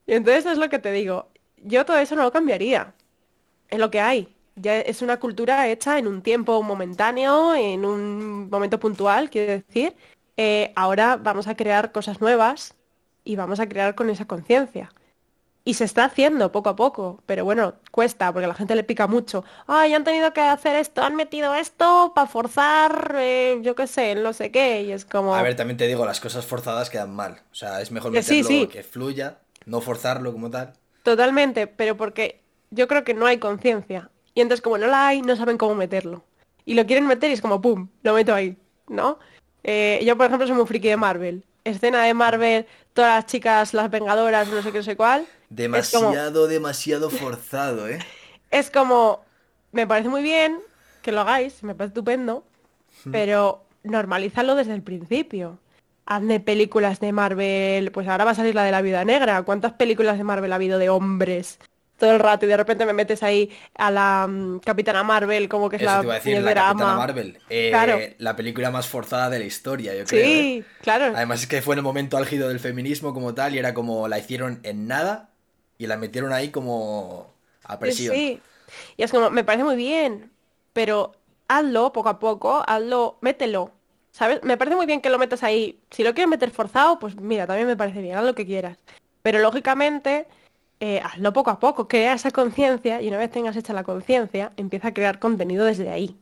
Y 0.07 0.13
entonces 0.13 0.45
es 0.45 0.57
lo 0.57 0.67
que 0.69 0.79
te 0.79 0.91
digo. 0.91 1.27
Yo 1.57 1.85
todo 1.85 1.97
eso 1.97 2.15
no 2.15 2.23
lo 2.23 2.31
cambiaría. 2.31 2.93
Es 3.69 3.79
lo 3.79 3.89
que 3.91 4.01
hay. 4.01 4.35
Ya 4.55 4.79
es 4.79 5.01
una 5.01 5.17
cultura 5.17 5.69
hecha 5.69 5.97
en 5.97 6.07
un 6.07 6.21
tiempo 6.23 6.61
momentáneo, 6.61 7.55
en 7.55 7.85
un 7.85 8.49
momento 8.49 8.79
puntual, 8.79 9.29
quiero 9.29 9.53
decir. 9.53 9.95
Eh, 10.37 10.73
ahora 10.75 11.17
vamos 11.17 11.47
a 11.47 11.55
crear 11.55 11.91
cosas 11.91 12.19
nuevas 12.19 12.73
y 13.23 13.35
vamos 13.35 13.59
a 13.59 13.69
crear 13.69 13.95
con 13.95 14.09
esa 14.09 14.25
conciencia. 14.25 14.91
Y 15.63 15.75
se 15.75 15.83
está 15.83 16.05
haciendo 16.05 16.51
poco 16.51 16.69
a 16.69 16.75
poco, 16.75 17.21
pero 17.27 17.45
bueno, 17.45 17.75
cuesta 17.91 18.33
porque 18.33 18.45
a 18.45 18.47
la 18.47 18.55
gente 18.55 18.75
le 18.75 18.83
pica 18.83 19.05
mucho. 19.05 19.43
Ay, 19.67 19.93
han 19.93 20.03
tenido 20.03 20.33
que 20.33 20.41
hacer 20.41 20.75
esto, 20.75 21.03
han 21.03 21.15
metido 21.15 21.53
esto 21.53 22.13
para 22.15 22.27
forzar, 22.27 23.15
eh, 23.19 23.59
yo 23.61 23.75
qué 23.75 23.85
sé, 23.85 24.15
no 24.15 24.33
sé 24.33 24.51
qué. 24.51 24.81
Y 24.81 24.91
es 24.91 25.05
como... 25.05 25.35
A 25.35 25.43
ver, 25.43 25.55
también 25.55 25.77
te 25.77 25.85
digo, 25.85 26.03
las 26.03 26.19
cosas 26.19 26.47
forzadas 26.47 26.89
quedan 26.89 27.15
mal. 27.15 27.41
O 27.51 27.55
sea, 27.55 27.79
es 27.79 27.91
mejor 27.91 28.11
sí, 28.11 28.17
meterlo 28.17 28.47
sí. 28.47 28.67
que 28.67 28.81
fluya, 28.81 29.37
no 29.65 29.81
forzarlo 29.81 30.31
como 30.31 30.49
tal. 30.49 30.73
Totalmente, 31.03 31.67
pero 31.67 31.95
porque 31.95 32.41
yo 32.71 32.87
creo 32.87 33.03
que 33.03 33.13
no 33.13 33.27
hay 33.27 33.37
conciencia. 33.37 34.09
Y 34.33 34.41
entonces 34.41 34.61
como 34.63 34.79
no 34.79 34.87
la 34.87 35.09
hay, 35.09 35.21
no 35.21 35.35
saben 35.35 35.57
cómo 35.57 35.75
meterlo. 35.75 36.23
Y 36.65 36.73
lo 36.73 36.85
quieren 36.87 37.05
meter 37.05 37.29
y 37.29 37.33
es 37.33 37.41
como, 37.41 37.61
¡pum!, 37.61 37.89
lo 38.01 38.13
meto 38.13 38.33
ahí, 38.33 38.57
¿no? 38.87 39.19
Eh, 39.63 39.99
yo, 40.03 40.17
por 40.17 40.25
ejemplo, 40.25 40.47
soy 40.47 40.55
muy 40.55 40.65
friki 40.65 40.87
de 40.87 40.97
Marvel. 40.97 41.43
Escena 41.63 42.03
de 42.03 42.13
Marvel, 42.13 42.65
todas 42.93 43.15
las 43.15 43.25
chicas, 43.25 43.73
las 43.73 43.91
vengadoras, 43.91 44.47
no 44.47 44.61
sé 44.61 44.71
qué, 44.71 44.79
no 44.79 44.83
sé 44.83 44.95
cuál. 44.95 45.27
Como, 45.51 45.57
Demasiado, 45.57 46.47
demasiado 46.47 47.09
forzado, 47.09 47.89
¿eh? 47.89 47.99
es 48.51 48.71
como, 48.71 49.25
me 49.73 49.85
parece 49.85 50.07
muy 50.07 50.21
bien 50.21 50.57
que 51.01 51.11
lo 51.11 51.21
hagáis, 51.21 51.61
me 51.63 51.75
parece 51.75 51.91
estupendo, 51.91 52.45
pero 53.11 53.65
normalízalo 53.83 54.55
desde 54.55 54.73
el 54.73 54.81
principio. 54.81 55.59
Hazme 56.05 56.39
películas 56.39 56.99
de 56.99 57.11
Marvel, 57.11 57.91
pues 57.91 58.07
ahora 58.07 58.25
va 58.25 58.31
a 58.31 58.35
salir 58.35 58.55
la 58.55 58.63
de 58.63 58.71
la 58.71 58.81
Viuda 58.81 59.03
Negra. 59.03 59.43
¿Cuántas 59.43 59.73
películas 59.73 60.17
de 60.17 60.23
Marvel 60.23 60.51
ha 60.51 60.55
habido 60.55 60.79
de 60.79 60.89
hombres 60.89 61.59
todo 61.97 62.11
el 62.11 62.19
rato 62.19 62.45
y 62.45 62.49
de 62.49 62.57
repente 62.57 62.85
me 62.85 62.93
metes 62.93 63.21
ahí 63.21 63.51
a 63.75 63.91
la 63.91 64.27
mm, 64.27 64.59
Capitana 64.59 65.03
Marvel 65.03 65.47
como 65.47 65.69
que 65.69 65.75
es 65.75 65.83
Eso 65.83 65.91
la 65.91 65.99
te 65.99 66.05
iba 66.05 66.13
a 66.13 66.17
decir, 66.17 66.41
la 66.41 66.53
Capitana 66.53 66.91
ama? 66.91 66.95
Marvel. 66.95 67.37
Eh, 67.49 67.69
Claro. 67.69 67.99
La 68.17 68.35
película 68.35 68.71
más 68.71 68.87
forzada 68.87 69.29
de 69.29 69.39
la 69.39 69.45
historia, 69.45 69.95
yo 69.95 70.05
creo. 70.05 70.23
¿eh? 70.23 70.25
Sí, 70.25 70.63
claro. 70.81 71.13
Además 71.15 71.41
es 71.41 71.47
que 71.47 71.61
fue 71.61 71.75
en 71.75 71.79
el 71.79 71.83
momento 71.83 72.17
álgido 72.17 72.49
del 72.49 72.59
feminismo 72.59 73.13
como 73.13 73.33
tal 73.33 73.53
y 73.53 73.59
era 73.59 73.73
como 73.73 74.07
la 74.07 74.17
hicieron 74.17 74.59
en 74.63 74.87
nada 74.87 75.30
y 75.81 75.87
la 75.87 75.97
metieron 75.97 76.31
ahí 76.31 76.49
como 76.49 77.25
a 77.63 77.73
Sí, 77.73 77.79
presión. 77.79 78.15
sí. 78.15 78.39
Y 78.97 79.01
es 79.03 79.09
como, 79.09 79.31
me 79.31 79.43
parece 79.43 79.63
muy 79.63 79.75
bien, 79.75 80.31
pero 80.73 81.13
hazlo 81.47 81.91
poco 81.91 82.09
a 82.09 82.19
poco, 82.19 82.63
hazlo, 82.67 83.17
mételo. 83.21 83.71
¿Sabes? 84.11 84.43
Me 84.43 84.57
parece 84.57 84.75
muy 84.75 84.85
bien 84.85 85.01
que 85.01 85.09
lo 85.09 85.17
metas 85.17 85.41
ahí. 85.41 85.79
Si 85.89 86.03
lo 86.03 86.13
quieres 86.13 86.29
meter 86.29 86.51
forzado, 86.51 86.99
pues 86.99 87.15
mira, 87.15 87.47
también 87.47 87.67
me 87.67 87.75
parece 87.75 87.99
bien, 87.99 88.15
haz 88.15 88.23
lo 88.23 88.35
que 88.35 88.45
quieras. 88.45 88.77
Pero 89.23 89.39
lógicamente, 89.39 90.27
eh, 90.79 91.01
hazlo 91.03 91.33
poco 91.33 91.49
a 91.49 91.59
poco, 91.59 91.87
crea 91.87 92.13
esa 92.13 92.29
conciencia 92.29 93.01
y 93.01 93.07
una 93.07 93.17
vez 93.17 93.31
tengas 93.31 93.55
hecha 93.55 93.73
la 93.73 93.83
conciencia, 93.83 94.51
empieza 94.57 94.89
a 94.89 94.93
crear 94.93 95.17
contenido 95.17 95.65
desde 95.65 95.89
ahí. 95.89 96.15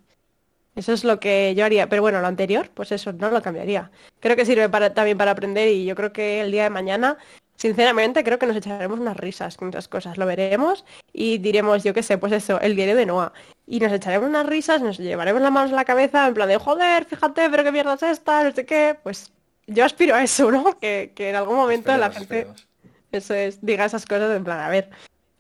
Eso 0.76 0.94
es 0.94 1.04
lo 1.04 1.20
que 1.20 1.54
yo 1.54 1.66
haría. 1.66 1.90
Pero 1.90 2.02
bueno, 2.02 2.22
lo 2.22 2.28
anterior, 2.28 2.70
pues 2.74 2.94
eso 2.94 3.12
no 3.12 3.30
lo 3.30 3.42
cambiaría. 3.42 3.92
Creo 4.22 4.38
que 4.38 4.46
sirve 4.46 4.70
para, 4.70 4.94
también 4.94 5.18
para 5.18 5.32
aprender 5.32 5.68
y 5.68 5.84
yo 5.84 5.96
creo 5.96 6.14
que 6.14 6.40
el 6.40 6.52
día 6.52 6.64
de 6.64 6.70
mañana, 6.70 7.18
sinceramente, 7.60 8.24
creo 8.24 8.40
que 8.40 8.48
nos 8.48 8.56
echaremos 8.56 9.00
unas 9.00 9.18
risas 9.18 9.58
con 9.58 9.70
esas 9.70 9.88
cosas. 9.88 10.18
Lo 10.18 10.26
veremos 10.26 10.86
y 11.12 11.38
diremos, 11.40 11.84
yo 11.84 11.94
qué 11.94 12.02
sé, 12.02 12.18
pues 12.18 12.32
eso, 12.32 12.60
el 12.62 12.76
diario 12.76 12.96
de 12.96 13.06
Noah. 13.06 13.34
Y 13.68 13.80
nos 13.80 13.92
echaremos 13.92 14.30
unas 14.30 14.46
risas, 14.46 14.82
nos 14.82 14.98
llevaremos 14.98 15.42
las 15.42 15.52
manos 15.52 15.74
a 15.74 15.76
la 15.76 15.86
cabeza 15.86 16.28
en 16.28 16.34
plan 16.34 16.48
de, 16.48 16.58
joder, 16.58 17.06
fíjate, 17.06 17.50
pero 17.50 17.64
qué 17.64 17.72
mierda 17.72 17.96
es 17.96 18.04
esta, 18.04 18.44
no 18.44 18.52
sé 18.52 18.66
qué. 18.66 18.98
Pues 19.04 19.32
yo 19.68 19.84
aspiro 19.84 20.16
a 20.16 20.24
eso, 20.24 20.50
¿no? 20.50 20.80
Que, 20.80 21.12
que 21.14 21.30
en 21.30 21.36
algún 21.36 21.58
momento 21.58 21.96
la 21.98 22.10
gente, 22.12 22.40
esperemos. 22.40 22.68
eso 23.12 23.34
es, 23.34 23.60
diga 23.62 23.86
esas 23.86 24.06
cosas 24.06 24.36
en 24.36 24.46
plan, 24.46 24.62
a 24.62 24.70
ver, 24.70 24.90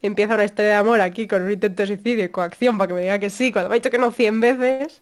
empieza 0.01 0.35
una 0.35 0.43
historia 0.43 0.71
de 0.71 0.77
amor 0.77 0.99
aquí 0.99 1.25
con 1.25 1.43
un 1.43 1.51
intento 1.51 1.83
de 1.83 1.87
suicidio 1.87 2.25
y 2.25 2.29
coacción 2.29 2.77
para 2.77 2.89
que 2.89 2.93
me 2.95 3.01
diga 3.01 3.19
que 3.19 3.29
sí, 3.29 3.53
cuando 3.53 3.69
me 3.69 3.75
ha 3.75 3.79
dicho 3.79 3.89
que 3.89 3.97
no 3.97 4.11
100 4.11 4.41
veces. 4.41 5.01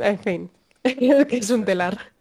En 0.00 0.18
fin, 0.18 0.50
que 0.82 1.36
es 1.36 1.50
un 1.50 1.66
telar. 1.66 2.13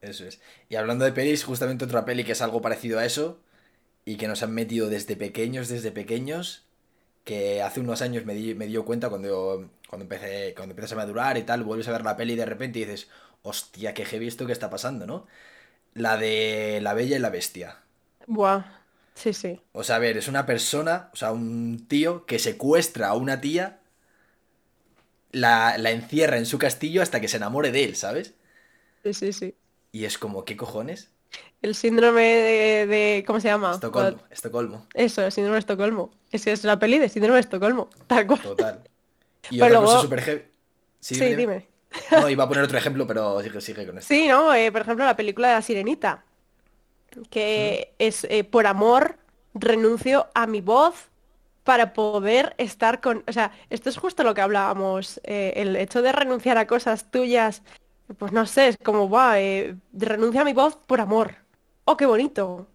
Eso 0.00 0.24
es. 0.26 0.40
Y 0.68 0.76
hablando 0.76 1.04
de 1.04 1.12
pelis, 1.12 1.44
justamente 1.44 1.84
otra 1.84 2.04
peli 2.04 2.24
que 2.24 2.32
es 2.32 2.42
algo 2.42 2.62
parecido 2.62 2.98
a 2.98 3.04
eso 3.04 3.40
y 4.04 4.16
que 4.18 4.28
nos 4.28 4.42
han 4.42 4.54
metido 4.54 4.88
desde 4.90 5.16
pequeños, 5.16 5.68
desde 5.68 5.92
pequeños, 5.92 6.64
que 7.24 7.62
hace 7.62 7.80
unos 7.80 8.02
años 8.02 8.24
me, 8.26 8.34
di- 8.34 8.54
me 8.54 8.66
dio 8.66 8.84
cuenta 8.84 9.10
cuando, 9.10 9.70
cuando 9.88 10.04
empecé, 10.04 10.54
cuando 10.56 10.72
empiezas 10.72 10.92
a 10.94 10.96
madurar 10.96 11.38
y 11.38 11.44
tal, 11.44 11.64
vuelves 11.64 11.88
a 11.88 11.92
ver 11.92 12.04
la 12.04 12.16
peli 12.16 12.34
y 12.34 12.36
de 12.36 12.46
repente 12.46 12.80
dices, 12.80 13.08
hostia, 13.42 13.94
qué 13.94 14.04
heavy 14.06 14.28
esto 14.28 14.46
que 14.46 14.52
está 14.52 14.70
pasando, 14.70 15.06
¿no? 15.06 15.26
La 15.94 16.16
de 16.18 16.80
La 16.82 16.94
Bella 16.94 17.16
y 17.16 17.20
la 17.20 17.30
Bestia. 17.30 17.78
Buah, 18.28 18.62
sí, 19.14 19.32
sí. 19.32 19.60
O 19.72 19.82
sea, 19.82 19.96
a 19.96 19.98
ver, 19.98 20.16
es 20.18 20.28
una 20.28 20.44
persona, 20.46 21.10
o 21.12 21.16
sea, 21.16 21.32
un 21.32 21.86
tío 21.88 22.26
que 22.26 22.38
secuestra 22.38 23.08
a 23.08 23.14
una 23.14 23.40
tía, 23.40 23.80
la, 25.32 25.78
la 25.78 25.90
encierra 25.90 26.36
en 26.38 26.44
su 26.46 26.58
castillo 26.58 27.00
hasta 27.02 27.20
que 27.20 27.28
se 27.28 27.36
enamore 27.38 27.72
de 27.72 27.84
él, 27.84 27.96
¿sabes? 27.96 28.34
Sí, 29.04 29.12
sí, 29.14 29.32
sí. 29.32 29.56
Y 29.92 30.04
es 30.04 30.18
como, 30.18 30.44
¿qué 30.44 30.56
cojones? 30.56 31.10
El 31.60 31.74
síndrome 31.74 32.22
de, 32.22 32.86
de- 32.86 33.24
¿cómo 33.26 33.40
se 33.40 33.48
llama? 33.48 33.72
Estocolmo, 33.72 34.22
Estocolmo, 34.30 34.86
Eso, 34.94 35.22
el 35.24 35.32
síndrome 35.32 35.56
de 35.56 35.60
Estocolmo. 35.60 36.10
Es 36.30 36.44
que 36.44 36.52
es 36.52 36.64
la 36.64 36.78
peli 36.78 36.98
de 36.98 37.08
síndrome 37.08 37.34
de 37.36 37.40
Estocolmo. 37.40 37.88
Tal 38.06 38.26
cual. 38.26 38.40
total. 38.40 38.80
Y 39.50 39.58
Pero 39.58 39.66
otra 39.66 39.78
luego- 39.80 39.86
cosa 39.86 40.02
súper 40.02 40.20
heavy. 40.22 40.42
Sí, 41.00 41.14
Sí, 41.14 41.34
dime. 41.34 41.68
No, 42.10 42.28
iba 42.28 42.44
a 42.44 42.48
poner 42.48 42.64
otro 42.64 42.76
ejemplo, 42.76 43.06
pero 43.06 43.40
sigue, 43.42 43.60
sigue 43.62 43.86
con 43.86 43.96
esto. 43.98 44.08
Sí, 44.12 44.28
¿no? 44.28 44.52
Eh, 44.54 44.70
por 44.70 44.82
ejemplo, 44.82 45.04
la 45.06 45.16
película 45.16 45.48
de 45.48 45.54
la 45.54 45.62
Sirenita. 45.62 46.24
Que 47.30 47.94
es 47.98 48.24
eh, 48.24 48.44
por 48.44 48.66
amor 48.66 49.16
renuncio 49.54 50.28
a 50.34 50.46
mi 50.46 50.60
voz 50.60 51.08
para 51.64 51.92
poder 51.94 52.54
estar 52.58 53.00
con... 53.00 53.24
O 53.26 53.32
sea, 53.32 53.52
esto 53.70 53.88
es 53.88 53.96
justo 53.96 54.22
lo 54.22 54.34
que 54.34 54.40
hablábamos. 54.42 55.20
eh, 55.24 55.54
el 55.56 55.76
hecho 55.76 56.02
de 56.02 56.12
renunciar 56.12 56.58
a 56.58 56.66
cosas 56.66 57.10
tuyas, 57.10 57.62
pues 58.16 58.32
no 58.32 58.46
sé, 58.46 58.68
es 58.68 58.78
como, 58.78 59.10
va, 59.10 59.38
eh, 59.40 59.76
renuncio 59.92 60.40
a 60.40 60.44
mi 60.44 60.52
voz 60.52 60.76
por 60.76 61.00
amor. 61.00 61.34
¡Oh, 61.84 61.96
qué 61.96 62.06
bonito! 62.06 62.66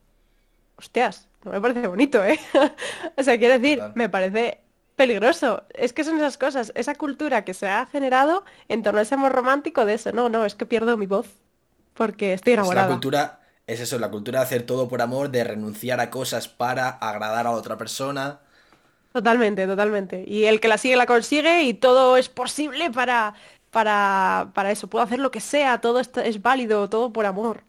Hostias, 0.77 1.27
no 1.43 1.51
me 1.51 1.61
parece 1.61 1.87
bonito, 1.87 2.23
¿eh? 2.23 2.39
O 3.17 3.23
sea, 3.23 3.37
quiero 3.37 3.59
decir, 3.59 3.81
me 3.95 4.09
parece 4.09 4.59
peligroso. 4.95 5.63
Es 5.73 5.93
que 5.93 6.03
son 6.03 6.17
esas 6.17 6.37
cosas, 6.37 6.71
esa 6.75 6.95
cultura 6.95 7.43
que 7.43 7.53
se 7.53 7.67
ha 7.67 7.85
generado 7.87 8.43
en 8.67 8.83
torno 8.83 8.99
a 8.99 9.03
ese 9.03 9.15
amor 9.15 9.31
romántico 9.31 9.85
de 9.85 9.95
eso. 9.95 10.11
No, 10.11 10.29
no, 10.29 10.45
es 10.45 10.55
que 10.55 10.65
pierdo 10.65 10.97
mi 10.97 11.07
voz 11.07 11.27
porque 11.93 12.33
estoy 12.33 12.53
enamorada. 12.53 12.87
Es 12.87 12.89
la 12.89 12.93
cultura, 12.95 13.39
es 13.67 13.79
eso, 13.79 13.99
la 13.99 14.11
cultura 14.11 14.39
de 14.39 14.45
hacer 14.45 14.63
todo 14.63 14.87
por 14.87 15.01
amor, 15.01 15.29
de 15.29 15.43
renunciar 15.43 15.99
a 15.99 16.09
cosas 16.09 16.47
para 16.47 16.89
agradar 16.89 17.47
a 17.47 17.51
otra 17.51 17.77
persona. 17.77 18.39
Totalmente, 19.13 19.67
totalmente. 19.67 20.23
Y 20.27 20.45
el 20.45 20.59
que 20.59 20.67
la 20.67 20.79
sigue 20.79 20.95
la 20.95 21.05
consigue 21.05 21.63
y 21.63 21.75
todo 21.75 22.17
es 22.17 22.29
posible 22.29 22.89
para, 22.89 23.35
para, 23.73 24.51
para 24.53 24.71
eso. 24.71 24.87
Puedo 24.87 25.03
hacer 25.03 25.19
lo 25.19 25.31
que 25.31 25.41
sea, 25.41 25.81
todo 25.81 25.99
esto 25.99 26.21
es 26.21 26.41
válido, 26.41 26.89
todo 26.89 27.11
por 27.11 27.25
amor. 27.25 27.63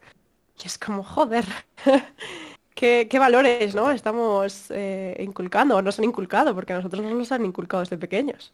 Y 0.63 0.67
es 0.67 0.77
como, 0.77 1.03
joder. 1.03 1.45
¿Qué, 2.75 3.07
valores, 3.19 3.73
¿no? 3.73 3.89
Estamos 3.91 4.69
eh, 4.69 5.15
inculcando, 5.19 5.77
o 5.77 5.81
nos 5.81 5.97
han 5.97 6.05
inculcado, 6.05 6.53
porque 6.53 6.73
a 6.73 6.77
nosotros 6.77 7.03
nos 7.03 7.13
los 7.13 7.31
han 7.31 7.45
inculcado 7.45 7.81
desde 7.81 7.97
pequeños. 7.97 8.53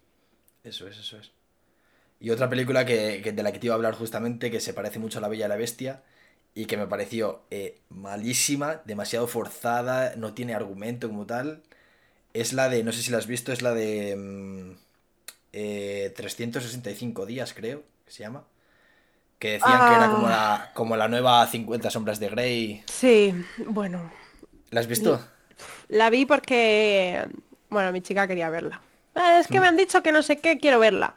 Eso 0.64 0.88
es, 0.88 0.98
eso 1.00 1.18
es. 1.18 1.32
Y 2.20 2.30
otra 2.30 2.48
película 2.48 2.86
que, 2.86 3.20
de 3.20 3.44
la 3.44 3.52
que 3.52 3.58
te 3.58 3.66
iba 3.66 3.74
a 3.74 3.78
hablar 3.78 3.96
justamente, 3.96 4.52
que 4.52 4.60
se 4.60 4.74
parece 4.74 5.00
mucho 5.00 5.18
a 5.18 5.22
La 5.22 5.28
Bella 5.28 5.48
y 5.48 5.50
la 5.50 5.56
Bestia, 5.56 6.04
y 6.54 6.66
que 6.66 6.78
me 6.78 6.86
pareció 6.86 7.42
eh, 7.50 7.80
malísima, 7.90 8.82
demasiado 8.86 9.26
forzada, 9.26 10.16
no 10.16 10.36
tiene 10.36 10.54
argumento 10.54 11.08
como 11.10 11.26
tal, 11.26 11.64
es 12.34 12.54
la 12.54 12.70
de, 12.70 12.84
no 12.84 12.92
sé 12.92 13.02
si 13.02 13.12
la 13.12 13.18
has 13.18 13.28
visto, 13.28 13.52
es 13.52 13.64
la 13.64 13.74
de 13.74 14.12
365 14.14 14.91
eh, 15.54 16.14
días, 17.28 17.54
creo, 17.54 17.84
que 18.06 18.12
se 18.12 18.24
llama. 18.24 18.44
Que 19.40 19.54
decían 19.54 19.80
que 19.80 19.96
era 19.96 20.12
como 20.12 20.28
la, 20.28 20.56
ah. 20.56 20.72
como 20.74 20.96
la 20.96 21.08
nueva 21.08 21.48
50 21.48 21.90
sombras 21.90 22.20
de 22.20 22.30
Grey. 22.30 22.84
Sí, 22.86 23.34
bueno. 23.66 24.12
¿La 24.70 24.82
has 24.82 24.88
visto? 24.88 25.20
La 25.88 26.10
vi 26.10 26.26
porque, 26.26 27.28
bueno, 27.70 27.92
mi 27.92 28.02
chica 28.02 28.28
quería 28.28 28.50
verla. 28.50 28.82
Ah, 29.16 29.40
es 29.40 29.48
que 29.48 29.60
me 29.60 29.68
han 29.68 29.78
dicho 29.78 30.04
que 30.04 30.12
no 30.12 30.22
sé 30.22 30.38
qué, 30.38 30.58
quiero 30.58 30.80
verla. 30.80 31.16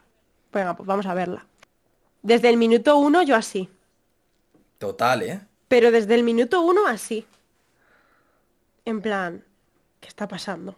Venga, 0.53 0.75
pues 0.75 0.87
vamos 0.87 1.07
a 1.07 1.15
verla. 1.15 1.47
Desde 2.23 2.49
el 2.49 2.57
minuto 2.57 2.97
uno 2.97 3.23
yo 3.23 3.37
así. 3.37 3.69
Total, 4.79 5.23
¿eh? 5.23 5.41
Pero 5.69 5.91
desde 5.91 6.15
el 6.15 6.25
minuto 6.25 6.63
uno 6.63 6.87
así. 6.87 7.27
En 8.85 9.01
plan, 9.01 9.45
¿qué 10.01 10.09
está 10.09 10.27
pasando? 10.27 10.77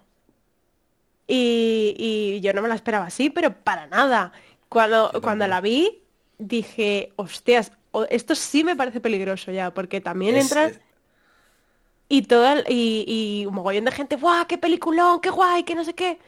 Y, 1.28 1.94
y 1.98 2.40
yo 2.40 2.52
no 2.52 2.62
me 2.62 2.68
la 2.68 2.74
esperaba 2.74 3.06
así, 3.06 3.30
pero 3.30 3.52
para 3.52 3.86
nada. 3.86 4.32
Cuando, 4.68 5.10
cuando 5.22 5.46
la 5.46 5.60
vi, 5.60 6.02
dije, 6.38 7.12
hostias, 7.16 7.72
esto 8.10 8.34
sí 8.34 8.64
me 8.64 8.76
parece 8.76 9.00
peligroso 9.00 9.50
ya, 9.50 9.72
porque 9.72 10.00
también 10.00 10.36
entra 10.36 10.72
y 12.08 12.22
todo 12.22 12.62
y, 12.68 13.04
y, 13.06 13.46
un 13.46 13.54
mogollón 13.54 13.84
de 13.84 13.92
gente, 13.92 14.16
¡guau, 14.16 14.46
qué 14.46 14.58
peliculón, 14.58 15.20
qué 15.20 15.30
guay, 15.30 15.64
qué 15.64 15.74
no 15.74 15.84
sé 15.84 15.94
qué! 15.94 16.18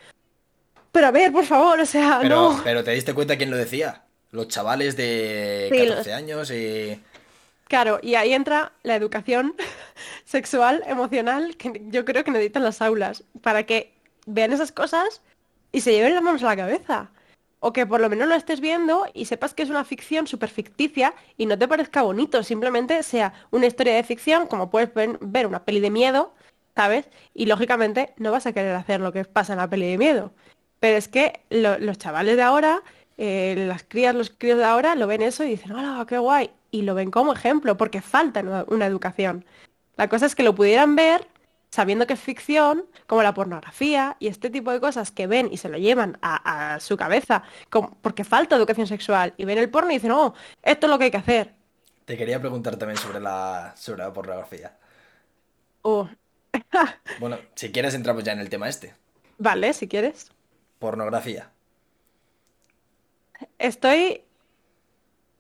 Pero 0.90 1.06
a 1.06 1.10
ver, 1.10 1.32
por 1.32 1.44
favor, 1.44 1.78
o 1.78 1.86
sea, 1.86 2.18
pero, 2.22 2.52
no. 2.52 2.60
Pero 2.64 2.82
te 2.82 2.92
diste 2.92 3.14
cuenta 3.14 3.36
quién 3.36 3.50
lo 3.50 3.56
decía. 3.56 4.02
Los 4.30 4.48
chavales 4.48 4.96
de 4.96 5.68
14 5.70 6.12
años 6.12 6.50
y... 6.50 7.00
Claro, 7.66 8.00
y 8.02 8.14
ahí 8.14 8.32
entra 8.32 8.72
la 8.82 8.96
educación 8.96 9.54
sexual, 10.24 10.82
emocional, 10.86 11.56
que 11.56 11.82
yo 11.88 12.04
creo 12.04 12.24
que 12.24 12.30
necesitan 12.30 12.64
las 12.64 12.82
aulas, 12.82 13.24
para 13.42 13.64
que 13.64 13.92
vean 14.28 14.52
esas 14.52 14.72
cosas 14.72 15.22
y 15.72 15.80
se 15.80 15.92
lleven 15.92 16.14
las 16.14 16.22
manos 16.22 16.42
a 16.42 16.46
la 16.46 16.56
cabeza 16.56 17.10
o 17.60 17.72
que 17.72 17.86
por 17.86 18.00
lo 18.00 18.08
menos 18.08 18.28
lo 18.28 18.34
estés 18.34 18.60
viendo 18.60 19.06
y 19.14 19.24
sepas 19.24 19.54
que 19.54 19.62
es 19.62 19.70
una 19.70 19.84
ficción 19.84 20.26
súper 20.26 20.48
ficticia 20.48 21.14
y 21.36 21.46
no 21.46 21.58
te 21.58 21.66
parezca 21.66 22.02
bonito, 22.02 22.42
simplemente 22.42 23.02
sea 23.02 23.32
una 23.50 23.66
historia 23.66 23.94
de 23.94 24.04
ficción, 24.04 24.46
como 24.46 24.70
puedes 24.70 24.90
ver 25.20 25.46
una 25.46 25.64
peli 25.64 25.80
de 25.80 25.90
miedo, 25.90 26.34
¿sabes? 26.76 27.08
Y 27.34 27.46
lógicamente 27.46 28.14
no 28.16 28.30
vas 28.30 28.46
a 28.46 28.52
querer 28.52 28.74
hacer 28.76 29.00
lo 29.00 29.12
que 29.12 29.24
pasa 29.24 29.54
en 29.54 29.58
la 29.58 29.68
peli 29.68 29.90
de 29.90 29.98
miedo. 29.98 30.32
Pero 30.80 30.96
es 30.96 31.08
que 31.08 31.40
los 31.50 31.98
chavales 31.98 32.36
de 32.36 32.42
ahora, 32.42 32.82
eh, 33.16 33.64
las 33.66 33.82
crías, 33.82 34.14
los 34.14 34.30
críos 34.30 34.58
de 34.58 34.64
ahora, 34.64 34.94
lo 34.94 35.08
ven 35.08 35.22
eso 35.22 35.42
y 35.42 35.48
dicen, 35.50 35.72
¡hola, 35.72 36.04
qué 36.08 36.18
guay! 36.18 36.50
Y 36.70 36.82
lo 36.82 36.94
ven 36.94 37.10
como 37.10 37.32
ejemplo, 37.32 37.76
porque 37.76 38.00
falta 38.00 38.64
una 38.68 38.86
educación. 38.86 39.44
La 39.96 40.08
cosa 40.08 40.26
es 40.26 40.36
que 40.36 40.44
lo 40.44 40.54
pudieran 40.54 40.94
ver 40.94 41.26
sabiendo 41.70 42.06
que 42.06 42.14
es 42.14 42.20
ficción, 42.20 42.84
como 43.06 43.22
la 43.22 43.34
pornografía 43.34 44.16
y 44.18 44.28
este 44.28 44.50
tipo 44.50 44.72
de 44.72 44.80
cosas 44.80 45.10
que 45.10 45.26
ven 45.26 45.48
y 45.52 45.58
se 45.58 45.68
lo 45.68 45.78
llevan 45.78 46.18
a, 46.22 46.78
su 46.80 46.96
cabeza 46.96 47.42
porque 48.00 48.24
falta 48.24 48.56
educación 48.56 48.86
sexual 48.86 49.34
y 49.36 49.44
ven 49.44 49.58
el 49.58 49.70
porno 49.70 49.90
y 49.90 49.94
dicen, 49.94 50.12
oh, 50.12 50.34
esto 50.62 50.86
es 50.86 50.90
lo 50.90 50.98
que 50.98 51.04
hay 51.04 51.10
que 51.10 51.16
hacer. 51.18 51.54
Te 52.04 52.16
quería 52.16 52.40
preguntar 52.40 52.76
también 52.76 52.98
sobre 52.98 53.20
la, 53.20 53.74
sobre 53.76 54.02
la 54.02 54.12
pornografía. 54.12 54.76
Oh. 55.82 56.08
bueno, 57.20 57.38
si 57.54 57.70
quieres 57.70 57.94
entramos 57.94 58.24
ya 58.24 58.32
en 58.32 58.40
el 58.40 58.48
tema 58.48 58.68
este. 58.68 58.94
Vale, 59.36 59.72
si 59.72 59.88
quieres. 59.88 60.32
Pornografía. 60.78 61.50
Estoy 63.58 64.22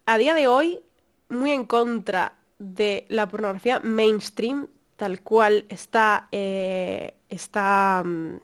a 0.06 0.18
día 0.18 0.34
de 0.34 0.46
hoy 0.46 0.80
muy 1.28 1.52
en 1.52 1.64
contra 1.64 2.34
de 2.58 3.06
la 3.08 3.28
pornografía 3.28 3.80
mainstream 3.80 4.68
tal 4.98 5.20
cual 5.20 5.64
está, 5.68 6.26
eh, 6.32 7.14
está, 7.28 8.02
mm, 8.04 8.40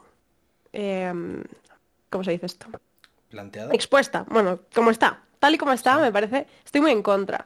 em, 0.72 1.42
¿cómo 2.08 2.22
se 2.22 2.30
dice 2.30 2.46
esto? 2.46 2.68
Planteada. 3.28 3.74
Expuesta, 3.74 4.24
bueno, 4.28 4.60
como 4.72 4.92
está, 4.92 5.20
tal 5.40 5.56
y 5.56 5.58
como 5.58 5.72
está, 5.72 5.98
me 5.98 6.12
parece, 6.12 6.46
estoy 6.64 6.80
muy 6.80 6.92
en 6.92 7.02
contra, 7.02 7.44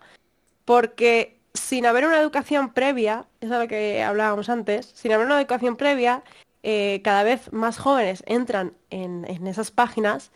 porque 0.67 1.41
sin 1.55 1.87
haber 1.87 2.05
una 2.05 2.21
educación 2.21 2.75
previa, 2.75 3.25
es 3.41 3.49
de 3.49 3.59
lo 3.59 3.67
que 3.67 4.03
hablábamos 4.03 4.51
antes, 4.51 4.93
sin 4.95 5.11
haber 5.13 5.25
una 5.25 5.41
educación 5.41 5.77
previa, 5.77 6.23
eh, 6.63 7.01
cada 7.03 7.23
vez 7.23 7.51
más 7.51 7.79
jóvenes 7.79 8.23
entran 8.27 8.75
en, 8.91 9.25
en 9.27 9.47
esas 9.47 9.71
páginas 9.71 10.33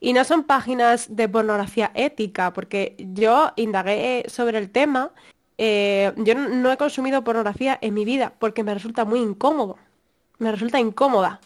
y 0.00 0.14
no 0.14 0.24
son 0.24 0.44
páginas 0.44 1.14
de 1.14 1.28
pornografía 1.28 1.90
ética, 1.94 2.54
porque 2.54 2.96
yo 2.98 3.52
indagué 3.56 4.24
sobre 4.28 4.56
el 4.56 4.70
tema 4.70 5.12
eh, 5.58 6.12
yo 6.16 6.34
no 6.34 6.72
he 6.72 6.76
consumido 6.76 7.24
pornografía 7.24 7.78
en 7.80 7.94
mi 7.94 8.04
vida 8.04 8.32
porque 8.38 8.64
me 8.64 8.74
resulta 8.74 9.04
muy 9.04 9.20
incómodo. 9.20 9.78
Me 10.38 10.50
resulta 10.50 10.80
incómoda. 10.80 11.40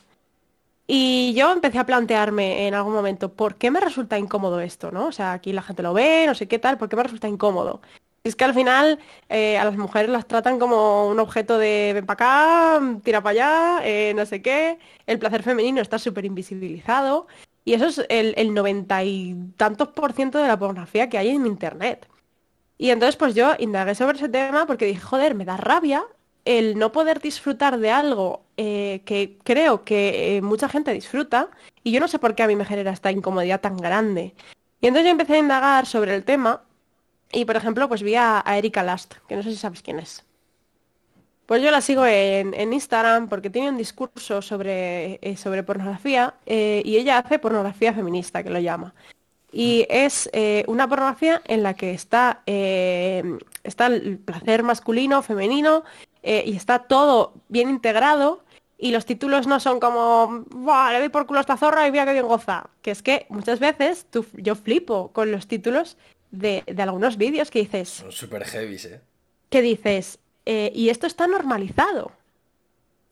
Y 0.86 1.35
yo 1.35 1.52
empecé 1.52 1.78
a 1.78 1.86
plantearme 1.86 2.66
en 2.66 2.74
algún 2.74 2.94
momento, 2.94 3.32
¿por 3.35 3.56
qué 3.56 3.70
me 3.70 3.80
resulta 3.80 4.18
incómodo 4.18 4.60
esto? 4.60 4.90
¿no? 4.90 5.06
O 5.09 5.12
sea, 5.12 5.32
aquí 5.35 5.52
la 5.52 5.62
gente 5.62 5.82
lo 5.82 5.93
ve, 5.93 6.24
no 6.26 6.35
sé 6.35 6.48
qué 6.48 6.59
tal, 6.59 6.78
¿por 6.78 6.89
qué 6.89 6.97
me 6.97 7.02
resulta 7.02 7.28
incómodo? 7.28 7.82
Es 8.24 8.36
que 8.36 8.44
al 8.44 8.55
final 8.55 8.98
eh, 9.28 9.59
a 9.59 9.64
las 9.64 9.76
mujeres 9.76 10.10
las 10.10 10.26
tratan 10.26 10.59
como 10.59 11.09
un 11.09 11.20
objeto 11.20 11.59
de 11.59 11.93
ven 11.94 12.06
para 12.06 12.78
acá, 12.78 13.01
tira 13.05 13.22
para 13.22 13.32
allá, 13.32 13.86
eh, 13.86 14.14
no 14.14 14.26
sé 14.26 14.43
qué. 14.43 14.78
El 15.06 15.18
placer 15.18 15.43
femenino 15.43 15.80
está 15.82 15.98
súper 15.98 16.24
invisibilizado. 16.24 17.26
Y 17.64 17.74
eso 17.74 17.86
es 17.86 18.06
el 18.09 18.55
noventa 18.55 19.05
y 19.05 19.36
tantos 19.56 19.89
por 19.89 20.14
ciento 20.14 20.39
de 20.39 20.48
la 20.48 20.59
pornografía 20.59 21.09
que 21.10 21.18
hay 21.18 21.28
en 21.30 21.47
Internet. 21.47 22.09
Y 22.78 22.90
entonces 22.90 23.16
pues 23.16 23.34
yo 23.34 23.55
indagué 23.59 23.96
sobre 23.96 24.16
ese 24.16 24.28
tema 24.28 24.64
porque 24.66 24.86
dije, 24.86 25.00
joder, 25.00 25.34
me 25.34 25.44
da 25.44 25.56
rabia 25.56 26.06
el 26.44 26.78
no 26.78 26.92
poder 26.92 27.20
disfrutar 27.20 27.78
de 27.78 27.90
algo 27.90 28.42
eh, 28.56 29.02
que 29.05 29.36
creo 29.44 29.84
que 29.84 30.36
eh, 30.36 30.42
mucha 30.42 30.68
gente 30.68 30.94
disfruta 30.94 31.50
y 31.84 31.90
yo 31.92 32.00
no 32.00 32.09
sé 32.09 32.18
por 32.18 32.34
qué 32.34 32.44
a 32.44 32.46
mí 32.46 32.56
me 32.56 32.64
genera 32.64 32.92
esta 32.92 33.12
incomodidad 33.12 33.60
tan 33.60 33.76
grande. 33.76 34.34
Y 34.80 34.86
entonces 34.86 35.05
yo 35.06 35.10
empecé 35.10 35.34
a 35.34 35.38
indagar 35.40 35.86
sobre 35.86 36.14
el 36.14 36.24
tema 36.24 36.62
y 37.32 37.44
por 37.44 37.56
ejemplo 37.56 37.88
pues 37.88 38.02
vi 38.02 38.14
a, 38.14 38.42
Erika 38.46 38.82
Last, 38.82 39.16
que 39.28 39.36
no 39.36 39.42
sé 39.42 39.50
si 39.50 39.56
sabes 39.56 39.82
quién 39.82 39.98
es. 39.98 40.24
Pues 41.44 41.62
yo 41.62 41.70
la 41.70 41.80
sigo 41.80 42.06
en, 42.06 42.72
Instagram 42.72 43.28
porque 43.28 43.50
tiene 43.50 43.70
un 43.70 43.76
discurso 43.76 44.40
sobre, 44.40 45.18
eh, 45.20 45.36
sobre 45.36 45.62
pornografía 45.62 46.34
y 46.46 46.96
ella 46.96 47.18
hace 47.18 47.38
pornografía 47.38 47.92
feminista, 47.92 48.42
que 48.42 48.50
lo 48.50 48.60
llama. 48.60 48.94
Y 49.51 49.87
es 49.89 50.29
eh, 50.33 50.65
una 50.66 50.89
pornografía 50.89 51.41
en 51.47 51.62
la 51.62 51.75
que 51.75 51.93
está, 51.93 52.43
eh, 52.47 53.39
está 53.65 53.87
el 53.87 54.19
placer 54.19 54.62
masculino, 54.62 55.23
femenino, 55.23 55.85
eh, 56.23 56.43
y 56.47 56.57
está 56.57 56.81
todo 56.81 57.33
bien 57.49 57.70
integrado. 57.70 58.45
Y 58.77 58.93
los 58.93 59.07
títulos 59.07 59.47
no 59.47 59.59
son 59.59 59.81
como, 59.81 60.45
¡Buah, 60.51 60.93
le 60.93 61.01
doy 61.01 61.09
por 61.09 61.27
culo 61.27 61.39
a 61.39 61.41
esta 61.41 61.57
zorra 61.57 61.87
y 61.87 61.91
mira 61.91 62.05
que 62.05 62.12
bien 62.12 62.27
goza. 62.27 62.69
Que 62.83 62.91
es 62.91 63.03
que 63.03 63.27
muchas 63.31 63.59
veces 63.59 64.07
tú, 64.11 64.25
yo 64.35 64.55
flipo 64.55 65.11
con 65.12 65.33
los 65.33 65.49
títulos 65.49 65.97
de, 66.31 66.62
de 66.66 66.83
algunos 66.83 67.16
vídeos 67.16 67.51
que 67.51 67.61
dices... 67.61 67.89
Son 67.89 68.12
súper 68.12 68.45
heavy, 68.45 68.77
¿eh? 68.77 69.01
Que 69.51 69.62
dices, 69.62 70.19
y 70.45 70.91
esto 70.91 71.07
está 71.07 71.27
normalizado. 71.27 72.12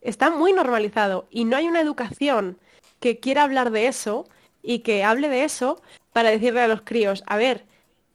Está 0.02 0.30
muy 0.30 0.52
normalizado. 0.52 1.26
Y 1.30 1.46
no 1.46 1.56
hay 1.56 1.66
una 1.66 1.80
educación 1.80 2.58
que 3.00 3.18
quiera 3.18 3.42
hablar 3.42 3.70
de 3.70 3.88
eso 3.88 4.28
y 4.62 4.80
que 4.80 5.02
hable 5.02 5.28
de 5.28 5.44
eso 5.44 5.80
para 6.16 6.30
decirle 6.30 6.62
a 6.62 6.66
los 6.66 6.80
críos, 6.80 7.22
a 7.26 7.36
ver, 7.36 7.66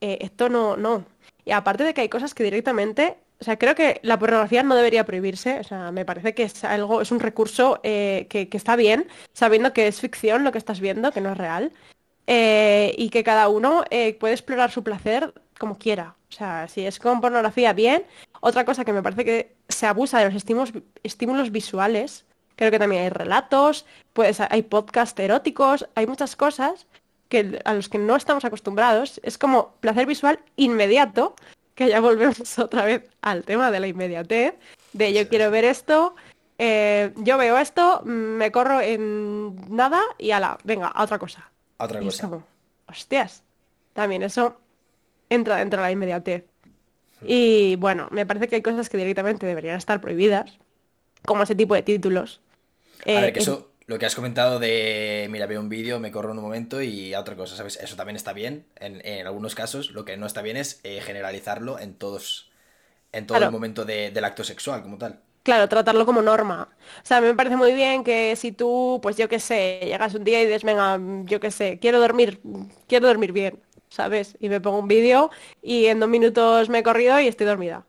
eh, 0.01 0.17
esto 0.21 0.49
no, 0.49 0.75
no. 0.75 1.05
Y 1.45 1.51
aparte 1.51 1.83
de 1.83 1.93
que 1.93 2.01
hay 2.01 2.09
cosas 2.09 2.33
que 2.33 2.43
directamente, 2.43 3.19
o 3.39 3.43
sea, 3.43 3.59
creo 3.59 3.75
que 3.75 3.99
la 4.01 4.17
pornografía 4.17 4.63
no 4.63 4.73
debería 4.73 5.05
prohibirse, 5.05 5.59
o 5.59 5.63
sea, 5.63 5.91
me 5.91 6.03
parece 6.03 6.33
que 6.33 6.41
es 6.41 6.63
algo, 6.63 7.01
es 7.01 7.11
un 7.11 7.19
recurso 7.19 7.79
eh, 7.83 8.25
que, 8.27 8.49
está 8.53 8.75
bien, 8.75 9.07
sabiendo 9.33 9.71
que 9.71 9.85
es 9.85 10.01
ficción 10.01 10.43
lo 10.43 10.51
que 10.51 10.57
estás 10.57 10.79
viendo, 10.79 11.11
que 11.11 11.21
no 11.21 11.33
es 11.33 11.37
real, 11.37 11.73
eh, 12.25 12.95
y 12.97 13.11
que 13.11 13.23
cada 13.23 13.49
uno 13.49 13.83
puede 14.19 14.33
explorar 14.33 14.71
su 14.71 14.83
placer 14.83 15.31
como 15.59 15.77
quiera. 15.77 16.15
O 16.31 16.31
sea, 16.31 16.67
si 16.69 16.83
es 16.83 16.97
con 16.97 17.21
pornografía, 17.21 17.71
bien. 17.71 18.03
Otra 18.39 18.65
cosa 18.65 18.83
que 18.83 18.93
me 18.93 19.03
parece 19.03 19.25
que 19.25 19.53
se 19.69 19.85
abusa 19.85 20.17
de 20.17 20.25
los 20.25 20.33
estímulos, 20.33 20.73
estímulos 21.03 21.51
visuales, 21.51 22.25
creo 22.55 22.71
que 22.71 22.79
también 22.79 23.03
hay 23.03 23.09
relatos, 23.09 23.85
pues 24.13 24.39
hay 24.39 24.63
podcast 24.63 25.19
eróticos, 25.19 25.87
hay 25.93 26.07
muchas 26.07 26.35
cosas 26.35 26.87
que 27.31 27.61
a 27.65 27.73
los 27.73 27.87
que 27.89 27.97
no 27.97 28.15
estamos 28.17 28.45
acostumbrados. 28.45 29.19
Es 29.23 29.37
como 29.39 29.71
placer 29.79 30.05
visual 30.05 30.39
inmediato, 30.57 31.35
que 31.73 31.87
ya 31.87 31.99
volvemos 32.01 32.59
otra 32.59 32.85
vez 32.85 33.09
al 33.21 33.43
tema 33.43 33.71
de 33.71 33.79
la 33.79 33.87
inmediatez, 33.87 34.53
de 34.93 35.13
yo 35.13 35.27
quiero 35.29 35.49
ver 35.49 35.63
esto, 35.63 36.13
eh, 36.59 37.13
yo 37.15 37.37
veo 37.37 37.57
esto, 37.57 38.01
me 38.03 38.51
corro 38.51 38.81
en 38.81 39.55
nada 39.75 40.01
y 40.19 40.31
ala, 40.31 40.59
venga, 40.65 40.87
a 40.87 41.03
otra 41.03 41.17
cosa. 41.17 41.49
A 41.79 41.85
otra 41.85 42.03
Y 42.03 42.07
es 42.09 42.15
cosa. 42.17 42.29
como, 42.29 42.43
hostias, 42.87 43.43
también 43.93 44.21
eso 44.21 44.57
entra 45.29 45.55
dentro 45.55 45.79
de 45.81 45.87
la 45.87 45.91
inmediatez. 45.91 46.43
Y 47.23 47.77
bueno, 47.77 48.07
me 48.11 48.25
parece 48.25 48.47
que 48.49 48.55
hay 48.55 48.61
cosas 48.61 48.89
que 48.89 48.97
directamente 48.97 49.45
deberían 49.45 49.77
estar 49.77 50.01
prohibidas, 50.01 50.57
como 51.25 51.43
ese 51.43 51.55
tipo 51.55 51.75
de 51.75 51.83
títulos. 51.83 52.41
A 53.05 53.09
Eh, 53.11 53.21
ver, 53.21 53.33
que 53.33 53.39
en- 53.39 53.43
eso, 53.43 53.70
lo 53.87 53.99
que 53.99 54.05
has 54.05 54.15
comentado 54.15 54.59
de, 54.59 55.27
mira, 55.31 55.47
veo 55.47 55.59
un 55.59 55.69
vídeo, 55.69 55.99
me 55.99 56.11
corro 56.11 56.31
en 56.31 56.37
un 56.37 56.43
momento 56.43 56.81
y 56.81 57.13
a 57.13 57.19
otra 57.19 57.35
cosa, 57.35 57.55
¿sabes? 57.55 57.77
Eso 57.77 57.95
también 57.95 58.15
está 58.15 58.33
bien 58.33 58.65
en, 58.77 59.05
en 59.05 59.27
algunos 59.27 59.55
casos. 59.55 59.91
Lo 59.91 60.05
que 60.05 60.17
no 60.17 60.25
está 60.25 60.41
bien 60.41 60.57
es 60.57 60.79
eh, 60.83 61.01
generalizarlo 61.01 61.79
en 61.79 61.95
todos, 61.95 62.51
en 63.13 63.27
todo 63.27 63.39
Claro. 63.39 63.45
el 63.45 63.51
momento 63.51 63.85
de- 63.85 64.11
del 64.11 64.25
acto 64.25 64.43
sexual 64.45 64.83
como 64.83 64.97
tal. 64.99 65.21
Claro, 65.43 65.67
tratarlo 65.67 66.05
como 66.05 66.21
norma. 66.21 66.69
O 67.03 67.05
sea, 67.05 67.17
a 67.17 67.21
mí 67.21 67.27
me 67.27 67.33
parece 67.35 67.55
muy 67.57 67.73
bien 67.73 68.03
que 68.03 68.35
si 68.35 68.51
tú, 68.51 68.99
pues 69.01 69.17
yo 69.17 69.27
qué 69.27 69.39
sé, 69.39 69.79
llegas 69.83 70.13
un 70.13 70.23
día 70.23 70.39
y 70.41 70.45
dices, 70.45 70.63
venga, 70.63 70.99
yo 71.25 71.39
qué 71.39 71.49
sé, 71.49 71.79
quiero 71.79 71.99
dormir, 71.99 72.39
quiero 72.87 73.07
dormir 73.07 73.31
bien, 73.31 73.59
¿sabes? 73.89 74.37
Y 74.39 74.49
me 74.49 74.61
pongo 74.61 74.77
un 74.79 74.87
vídeo 74.87 75.31
y 75.63 75.87
en 75.87 75.99
dos 75.99 76.09
minutos 76.09 76.69
me 76.69 76.79
he 76.79 76.83
corrido 76.83 77.19
y 77.19 77.27
estoy 77.27 77.47
dormida. 77.47 77.85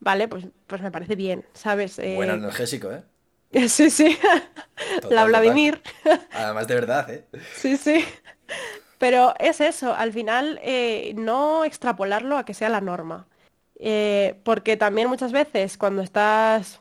Vale, 0.00 0.28
pues, 0.28 0.46
pues 0.66 0.82
me 0.82 0.90
parece 0.92 1.16
bien, 1.16 1.44
¿sabes? 1.54 1.98
Eh, 1.98 2.04
Buen 2.14 2.30
analgésico, 2.30 2.90
¿eh? 2.92 3.04
Sí, 3.68 3.90
sí. 3.90 4.16
Total, 4.16 5.00
La 5.02 5.02
total. 5.02 5.28
Vladimir. 5.28 5.82
Además 6.32 6.66
de 6.68 6.74
verdad, 6.74 7.10
¿eh? 7.10 7.24
Sí, 7.56 7.76
sí. 7.76 8.04
Pero 8.98 9.34
es 9.38 9.60
eso, 9.60 9.94
al 9.94 10.12
final 10.12 10.58
eh, 10.62 11.12
no 11.16 11.64
extrapolarlo 11.64 12.38
a 12.38 12.44
que 12.44 12.54
sea 12.54 12.68
la 12.68 12.80
norma. 12.80 13.26
Eh, 13.78 14.40
porque 14.42 14.76
también 14.76 15.08
muchas 15.08 15.32
veces 15.32 15.76
cuando 15.76 16.00
estás 16.02 16.80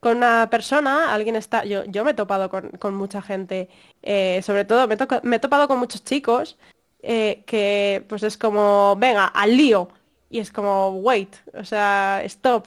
con 0.00 0.16
una 0.16 0.48
persona, 0.48 1.12
alguien 1.12 1.36
está, 1.36 1.64
yo, 1.64 1.84
yo 1.84 2.02
me 2.04 2.12
he 2.12 2.14
topado 2.14 2.48
con, 2.48 2.70
con 2.70 2.94
mucha 2.94 3.20
gente, 3.20 3.68
eh, 4.02 4.40
sobre 4.42 4.64
todo 4.64 4.88
me, 4.88 4.94
he 4.94 4.96
toca- 4.96 5.20
me 5.22 5.36
he 5.36 5.38
topado 5.38 5.68
con 5.68 5.78
muchos 5.78 6.02
chicos 6.02 6.56
que 7.02 8.04
pues 8.08 8.22
es 8.22 8.36
como, 8.38 8.96
venga, 8.96 9.26
al 9.26 9.56
lío. 9.56 9.88
Y 10.30 10.38
es 10.38 10.50
como, 10.52 10.90
wait, 10.90 11.34
o 11.54 11.64
sea, 11.64 12.22
stop. 12.24 12.66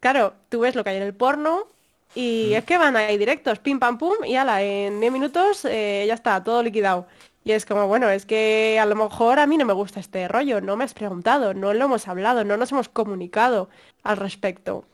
Claro, 0.00 0.34
tú 0.48 0.60
ves 0.60 0.74
lo 0.74 0.84
que 0.84 0.90
hay 0.90 0.96
en 0.96 1.02
el 1.02 1.14
porno 1.14 1.66
y 2.14 2.54
es 2.54 2.64
que 2.64 2.78
van 2.78 2.96
ahí 2.96 3.16
directos, 3.16 3.58
pim 3.60 3.78
pam 3.78 3.98
pum, 3.98 4.24
y 4.24 4.36
ala, 4.36 4.62
en 4.62 5.00
10 5.00 5.12
minutos 5.12 5.64
eh, 5.64 6.04
ya 6.06 6.14
está, 6.14 6.42
todo 6.42 6.62
liquidado. 6.62 7.06
Y 7.44 7.52
es 7.52 7.64
como, 7.64 7.86
bueno, 7.86 8.10
es 8.10 8.26
que 8.26 8.78
a 8.80 8.84
lo 8.84 8.94
mejor 8.94 9.38
a 9.38 9.46
mí 9.46 9.56
no 9.56 9.64
me 9.64 9.72
gusta 9.72 10.00
este 10.00 10.28
rollo, 10.28 10.60
no 10.60 10.76
me 10.76 10.84
has 10.84 10.92
preguntado, 10.92 11.54
no 11.54 11.72
lo 11.72 11.84
hemos 11.86 12.06
hablado, 12.06 12.44
no 12.44 12.56
nos 12.56 12.70
hemos 12.72 12.88
comunicado 12.88 13.70
al 14.02 14.18
respecto. 14.18 14.84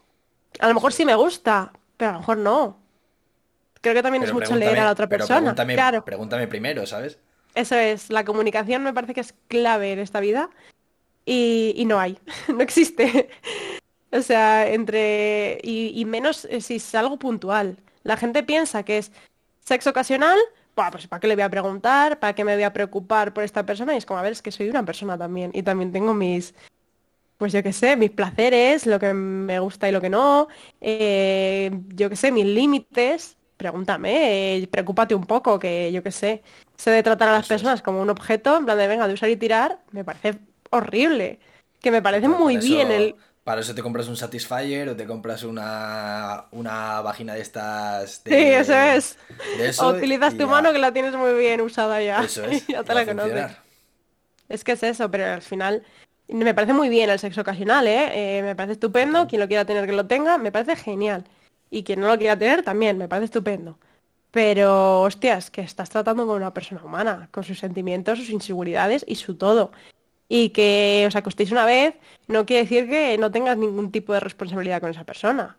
A 0.61 0.69
lo 0.69 0.75
mejor 0.75 0.93
sí 0.93 1.05
me 1.05 1.15
gusta, 1.15 1.73
pero 1.97 2.11
a 2.11 2.15
lo 2.15 2.21
mejor 2.21 2.39
no. 2.39 2.79
Creo 3.81 3.95
que 3.95 4.03
también 4.03 4.23
Pero 4.23 4.33
es 4.33 4.35
mucho 4.35 4.57
leer 4.57 4.79
a 4.79 4.85
la 4.85 4.93
otra 4.93 5.09
persona. 5.09 5.41
pregúntame, 5.41 5.75
Claro, 5.75 6.05
pregúntame 6.05 6.47
primero, 6.47 6.87
¿sabes? 6.87 7.19
eso 7.55 7.75
es, 7.75 8.11
la 8.11 8.25
comunicación 8.25 8.83
me 8.83 8.93
parece 8.93 9.15
que 9.15 9.23
es 9.23 9.35
clave 9.49 9.93
en 9.93 9.99
esta 9.99 10.21
vida 10.21 10.51
y, 11.25 11.73
y 11.75 11.85
no 11.87 11.99
hay, 11.99 12.19
no 12.49 12.61
existe. 12.61 13.31
O 14.13 14.23
sea, 14.23 14.69
entre... 14.71 15.59
Y, 15.63 15.93
y 15.95 16.05
menos 16.05 16.45
eh, 16.47 16.61
si 16.61 16.77
es 16.77 16.95
algo 16.95 17.19
puntual. 17.19 17.79
La 18.03 18.17
gente 18.17 18.43
piensa 18.43 18.85
que 18.85 18.99
es 18.99 19.13
sexo 19.61 19.91
ocasional, 19.91 20.39
Buah, 20.77 20.91
pues 20.91 21.07
¿para 21.07 21.21
qué 21.21 21.29
le 21.29 21.37
voy 21.37 21.43
a 21.45 21.49
preguntar? 21.49 22.21
¿Para 22.21 22.35
qué 22.35 22.45
me 22.45 22.55
voy 22.55 22.65
a 22.65 22.73
preocupar 22.73 23.33
por 23.33 23.43
esta 23.45 23.65
persona? 23.65 23.95
Y 23.95 23.97
es 23.97 24.05
como, 24.05 24.21
a 24.21 24.23
ver, 24.23 24.33
es 24.33 24.43
que 24.43 24.53
soy 24.53 24.69
una 24.69 24.85
persona 24.85 25.17
también. 25.17 25.51
Y 25.55 25.63
también 25.63 25.91
tengo 25.91 26.13
mis, 26.13 26.55
pues 27.39 27.53
yo 27.53 27.63
qué 27.63 27.73
sé, 27.73 27.97
mis 27.97 28.11
placeres, 28.11 28.87
lo 28.87 28.99
que 28.99 29.15
me 29.15 29.59
gusta 29.59 29.89
y 29.89 29.93
lo 29.93 30.03
que 30.03 30.11
no. 30.11 30.49
eh, 30.81 31.71
yo 31.95 32.11
qué 32.11 32.17
sé, 32.17 32.31
mis 32.31 32.45
límites. 32.47 33.37
Pregúntame, 33.57 34.59
eh, 34.59 34.69
preocúpate 34.69 35.15
un 35.15 35.25
poco, 35.25 35.59
que 35.59 35.91
yo 35.93 36.03
qué 36.03 36.13
sé. 36.13 36.43
Sé 36.77 36.91
de 36.91 37.03
tratar 37.03 37.31
a 37.31 37.33
las 37.33 37.49
personas 37.49 37.81
como 37.81 38.03
un 38.03 38.11
objeto, 38.11 38.55
en 38.59 38.67
plan 38.67 38.77
de 38.77 38.87
venga, 38.87 39.09
de 39.09 39.15
usar 39.15 39.31
y 39.31 39.37
tirar, 39.37 39.81
me 39.93 40.05
parece 40.05 40.39
horrible. 40.71 41.39
Que 41.81 41.91
me 41.91 42.03
parece 42.03 42.29
muy 42.29 42.59
bien 42.59 42.91
el... 42.91 43.17
Para 43.47 43.61
eso 43.61 43.77
te 43.77 43.81
compras 43.81 44.09
un 44.09 44.17
Satisfyer 44.17 44.89
o 44.89 44.97
te 44.97 45.07
compras 45.07 45.45
una, 45.45 46.47
una 46.51 47.01
vagina 47.01 47.33
de 47.33 47.43
estas. 47.43 48.25
De, 48.25 48.31
Sí, 48.33 48.37
eso 48.45 48.75
es. 48.75 49.19
de 49.57 49.69
eso 49.69 49.87
O 49.87 49.91
utilizas 49.93 50.35
tu 50.35 50.41
ya. 50.41 50.47
mano 50.49 50.73
que 50.73 50.81
la 50.81 50.93
tienes 50.93 51.15
muy 51.15 51.33
bien 51.35 51.61
usada 51.61 52.03
ya. 52.03 52.25
Eso 52.25 52.45
es. 52.45 52.67
ya 52.67 52.83
te 52.83 52.93
la 52.93 53.07
conoces. 53.07 53.53
Es 54.49 54.65
que 54.65 54.73
es 54.73 54.83
eso, 54.83 55.09
pero 55.13 55.27
al 55.27 55.43
final 55.43 55.85
me 56.27 56.55
parece 56.55 56.73
muy 56.73 56.89
bien 56.89 57.09
el 57.09 57.21
sexo 57.21 57.43
ocasional, 57.43 57.87
¿eh? 57.87 58.39
Eh, 58.39 58.43
me 58.43 58.57
parece 58.57 58.73
estupendo. 58.73 59.29
Quien 59.29 59.41
lo 59.41 59.47
quiera 59.47 59.65
tener 59.65 59.87
que 59.87 59.93
lo 59.93 60.09
tenga, 60.09 60.39
me 60.39 60.51
parece 60.51 60.75
genial. 60.75 61.23
Y 61.71 61.85
quien 61.85 62.01
no 62.01 62.09
lo 62.09 62.19
quiera 62.19 62.37
tener 62.37 62.65
también, 62.65 62.99
me 62.99 63.07
parece 63.07 63.27
estupendo. 63.27 63.79
Pero, 64.33 65.03
hostias, 65.03 65.53
que 65.53 65.61
estás 65.61 65.89
tratando 65.89 66.27
con 66.27 66.35
una 66.35 66.53
persona 66.53 66.83
humana, 66.83 67.29
con 67.31 67.45
sus 67.45 67.61
sentimientos, 67.61 68.19
sus 68.19 68.31
inseguridades 68.31 69.05
y 69.07 69.15
su 69.15 69.37
todo. 69.37 69.71
Y 70.29 70.51
que 70.51 71.05
os 71.07 71.15
acostéis 71.15 71.53
una 71.53 71.65
vez 71.65 71.95
no 72.27 72.47
quiere 72.47 72.63
decir 72.63 72.89
que 72.89 73.17
no 73.19 73.31
tengas 73.31 73.57
ningún 73.57 73.93
tipo 73.93 74.13
de 74.13 74.21
responsabilidad 74.21 74.81
con 74.81 74.91
esa 74.91 75.05
persona. 75.05 75.57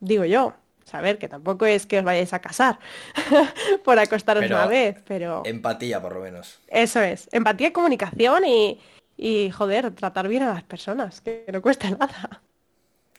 Digo 0.00 0.24
yo. 0.24 0.54
Saber 0.84 1.18
que 1.18 1.28
tampoco 1.28 1.66
es 1.66 1.86
que 1.86 1.98
os 1.98 2.04
vayáis 2.04 2.32
a 2.32 2.40
casar 2.40 2.80
por 3.84 3.96
acostaros 3.98 4.42
Pero 4.42 4.56
una 4.56 4.66
vez, 4.66 4.96
pero... 5.06 5.42
Empatía, 5.44 6.02
por 6.02 6.14
lo 6.14 6.20
menos. 6.20 6.58
Eso 6.66 7.00
es, 7.00 7.28
empatía 7.30 7.68
y 7.68 7.72
comunicación 7.72 8.44
y, 8.44 8.80
y, 9.16 9.50
joder, 9.50 9.92
tratar 9.92 10.26
bien 10.26 10.42
a 10.42 10.52
las 10.52 10.64
personas, 10.64 11.20
que 11.20 11.44
no 11.52 11.62
cuesta 11.62 11.88
nada. 12.00 12.42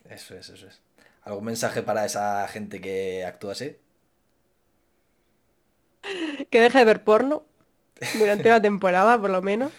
Eso 0.09 0.35
es, 0.35 0.49
eso 0.49 0.67
es. 0.67 0.81
¿Algún 1.23 1.45
mensaje 1.45 1.81
para 1.81 2.03
esa 2.03 2.45
gente 2.49 2.81
que 2.81 3.23
actúa 3.25 3.53
así? 3.53 3.77
Que 6.49 6.59
deje 6.59 6.79
de 6.79 6.85
ver 6.85 7.03
porno 7.03 7.43
durante 8.19 8.49
una 8.49 8.61
temporada, 8.61 9.21
por 9.21 9.29
lo 9.29 9.41
menos. 9.41 9.71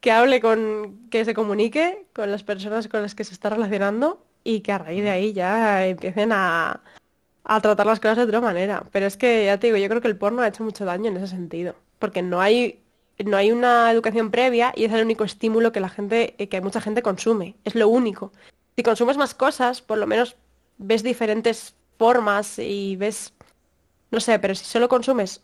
Que 0.00 0.12
hable 0.12 0.40
con, 0.40 1.08
que 1.10 1.24
se 1.24 1.34
comunique 1.34 2.06
con 2.12 2.30
las 2.30 2.42
personas 2.44 2.88
con 2.88 3.02
las 3.02 3.14
que 3.14 3.24
se 3.24 3.34
está 3.34 3.50
relacionando 3.50 4.24
y 4.44 4.60
que 4.60 4.72
a 4.72 4.78
raíz 4.78 5.02
de 5.02 5.10
ahí 5.10 5.32
ya 5.32 5.86
empiecen 5.86 6.32
a, 6.32 6.80
a 7.44 7.60
tratar 7.60 7.86
las 7.86 7.98
cosas 7.98 8.18
de 8.18 8.24
otra 8.24 8.40
manera. 8.40 8.84
Pero 8.92 9.06
es 9.06 9.16
que, 9.16 9.46
ya 9.46 9.58
te 9.58 9.68
digo, 9.68 9.78
yo 9.78 9.88
creo 9.88 10.00
que 10.00 10.08
el 10.08 10.16
porno 10.16 10.42
ha 10.42 10.48
hecho 10.48 10.62
mucho 10.62 10.84
daño 10.84 11.10
en 11.10 11.16
ese 11.16 11.28
sentido. 11.28 11.74
Porque 11.98 12.22
no 12.22 12.40
hay, 12.40 12.80
no 13.24 13.36
hay 13.36 13.50
una 13.50 13.90
educación 13.90 14.30
previa 14.30 14.72
y 14.76 14.84
es 14.84 14.92
el 14.92 15.02
único 15.02 15.24
estímulo 15.24 15.72
que 15.72 15.80
la 15.80 15.88
gente, 15.88 16.34
eh, 16.38 16.48
que 16.48 16.60
mucha 16.60 16.80
gente 16.80 17.02
consume. 17.02 17.56
Es 17.64 17.74
lo 17.74 17.88
único. 17.88 18.32
Si 18.76 18.82
consumes 18.82 19.16
más 19.16 19.34
cosas, 19.34 19.82
por 19.82 19.98
lo 19.98 20.06
menos 20.06 20.36
ves 20.76 21.02
diferentes 21.02 21.74
formas 21.98 22.58
y 22.58 22.96
ves, 22.96 23.32
no 24.10 24.20
sé, 24.20 24.38
pero 24.38 24.54
si 24.54 24.64
solo 24.64 24.88
consumes 24.88 25.42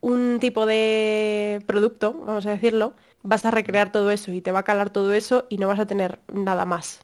un 0.00 0.38
tipo 0.40 0.64
de 0.66 1.62
producto, 1.66 2.14
vamos 2.14 2.46
a 2.46 2.50
decirlo, 2.50 2.94
vas 3.22 3.44
a 3.44 3.50
recrear 3.50 3.92
todo 3.92 4.10
eso 4.10 4.32
y 4.32 4.40
te 4.40 4.52
va 4.52 4.60
a 4.60 4.64
calar 4.64 4.90
todo 4.90 5.12
eso 5.12 5.46
y 5.48 5.58
no 5.58 5.68
vas 5.68 5.78
a 5.78 5.86
tener 5.86 6.20
nada 6.32 6.64
más. 6.64 7.00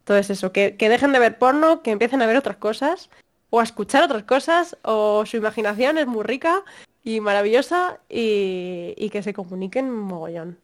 Entonces 0.00 0.30
eso, 0.30 0.52
que, 0.52 0.76
que 0.76 0.88
dejen 0.88 1.12
de 1.12 1.18
ver 1.18 1.38
porno, 1.38 1.82
que 1.82 1.90
empiecen 1.90 2.22
a 2.22 2.26
ver 2.26 2.36
otras 2.36 2.56
cosas 2.56 3.10
o 3.50 3.60
a 3.60 3.62
escuchar 3.62 4.02
otras 4.02 4.24
cosas 4.24 4.76
o 4.82 5.24
su 5.26 5.36
imaginación 5.36 5.98
es 5.98 6.06
muy 6.06 6.24
rica 6.24 6.64
y 7.04 7.20
maravillosa 7.20 8.00
y, 8.08 8.94
y 8.96 9.10
que 9.10 9.22
se 9.22 9.34
comuniquen 9.34 9.90
mogollón. 9.90 10.58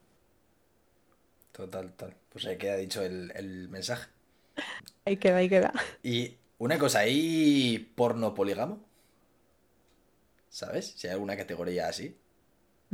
Total, 1.53 1.91
total. 1.93 2.16
Pues 2.32 2.47
ahí 2.47 2.57
queda 2.57 2.77
dicho 2.77 3.03
el, 3.03 3.32
el 3.36 3.69
mensaje. 3.69 4.09
Ahí 5.05 5.16
queda, 5.19 5.36
ahí 5.36 5.49
queda. 5.49 5.73
Y 6.03 6.36
una 6.59 6.78
cosa, 6.78 7.01
¿hay 7.01 7.93
porno 7.95 8.35
polígamo? 8.35 8.81
¿Sabes? 10.49 10.95
Si 10.97 11.07
hay 11.07 11.12
alguna 11.12 11.36
categoría 11.36 11.89
así. 11.89 12.16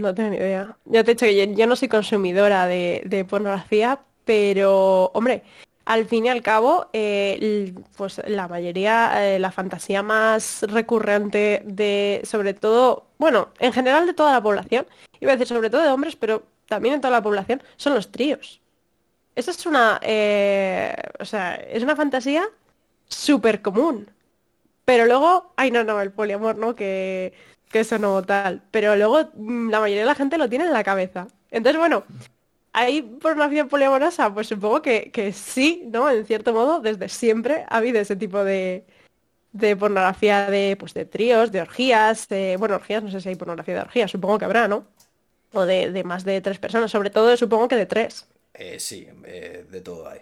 No 0.01 0.15
tengo 0.15 0.31
ni 0.31 0.37
idea. 0.37 0.77
Ya 0.87 1.05
te 1.05 1.11
he 1.11 1.15
dicho 1.15 1.27
que 1.27 1.55
yo, 1.55 1.67
no 1.67 1.77
soy 1.77 1.89
consumidora 1.89 2.67
de, 2.67 3.27
pornografía, 3.29 4.01
pero, 4.25 5.11
hombre, 5.13 5.43
al 5.85 6.07
fin 6.07 6.27
y 6.27 6.29
al 6.31 6.43
cabo, 6.43 6.89
eh, 6.93 7.75
pues 7.97 8.23
la 8.27 8.49
mayoría, 8.49 9.35
eh, 9.35 9.39
la 9.39 9.51
fantasía 9.51 10.03
más 10.03 10.63
recurrente 10.63 11.63
de, 11.67 12.23
sobre 12.25 12.55
todo, 12.55 13.07
bueno, 13.19 13.49
en 13.59 13.73
general 13.73 14.07
de 14.07 14.15
toda 14.15 14.33
la 14.33 14.43
población, 14.43 14.87
iba 15.21 15.33
a 15.33 15.37
decir 15.37 15.49
sobre 15.49 15.69
todo 15.69 15.83
de 15.83 15.91
hombres, 15.91 16.17
pero 16.17 16.45
también 16.67 16.95
en 16.95 17.01
toda 17.01 17.13
la 17.13 17.23
población, 17.23 17.63
son 17.77 17.95
los 17.95 18.11
tríos. 18.11 18.61
Esa 19.35 19.51
es 19.51 19.67
una, 19.67 20.01
eh, 20.03 20.95
o 21.19 21.25
sea, 21.25 21.57
es 21.57 21.83
una 21.83 21.97
fantasía 21.97 22.45
súper 23.07 23.61
común. 23.61 24.11
Pero 24.85 25.07
luego, 25.07 25.53
ay, 25.57 25.71
no, 25.71 25.85
no, 25.85 26.01
el 26.01 26.11
poliamor, 26.11 26.57
¿no? 26.57 26.75
Que, 26.75 27.33
que 27.71 27.81
eso 27.81 27.99
no 27.99 28.23
tal. 28.25 28.63
Pero 28.71 28.97
luego 28.97 29.31
mm, 29.35 29.71
la 29.71 29.81
mayoría 29.81 30.03
de 30.03 30.07
la 30.09 30.15
gente 30.15 30.39
lo 30.39 30.49
tiene 30.49 30.67
en 30.67 30.73
la 30.73 30.85
cabeza. 30.85 31.29
Entonces, 31.51 31.79
bueno, 31.79 32.05
¿hay 32.73 33.03
pornografía 33.03 33.67
poliamorosa? 33.67 34.33
Pues 34.35 34.49
supongo 34.49 34.83
que, 34.83 35.11
que 35.13 35.33
sí, 35.33 35.85
¿no? 35.87 36.11
En 36.11 36.27
cierto 36.27 36.53
modo, 36.53 36.81
desde 36.81 37.09
siempre 37.09 37.65
ha 37.69 37.79
habido 37.79 38.01
ese 38.01 38.17
tipo 38.17 38.45
de, 38.45 38.85
de 39.53 39.77
pornografía 39.77 40.51
de, 40.51 40.77
pues, 40.79 40.95
de 40.95 41.05
tríos, 41.07 41.53
de 41.53 41.63
orgías, 41.63 42.29
de, 42.29 42.57
bueno, 42.59 42.77
orgías, 42.77 43.03
no 43.03 43.11
sé 43.11 43.21
si 43.21 43.29
hay 43.31 43.37
pornografía 43.37 43.75
de 43.75 43.81
orgías, 43.83 44.11
supongo 44.11 44.39
que 44.39 44.45
habrá, 44.45 44.69
¿no? 44.69 44.87
O 45.53 45.65
de, 45.67 45.91
de 45.91 46.05
más 46.05 46.25
de 46.25 46.41
tres 46.41 46.59
personas, 46.59 46.91
sobre 46.91 47.11
todo 47.11 47.37
supongo 47.37 47.69
que 47.69 47.77
de 47.77 47.87
tres. 47.87 48.29
Eh, 48.55 48.79
sí, 48.79 49.09
eh, 49.25 49.67
de 49.69 49.81
todo 49.81 50.09
hay. 50.09 50.21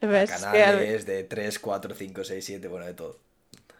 ¿Ves? 0.00 0.30
Canales 0.30 1.06
de 1.06 1.24
3, 1.24 1.58
4, 1.58 1.94
5, 1.94 2.22
6, 2.24 2.44
7, 2.44 2.68
bueno, 2.68 2.86
de 2.86 2.94
todo. 2.94 3.18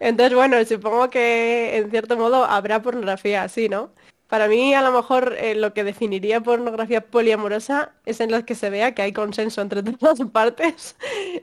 Entonces, 0.00 0.34
bueno, 0.34 0.64
supongo 0.64 1.10
que 1.10 1.76
en 1.76 1.90
cierto 1.90 2.16
modo 2.16 2.44
habrá 2.44 2.82
pornografía 2.82 3.42
así, 3.42 3.68
¿no? 3.68 3.90
Para 4.28 4.46
mí, 4.46 4.74
a 4.74 4.82
lo 4.82 4.92
mejor, 4.92 5.36
eh, 5.38 5.54
lo 5.54 5.72
que 5.72 5.84
definiría 5.84 6.42
pornografía 6.42 7.00
poliamorosa 7.00 7.92
es 8.04 8.20
en 8.20 8.30
la 8.30 8.44
que 8.44 8.54
se 8.54 8.68
vea 8.68 8.94
que 8.94 9.02
hay 9.02 9.12
consenso 9.12 9.62
entre 9.62 9.82
todas 9.98 10.18
las 10.18 10.30
partes 10.30 10.96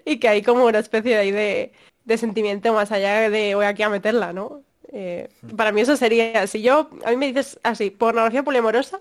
y 0.06 0.20
que 0.20 0.28
hay 0.28 0.44
como 0.44 0.66
una 0.66 0.80
especie 0.80 1.12
de, 1.12 1.18
ahí 1.18 1.32
de, 1.32 1.72
de 2.06 2.18
sentimiento 2.18 2.74
más 2.74 2.92
allá 2.92 3.30
de 3.30 3.56
voy 3.56 3.66
aquí 3.66 3.84
a 3.84 3.90
meterla, 3.90 4.34
¿no? 4.34 4.62
Eh, 4.94 5.30
para 5.58 5.72
mí 5.72 5.82
eso 5.82 5.98
sería, 5.98 6.46
si 6.48 6.62
yo, 6.62 6.90
a 7.04 7.10
mí 7.10 7.18
me 7.18 7.28
dices 7.28 7.60
así, 7.64 7.90
pornografía 7.90 8.44
poliamorosa, 8.44 9.00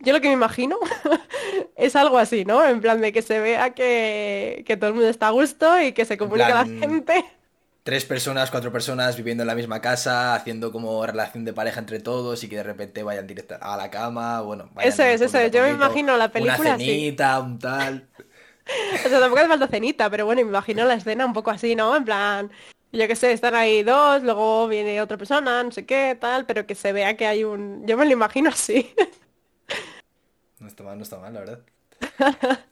yo 0.00 0.12
lo 0.12 0.20
que 0.20 0.28
me 0.28 0.34
imagino 0.34 0.78
es 1.76 1.96
algo 1.96 2.18
así, 2.18 2.44
¿no? 2.44 2.64
En 2.64 2.80
plan 2.80 3.00
de 3.00 3.12
que 3.12 3.22
se 3.22 3.40
vea 3.40 3.70
que, 3.70 4.64
que 4.66 4.76
todo 4.76 4.88
el 4.88 4.94
mundo 4.94 5.08
está 5.08 5.28
a 5.28 5.32
gusto 5.32 5.80
y 5.80 5.92
que 5.92 6.06
se 6.06 6.16
comunica 6.16 6.46
a 6.46 6.64
la 6.64 6.64
plan, 6.64 6.80
gente. 6.80 7.24
Tres 7.88 8.04
personas, 8.04 8.50
cuatro 8.50 8.70
personas 8.70 9.16
viviendo 9.16 9.44
en 9.44 9.46
la 9.46 9.54
misma 9.54 9.80
casa, 9.80 10.34
haciendo 10.34 10.70
como 10.70 11.06
relación 11.06 11.46
de 11.46 11.54
pareja 11.54 11.80
entre 11.80 12.00
todos 12.00 12.44
y 12.44 12.48
que 12.50 12.56
de 12.56 12.62
repente 12.62 13.02
vayan 13.02 13.26
directa 13.26 13.56
a 13.62 13.78
la 13.78 13.90
cama, 13.90 14.42
bueno, 14.42 14.68
vayan 14.74 14.92
Eso 14.92 15.02
es, 15.04 15.22
eso 15.22 15.38
es. 15.38 15.50
Yo 15.50 15.62
me 15.62 15.70
imagino 15.70 16.14
la 16.18 16.30
película 16.30 16.60
Una 16.60 16.74
así. 16.74 16.84
cenita, 16.84 17.40
un 17.40 17.58
tal. 17.58 18.06
O 19.06 19.08
sea, 19.08 19.20
tampoco 19.20 19.38
hace 19.38 19.48
falta 19.48 19.68
cenita, 19.68 20.10
pero 20.10 20.26
bueno, 20.26 20.42
me 20.42 20.48
imagino 20.48 20.84
la 20.84 20.92
escena 20.92 21.24
un 21.24 21.32
poco 21.32 21.50
así, 21.50 21.74
¿no? 21.74 21.96
En 21.96 22.04
plan, 22.04 22.52
yo 22.92 23.08
qué 23.08 23.16
sé, 23.16 23.32
están 23.32 23.54
ahí 23.54 23.82
dos, 23.82 24.22
luego 24.22 24.68
viene 24.68 25.00
otra 25.00 25.16
persona, 25.16 25.62
no 25.62 25.70
sé 25.70 25.86
qué, 25.86 26.14
tal, 26.20 26.44
pero 26.44 26.66
que 26.66 26.74
se 26.74 26.92
vea 26.92 27.16
que 27.16 27.26
hay 27.26 27.44
un... 27.44 27.86
Yo 27.86 27.96
me 27.96 28.04
lo 28.04 28.12
imagino 28.12 28.50
así. 28.50 28.94
No 30.60 30.66
está 30.66 30.84
mal, 30.84 30.98
no 30.98 31.04
está 31.04 31.18
mal, 31.18 31.32
la 31.32 31.40
verdad. 31.40 31.60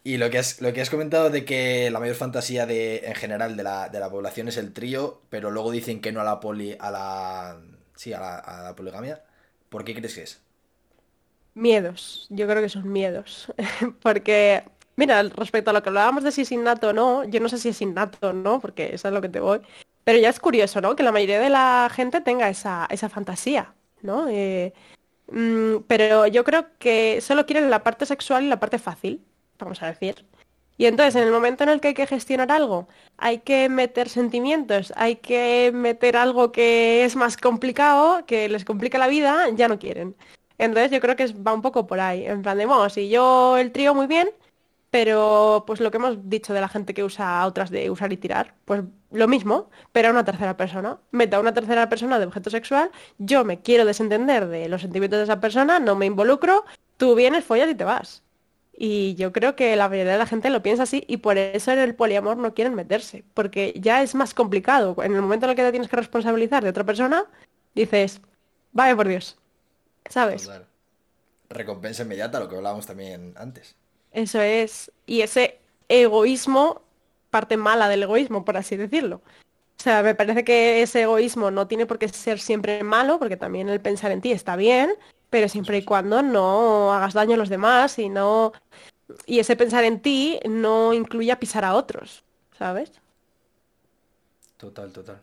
Y 0.05 0.19
lo 0.19 0.31
que 0.31 0.39
has, 0.39 0.61
lo 0.61 0.73
que 0.73 0.81
has 0.81 0.91
comentado 0.91 1.31
de 1.31 1.45
que 1.45 1.91
la 1.91 2.01
mayor 2.01 2.17
fantasía 2.17 2.67
de, 2.67 2.99
en 3.07 3.15
general 3.15 3.57
de 3.57 3.63
la, 3.63 3.89
de 3.89 4.01
la 4.01 4.11
población 4.11 4.49
es 4.49 4.57
el 4.57 4.73
trío, 4.73 5.23
pero 5.31 5.51
luego 5.51 5.71
dicen 5.71 6.01
que 6.01 6.13
no 6.13 6.21
a 6.21 6.25
la 6.25 6.41
poli, 6.41 6.77
a 6.79 6.91
la, 6.91 7.61
sí, 7.95 8.13
a 8.13 8.21
la, 8.21 8.75
poligamia. 8.77 9.23
¿Por 9.69 9.85
qué 9.85 9.95
crees 9.95 10.15
que 10.15 10.23
es? 10.23 10.43
Miedos, 11.55 12.27
yo 12.31 12.47
creo 12.47 12.63
que 12.63 12.69
son 12.69 12.91
miedos. 12.93 13.53
Porque, 14.03 14.63
mira, 14.97 15.23
respecto 15.23 15.71
a 15.71 15.73
lo 15.73 15.83
que 15.83 15.89
hablábamos 15.89 16.23
de 16.23 16.33
si 16.33 16.43
es 16.43 16.53
innato 16.53 16.91
o 16.91 16.93
no, 16.93 17.25
yo 17.25 17.41
no 17.41 17.49
sé 17.49 17.59
si 17.59 17.71
es 17.71 17.81
innato 17.81 18.31
o 18.31 18.33
no, 18.33 18.61
porque 18.61 18.95
eso 18.95 19.09
es 19.09 19.15
lo 19.15 19.21
que 19.21 19.29
te 19.29 19.41
voy. 19.41 19.61
Pero 20.05 20.19
ya 20.19 20.29
es 20.29 20.39
curioso, 20.39 20.81
¿no? 20.81 20.95
Que 20.95 21.03
la 21.03 21.13
mayoría 21.13 21.41
de 21.41 21.51
la 21.51 21.91
gente 21.93 22.21
tenga 22.21 22.49
esa, 22.49 22.87
esa 22.91 23.09
fantasía, 23.09 23.75
¿no? 24.03 24.29
Eh, 24.29 24.73
mm, 25.29 25.79
pero 25.87 26.27
yo 26.27 26.45
creo 26.45 26.67
que 26.79 27.21
solo 27.21 27.47
quieren 27.47 27.71
la 27.71 27.83
parte 27.83 28.07
sexual 28.07 28.45
y 28.45 28.49
la 28.49 28.61
parte 28.61 28.79
fácil, 28.79 29.25
vamos 29.59 29.83
a 29.83 29.87
decir. 29.87 30.25
Y 30.79 30.87
entonces, 30.87 31.15
en 31.17 31.23
el 31.23 31.33
momento 31.33 31.65
en 31.65 31.71
el 31.71 31.81
que 31.81 31.89
hay 31.89 31.95
que 31.95 32.07
gestionar 32.07 32.53
algo, 32.53 32.87
hay 33.17 33.39
que 33.39 33.69
meter 33.69 34.09
sentimientos, 34.09 34.93
hay 34.97 35.17
que 35.17 35.71
meter 35.75 36.17
algo 36.17 36.53
que 36.53 37.05
es 37.05 37.17
más 37.17 37.37
complicado, 37.37 38.27
que 38.27 38.49
les 38.49 38.65
complica 38.65 38.99
la 38.99 39.09
vida, 39.09 39.49
ya 39.55 39.69
no 39.69 39.79
quieren. 39.79 40.15
Entonces 40.59 40.91
yo 40.91 41.01
creo 41.01 41.17
que 41.17 41.27
va 41.33 41.55
un 41.55 41.63
poco 41.63 41.87
por 41.87 42.01
ahí, 42.01 42.27
en 42.27 42.43
plan 42.43 42.59
de, 42.59 42.67
bueno, 42.67 42.89
si 42.91 43.09
yo 43.09 43.57
el 43.59 43.73
trío 43.73 43.95
muy 43.95 44.07
bien, 44.07 44.31
pero 44.91 45.65
pues 45.67 45.81
lo 45.81 45.91
que 45.91 45.97
hemos 45.97 46.29
dicho 46.29 46.55
de 46.55 46.61
la 46.61 46.69
gente 46.69 46.95
que 46.95 47.05
usa 47.05 47.45
otras 47.47 47.71
de 47.71 47.91
usar 47.91 48.13
y 48.13 48.17
tirar, 48.17 48.55
pues 48.65 48.83
lo 49.11 49.29
mismo, 49.29 49.71
pero 49.93 50.09
a 50.09 50.11
una 50.13 50.25
tercera 50.25 50.57
persona. 50.57 50.99
Meta 51.11 51.37
a 51.37 51.41
una 51.41 51.55
tercera 51.55 51.89
persona 51.89 52.19
de 52.19 52.27
objeto 52.27 52.51
sexual, 52.51 52.91
yo 53.19 53.45
me 53.45 53.61
quiero 53.61 53.85
desentender 53.85 54.49
de 54.49 54.69
los 54.69 54.83
sentimientos 54.83 55.19
de 55.19 55.25
esa 55.25 55.41
persona, 55.41 55.79
no 55.79 55.97
me 55.97 56.07
involucro, 56.07 56.65
tú 56.97 57.15
vienes, 57.15 57.45
follas 57.45 57.71
y 57.71 57.75
te 57.75 57.85
vas. 57.85 58.23
Y 58.79 59.15
yo 59.15 59.33
creo 59.33 59.57
que 59.57 59.75
la 59.75 59.89
mayoría 59.89 60.13
de 60.13 60.19
la 60.19 60.27
gente 60.27 60.51
lo 60.51 60.63
piensa 60.63 60.83
así 60.83 61.05
y 61.09 61.17
por 61.17 61.39
eso 61.39 61.73
en 61.73 61.79
el 61.79 61.95
poliamor 61.95 62.37
no 62.37 62.53
quieren 62.53 62.75
meterse, 62.75 63.25
porque 63.33 63.73
ya 63.77 64.03
es 64.03 64.15
más 64.15 64.35
complicado. 64.35 64.95
En 65.03 65.15
el 65.15 65.23
momento 65.23 65.47
en 65.47 65.51
el 65.51 65.57
que 65.57 65.63
te 65.63 65.71
tienes 65.71 65.89
que 65.89 65.97
responsabilizar 65.97 66.63
de 66.63 66.71
otra 66.71 66.85
persona, 66.85 67.25
dices, 67.75 68.21
vaya 68.73 68.95
por 68.95 69.09
Dios, 69.09 69.39
¿sabes? 70.11 70.51
Recompensa 71.49 72.03
inmediata, 72.03 72.39
lo 72.39 72.49
que 72.49 72.57
hablábamos 72.57 72.87
también 72.87 73.33
antes. 73.37 73.77
Eso 74.17 74.41
es. 74.41 74.91
Y 75.05 75.21
ese 75.21 75.59
egoísmo, 75.91 76.81
parte 77.29 77.59
mala 77.59 77.87
del 77.87 78.03
egoísmo, 78.03 78.47
por 78.47 78.57
así 78.57 78.75
decirlo. 78.75 79.21
O 79.79 79.83
sea, 79.83 80.03
me 80.03 80.15
parece 80.15 80.43
que 80.43 80.81
ese 80.81 81.03
egoísmo 81.03 81.51
no 81.51 81.67
tiene 81.69 81.85
por 81.85 81.99
qué 81.99 82.09
ser 82.09 82.41
siempre 82.41 82.83
malo, 82.83 83.19
porque 83.19 83.37
también 83.37 83.69
el 83.69 83.79
pensar 83.79 84.11
en 84.13 84.23
ti 84.23 84.33
está 84.33 84.57
bien, 84.57 84.91
pero 85.29 85.51
siempre 85.51 85.77
y 85.77 85.85
cuando 85.85 86.23
no 86.23 86.95
hagas 86.95 87.13
daño 87.13 87.35
a 87.35 87.37
los 87.37 87.51
demás 87.51 87.99
y 87.99 88.09
no... 88.09 88.55
Y 89.27 89.39
ese 89.39 89.55
pensar 89.55 89.85
en 89.85 90.01
ti 90.01 90.41
no 90.49 90.95
incluya 90.95 91.39
pisar 91.39 91.67
a 91.67 91.75
otros, 91.75 92.25
¿sabes? 92.59 92.93
Total, 94.57 94.93
total. 94.93 95.21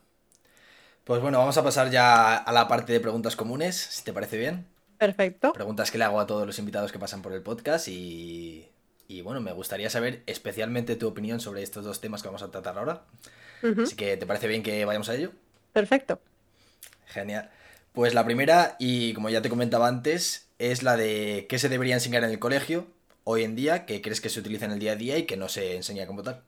Pues 1.03 1.19
bueno, 1.19 1.39
vamos 1.39 1.57
a 1.57 1.63
pasar 1.63 1.89
ya 1.89 2.35
a 2.35 2.51
la 2.51 2.67
parte 2.67 2.93
de 2.93 2.99
preguntas 2.99 3.35
comunes, 3.35 3.75
si 3.75 4.03
te 4.03 4.13
parece 4.13 4.37
bien. 4.37 4.67
Perfecto. 4.99 5.51
Preguntas 5.51 5.89
que 5.89 5.97
le 5.97 6.03
hago 6.03 6.19
a 6.19 6.27
todos 6.27 6.45
los 6.45 6.59
invitados 6.59 6.91
que 6.91 6.99
pasan 6.99 7.23
por 7.23 7.33
el 7.33 7.41
podcast 7.41 7.87
y, 7.87 8.69
y 9.07 9.21
bueno, 9.21 9.41
me 9.41 9.51
gustaría 9.51 9.89
saber 9.89 10.23
especialmente 10.25 10.95
tu 10.95 11.07
opinión 11.07 11.39
sobre 11.39 11.63
estos 11.63 11.85
dos 11.85 12.01
temas 12.01 12.21
que 12.21 12.27
vamos 12.27 12.43
a 12.43 12.51
tratar 12.51 12.77
ahora. 12.77 13.03
Así 13.81 13.95
que, 13.95 14.17
¿te 14.17 14.25
parece 14.25 14.47
bien 14.47 14.63
que 14.63 14.83
vayamos 14.85 15.09
a 15.09 15.15
ello? 15.15 15.31
Perfecto. 15.71 16.19
Genial. 17.07 17.49
Pues 17.93 18.13
la 18.13 18.25
primera, 18.25 18.75
y 18.79 19.13
como 19.13 19.29
ya 19.29 19.41
te 19.41 19.49
comentaba 19.49 19.87
antes, 19.87 20.49
es 20.59 20.83
la 20.83 20.97
de 20.97 21.45
qué 21.47 21.59
se 21.59 21.69
debería 21.69 21.93
enseñar 21.93 22.23
en 22.23 22.31
el 22.31 22.39
colegio 22.39 22.87
hoy 23.23 23.43
en 23.43 23.55
día, 23.55 23.85
que 23.85 24.01
crees 24.01 24.19
que 24.19 24.29
se 24.29 24.39
utiliza 24.39 24.65
en 24.65 24.71
el 24.71 24.79
día 24.79 24.93
a 24.93 24.95
día 24.95 25.17
y 25.17 25.25
que 25.25 25.37
no 25.37 25.47
se 25.47 25.75
enseña 25.75 26.07
como 26.07 26.23
tal. 26.23 26.43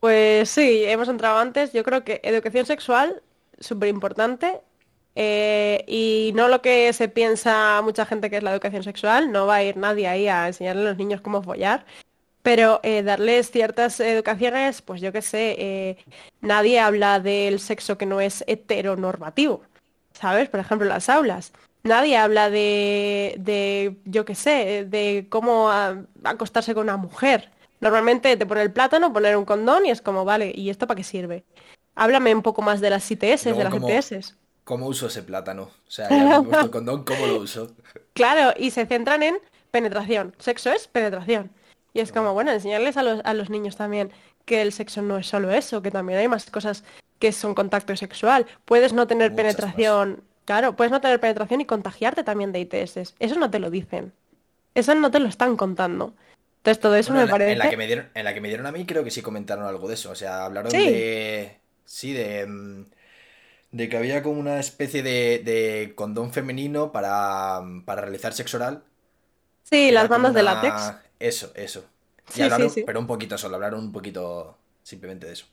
Pues 0.00 0.48
sí, 0.48 0.84
hemos 0.84 1.08
entrado 1.08 1.38
antes. 1.38 1.72
Yo 1.72 1.82
creo 1.82 2.04
que 2.04 2.20
educación 2.22 2.66
sexual, 2.66 3.22
súper 3.58 3.88
importante. 3.88 4.60
Eh, 5.20 5.82
y 5.88 6.30
no 6.36 6.46
lo 6.46 6.62
que 6.62 6.92
se 6.92 7.08
piensa 7.08 7.82
mucha 7.82 8.06
gente 8.06 8.30
que 8.30 8.36
es 8.36 8.42
la 8.44 8.52
educación 8.52 8.84
sexual, 8.84 9.32
no 9.32 9.48
va 9.48 9.56
a 9.56 9.64
ir 9.64 9.76
nadie 9.76 10.06
ahí 10.06 10.28
a 10.28 10.46
enseñarle 10.46 10.82
a 10.82 10.90
los 10.90 10.96
niños 10.96 11.20
cómo 11.20 11.42
follar, 11.42 11.84
pero 12.44 12.78
eh, 12.84 13.02
darles 13.02 13.50
ciertas 13.50 13.98
educaciones, 13.98 14.80
pues 14.80 15.00
yo 15.00 15.10
qué 15.12 15.20
sé, 15.20 15.56
eh, 15.58 15.96
nadie 16.40 16.78
habla 16.78 17.18
del 17.18 17.58
sexo 17.58 17.98
que 17.98 18.06
no 18.06 18.20
es 18.20 18.44
heteronormativo, 18.46 19.62
¿sabes? 20.12 20.48
Por 20.50 20.60
ejemplo, 20.60 20.86
en 20.86 20.90
las 20.90 21.08
aulas. 21.08 21.52
Nadie 21.82 22.16
habla 22.16 22.48
de, 22.48 23.34
de 23.40 23.96
yo 24.04 24.24
qué 24.24 24.36
sé, 24.36 24.86
de 24.88 25.26
cómo 25.28 25.68
acostarse 26.22 26.74
con 26.74 26.84
una 26.84 26.96
mujer. 26.96 27.50
Normalmente 27.80 28.36
te 28.36 28.46
pone 28.46 28.62
el 28.62 28.72
plátano, 28.72 29.12
poner 29.12 29.36
un 29.36 29.44
condón 29.44 29.84
y 29.84 29.90
es 29.90 30.00
como, 30.00 30.24
vale, 30.24 30.52
¿y 30.54 30.70
esto 30.70 30.86
para 30.86 30.98
qué 30.98 31.04
sirve? 31.04 31.42
Háblame 31.96 32.32
un 32.32 32.42
poco 32.42 32.62
más 32.62 32.80
de 32.80 32.90
las 32.90 33.10
ITS, 33.10 33.44
de 33.44 33.64
las 33.64 33.74
¿cómo, 33.74 33.88
ETS. 33.88 34.37
Cómo 34.68 34.86
uso 34.86 35.06
ese 35.06 35.22
plátano? 35.22 35.62
O 35.62 35.90
sea, 35.90 36.10
ya 36.10 36.42
me 36.42 36.58
el 36.60 36.70
condón, 36.70 37.02
¿cómo 37.04 37.26
lo 37.26 37.38
uso? 37.38 37.72
Claro, 38.12 38.52
y 38.58 38.70
se 38.70 38.84
centran 38.84 39.22
en 39.22 39.38
penetración. 39.70 40.34
Sexo 40.38 40.70
es 40.72 40.88
penetración. 40.88 41.50
Y 41.94 42.00
es 42.00 42.12
como, 42.12 42.34
bueno, 42.34 42.50
enseñarles 42.52 42.96
a 42.98 43.02
los, 43.02 43.20
a 43.24 43.32
los 43.32 43.48
niños 43.48 43.76
también 43.76 44.10
que 44.44 44.60
el 44.60 44.72
sexo 44.72 45.00
no 45.02 45.16
es 45.18 45.26
solo 45.26 45.50
eso, 45.52 45.80
que 45.82 45.90
también 45.90 46.18
hay 46.18 46.28
más 46.28 46.50
cosas 46.50 46.84
que 47.18 47.32
son 47.32 47.54
contacto 47.54 47.96
sexual. 47.96 48.44
Puedes 48.66 48.92
no 48.92 49.06
tener 49.06 49.30
Muchas 49.30 49.44
más. 49.46 49.54
penetración, 49.54 50.22
claro, 50.44 50.74
puedes 50.76 50.90
no 50.90 51.00
tener 51.00 51.18
penetración 51.20 51.60
y 51.62 51.64
contagiarte 51.64 52.24
también 52.24 52.52
de 52.52 52.60
ITS. 52.60 53.14
Eso 53.18 53.38
no 53.38 53.50
te 53.50 53.58
lo 53.60 53.70
dicen. 53.70 54.12
Eso 54.74 54.94
no 54.94 55.10
te 55.10 55.18
lo 55.20 55.28
están 55.28 55.56
contando. 55.56 56.12
Entonces 56.58 56.80
todo 56.80 56.96
eso 56.96 57.12
Bueno, 57.14 57.26
me 57.26 57.32
en 57.32 57.38
la, 57.38 57.52
en 57.52 57.58
la 57.58 57.64
parece... 57.64 57.70
que 57.70 57.76
me 57.78 57.86
dieron, 57.86 58.08
en 58.14 58.24
la 58.24 58.34
que 58.34 58.40
me 58.40 58.48
dieron 58.48 58.66
a 58.66 58.72
mí 58.72 58.84
creo 58.84 59.04
que 59.04 59.10
sí 59.12 59.22
comentaron 59.22 59.64
algo 59.64 59.86
de 59.88 59.94
eso. 59.94 60.10
O 60.10 60.14
sea, 60.16 60.44
hablaron 60.44 60.70
Sí. 60.72 60.78
de... 60.90 61.56
Sí, 61.84 62.12
de... 62.12 62.84
De 63.70 63.88
que 63.88 63.96
había 63.98 64.22
como 64.22 64.40
una 64.40 64.60
especie 64.60 65.02
de, 65.02 65.40
de 65.44 65.94
condón 65.94 66.32
femenino 66.32 66.90
para, 66.92 67.60
para 67.84 68.02
realizar 68.02 68.32
sexo 68.34 68.56
oral. 68.58 68.84
Sí, 69.62 69.90
las 69.92 70.08
bandas 70.08 70.34
de 70.34 70.42
látex. 70.42 70.94
Eso, 71.18 71.52
eso. 71.54 71.84
Y 72.34 72.40
Sí, 72.40 72.50
sí, 72.50 72.50
hablaron, 72.52 72.68
sí. 72.68 72.84
pero 72.84 73.00
un 73.00 73.06
poquito 73.06 73.38
solo, 73.38 73.56
hablaron 73.56 73.80
un 73.80 73.92
poquito 73.92 74.58
simplemente 74.82 75.26
de 75.26 75.32
eso. 75.32 75.46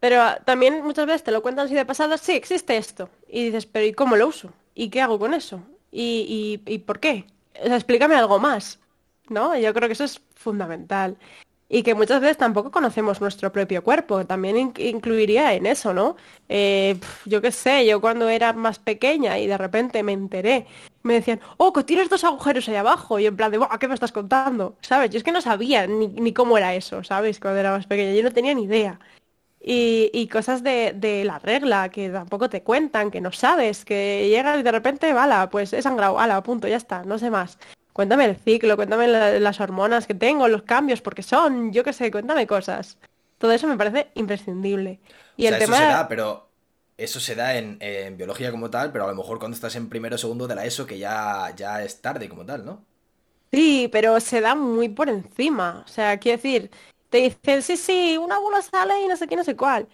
Pero 0.00 0.20
ah, 0.22 0.38
también 0.44 0.82
muchas 0.84 1.06
veces 1.06 1.24
te 1.24 1.32
lo 1.32 1.42
cuentan 1.42 1.66
así 1.66 1.74
de 1.74 1.86
pasada, 1.86 2.18
sí, 2.18 2.32
existe 2.32 2.76
esto. 2.76 3.08
Y 3.28 3.46
dices, 3.46 3.66
pero 3.66 3.86
¿y 3.86 3.92
cómo 3.92 4.16
lo 4.16 4.28
uso? 4.28 4.52
¿Y 4.74 4.90
qué 4.90 5.00
hago 5.00 5.18
con 5.18 5.34
eso? 5.34 5.62
¿Y, 5.90 6.62
y, 6.66 6.72
y 6.74 6.78
por 6.80 7.00
qué? 7.00 7.26
O 7.60 7.66
sea, 7.66 7.76
explícame 7.76 8.14
algo 8.14 8.38
más, 8.38 8.78
¿no? 9.28 9.56
Yo 9.58 9.72
creo 9.74 9.88
que 9.88 9.94
eso 9.94 10.04
es 10.04 10.20
fundamental. 10.34 11.16
Y 11.68 11.82
que 11.82 11.94
muchas 11.96 12.20
veces 12.20 12.36
tampoco 12.36 12.70
conocemos 12.70 13.20
nuestro 13.20 13.50
propio 13.50 13.82
cuerpo, 13.82 14.24
también 14.24 14.56
in- 14.56 14.72
incluiría 14.78 15.52
en 15.54 15.66
eso, 15.66 15.92
¿no? 15.92 16.16
Eh, 16.48 16.98
yo 17.24 17.40
qué 17.42 17.50
sé, 17.50 17.84
yo 17.86 18.00
cuando 18.00 18.28
era 18.28 18.52
más 18.52 18.78
pequeña 18.78 19.38
y 19.38 19.48
de 19.48 19.58
repente 19.58 20.02
me 20.04 20.12
enteré, 20.12 20.66
me 21.02 21.14
decían, 21.14 21.40
oh, 21.56 21.72
que 21.72 21.82
tienes 21.84 22.08
dos 22.08 22.22
agujeros 22.24 22.68
ahí 22.68 22.76
abajo, 22.76 23.18
y 23.18 23.26
en 23.26 23.36
plan 23.36 23.50
de, 23.50 23.58
"Buah, 23.58 23.78
¿qué 23.78 23.88
me 23.88 23.94
estás 23.94 24.12
contando? 24.12 24.76
¿Sabes? 24.80 25.10
Yo 25.10 25.18
es 25.18 25.24
que 25.24 25.32
no 25.32 25.40
sabía 25.40 25.86
ni, 25.88 26.06
ni 26.08 26.32
cómo 26.32 26.56
era 26.56 26.74
eso, 26.74 27.02
¿sabes? 27.04 27.40
Cuando 27.40 27.58
era 27.60 27.72
más 27.72 27.86
pequeña, 27.86 28.14
yo 28.14 28.22
no 28.22 28.32
tenía 28.32 28.54
ni 28.54 28.64
idea. 28.64 29.00
y, 29.60 30.28
cosas 30.28 30.62
de, 30.62 31.22
la 31.24 31.38
regla 31.38 31.88
que 31.90 32.08
tampoco 32.10 32.48
te 32.48 32.62
cuentan, 32.62 33.10
que 33.10 33.20
no 33.20 33.32
sabes, 33.32 33.84
que 33.84 34.28
llegas 34.28 34.60
y 34.60 34.62
de 34.62 34.72
repente, 34.72 35.12
bala, 35.12 35.50
pues 35.50 35.72
he 35.72 35.82
sangrado, 35.82 36.18
ala, 36.20 36.42
punto, 36.42 36.68
ya 36.68 36.76
está, 36.76 37.04
no 37.04 37.18
sé 37.18 37.30
más. 37.30 37.58
Cuéntame 37.96 38.26
el 38.26 38.36
ciclo, 38.36 38.76
cuéntame 38.76 39.08
las 39.08 39.58
hormonas 39.58 40.06
que 40.06 40.12
tengo, 40.12 40.48
los 40.48 40.64
cambios, 40.64 41.00
porque 41.00 41.22
son, 41.22 41.72
yo 41.72 41.82
qué 41.82 41.94
sé, 41.94 42.10
cuéntame 42.10 42.46
cosas. 42.46 42.98
Todo 43.38 43.52
eso 43.52 43.66
me 43.66 43.78
parece 43.78 44.08
imprescindible. 44.16 45.00
Y 45.38 45.46
el 45.46 45.56
tema... 45.56 45.76
Eso 45.78 45.86
se 45.86 45.92
da, 45.92 46.06
pero 46.06 46.46
eso 46.98 47.20
se 47.20 47.34
da 47.34 47.56
en, 47.56 47.78
biología 48.18 48.50
como 48.50 48.68
tal, 48.68 48.92
pero 48.92 49.04
a 49.04 49.08
lo 49.08 49.14
mejor 49.14 49.38
cuando 49.38 49.54
estás 49.54 49.76
en 49.76 49.88
primero 49.88 50.16
o 50.16 50.18
segundo 50.18 50.46
de 50.46 50.54
la 50.54 50.66
ESO 50.66 50.84
que 50.84 50.98
ya, 50.98 51.54
ya 51.56 51.82
es 51.82 52.02
tarde 52.02 52.28
como 52.28 52.44
tal, 52.44 52.66
¿no? 52.66 52.84
Sí, 53.50 53.88
pero 53.90 54.20
se 54.20 54.42
da 54.42 54.54
muy 54.54 54.90
por 54.90 55.08
encima. 55.08 55.82
O 55.82 55.88
sea, 55.88 56.18
quiero 56.18 56.36
decir, 56.36 56.70
te 57.08 57.16
dicen, 57.16 57.62
sí, 57.62 57.78
sí, 57.78 58.18
una 58.18 58.38
bola 58.38 58.60
sale 58.60 59.04
y 59.04 59.08
no 59.08 59.16
sé 59.16 59.26
qué, 59.26 59.36
no 59.36 59.44
sé 59.44 59.56
cuál. 59.56 59.88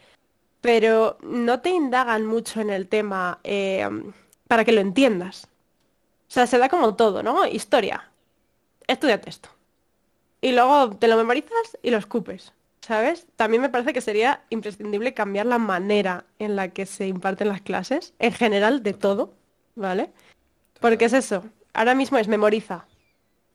Pero 0.61 1.19
no 1.23 1.61
te 1.61 1.71
indagan 1.71 2.27
mucho 2.27 2.61
en 2.61 2.71
el 2.71 2.89
tema 2.89 3.39
eh, 3.45 3.89
para 4.49 4.65
que 4.65 4.73
lo 4.73 4.81
entiendas. 4.81 5.52
O 6.33 6.35
sea, 6.35 6.47
se 6.47 6.57
da 6.57 6.71
como 6.71 6.95
todo, 6.95 7.23
¿no? 7.23 7.47
Historia. 7.47 8.09
Estudia 8.87 9.21
texto. 9.21 9.51
Y 10.41 10.53
luego 10.53 10.97
te 10.97 11.07
lo 11.07 11.19
memorizas 11.19 11.77
y 11.83 11.91
lo 11.91 11.99
escupes. 11.99 12.55
¿Sabes? 12.81 13.27
También 13.37 13.61
me 13.61 13.69
parece 13.69 13.93
que 13.93 14.01
sería 14.01 14.43
imprescindible 14.49 15.13
cambiar 15.13 15.45
la 15.45 15.59
manera 15.59 16.25
en 16.39 16.57
la 16.57 16.69
que 16.69 16.87
se 16.87 17.07
imparten 17.07 17.49
las 17.49 17.61
clases, 17.61 18.15
en 18.19 18.33
general 18.33 18.83
de 18.83 18.95
todo, 18.95 19.35
¿vale? 19.75 20.11
Porque 20.81 21.05
es 21.05 21.13
eso. 21.13 21.45
Ahora 21.75 21.95
mismo 21.95 22.17
es 22.17 22.29
memoriza, 22.29 22.87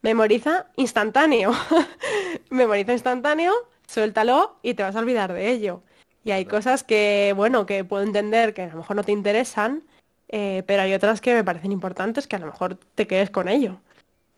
memoriza 0.03 0.67
instantáneo. 0.75 1.53
memoriza 2.51 2.93
instantáneo, 2.93 3.53
suéltalo 3.87 4.59
y 4.61 4.75
te 4.75 4.83
vas 4.83 4.95
a 4.95 4.99
olvidar 4.99 5.33
de 5.33 5.49
ello. 5.49 5.81
Y 6.23 6.29
hay 6.29 6.45
cosas 6.45 6.83
que, 6.83 7.33
bueno, 7.35 7.65
que 7.65 7.83
puedo 7.83 8.03
entender 8.03 8.53
que 8.53 8.61
a 8.61 8.67
lo 8.67 8.77
mejor 8.77 8.95
no 8.97 9.03
te 9.03 9.13
interesan, 9.13 9.81
eh, 10.29 10.63
pero 10.65 10.81
hay 10.83 10.93
otras 10.93 11.21
que 11.21 11.33
me 11.33 11.43
parecen 11.43 11.71
importantes 11.71 12.27
que 12.27 12.35
a 12.35 12.39
lo 12.39 12.47
mejor 12.47 12.77
te 12.95 13.07
quedes 13.07 13.29
con 13.29 13.47
ello. 13.47 13.79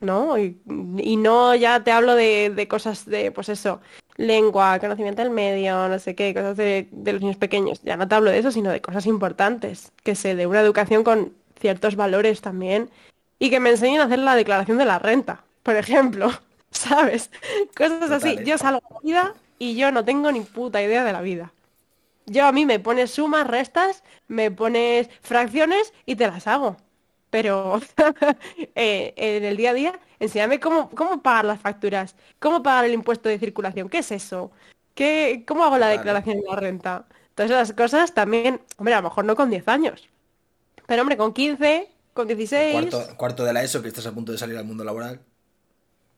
¿No? 0.02 0.38
Y, 0.38 0.57
no 1.18 1.56
ya 1.56 1.84
te 1.84 1.91
hablo 1.91 2.16
de, 2.16 2.68
cosas 2.70 3.06
de, 3.06 3.32
pues 3.32 3.49
eso, 3.49 3.82
lengua, 4.16 4.80
conocimiento 4.80 5.22
del 5.22 5.32
medio, 5.32 5.90
no 5.90 5.99
sé 5.99 6.16
qué, 6.16 6.34
cosas 6.34 6.56
de, 6.56 6.88
de 6.91 7.14
los 7.14 7.22
niños 7.22 7.36
pequeños. 7.36 7.82
Ya 7.84 7.98
no 7.98 8.07
te 8.07 8.16
hablo 8.16 8.32
de 8.32 8.38
eso, 8.38 8.52
sino 8.52 8.72
de 8.72 8.82
cosas 8.82 9.06
importantes, 9.07 9.91
que 10.03 10.16
se 10.16 10.36
dé 10.36 10.48
una 10.48 10.61
educación 10.61 11.03
con 11.03 11.34
ciertos 11.60 11.98
valores 11.98 12.40
también 12.40 12.90
y 13.40 13.49
que 13.49 13.60
me 13.60 13.70
enseñen 13.70 14.02
a 14.02 14.06
hacer 14.06 14.20
la 14.20 14.36
declaración 14.36 14.78
de 14.78 14.86
la 14.86 14.99
renta, 14.99 15.44
por 15.64 15.76
ejemplo, 15.76 16.30
¿sabes? 16.72 17.32
Cosas 17.76 18.11
así. 18.11 18.38
Yo 18.45 18.57
salgo 18.57 18.82
de 18.88 18.95
la 18.95 18.99
vida 19.02 19.34
y 19.57 19.76
yo 19.76 19.91
no 19.91 20.06
tengo 20.06 20.32
ni 20.32 20.41
puta 20.41 20.82
idea 20.82 21.03
de 21.03 21.14
la 21.14 21.22
vida. 21.22 21.52
Yo 22.26 22.45
a 22.45 22.52
mí 22.52 22.66
me 22.66 22.80
pones 22.80 23.11
sumas, 23.11 23.48
restas, 23.48 24.03
me 24.30 24.49
pones 24.49 25.10
fracciones 25.22 25.93
y 26.06 26.15
te 26.15 26.27
las 26.27 26.47
hago. 26.47 26.77
Pero 27.30 27.81
eh, 28.76 29.14
en 29.18 29.43
el 29.43 29.57
día 29.57 29.72
a 29.72 29.73
día, 29.73 29.99
enséñame 30.19 30.61
cómo, 30.61 30.89
cómo 30.91 31.22
pagar 31.22 31.43
las 31.43 31.60
facturas, 31.60 32.15
cómo 32.39 32.64
pagar 32.64 32.85
el 32.85 32.93
impuesto 32.93 33.27
de 33.27 33.38
circulación, 33.38 33.89
¿qué 33.89 33.97
es 33.97 34.11
eso? 34.14 34.51
¿Qué, 34.95 35.43
¿Cómo 35.45 35.65
hago 35.65 35.77
la 35.77 35.89
declaración 35.89 36.39
de 36.39 36.47
la 36.47 36.56
renta? 36.56 37.06
Todas 37.35 37.51
esas 37.51 37.73
cosas 37.73 38.14
también, 38.14 38.61
hombre, 38.77 38.93
a 38.93 39.01
lo 39.01 39.10
mejor 39.10 39.26
no 39.26 39.35
con 39.35 39.49
10 39.49 39.68
años. 39.68 40.07
Pero 40.88 41.01
hombre, 41.01 41.18
con 41.18 41.34
15, 41.34 41.89
con 42.14 42.27
16... 42.27 42.89
Cuarto, 42.89 43.18
cuarto 43.18 43.43
de 43.43 43.51
la 43.53 43.64
ESO, 43.64 43.81
que 43.81 43.89
estás 43.89 44.07
a 44.07 44.14
punto 44.14 44.31
de 44.31 44.38
salir 44.38 44.57
al 44.57 44.65
mundo 44.65 44.85
laboral 44.85 45.19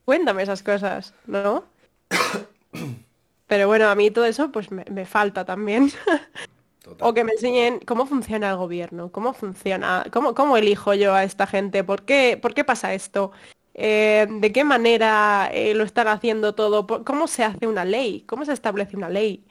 cuéntame 0.06 0.44
esas 0.44 0.62
cosas, 0.62 1.14
¿no? 1.26 1.64
Pero 3.48 3.68
bueno, 3.68 3.90
a 3.90 3.96
mí 3.96 4.12
todo 4.12 4.26
eso 4.26 4.52
pues 4.52 4.70
me, 4.72 5.06
falta 5.06 5.46
también. 5.46 5.92
o 7.00 7.14
que 7.14 7.24
me 7.24 7.32
enseñen 7.34 7.80
cómo 7.80 8.06
funciona 8.06 8.50
el 8.50 8.58
gobierno, 8.58 9.12
cómo 9.12 9.34
funciona, 9.34 10.06
cómo, 10.12 10.34
cómo 10.36 10.58
elijo 10.58 10.94
yo 10.94 11.14
a 11.14 11.24
esta 11.24 11.48
gente, 11.48 11.84
por 11.84 12.04
qué, 12.04 12.38
por 12.42 12.54
qué 12.54 12.64
pasa 12.64 12.94
esto, 12.94 13.32
eh, 13.74 14.28
de 14.30 14.52
qué 14.52 14.64
manera 14.64 15.50
eh, 15.54 15.74
lo 15.74 15.84
están 15.84 16.08
haciendo 16.08 16.54
todo, 16.56 16.86
cómo 17.06 17.28
se 17.28 17.44
hace 17.44 17.68
una 17.68 17.86
ley, 17.86 18.24
cómo 18.28 18.46
se 18.46 18.54
establece 18.54 18.98
una 18.98 19.10
ley. 19.10 19.46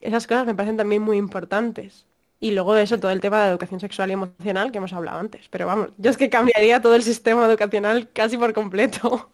Esas 0.00 0.26
cosas 0.26 0.46
me 0.46 0.54
parecen 0.54 0.76
también 0.76 1.02
muy 1.02 1.16
importantes. 1.16 2.06
Y 2.42 2.52
luego 2.52 2.74
de 2.74 2.82
eso, 2.84 2.98
todo 2.98 3.10
el 3.10 3.20
tema 3.20 3.44
de 3.44 3.50
educación 3.50 3.80
sexual 3.80 4.08
y 4.10 4.14
emocional 4.14 4.72
que 4.72 4.78
hemos 4.78 4.94
hablado 4.94 5.18
antes. 5.18 5.48
Pero 5.50 5.66
vamos, 5.66 5.90
yo 5.98 6.10
es 6.10 6.16
que 6.16 6.30
cambiaría 6.30 6.80
todo 6.80 6.94
el 6.94 7.02
sistema 7.02 7.46
educacional 7.46 8.08
casi 8.12 8.38
por 8.38 8.54
completo. 8.54 9.30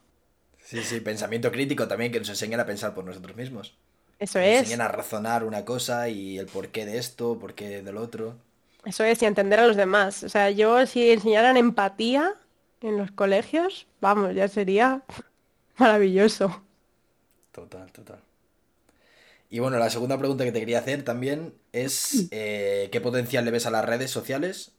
Sí, 0.58 0.82
sí, 0.82 0.98
pensamiento 0.98 1.52
crítico 1.52 1.86
también, 1.86 2.10
que 2.10 2.18
nos 2.18 2.28
enseñan 2.28 2.58
a 2.58 2.66
pensar 2.66 2.92
por 2.92 3.04
nosotros 3.04 3.36
mismos. 3.36 3.76
Eso 4.18 4.38
es. 4.38 4.60
Enseñan 4.60 4.80
a 4.80 4.88
razonar 4.88 5.44
una 5.44 5.64
cosa 5.64 6.08
y 6.08 6.38
el 6.38 6.46
porqué 6.46 6.86
de 6.86 6.98
esto, 6.98 7.38
porqué 7.38 7.82
del 7.82 7.96
otro. 7.96 8.36
Eso 8.84 9.04
es, 9.04 9.20
y 9.20 9.26
entender 9.26 9.60
a 9.60 9.66
los 9.66 9.76
demás. 9.76 10.22
O 10.22 10.28
sea, 10.28 10.50
yo 10.50 10.86
si 10.86 11.10
enseñaran 11.10 11.56
empatía 11.56 12.34
en 12.80 12.96
los 12.96 13.10
colegios, 13.10 13.86
vamos, 14.00 14.34
ya 14.34 14.48
sería 14.48 15.02
maravilloso. 15.76 16.62
Total, 17.52 17.90
total. 17.92 18.20
Y 19.48 19.60
bueno, 19.60 19.78
la 19.78 19.90
segunda 19.90 20.18
pregunta 20.18 20.44
que 20.44 20.52
te 20.52 20.60
quería 20.60 20.80
hacer 20.80 21.04
también 21.04 21.54
es 21.72 22.28
eh, 22.30 22.88
¿qué 22.90 23.00
potencial 23.00 23.44
le 23.44 23.50
ves 23.50 23.66
a 23.66 23.70
las 23.70 23.84
redes 23.84 24.10
sociales? 24.10 24.72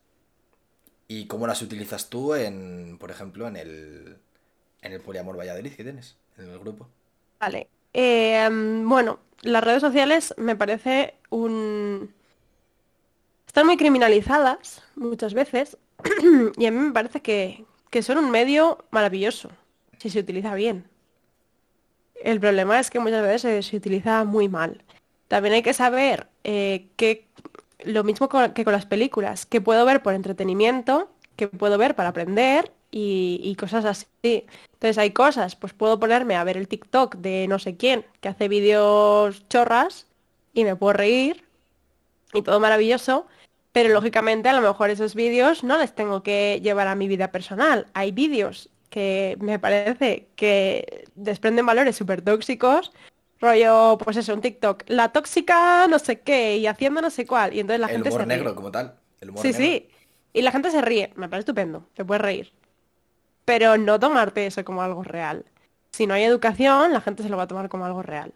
Y 1.07 1.27
cómo 1.27 1.47
las 1.47 1.61
utilizas 1.61 2.09
tú 2.09 2.35
en, 2.35 2.97
por 2.99 3.11
ejemplo, 3.11 3.47
en 3.47 3.55
el, 3.55 4.17
en 4.81 4.91
el 4.91 5.01
Poliamor 5.01 5.39
Valladolid 5.39 5.73
que 5.73 5.83
tienes, 5.83 6.17
en 6.37 6.49
el 6.49 6.59
grupo. 6.59 6.89
Vale. 7.39 7.69
Eh, 7.93 8.49
bueno, 8.83 9.19
las 9.41 9.63
redes 9.63 9.81
sociales 9.81 10.33
me 10.37 10.55
parece 10.55 11.15
un... 11.29 12.13
Están 13.45 13.65
muy 13.65 13.77
criminalizadas 13.77 14.83
muchas 14.95 15.33
veces 15.33 15.77
y 16.57 16.65
a 16.65 16.71
mí 16.71 16.77
me 16.77 16.91
parece 16.91 17.21
que, 17.21 17.65
son 18.01 18.19
un 18.19 18.29
medio 18.29 18.85
maravilloso 18.91 19.49
si 19.97 20.09
se 20.09 20.19
utiliza 20.19 20.53
bien. 20.53 20.87
El 22.15 22.39
problema 22.39 22.79
es 22.79 22.89
que 22.89 22.99
muchas 22.99 23.23
veces 23.23 23.65
se, 23.65 23.77
utiliza 23.77 24.23
muy 24.23 24.49
mal. 24.49 24.83
También 25.27 25.55
hay 25.55 25.63
que 25.63 25.73
saber 25.73 26.27
eh, 26.43 26.87
que 26.95 27.27
lo 27.83 28.03
mismo 28.03 28.29
que 28.29 28.63
con 28.63 28.73
las 28.73 28.85
películas, 28.85 29.45
que 29.45 29.61
puedo 29.61 29.85
ver 29.85 30.03
por 30.03 30.13
entretenimiento, 30.13 31.09
que 31.35 31.47
puedo 31.47 31.77
ver 31.77 31.95
para 31.95 32.09
aprender 32.09 32.71
y, 32.91 33.55
cosas 33.55 33.85
así. 33.85 34.45
Entonces 34.73 34.97
hay 34.97 35.11
cosas, 35.11 35.55
pues 35.55 35.73
puedo 35.73 35.99
ponerme 35.99 36.35
a 36.35 36.43
ver 36.43 36.57
el 36.57 36.67
TikTok 36.67 37.15
de 37.15 37.47
no 37.47 37.59
sé 37.59 37.75
quién 37.75 38.05
que 38.21 38.29
hace 38.29 38.47
vídeos 38.47 39.47
chorras 39.49 40.07
y 40.53 40.63
me 40.63 40.75
puedo 40.75 40.93
reír 40.93 41.43
y 42.33 42.41
todo 42.41 42.59
maravilloso, 42.59 43.27
pero 43.71 43.93
lógicamente 43.93 44.49
a 44.49 44.53
lo 44.53 44.61
mejor 44.61 44.89
esos 44.89 45.15
vídeos 45.15 45.63
no 45.63 45.77
les 45.77 45.93
tengo 45.93 46.23
que 46.23 46.59
llevar 46.63 46.87
a 46.87 46.95
mi 46.95 47.07
vida 47.07 47.31
personal. 47.31 47.87
Hay 47.93 48.11
vídeos 48.11 48.69
que 48.89 49.37
me 49.39 49.59
parece 49.59 50.27
que 50.35 51.05
desprenden 51.15 51.65
valores 51.65 51.95
súper 51.95 52.21
tóxicos, 52.21 52.91
rollo, 53.39 53.97
pues 53.97 54.17
eso, 54.17 54.33
un 54.33 54.41
TikTok, 54.41 54.83
la 54.87 55.11
tóxica 55.11 55.87
no 55.87 55.99
sé 55.99 56.21
qué 56.21 56.57
y 56.57 56.67
haciendo 56.67 57.01
no 57.01 57.09
sé 57.09 57.25
cuál, 57.25 57.53
y 57.53 57.59
entonces 57.59 57.81
la 57.81 57.87
gente 57.87 58.11
se 58.11 58.25
negro 58.25 58.55
como 58.55 58.71
tal. 58.71 58.95
El 59.21 59.35
sí, 59.37 59.53
sí. 59.53 59.89
Y 60.33 60.41
la 60.41 60.51
gente 60.51 60.69
se 60.69 60.81
ríe, 60.81 61.11
me 61.15 61.27
parece 61.27 61.41
estupendo, 61.41 61.85
te 61.95 62.05
puedes 62.05 62.21
reír 62.21 62.51
pero 63.47 63.77
no 63.77 63.97
tomarte 63.97 64.45
eso 64.45 64.65
como 64.65 64.81
algo 64.81 65.03
real. 65.03 65.45
Si 65.93 66.05
no 66.05 66.13
hay 66.13 66.23
educación, 66.23 66.91
la 66.91 66.99
gente 66.99 67.23
se 67.23 67.29
lo 67.29 67.37
va 67.37 67.43
a 67.43 67.47
tomar 67.47 67.69
como 67.69 67.85
algo 67.85 68.03
real. 68.03 68.33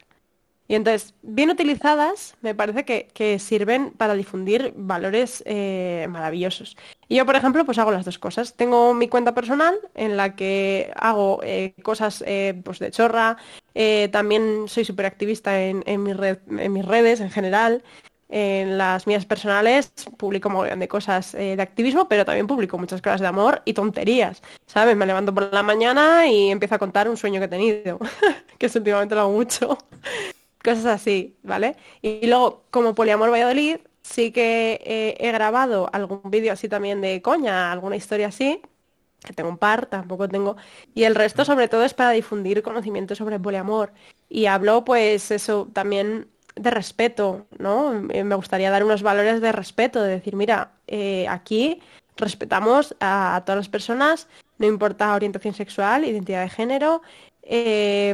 Y 0.70 0.76
entonces, 0.76 1.16
bien 1.22 1.50
utilizadas, 1.50 2.38
me 2.40 2.56
parece 2.56 2.86
que, 2.86 3.40
sirven 3.40 3.92
para 3.92 4.14
difundir 4.14 4.72
valores 4.78 5.44
eh, 5.46 6.08
maravillosos. 6.10 6.78
Y 7.10 7.18
yo, 7.18 7.26
por 7.26 7.36
ejemplo, 7.36 7.66
pues 7.66 7.78
hago 7.78 7.92
las 7.92 8.06
dos 8.06 8.20
cosas. 8.20 8.56
Tengo 8.56 8.94
mi 8.94 9.10
cuenta 9.10 9.36
personal 9.36 9.76
en 9.96 10.16
la 10.16 10.34
que 10.38 10.94
hago 10.96 11.42
eh, 11.44 11.74
cosas 11.84 12.24
eh, 12.26 12.62
pues 12.64 12.80
de 12.80 12.92
chorra. 12.92 13.36
también 14.12 14.70
soy 14.70 14.86
súper 14.86 15.08
activista 15.08 15.62
en 15.62 16.04
mis 16.04 16.86
redes 16.86 17.20
en 17.20 17.32
general. 17.32 17.84
En 18.34 18.78
las 18.78 19.08
mías 19.08 19.26
personales 19.26 19.92
publico 20.18 20.48
un 20.48 20.80
de 20.80 20.88
cosas 20.88 21.36
eh, 21.36 21.58
de 21.58 21.62
activismo, 21.62 22.08
pero 22.08 22.24
también 22.24 22.48
publico 22.48 22.78
muchas 22.78 23.02
cosas 23.02 23.20
de 23.20 23.28
amor 23.28 23.62
y 23.66 23.74
tonterías, 23.74 24.42
¿sabes? 24.66 24.96
Me 24.96 25.06
levanto 25.06 25.34
por 25.34 25.54
la 25.54 25.64
mañana 25.64 26.26
y 26.28 26.50
empiezo 26.50 26.76
a 26.76 26.80
contar 26.80 27.10
un 27.10 27.18
sueño 27.18 27.42
que 27.42 27.46
he 27.46 27.50
tenido, 27.50 28.00
que 28.58 28.68
últimamente 28.74 29.16
lo 29.16 29.22
hago 29.22 29.32
mucho. 29.34 29.78
cosas 30.64 30.86
así, 30.86 31.36
¿vale? 31.44 31.76
Y 32.02 32.28
luego, 32.28 32.64
como 32.70 32.96
Poliamor 32.96 33.32
Valladolid, 33.32 33.78
sí 34.02 34.32
que 34.32 34.80
eh, 34.84 35.18
he 35.20 35.32
grabado 35.32 35.90
algún 35.94 36.22
vídeo 36.26 36.54
así 36.54 36.70
también 36.70 37.02
de 37.02 37.22
coña, 37.22 37.72
alguna 37.72 37.96
historia 37.96 38.28
así, 38.28 38.62
que 39.24 39.34
tengo 39.34 39.50
un 39.50 39.58
par, 39.58 39.88
tampoco 39.88 40.28
tengo. 40.28 40.58
Y 40.94 41.04
el 41.04 41.16
resto 41.16 41.46
sobre 41.46 41.68
todo 41.68 41.84
es 41.84 41.94
para 41.94 42.12
difundir 42.12 42.64
conocimiento 42.64 43.16
sobre 43.16 43.40
poliamor. 43.40 43.94
Y 44.30 44.46
hablo 44.48 44.84
pues 44.86 45.32
eso 45.32 45.68
también 45.74 46.28
de 46.56 46.72
respeto, 46.72 47.46
¿no? 47.58 47.94
Eh, 48.10 48.24
me 48.24 48.36
gustaría 48.36 48.72
dar 48.72 48.84
unos 48.84 49.04
valores 49.04 49.42
de 49.42 49.52
respeto, 49.52 50.02
de 50.02 50.10
decir, 50.10 50.36
mira, 50.36 50.72
eh, 50.88 51.28
aquí 51.28 51.82
respetamos 52.18 52.96
a, 53.00 53.42
todas 53.46 53.58
las 53.58 53.70
personas, 53.70 54.28
no 54.58 54.68
importa 54.68 55.14
orientación 55.16 55.54
sexual, 55.54 56.06
identidad 56.06 56.44
de 56.44 56.50
género, 56.50 57.02
eh, 57.44 58.14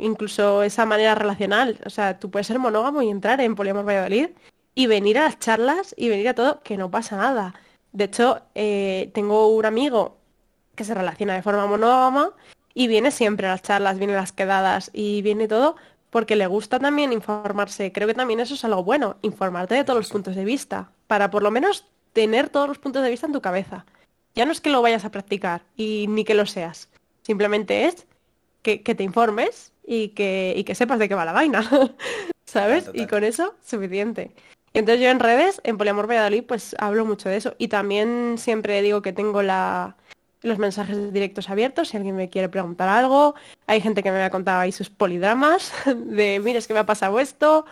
incluso 0.00 0.62
esa 0.62 0.86
manera 0.86 1.14
relacional. 1.14 1.78
O 1.84 1.90
sea, 1.90 2.18
tú 2.18 2.30
puedes 2.30 2.46
ser 2.46 2.58
monógamo 2.58 3.02
y 3.02 3.10
entrar 3.10 3.40
en 3.40 3.54
Poliamor 3.54 3.86
Valladolid 3.86 4.30
y 4.74 4.86
venir 4.86 5.18
a 5.18 5.24
las 5.24 5.38
charlas 5.38 5.94
y 5.96 6.08
venir 6.08 6.28
a 6.28 6.34
todo, 6.34 6.62
que 6.62 6.76
no 6.76 6.90
pasa 6.90 7.16
nada. 7.16 7.54
De 7.92 8.04
hecho, 8.04 8.42
tengo 8.54 9.48
un 9.48 9.64
amigo 9.64 10.18
que 10.76 10.84
se 10.84 10.94
relaciona 10.94 11.34
de 11.34 11.42
forma 11.42 11.66
monógama 11.66 12.32
y 12.74 12.86
viene 12.86 13.10
siempre 13.10 13.48
a 13.48 13.50
las 13.50 13.62
charlas, 13.62 13.98
viene 13.98 14.14
a 14.14 14.20
las 14.20 14.32
quedadas 14.32 14.90
y 14.92 15.22
viene 15.22 15.48
todo 15.48 15.74
porque 16.10 16.36
le 16.36 16.46
gusta 16.46 16.78
también 16.78 17.12
informarse. 17.12 17.92
Creo 17.92 18.08
que 18.08 18.14
también 18.14 18.40
eso 18.40 18.54
es 18.54 18.64
algo 18.64 18.84
bueno, 18.84 19.16
informarte 19.22 19.74
de 19.74 19.84
todos 19.84 19.98
los 19.98 20.10
puntos 20.10 20.36
de 20.36 20.44
vista, 20.44 20.90
para 21.06 21.30
por 21.30 21.42
lo 21.42 21.50
menos 21.50 21.86
tener 22.12 22.48
todos 22.48 22.68
los 22.68 22.78
puntos 22.78 23.02
de 23.02 23.10
vista 23.10 23.26
en 23.26 23.32
tu 23.32 23.40
cabeza. 23.40 23.84
Ya 24.34 24.44
no 24.44 24.52
es 24.52 24.60
que 24.60 24.70
lo 24.70 24.82
vayas 24.82 25.04
a 25.04 25.10
practicar 25.10 25.62
y 25.76 26.06
ni 26.08 26.24
que 26.24 26.34
lo 26.34 26.46
seas, 26.46 26.88
simplemente 27.22 27.86
es 27.86 28.06
que, 28.62 28.78
te 28.78 29.02
informes 29.02 29.72
y 29.86 30.08
que, 30.08 30.52
y 30.56 30.64
que 30.64 30.74
sepas 30.74 30.98
de 30.98 31.08
qué 31.08 31.14
va 31.14 31.24
la 31.24 31.32
vaina, 31.32 31.68
¿sabes? 32.44 32.90
Y 32.92 33.06
con 33.06 33.24
eso, 33.24 33.54
suficiente. 33.64 34.34
Entonces 34.74 35.02
yo 35.02 35.10
en 35.10 35.20
redes, 35.20 35.60
en 35.64 35.78
Poliamor 35.78 36.08
Valladolid, 36.08 36.44
pues 36.44 36.76
hablo 36.78 37.06
mucho 37.06 37.28
de 37.28 37.36
eso. 37.36 37.54
Y 37.58 37.68
también 37.68 38.36
siempre 38.36 38.82
digo 38.82 39.00
que 39.00 39.12
tengo 39.14 39.42
la, 39.42 39.96
los 40.42 40.58
mensajes 40.58 41.12
directos 41.12 41.50
abiertos 41.50 41.88
si 41.88 41.96
alguien 41.96 42.16
me 42.16 42.28
quiere 42.28 42.48
preguntar 42.48 42.88
algo. 42.88 43.34
Hay 43.66 43.80
gente 43.80 44.02
que 44.02 44.10
me 44.10 44.22
ha 44.22 44.30
contado 44.30 44.60
ahí 44.60 44.72
sus 44.72 44.90
polidramas 44.90 45.72
de, 45.96 46.40
mira, 46.40 46.58
es 46.58 46.66
que 46.66 46.74
me 46.74 46.80
ha 46.80 46.86
pasado 46.86 47.20
esto 47.20 47.64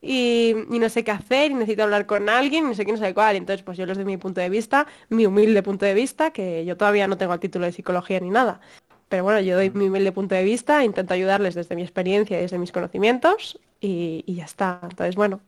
y, 0.00 0.54
no 0.68 0.88
sé 0.88 1.04
qué 1.04 1.12
hacer 1.12 1.52
y 1.52 1.54
necesito 1.54 1.84
hablar 1.84 2.06
con 2.06 2.28
alguien 2.28 2.64
y 2.64 2.68
no 2.68 2.74
sé 2.74 2.84
qué, 2.84 2.92
no 2.92 2.98
sé 2.98 3.14
cuál. 3.14 3.36
entonces, 3.36 3.62
pues 3.62 3.78
yo 3.78 3.86
les 3.86 3.96
doy 3.96 4.04
mi 4.04 4.16
punto 4.16 4.40
de 4.40 4.48
vista, 4.48 4.86
mi 5.08 5.26
humilde 5.26 5.62
punto 5.62 5.86
de 5.86 5.94
vista, 5.94 6.32
que 6.32 6.64
yo 6.64 6.76
todavía 6.76 7.06
no 7.06 7.16
tengo 7.16 7.32
el 7.34 7.40
título 7.40 7.66
de 7.66 7.72
psicología 7.72 8.20
ni 8.20 8.30
nada. 8.30 8.60
Pero 9.08 9.24
bueno, 9.24 9.40
yo 9.40 9.56
doy 9.56 9.70
mi 9.70 9.88
humilde 9.88 10.10
punto 10.10 10.34
de 10.34 10.42
vista, 10.42 10.84
intento 10.84 11.14
ayudarles 11.14 11.54
desde 11.54 11.76
mi 11.76 11.82
experiencia 11.82 12.38
y 12.38 12.42
desde 12.42 12.58
mis 12.58 12.72
conocimientos 12.72 13.60
y, 13.80 14.24
y 14.26 14.34
ya 14.36 14.44
está. 14.44 14.80
Entonces, 14.82 15.16
bueno, 15.16 15.40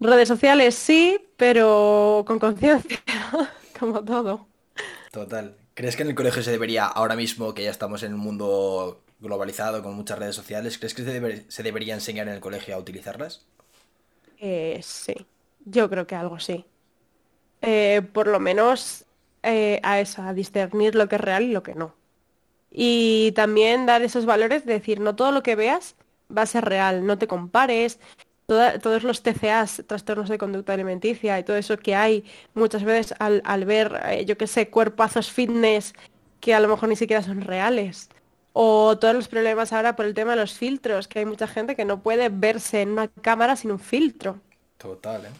redes 0.00 0.28
sociales 0.28 0.74
sí, 0.74 1.18
pero 1.36 2.24
con 2.26 2.38
conciencia, 2.38 2.98
como 3.78 4.04
todo. 4.04 4.53
Total. 5.14 5.54
¿Crees 5.74 5.94
que 5.94 6.02
en 6.02 6.08
el 6.08 6.16
colegio 6.16 6.42
se 6.42 6.50
debería, 6.50 6.86
ahora 6.86 7.14
mismo 7.14 7.54
que 7.54 7.62
ya 7.62 7.70
estamos 7.70 8.02
en 8.02 8.14
un 8.14 8.18
mundo 8.18 9.00
globalizado 9.20 9.80
con 9.80 9.94
muchas 9.94 10.18
redes 10.18 10.34
sociales, 10.34 10.76
¿crees 10.76 10.92
que 10.92 11.04
se, 11.48 11.62
debería 11.62 11.94
enseñar 11.94 12.26
en 12.26 12.34
el 12.34 12.40
colegio 12.40 12.74
a 12.74 12.78
utilizarlas? 12.78 13.46
Eh, 14.40 14.80
sí, 14.82 15.14
yo 15.64 15.88
creo 15.88 16.08
que 16.08 16.16
algo 16.16 16.40
sí. 16.40 16.64
Eh, 17.62 18.02
por 18.12 18.26
lo 18.26 18.40
menos 18.40 19.04
eh, 19.44 19.78
a 19.84 20.00
eso, 20.00 20.20
a 20.20 20.34
discernir 20.34 20.96
lo 20.96 21.08
que 21.08 21.14
es 21.14 21.20
real 21.20 21.44
y 21.44 21.52
lo 21.52 21.62
que 21.62 21.76
no. 21.76 21.94
Y 22.72 23.30
también 23.36 23.86
dar 23.86 24.02
esos 24.02 24.26
valores 24.26 24.66
de 24.66 24.72
decir, 24.72 24.98
no 24.98 25.14
todo 25.14 25.30
lo 25.30 25.44
que 25.44 25.54
veas 25.54 25.94
va 26.36 26.42
a 26.42 26.46
ser 26.46 26.64
real, 26.64 27.06
no 27.06 27.18
te 27.18 27.28
compares, 27.28 28.00
todos 28.46 29.02
los 29.02 29.22
TCAs, 29.22 29.84
trastornos 29.86 30.28
de 30.28 30.38
conducta 30.38 30.74
alimenticia 30.74 31.38
y 31.38 31.44
todo 31.44 31.56
eso 31.56 31.78
que 31.78 31.94
hay 31.94 32.24
muchas 32.54 32.84
veces 32.84 33.14
al, 33.18 33.64
ver, 33.64 34.00
eh, 34.06 34.24
yo 34.24 34.36
qué 34.36 34.46
sé, 34.46 34.68
cuerpazos 34.68 35.30
fitness 35.30 35.94
que 36.40 36.54
a 36.54 36.60
lo 36.60 36.68
mejor 36.68 36.88
ni 36.88 36.96
siquiera 36.96 37.22
son 37.22 37.40
reales. 37.40 38.10
O 38.52 38.98
todos 38.98 39.14
los 39.14 39.28
problemas 39.28 39.72
ahora 39.72 39.96
por 39.96 40.04
el 40.06 40.14
tema 40.14 40.32
de 40.32 40.36
los 40.36 40.52
filtros, 40.52 41.08
que 41.08 41.20
hay 41.20 41.24
mucha 41.24 41.46
gente 41.46 41.74
que 41.74 41.84
no 41.84 42.02
puede 42.02 42.28
verse 42.28 42.82
en 42.82 42.90
una 42.90 43.08
cámara 43.08 43.56
sin 43.56 43.72
un 43.72 43.80
filtro. 43.80 44.38
Total, 44.78 45.24
¿eh? 45.24 45.30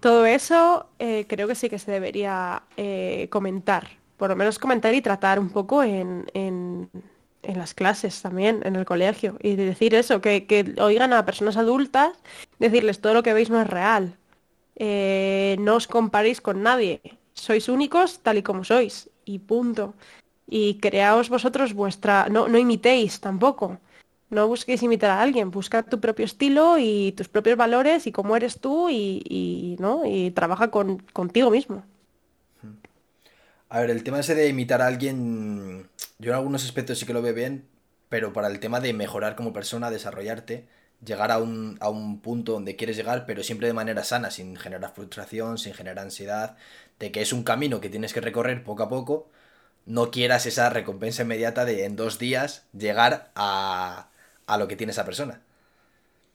Todo 0.00 0.24
eso 0.24 0.86
eh, 0.98 1.26
creo 1.28 1.46
que 1.46 1.54
sí 1.54 1.68
que 1.68 1.78
se 1.78 1.90
debería 1.90 2.62
eh, 2.76 3.28
comentar. 3.30 3.88
Por 4.16 4.30
lo 4.30 4.36
menos 4.36 4.58
comentar 4.58 4.94
y 4.94 5.02
tratar 5.02 5.38
un 5.38 5.50
poco 5.50 5.82
en, 5.82 6.26
en 6.32 6.90
las 7.42 7.74
clases 7.74 8.20
también, 8.22 8.60
en 8.64 8.76
el 8.76 8.84
colegio, 8.84 9.36
y 9.42 9.56
decir 9.56 9.94
eso, 9.94 10.20
que, 10.20 10.74
oigan 10.78 11.12
a 11.12 11.24
personas 11.24 11.56
adultas, 11.56 12.12
decirles 12.58 13.00
todo 13.00 13.14
lo 13.14 13.22
que 13.22 13.32
veis 13.32 13.50
no 13.50 13.60
es 13.60 13.66
real. 13.68 14.16
Eh, 14.76 15.56
no 15.60 15.76
os 15.76 15.86
comparéis 15.86 16.40
con 16.40 16.62
nadie. 16.62 17.00
Sois 17.34 17.68
únicos 17.68 18.20
tal 18.20 18.38
y 18.38 18.42
como 18.42 18.64
sois. 18.64 19.10
Y 19.24 19.38
punto. 19.38 19.94
Y 20.48 20.78
creaos 20.78 21.28
vosotros 21.28 21.74
vuestra. 21.74 22.28
No, 22.30 22.48
no 22.48 22.58
imitéis 22.58 23.20
tampoco. 23.20 23.78
No 24.30 24.48
busquéis 24.48 24.82
imitar 24.82 25.10
a 25.10 25.20
alguien. 25.20 25.50
Busca 25.50 25.82
tu 25.82 26.00
propio 26.00 26.24
estilo 26.24 26.78
y 26.78 27.12
tus 27.12 27.28
propios 27.28 27.56
valores 27.58 28.06
y 28.06 28.12
cómo 28.12 28.36
eres 28.36 28.58
tú 28.60 28.88
y, 28.88 29.76
¿no? 29.78 30.06
y 30.06 30.30
trabaja 30.30 30.70
con, 30.70 30.98
contigo 31.12 31.50
mismo. 31.50 31.84
A 33.68 33.80
ver, 33.80 33.90
el 33.90 34.02
tema 34.02 34.20
ese 34.20 34.34
de 34.34 34.48
imitar 34.48 34.82
a 34.82 34.86
alguien 34.86 35.89
yo 36.20 36.32
en 36.32 36.36
algunos 36.38 36.64
aspectos 36.64 36.98
sí 36.98 37.06
que 37.06 37.12
lo 37.14 37.22
veo 37.22 37.34
bien, 37.34 37.68
pero 38.08 38.32
para 38.32 38.48
el 38.48 38.60
tema 38.60 38.80
de 38.80 38.92
mejorar 38.92 39.36
como 39.36 39.52
persona, 39.52 39.90
desarrollarte, 39.90 40.68
llegar 41.04 41.30
a 41.32 41.38
un, 41.38 41.78
a 41.80 41.88
un 41.90 42.20
punto 42.20 42.52
donde 42.52 42.76
quieres 42.76 42.96
llegar, 42.96 43.26
pero 43.26 43.42
siempre 43.42 43.68
de 43.68 43.74
manera 43.74 44.04
sana, 44.04 44.30
sin 44.30 44.56
generar 44.56 44.94
frustración, 44.94 45.58
sin 45.58 45.74
generar 45.74 46.00
ansiedad, 46.04 46.56
de 46.98 47.12
que 47.12 47.22
es 47.22 47.32
un 47.32 47.44
camino 47.44 47.80
que 47.80 47.90
tienes 47.90 48.12
que 48.14 48.20
recorrer 48.20 48.64
poco 48.64 48.82
a 48.84 48.88
poco, 48.88 49.30
no 49.86 50.10
quieras 50.10 50.46
esa 50.46 50.70
recompensa 50.70 51.22
inmediata 51.22 51.64
de 51.66 51.84
en 51.86 51.96
dos 51.96 52.18
días 52.18 52.66
llegar 52.72 53.32
a, 53.36 54.10
a 54.46 54.58
lo 54.58 54.68
que 54.68 54.76
tiene 54.76 54.92
esa 54.92 55.04
persona. 55.06 55.42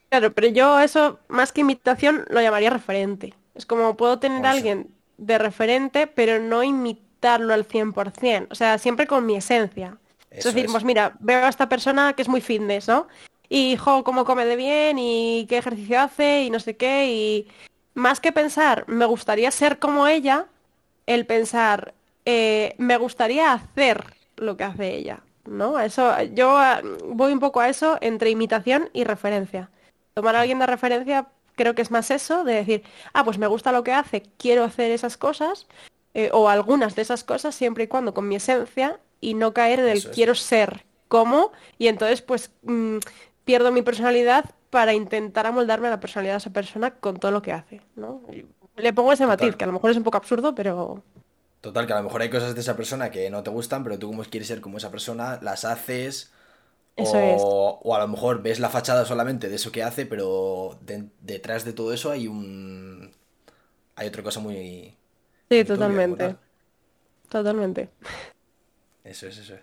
Claro, 0.09 0.33
pero 0.33 0.47
yo 0.47 0.79
eso, 0.79 1.19
más 1.27 1.51
que 1.51 1.61
imitación, 1.61 2.25
lo 2.29 2.41
llamaría 2.41 2.69
referente. 2.69 3.33
Es 3.53 3.65
como 3.65 3.97
puedo 3.97 4.19
tener 4.19 4.45
a 4.45 4.51
alguien 4.51 4.93
de 5.17 5.37
referente, 5.37 6.07
pero 6.07 6.39
no 6.39 6.63
imitar 6.63 7.04
darlo 7.25 7.53
al 7.53 7.67
100%, 7.67 8.47
o 8.51 8.55
sea, 8.55 8.77
siempre 8.77 9.07
con 9.07 9.25
mi 9.25 9.35
esencia. 9.35 9.97
es 10.29 10.43
decir, 10.43 10.67
pues 10.71 10.83
mira, 10.83 11.15
veo 11.19 11.43
a 11.43 11.49
esta 11.49 11.67
persona 11.67 12.13
que 12.13 12.21
es 12.21 12.29
muy 12.29 12.41
fitness, 12.41 12.87
¿no? 12.87 13.07
Y, 13.49 13.77
jo, 13.77 14.03
cómo 14.03 14.25
come 14.25 14.45
de 14.45 14.55
bien 14.55 14.97
y 14.99 15.45
qué 15.49 15.57
ejercicio 15.57 15.99
hace 15.99 16.43
y 16.43 16.49
no 16.49 16.59
sé 16.59 16.77
qué, 16.77 17.07
y 17.07 17.47
más 17.95 18.19
que 18.19 18.31
pensar, 18.31 18.85
me 18.87 19.05
gustaría 19.05 19.49
ser 19.51 19.79
como 19.79 20.07
ella, 20.07 20.45
el 21.07 21.25
pensar, 21.25 21.93
eh, 22.25 22.75
me 22.77 22.97
gustaría 22.97 23.53
hacer 23.53 24.03
lo 24.37 24.55
que 24.57 24.63
hace 24.63 24.95
ella, 24.95 25.21
¿no? 25.45 25.79
Eso, 25.79 26.11
yo 26.33 26.57
ah, 26.57 26.81
voy 27.05 27.33
un 27.33 27.39
poco 27.39 27.59
a 27.59 27.69
eso 27.69 27.97
entre 28.01 28.29
imitación 28.29 28.89
y 28.93 29.03
referencia. 29.03 29.69
Tomar 30.13 30.35
a 30.35 30.41
alguien 30.41 30.59
de 30.59 30.65
referencia 30.65 31.27
creo 31.55 31.73
que 31.73 31.81
es 31.81 31.91
más 31.91 32.11
eso, 32.11 32.43
de 32.43 32.53
decir, 32.53 32.83
ah, 33.13 33.23
pues 33.23 33.37
me 33.37 33.47
gusta 33.47 33.71
lo 33.71 33.83
que 33.83 33.93
hace, 33.93 34.23
quiero 34.37 34.63
hacer 34.63 34.91
esas 34.91 35.17
cosas, 35.17 35.67
eh, 36.15 36.29
o 36.31 36.49
algunas 36.49 36.95
de 36.95 37.01
esas 37.01 37.23
cosas 37.23 37.53
siempre 37.53 37.83
y 37.83 37.87
cuando 37.87 38.13
con 38.13 38.27
mi 38.27 38.37
esencia 38.37 38.99
y 39.19 39.33
no 39.33 39.53
caer 39.53 39.81
en 39.81 39.89
el 39.89 40.09
quiero 40.11 40.33
ser 40.33 40.85
como 41.09 41.51
y 41.77 41.87
entonces 41.87 42.21
pues 42.21 42.51
mm, 42.63 42.99
pierdo 43.43 43.71
mi 43.73 43.81
personalidad 43.81 44.45
para 44.69 44.93
intentar 44.93 45.45
amoldarme 45.45 45.87
a 45.87 45.91
la 45.91 45.99
personalidad 45.99 46.35
de 46.35 46.37
esa 46.37 46.49
persona 46.51 46.91
con 46.91 47.17
todo 47.17 47.31
lo 47.31 47.41
que 47.41 47.51
hace, 47.51 47.81
¿no? 47.95 48.21
le 48.77 48.93
pongo 48.93 49.11
ese 49.11 49.25
matiz, 49.25 49.55
que 49.55 49.63
a 49.63 49.67
lo 49.67 49.73
mejor 49.73 49.91
es 49.91 49.97
un 49.97 50.03
poco 50.03 50.17
absurdo, 50.17 50.55
pero... 50.55 51.03
Total, 51.61 51.87
que 51.87 51.93
a 51.93 51.97
lo 51.97 52.03
mejor 52.03 52.21
hay 52.21 52.29
cosas 52.29 52.55
de 52.55 52.61
esa 52.61 52.75
persona 52.75 53.09
que 53.09 53.29
no 53.29 53.43
te 53.43 53.49
gustan, 53.49 53.83
pero 53.83 53.97
tú 53.97 54.07
como 54.07 54.23
quieres 54.23 54.47
ser 54.47 54.61
como 54.61 54.77
esa 54.77 54.91
persona, 54.91 55.39
las 55.41 55.65
haces... 55.65 56.31
Eso 56.95 57.17
o, 57.17 57.79
o, 57.83 57.95
a 57.95 57.99
lo 57.99 58.07
mejor 58.07 58.41
ves 58.41 58.59
la 58.59 58.69
fachada 58.69 59.03
solamente 59.03 59.49
de 59.49 59.55
eso 59.55 59.71
que 59.71 59.83
hace, 59.83 60.05
pero 60.05 60.77
detrás 61.21 61.65
de 61.65 61.73
todo 61.73 61.93
eso 61.93 62.11
hay 62.11 62.27
un... 62.27 63.13
Hay 63.97 64.07
otra 64.07 64.23
cosa 64.23 64.39
muy, 64.39 64.97
Sí, 65.49 65.63
totalmente. 65.63 66.35
Totalmente. 67.29 67.89
Eso 69.03 69.27
es, 69.27 69.37
eso 69.37 69.55
es. 69.55 69.61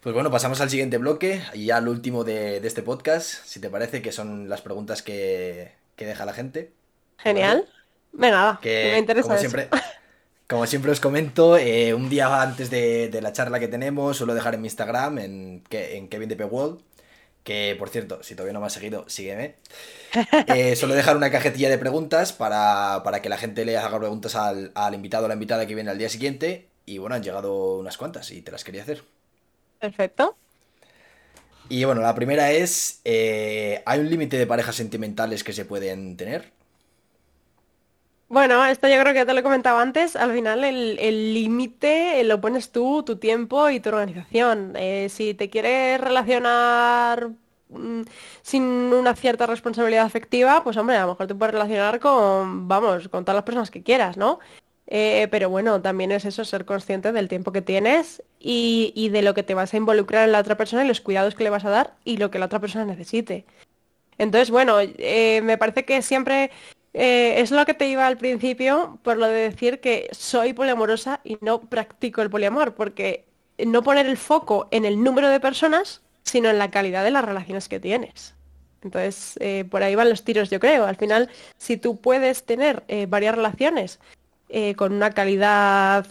Pues 0.00 0.12
bueno, 0.12 0.30
pasamos 0.30 0.60
al 0.60 0.68
siguiente 0.68 0.98
bloque 0.98 1.42
y 1.54 1.66
ya 1.66 1.78
al 1.78 1.88
último 1.88 2.24
de, 2.24 2.58
este 2.58 2.82
podcast, 2.82 3.44
si 3.46 3.58
te 3.58 3.70
parece, 3.70 4.02
que 4.02 4.12
son 4.12 4.48
las 4.48 4.60
preguntas 4.60 5.02
que, 5.02 5.72
deja 5.96 6.24
la 6.26 6.34
gente. 6.34 6.72
Genial. 7.16 7.66
Venga, 8.12 8.58
que, 8.60 8.90
me 8.92 8.98
interesa. 8.98 9.28
Como 9.28 9.38
siempre, 9.38 9.68
como 10.46 10.66
siempre 10.66 10.90
os 10.92 11.00
comento, 11.00 11.56
eh, 11.56 11.94
un 11.94 12.10
día 12.10 12.42
antes 12.42 12.68
de, 12.68 13.18
la 13.22 13.32
charla 13.32 13.58
que 13.58 13.68
tenemos, 13.68 14.18
suelo 14.18 14.34
dejar 14.34 14.54
en 14.54 14.60
mi 14.60 14.66
Instagram, 14.66 15.18
en, 15.18 15.64
en 15.70 16.08
Kevin 16.08 16.28
de 16.28 16.44
World, 16.44 16.80
que 17.44 17.76
por 17.78 17.90
cierto, 17.90 18.22
si 18.22 18.34
todavía 18.34 18.54
no 18.54 18.60
me 18.60 18.66
has 18.66 18.72
seguido, 18.72 19.04
sígueme. 19.06 19.56
Eh, 20.48 20.74
solo 20.76 20.94
dejar 20.94 21.16
una 21.16 21.30
cajetilla 21.30 21.68
de 21.68 21.78
preguntas 21.78 22.32
para, 22.32 23.02
que 23.22 23.28
la 23.28 23.36
gente 23.36 23.66
le 23.66 23.76
haga 23.76 23.98
preguntas 23.98 24.34
al, 24.34 24.72
invitado 24.94 25.26
o 25.26 25.28
la 25.28 25.34
invitada 25.34 25.66
que 25.66 25.74
viene 25.74 25.90
al 25.90 25.98
día 25.98 26.08
siguiente. 26.08 26.68
Y 26.86 26.98
bueno, 26.98 27.14
han 27.14 27.22
llegado 27.22 27.78
unas 27.78 27.98
cuantas 27.98 28.30
y 28.30 28.40
te 28.40 28.50
las 28.50 28.64
quería 28.64 28.82
hacer. 28.82 29.04
Perfecto. 29.78 30.36
Y 31.68 31.84
bueno, 31.84 32.00
la 32.00 32.14
primera 32.14 32.50
es, 32.50 33.00
eh, 33.04 33.82
¿hay 33.86 34.00
un 34.00 34.10
límite 34.10 34.38
de 34.38 34.46
parejas 34.46 34.76
sentimentales 34.76 35.44
que 35.44 35.52
se 35.52 35.64
pueden 35.64 36.16
tener? 36.16 36.50
Bueno, 38.28 38.64
esto 38.64 38.88
yo 38.88 38.98
creo 39.00 39.12
que 39.12 39.20
ya 39.20 39.26
te 39.26 39.32
lo 39.34 39.40
he 39.40 39.42
comentado 39.42 39.78
antes. 39.78 40.16
Al 40.16 40.32
final 40.32 40.64
el 40.64 41.34
límite 41.34 42.24
lo 42.24 42.40
pones 42.40 42.72
tú, 42.72 43.02
tu 43.02 43.16
tiempo 43.16 43.70
y 43.70 43.80
tu 43.80 43.90
organización. 43.90 44.72
Eh, 44.76 45.08
si 45.10 45.34
te 45.34 45.50
quieres 45.50 46.00
relacionar 46.00 47.30
mm, 47.68 48.02
sin 48.42 48.62
una 48.62 49.14
cierta 49.14 49.46
responsabilidad 49.46 50.06
afectiva, 50.06 50.64
pues 50.64 50.76
hombre, 50.76 50.96
a 50.96 51.02
lo 51.02 51.08
mejor 51.12 51.26
te 51.26 51.34
puedes 51.34 51.52
relacionar 51.52 52.00
con, 52.00 52.66
vamos, 52.66 53.08
con 53.08 53.24
todas 53.24 53.36
las 53.36 53.44
personas 53.44 53.70
que 53.70 53.82
quieras, 53.82 54.16
¿no? 54.16 54.40
Eh, 54.86 55.28
pero 55.30 55.48
bueno, 55.50 55.80
también 55.80 56.12
es 56.12 56.24
eso, 56.24 56.44
ser 56.44 56.64
consciente 56.66 57.12
del 57.12 57.28
tiempo 57.28 57.52
que 57.52 57.62
tienes 57.62 58.22
y, 58.38 58.92
y, 58.94 59.08
de 59.08 59.22
lo 59.22 59.34
que 59.34 59.42
te 59.42 59.54
vas 59.54 59.72
a 59.74 59.76
involucrar 59.78 60.24
en 60.24 60.32
la 60.32 60.40
otra 60.40 60.56
persona 60.56 60.84
y 60.84 60.88
los 60.88 61.00
cuidados 61.00 61.34
que 61.34 61.44
le 61.44 61.50
vas 61.50 61.64
a 61.64 61.70
dar 61.70 61.94
y 62.04 62.18
lo 62.18 62.30
que 62.30 62.38
la 62.38 62.46
otra 62.46 62.60
persona 62.60 62.84
necesite. 62.84 63.46
Entonces, 64.18 64.50
bueno, 64.50 64.78
eh, 64.80 65.40
me 65.42 65.58
parece 65.58 65.84
que 65.84 66.02
siempre 66.02 66.50
eh, 66.94 67.40
es 67.40 67.50
lo 67.50 67.66
que 67.66 67.74
te 67.74 67.88
iba 67.88 68.06
al 68.06 68.16
principio 68.16 68.98
por 69.02 69.16
lo 69.16 69.26
de 69.26 69.50
decir 69.50 69.80
que 69.80 70.08
soy 70.12 70.52
poliamorosa 70.52 71.20
y 71.24 71.36
no 71.40 71.60
practico 71.60 72.22
el 72.22 72.30
poliamor, 72.30 72.74
porque 72.74 73.24
no 73.58 73.82
poner 73.82 74.06
el 74.06 74.16
foco 74.16 74.68
en 74.70 74.84
el 74.84 75.02
número 75.02 75.28
de 75.28 75.40
personas, 75.40 76.02
sino 76.22 76.48
en 76.48 76.58
la 76.58 76.70
calidad 76.70 77.04
de 77.04 77.10
las 77.10 77.24
relaciones 77.24 77.68
que 77.68 77.80
tienes. 77.80 78.34
Entonces, 78.82 79.34
eh, 79.40 79.64
por 79.68 79.82
ahí 79.82 79.94
van 79.94 80.08
los 80.08 80.24
tiros, 80.24 80.50
yo 80.50 80.60
creo. 80.60 80.86
Al 80.86 80.96
final, 80.96 81.28
si 81.58 81.76
tú 81.76 82.00
puedes 82.00 82.44
tener 82.44 82.84
varias 83.08 83.34
relaciones 83.34 83.98
con 84.76 84.92
una 84.92 85.10
calidad 85.10 86.06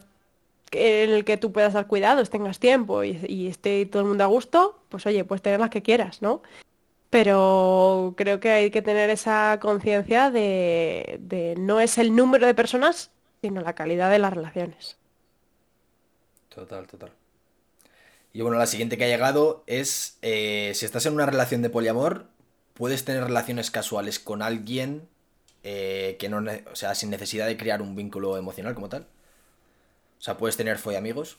en 0.71 1.11
el 1.11 1.23
que 1.23 1.37
tú 1.37 1.51
puedas 1.51 1.73
dar 1.73 1.87
cuidados, 1.87 2.29
tengas 2.29 2.59
tiempo 2.59 3.03
y 3.03 3.47
esté 3.47 3.85
todo 3.85 4.01
el 4.01 4.07
mundo 4.09 4.23
a 4.23 4.27
gusto, 4.27 4.79
pues 4.89 5.05
oye, 5.05 5.23
puedes 5.23 5.41
tener 5.41 5.59
las 5.59 5.69
que 5.69 5.81
quieras, 5.81 6.21
¿no? 6.21 6.41
Pero 7.13 8.15
creo 8.17 8.39
que 8.39 8.49
hay 8.49 8.71
que 8.71 8.81
tener 8.81 9.11
esa 9.11 9.59
conciencia 9.61 10.31
de, 10.31 11.53
no 11.59 11.79
es 11.79 11.99
el 11.99 12.15
número 12.15 12.47
de 12.47 12.55
personas, 12.55 13.11
sino 13.39 13.61
la 13.61 13.75
calidad 13.75 14.09
de 14.09 14.17
las 14.17 14.33
relaciones. 14.33 14.97
Total, 16.49 16.87
total. 16.87 17.11
Y 18.33 18.41
bueno, 18.41 18.57
la 18.57 18.65
siguiente 18.65 18.97
que 18.97 19.03
ha 19.03 19.07
llegado 19.07 19.63
es, 19.67 20.17
eh, 20.23 20.71
si 20.73 20.85
estás 20.85 21.05
en 21.05 21.13
una 21.13 21.27
relación 21.27 21.61
de 21.61 21.69
poliamor, 21.69 22.25
puedes 22.73 23.05
tener 23.05 23.23
relaciones 23.23 23.69
casuales 23.69 24.17
con 24.17 24.41
alguien 24.41 25.07
eh, 25.61 26.17
que 26.17 26.29
no, 26.29 26.43
o 26.71 26.75
sea, 26.75 26.95
sin 26.95 27.11
necesidad 27.11 27.45
de 27.45 27.57
crear 27.57 27.83
un 27.83 27.95
vínculo 27.95 28.37
emocional 28.37 28.73
como 28.73 28.89
tal. 28.89 29.03
O 30.17 30.21
sea, 30.23 30.37
puedes 30.37 30.57
tener 30.57 30.79
fue 30.79 30.97
amigos. 30.97 31.37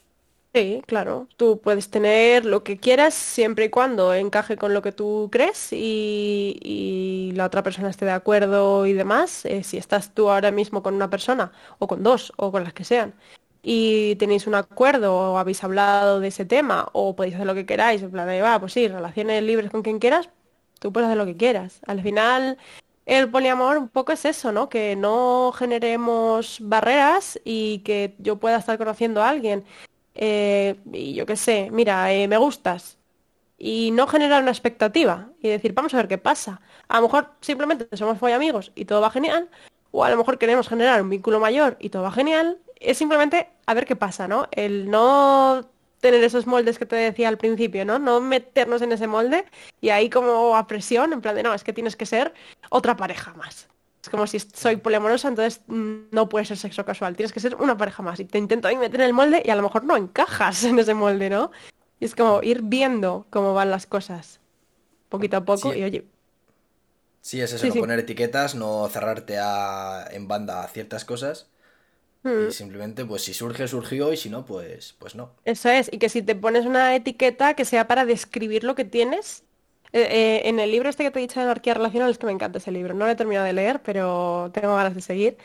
Sí, 0.55 0.83
claro. 0.87 1.27
Tú 1.37 1.61
puedes 1.61 1.91
tener 1.91 2.45
lo 2.45 2.63
que 2.63 2.79
quieras 2.79 3.13
siempre 3.15 3.65
y 3.65 3.71
cuando 3.71 4.15
encaje 4.15 4.57
con 4.57 4.73
lo 4.73 4.83
que 4.83 4.93
tú 4.93 5.29
crees 5.33 5.73
y, 5.73 7.33
la 7.35 7.47
otra 7.47 7.65
persona 7.65 7.91
esté 7.91 8.05
de 8.05 8.13
acuerdo 8.13 8.87
y 8.87 8.93
demás. 8.93 9.45
Eh, 9.47 9.65
si 9.65 9.79
estás 9.79 10.15
tú 10.15 10.31
ahora 10.31 10.53
mismo 10.53 10.81
con 10.81 10.95
una 10.95 11.11
persona 11.11 11.51
o 11.81 11.89
con 11.89 12.05
dos 12.05 12.33
o 12.37 12.53
con 12.53 12.63
las 12.63 12.73
que 12.73 12.85
sean 12.85 13.15
y 13.63 14.15
tenéis 14.17 14.47
un 14.47 14.55
acuerdo 14.55 15.17
o 15.17 15.39
habéis 15.39 15.65
hablado 15.65 16.21
de 16.21 16.29
ese 16.29 16.45
tema 16.45 16.89
o 16.93 17.17
podéis 17.17 17.35
hacer 17.35 17.47
lo 17.47 17.55
que 17.55 17.67
queráis, 17.67 18.03
en 18.03 18.13
plan 18.13 18.29
de, 18.29 18.41
va, 18.41 18.61
pues 18.61 18.75
sí, 18.75 18.87
relaciones 18.87 19.43
libres 19.43 19.71
con 19.71 19.83
quien 19.83 19.99
quieras, 19.99 20.29
tú 20.79 20.93
puedes 20.93 21.09
hacer 21.09 21.19
lo 21.19 21.27
que 21.27 21.37
quieras. 21.37 21.81
Al 21.87 22.01
final, 22.03 22.59
el 23.07 23.31
poliamor 23.31 23.79
un 23.79 23.89
poco 23.89 24.13
es 24.13 24.25
eso, 24.25 24.53
¿no? 24.53 24.69
Que 24.69 24.97
no 24.97 25.53
generemos 25.53 26.59
barreras 26.61 27.41
y 27.45 27.81
que 27.81 28.15
yo 28.19 28.37
pueda 28.39 28.59
estar 28.59 28.79
conociendo 28.79 29.23
a 29.23 29.31
alguien 29.31 29.65
eh, 30.15 30.77
y 30.93 31.15
yo 31.15 31.27
qué 31.27 31.37
sé, 31.37 31.69
mira, 31.71 32.13
eh, 32.13 32.29
me 32.29 32.37
gustas, 32.37 32.99
y 33.59 33.91
no 33.93 34.07
generar 34.07 34.43
una 34.43 34.51
expectativa 34.51 35.31
y 35.41 35.49
decir, 35.49 35.73
vamos 35.73 35.95
a 35.95 35.99
ver 35.99 36.09
qué 36.09 36.19
pasa. 36.19 36.61
A 36.89 36.97
lo 36.97 37.03
mejor 37.05 37.31
simplemente 37.41 37.97
somos 37.97 38.21
muy 38.21 38.33
amigos 38.33 38.73
y 38.75 38.85
todo 38.85 39.01
va 39.01 39.11
genial, 39.11 39.49
o 39.91 40.05
a 40.05 40.11
lo 40.11 40.17
mejor 40.17 40.39
queremos 40.39 40.69
generar 40.69 41.01
un 41.01 41.11
vínculo 41.11 41.41
mayor 41.41 41.77
y 41.81 41.91
todo 41.91 42.03
va 42.03 42.13
genial, 42.13 42.59
es 42.81 42.99
simplemente 42.99 43.49
a 43.67 43.75
ver 43.75 43.87
qué 43.87 43.97
pasa, 43.97 44.29
¿no? 44.29 44.49
El 44.51 44.91
no 44.91 45.69
tener 46.01 46.23
esos 46.23 46.47
moldes 46.47 46.79
que 46.79 46.85
te 46.85 46.97
decía 46.97 47.29
al 47.29 47.39
principio, 47.39 47.85
¿no? 47.85 47.99
No 47.99 48.21
meternos 48.21 48.83
en 48.83 48.93
ese 48.93 49.07
molde 49.07 49.47
y 49.81 49.89
ahí 49.91 50.11
como 50.11 50.57
a 50.57 50.67
presión, 50.67 51.13
en 51.13 51.23
plan 51.23 51.35
de, 51.35 51.43
no, 51.43 51.55
es 51.55 51.65
que 51.65 51.73
tienes 51.73 51.97
que 51.97 52.07
ser 52.07 52.35
otra 52.71 52.97
pareja 52.97 53.33
más. 53.35 53.69
Es 54.05 54.11
como 54.11 54.27
si 54.27 54.39
soy 54.39 54.77
poliamorosa, 54.77 55.29
entonces 55.29 55.63
mm, 55.67 56.09
no 56.11 56.29
puede 56.29 56.45
ser 56.45 56.59
sexo 56.59 56.85
casual. 56.85 57.17
Tienes 57.17 57.33
que 57.33 57.41
ser 57.41 57.55
una 57.55 57.79
pareja 57.79 58.03
más. 58.03 58.21
Y 58.21 58.27
te 58.27 58.37
intento 58.37 58.69
ahí 58.69 58.77
meter 58.77 59.01
en 59.01 59.07
el 59.07 59.15
molde 59.15 59.43
y 59.43 59.49
a 59.49 59.57
lo 59.57 59.63
mejor 59.63 59.85
no 59.85 59.97
encajas 59.97 60.63
en 60.65 60.79
ese 60.79 60.93
molde, 60.93 61.31
¿no? 61.31 61.51
Y 61.99 62.05
es 62.05 62.15
como 62.15 62.43
ir 62.43 62.61
viendo 62.61 63.27
cómo 63.31 63.55
van 63.55 63.71
las 63.71 63.87
cosas. 63.87 64.41
Poquito 65.09 65.39
a 65.39 65.45
poco 65.47 65.73
y 65.73 65.85
oye. 65.85 66.05
Sí, 67.23 67.41
es 67.41 67.55
eso, 67.55 67.67
no 67.67 67.75
poner 67.77 68.01
etiquetas, 68.01 68.55
no 68.55 68.87
cerrarte 68.91 69.39
a, 69.39 70.07
en 70.11 70.29
banda 70.29 70.63
a 70.63 70.69
ciertas 70.69 71.07
cosas. 71.07 71.49
Y 72.25 72.29
mm. 72.29 72.51
simplemente, 72.51 73.07
pues 73.07 73.23
si 73.23 73.33
surge, 73.33 73.67
surgió, 73.69 74.13
y 74.13 74.19
si 74.19 74.29
no, 74.29 74.45
pues, 74.45 74.97
pues 74.99 75.15
no. 75.15 75.31
Eso 75.47 75.71
es, 75.71 75.89
y 75.91 75.97
que 75.97 76.11
si 76.11 76.21
te 76.21 76.35
pones 76.35 76.67
una 76.67 76.95
etiqueta 76.95 77.55
que 77.55 77.65
sea 77.65 77.87
para 77.87 78.05
describir 78.05 78.65
lo 78.65 78.75
que 78.75 78.85
tienes, 78.85 79.45
eh, 79.95 80.09
eh, 80.11 80.49
en 80.49 80.59
el 80.59 80.73
libro 80.73 80.89
este 80.89 81.05
que 81.05 81.13
te 81.13 81.21
he 81.21 81.23
dicho 81.23 81.39
de 81.39 81.45
anarquía 81.45 81.73
relacional, 81.73 82.11
es 82.11 82.19
que 82.19 82.27
me 82.27 82.33
encanta 82.33 82.59
ese 82.59 82.73
libro. 82.73 82.95
No 82.95 83.05
lo 83.05 83.13
he 83.13 83.15
terminado 83.15 83.47
de 83.47 83.53
leer, 83.53 83.81
pero 83.81 84.51
tengo 84.53 84.75
ganas 84.75 84.97
de 84.97 85.01
seguir. 85.01 85.39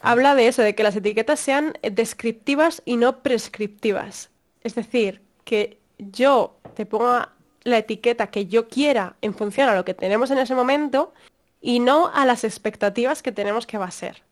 Habla 0.00 0.34
de 0.34 0.48
eso, 0.48 0.62
de 0.62 0.74
que 0.74 0.82
las 0.82 0.96
etiquetas 0.96 1.38
sean 1.38 1.74
descriptivas 1.82 2.80
y 2.86 2.96
no 2.96 3.22
prescriptivas. 3.22 4.30
Es 4.62 4.74
decir, 4.74 5.20
que 5.44 5.78
yo 5.98 6.56
te 6.74 6.86
ponga 6.86 7.32
la 7.64 7.76
etiqueta 7.76 8.28
que 8.28 8.46
yo 8.46 8.66
quiera 8.66 9.16
en 9.20 9.34
función 9.34 9.68
a 9.68 9.74
lo 9.74 9.84
que 9.84 9.92
tenemos 9.92 10.30
en 10.30 10.38
ese 10.38 10.54
momento 10.54 11.12
y 11.60 11.78
no 11.78 12.10
a 12.14 12.24
las 12.24 12.44
expectativas 12.44 13.22
que 13.22 13.30
tenemos 13.30 13.66
que 13.66 13.76
va 13.76 13.84
a 13.84 13.90
ser. 13.90 14.22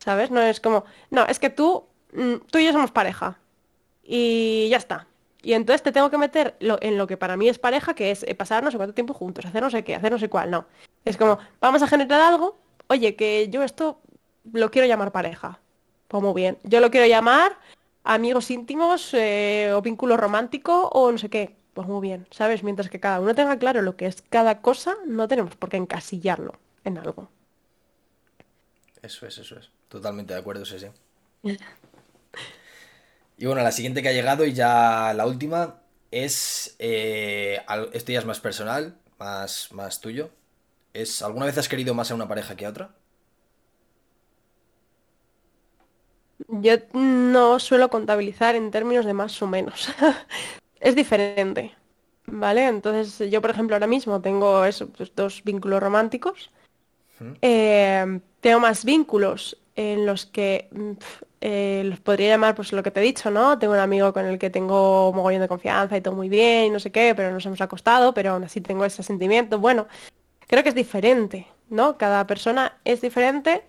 ¿Sabes? 0.00 0.30
No 0.30 0.42
es 0.42 0.60
como, 0.60 0.84
no, 1.10 1.24
es 1.24 1.38
que 1.38 1.48
tú, 1.48 1.86
mm, 2.12 2.34
tú 2.50 2.58
y 2.58 2.66
yo 2.66 2.72
somos 2.72 2.90
pareja. 2.90 3.38
Y 4.04 4.68
ya 4.68 4.76
está. 4.76 5.06
Y 5.42 5.54
entonces 5.54 5.82
te 5.82 5.92
tengo 5.92 6.10
que 6.10 6.18
meter 6.18 6.56
en 6.60 6.96
lo 6.96 7.06
que 7.06 7.16
para 7.16 7.36
mí 7.36 7.48
es 7.48 7.58
pareja, 7.58 7.94
que 7.94 8.10
es 8.10 8.22
eh, 8.22 8.34
pasar 8.34 8.62
no 8.62 8.70
sé 8.70 8.76
cuánto 8.76 8.94
tiempo 8.94 9.12
juntos, 9.12 9.44
hacer 9.44 9.62
no 9.62 9.70
sé 9.70 9.82
qué, 9.82 9.94
hacer 9.94 10.12
no 10.12 10.18
sé 10.18 10.28
cuál, 10.28 10.50
no. 10.50 10.66
Es 11.04 11.16
como, 11.16 11.38
vamos 11.60 11.82
a 11.82 11.88
generar 11.88 12.20
algo, 12.20 12.58
oye, 12.86 13.16
que 13.16 13.48
yo 13.48 13.62
esto 13.64 14.00
lo 14.52 14.70
quiero 14.70 14.86
llamar 14.86 15.10
pareja. 15.12 15.58
Pues 16.08 16.22
muy 16.22 16.34
bien. 16.34 16.58
Yo 16.62 16.80
lo 16.80 16.90
quiero 16.90 17.06
llamar 17.06 17.58
amigos 18.04 18.50
íntimos 18.50 19.14
eh, 19.14 19.72
o 19.74 19.82
vínculo 19.82 20.16
romántico 20.16 20.88
o 20.88 21.10
no 21.10 21.18
sé 21.18 21.28
qué. 21.28 21.56
Pues 21.74 21.88
muy 21.88 22.02
bien, 22.02 22.26
¿sabes? 22.30 22.62
Mientras 22.62 22.90
que 22.90 23.00
cada 23.00 23.18
uno 23.18 23.34
tenga 23.34 23.58
claro 23.58 23.80
lo 23.80 23.96
que 23.96 24.06
es 24.06 24.22
cada 24.22 24.60
cosa, 24.60 24.94
no 25.06 25.26
tenemos 25.26 25.56
por 25.56 25.70
qué 25.70 25.78
encasillarlo 25.78 26.54
en 26.84 26.98
algo. 26.98 27.28
Eso 29.00 29.26
es, 29.26 29.38
eso 29.38 29.58
es. 29.58 29.70
Totalmente 29.88 30.34
de 30.34 30.40
acuerdo, 30.40 30.64
sí, 30.64 30.78
sí. 30.78 30.86
Y 33.42 33.46
bueno, 33.46 33.60
la 33.64 33.72
siguiente 33.72 34.02
que 34.02 34.08
ha 34.08 34.12
llegado 34.12 34.44
y 34.44 34.52
ya 34.52 35.12
la 35.14 35.26
última 35.26 35.80
es, 36.12 36.76
eh, 36.78 37.58
esto 37.92 38.12
ya 38.12 38.20
es 38.20 38.24
más 38.24 38.38
personal, 38.38 38.94
más, 39.18 39.72
más 39.72 40.00
tuyo. 40.00 40.30
Es, 40.94 41.22
¿Alguna 41.22 41.46
vez 41.46 41.58
has 41.58 41.68
querido 41.68 41.92
más 41.92 42.12
a 42.12 42.14
una 42.14 42.28
pareja 42.28 42.54
que 42.54 42.66
a 42.66 42.68
otra? 42.68 42.90
Yo 46.46 46.74
no 46.92 47.58
suelo 47.58 47.90
contabilizar 47.90 48.54
en 48.54 48.70
términos 48.70 49.04
de 49.04 49.12
más 49.12 49.42
o 49.42 49.48
menos. 49.48 49.88
es 50.80 50.94
diferente, 50.94 51.74
¿vale? 52.26 52.68
Entonces 52.68 53.28
yo, 53.28 53.42
por 53.42 53.50
ejemplo, 53.50 53.74
ahora 53.74 53.88
mismo 53.88 54.20
tengo 54.20 54.64
eso, 54.64 54.88
pues, 54.90 55.16
dos 55.16 55.42
vínculos 55.42 55.82
románticos. 55.82 56.52
Eh, 57.40 58.20
tengo 58.40 58.60
más 58.60 58.84
vínculos 58.84 59.58
en 59.74 60.06
los 60.06 60.26
que 60.26 60.68
mm, 60.70 60.92
eh, 61.44 61.82
los 61.84 61.98
podría 61.98 62.28
llamar 62.28 62.54
pues 62.54 62.72
lo 62.72 62.84
que 62.84 62.92
te 62.92 63.00
he 63.00 63.02
dicho, 63.02 63.28
¿no? 63.28 63.58
Tengo 63.58 63.72
un 63.72 63.80
amigo 63.80 64.12
con 64.12 64.26
el 64.26 64.38
que 64.38 64.48
tengo 64.48 65.12
mogollón 65.12 65.40
de 65.40 65.48
confianza 65.48 65.96
y 65.96 66.00
todo 66.00 66.14
muy 66.14 66.28
bien 66.28 66.66
y 66.66 66.70
no 66.70 66.78
sé 66.78 66.92
qué, 66.92 67.14
pero 67.16 67.32
nos 67.32 67.44
hemos 67.44 67.60
acostado, 67.60 68.14
pero 68.14 68.30
aún 68.30 68.44
así 68.44 68.60
tengo 68.60 68.84
ese 68.84 69.02
sentimiento. 69.02 69.58
Bueno, 69.58 69.88
creo 70.46 70.62
que 70.62 70.68
es 70.68 70.76
diferente, 70.76 71.48
¿no? 71.68 71.98
Cada 71.98 72.28
persona 72.28 72.78
es 72.84 73.00
diferente 73.00 73.64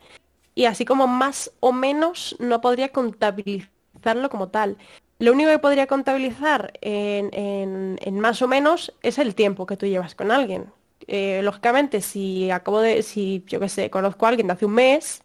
y 0.53 0.65
así 0.65 0.85
como 0.85 1.07
más 1.07 1.51
o 1.61 1.73
menos 1.73 2.35
no 2.39 2.61
podría 2.61 2.89
contabilizarlo 2.89 4.29
como 4.29 4.49
tal. 4.49 4.77
Lo 5.17 5.31
único 5.31 5.49
que 5.49 5.57
podría 5.57 5.87
contabilizar 5.87 6.73
en, 6.81 8.19
más 8.19 8.43
o 8.43 8.47
menos 8.47 8.93
es 9.01 9.17
el 9.17 9.33
tiempo 9.33 9.65
que 9.65 9.77
tú 9.77 9.87
llevas 9.87 10.13
con 10.13 10.29
alguien. 10.29 10.71
Eh, 11.07 11.41
lógicamente, 11.43 12.01
si 12.01 12.51
acabo 12.51 12.81
de, 12.81 13.01
si 13.01 13.43
yo 13.47 13.59
qué 13.59 13.67
sé, 13.67 13.89
conozco 13.89 14.27
a 14.27 14.29
alguien 14.29 14.45
de 14.45 14.53
hace 14.53 14.67
un 14.67 14.73
mes, 14.73 15.23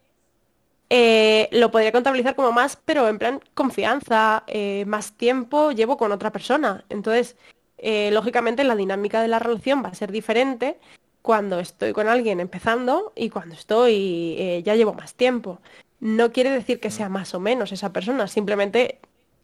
eh, 0.91 1.49
lo 1.53 1.71
podría 1.71 1.93
contabilizar 1.93 2.35
como 2.35 2.53
más, 2.53 2.77
pero 2.77 3.09
en 3.09 3.19
plan 3.19 3.41
confianza, 3.55 4.45
eh, 4.47 4.85
más 4.87 5.13
tiempo 5.13 5.73
llevo 5.73 5.97
con 5.99 6.13
otra 6.13 6.33
persona. 6.33 6.85
Entonces, 6.89 7.37
eh, 7.79 8.11
lógicamente 8.11 8.65
la 8.65 8.75
dinámica 8.75 9.21
de 9.21 9.29
la 9.29 9.39
relación 9.39 9.85
va 9.85 9.89
a 9.91 9.95
ser 9.95 10.11
diferente 10.13 10.79
cuando 11.23 11.61
estoy 11.61 11.93
con 11.93 12.09
alguien 12.09 12.41
empezando 12.41 13.13
y 13.15 13.29
cuando 13.31 13.55
estoy 13.55 14.63
ya 14.65 14.75
llevo 14.77 14.95
más 14.95 15.15
tiempo. 15.15 15.61
No 16.01 16.33
quiere 16.33 16.51
decir 16.51 16.81
que 16.81 16.91
sea 16.91 17.09
más 17.09 17.35
o 17.35 17.41
menos 17.41 17.73
esa 17.73 17.93
persona, 17.93 18.29
simplemente, 18.29 19.01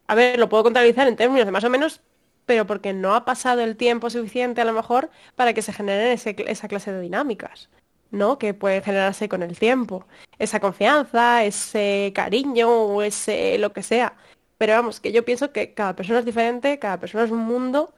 a 0.06 0.14
ver, 0.14 0.38
lo 0.38 0.48
puedo 0.48 0.62
contabilizar 0.64 1.08
en 1.08 1.16
términos 1.16 1.46
de 1.46 1.52
más 1.52 1.64
o 1.64 1.70
menos, 1.70 2.00
pero 2.46 2.66
porque 2.66 2.92
no 2.92 3.14
ha 3.14 3.24
pasado 3.24 3.60
el 3.62 3.76
tiempo 3.76 4.08
suficiente 4.10 4.60
a 4.60 4.64
lo 4.64 4.72
mejor 4.72 5.10
para 5.36 5.52
que 5.52 5.62
se 5.62 5.72
generen 5.72 6.18
esa 6.46 6.68
clase 6.68 6.92
de 6.92 7.00
dinámicas. 7.00 7.68
¿No? 8.14 8.38
Que 8.38 8.54
puede 8.54 8.82
generarse 8.82 9.28
con 9.28 9.42
el 9.42 9.58
tiempo. 9.58 10.06
Esa 10.38 10.60
confianza, 10.60 11.44
ese 11.44 12.12
cariño 12.14 12.70
o 12.70 13.02
ese 13.02 13.58
lo 13.58 13.72
que 13.72 13.82
sea. 13.82 14.14
Pero 14.58 14.74
vamos, 14.74 15.00
que 15.00 15.12
yo 15.12 15.24
pienso 15.24 15.52
que 15.52 15.74
cada 15.74 15.96
persona 15.96 16.20
es 16.20 16.24
diferente, 16.24 16.78
cada 16.78 16.98
persona 16.98 17.24
es 17.24 17.30
un 17.30 17.40
mundo 17.40 17.92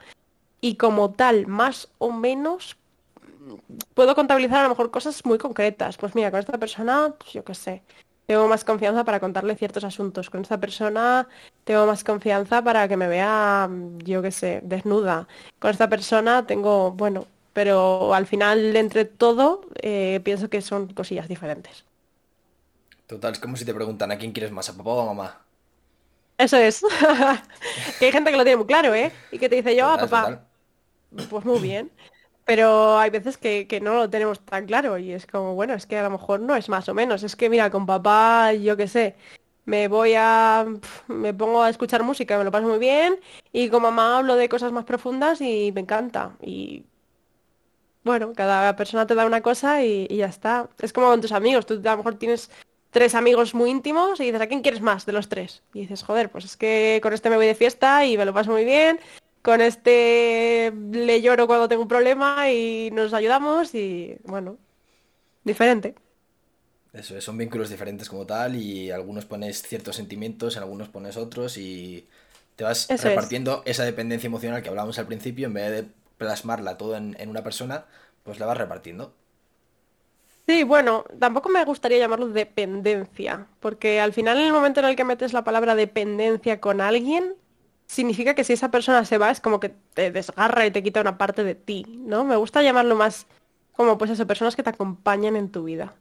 y 0.61 0.77
como 0.77 1.11
tal, 1.13 1.47
más 1.47 1.89
o 1.99 2.13
menos, 2.13 2.77
puedo 3.95 4.15
contabilizar 4.15 4.61
a 4.61 4.63
lo 4.65 4.71
mejor 4.71 4.91
cosas 4.91 5.25
muy 5.25 5.39
concretas. 5.39 5.97
Pues 5.97 6.15
mira, 6.15 6.31
con 6.31 6.41
esta 6.41 6.59
persona, 6.59 7.15
pues 7.19 7.33
yo 7.33 7.45
qué 7.45 7.55
sé, 7.55 7.83
tengo 8.27 8.49
más 8.49 8.65
confianza 8.65 9.05
para 9.05 9.21
contarle 9.21 9.55
ciertos 9.57 9.85
asuntos. 9.85 10.31
Con 10.31 10.43
esta 10.43 10.59
persona 10.59 11.29
tengo 11.65 11.87
más 11.87 12.03
confianza 12.05 12.63
para 12.63 12.89
que 12.89 12.97
me 12.97 13.09
vea, 13.09 13.71
yo 13.99 14.23
qué 14.23 14.33
sé, 14.33 14.61
desnuda. 14.65 15.29
Con 15.61 15.71
esta 15.71 15.89
persona 15.89 16.47
tengo, 16.47 16.93
bueno, 16.93 17.27
pero 17.57 18.13
al 18.13 18.27
final 18.27 18.77
entre 18.77 19.07
todo 19.07 19.63
eh, 19.81 20.21
pienso 20.23 20.51
que 20.51 20.61
son 20.61 20.93
cosillas 20.93 21.27
diferentes. 21.27 21.87
Total, 23.07 23.33
es 23.33 23.39
como 23.39 23.57
si 23.57 23.65
te 23.65 23.73
preguntan 23.73 24.11
a 24.13 24.19
quién 24.19 24.33
quieres 24.33 24.53
más, 24.53 24.69
a 24.69 24.77
papá 24.77 24.91
o 24.91 25.01
a 25.01 25.07
mamá. 25.07 25.41
Eso 26.37 26.59
es. 26.59 26.83
que 27.99 28.05
hay 28.05 28.13
gente 28.13 28.31
que 28.31 28.37
lo 28.37 28.43
tiene 28.43 28.59
muy 28.59 28.67
claro, 28.67 28.95
¿eh? 28.95 29.11
Y 29.33 29.39
que 29.39 29.49
te 29.49 29.57
dice 29.57 29.75
yo, 29.75 29.89
a 29.89 29.97
papá. 29.97 30.23
total. 30.23 31.29
Pues 31.31 31.47
muy 31.47 31.61
bien. 31.61 31.91
Pero 32.45 32.99
hay 32.99 33.09
veces 33.09 33.39
que, 33.39 33.67
que 33.67 33.81
no 33.81 33.95
lo 33.95 34.11
tenemos 34.11 34.39
tan 34.41 34.67
claro 34.67 34.99
y 34.99 35.13
es 35.13 35.27
como, 35.27 35.55
bueno, 35.55 35.73
es 35.73 35.87
que 35.87 35.97
a 35.97 36.03
lo 36.03 36.11
mejor 36.11 36.41
no 36.41 36.57
es 36.57 36.69
más 36.69 36.91
o 36.91 36.95
menos. 36.95 37.23
Es 37.23 37.37
que 37.37 37.49
mira, 37.49 37.71
con 37.71 37.87
papá, 37.87 38.53
yo 38.53 38.77
qué 38.77 38.87
sé, 38.87 39.17
me 39.65 39.89
voy 39.89 40.13
a... 40.15 40.67
me 41.09 41.33
pongo 41.33 41.63
a 41.63 41.71
escuchar 41.71 42.03
música, 42.03 42.37
me 42.37 42.45
lo 42.45 42.53
paso 42.53 42.69
muy 42.69 42.79
bien 42.79 43.19
y 43.51 43.71
con 43.71 43.81
mamá 43.81 44.19
hablo 44.19 44.37
de 44.37 44.51
cosas 44.51 44.73
más 44.73 44.85
profundas 44.85 45.41
y 45.41 45.73
me 45.73 45.81
encanta. 45.81 46.37
Y 46.43 46.85
bueno, 48.07 48.33
cada 48.35 48.75
persona 48.77 49.07
te 49.07 49.15
da 49.15 49.27
una 49.27 49.43
cosa 49.43 49.85
y, 49.85 50.07
y 50.09 50.17
ya 50.19 50.27
está. 50.27 50.69
Es 50.81 50.93
como 50.93 51.09
con 51.09 51.21
tus 51.21 51.33
amigos, 51.33 51.67
tú 51.67 51.75
a 51.85 51.91
lo 51.91 51.97
mejor 51.99 52.15
tienes 52.19 52.51
tres 52.91 53.15
amigos 53.15 53.55
muy 53.55 53.71
íntimos 53.71 54.21
y 54.21 54.25
dices, 54.25 54.41
¿a 54.41 54.47
quién 54.47 54.63
quieres 54.63 54.81
más 54.81 55.05
de 55.07 55.13
los 55.13 55.29
tres? 55.29 55.63
Y 55.75 55.81
dices, 55.83 56.03
joder, 56.03 56.31
pues 56.31 56.45
es 56.47 56.57
que 56.57 57.01
con 57.03 57.13
este 57.13 57.31
me 57.31 57.37
voy 57.37 57.47
de 57.47 57.55
fiesta 57.55 58.07
y 58.07 58.17
me 58.17 58.25
lo 58.25 58.33
paso 58.33 58.53
muy 58.53 58.65
bien. 58.65 58.99
Con 59.43 59.61
este 59.61 60.73
le 60.93 61.23
lloro 61.23 61.47
cuando 61.47 61.69
tengo 61.69 61.83
un 61.83 61.89
problema 61.89 62.51
y 62.51 62.91
nos 62.93 63.13
ayudamos 63.13 63.75
y 63.75 64.17
bueno, 64.25 64.59
diferente. 65.45 65.95
Eso 66.93 67.17
es, 67.17 67.25
son 67.25 67.37
vínculos 67.37 67.69
diferentes 67.69 68.09
como 68.09 68.25
tal 68.27 68.57
y 68.57 68.91
algunos 68.91 69.27
pones 69.27 69.63
ciertos 69.63 69.97
sentimientos, 69.97 70.57
en 70.57 70.63
algunos 70.63 70.89
pones 70.89 71.17
otros 71.19 71.59
y 71.59 72.09
te 72.57 72.65
vas 72.65 72.89
Eso 72.89 72.95
es. 72.95 73.03
repartiendo 73.05 73.63
esa 73.67 73.85
dependencia 73.85 74.29
emocional 74.29 74.63
que 74.63 74.71
hablábamos 74.71 74.99
al 74.99 75.07
principio, 75.07 75.47
en 75.47 75.55
vez 75.55 75.71
de 75.71 75.89
plasmarla 76.19 76.77
todo 76.77 76.97
en, 76.97 77.17
en 77.19 77.29
una 77.29 77.43
persona, 77.43 77.85
pues 78.23 78.39
la 78.39 78.47
vas 78.47 78.59
repartiendo. 78.59 79.13
Sí, 80.47 80.63
bueno, 80.63 81.05
tampoco 81.19 81.49
me 81.49 81.65
gustaría 81.65 81.99
llamarlo 81.99 82.29
dependencia, 82.29 83.47
porque 83.59 84.01
al 84.01 84.13
final 84.13 84.39
en 84.39 84.47
el 84.47 84.53
momento 84.53 84.79
en 84.79 84.87
el 84.87 84.97
que 84.97 85.05
metes 85.05 85.33
la 85.33 85.43
palabra 85.43 85.75
dependencia 85.75 86.61
con 86.61 86.81
alguien, 86.81 87.35
significa 87.87 88.35
que 88.35 88.45
si 88.45 88.53
esa 88.53 88.71
persona 88.71 89.05
se 89.05 89.19
va 89.19 89.31
es 89.31 89.41
como 89.41 89.59
que 89.59 89.71
te 89.95 90.13
desgarra 90.13 90.67
y 90.67 90.71
te 90.71 90.83
quita 90.83 91.01
una 91.01 91.19
parte 91.19 91.43
de 91.43 91.55
ti, 91.55 91.85
¿no? 91.99 92.25
Me 92.25 92.37
gusta 92.37 92.63
llamarlo 92.63 92.95
más 92.95 93.27
como 93.73 93.99
pues 93.99 94.11
eso, 94.11 94.27
personas 94.27 94.57
que 94.57 94.63
te 94.63 94.71
acompañan 94.71 95.37
en 95.37 95.51
tu 95.51 95.65
vida. 95.65 95.95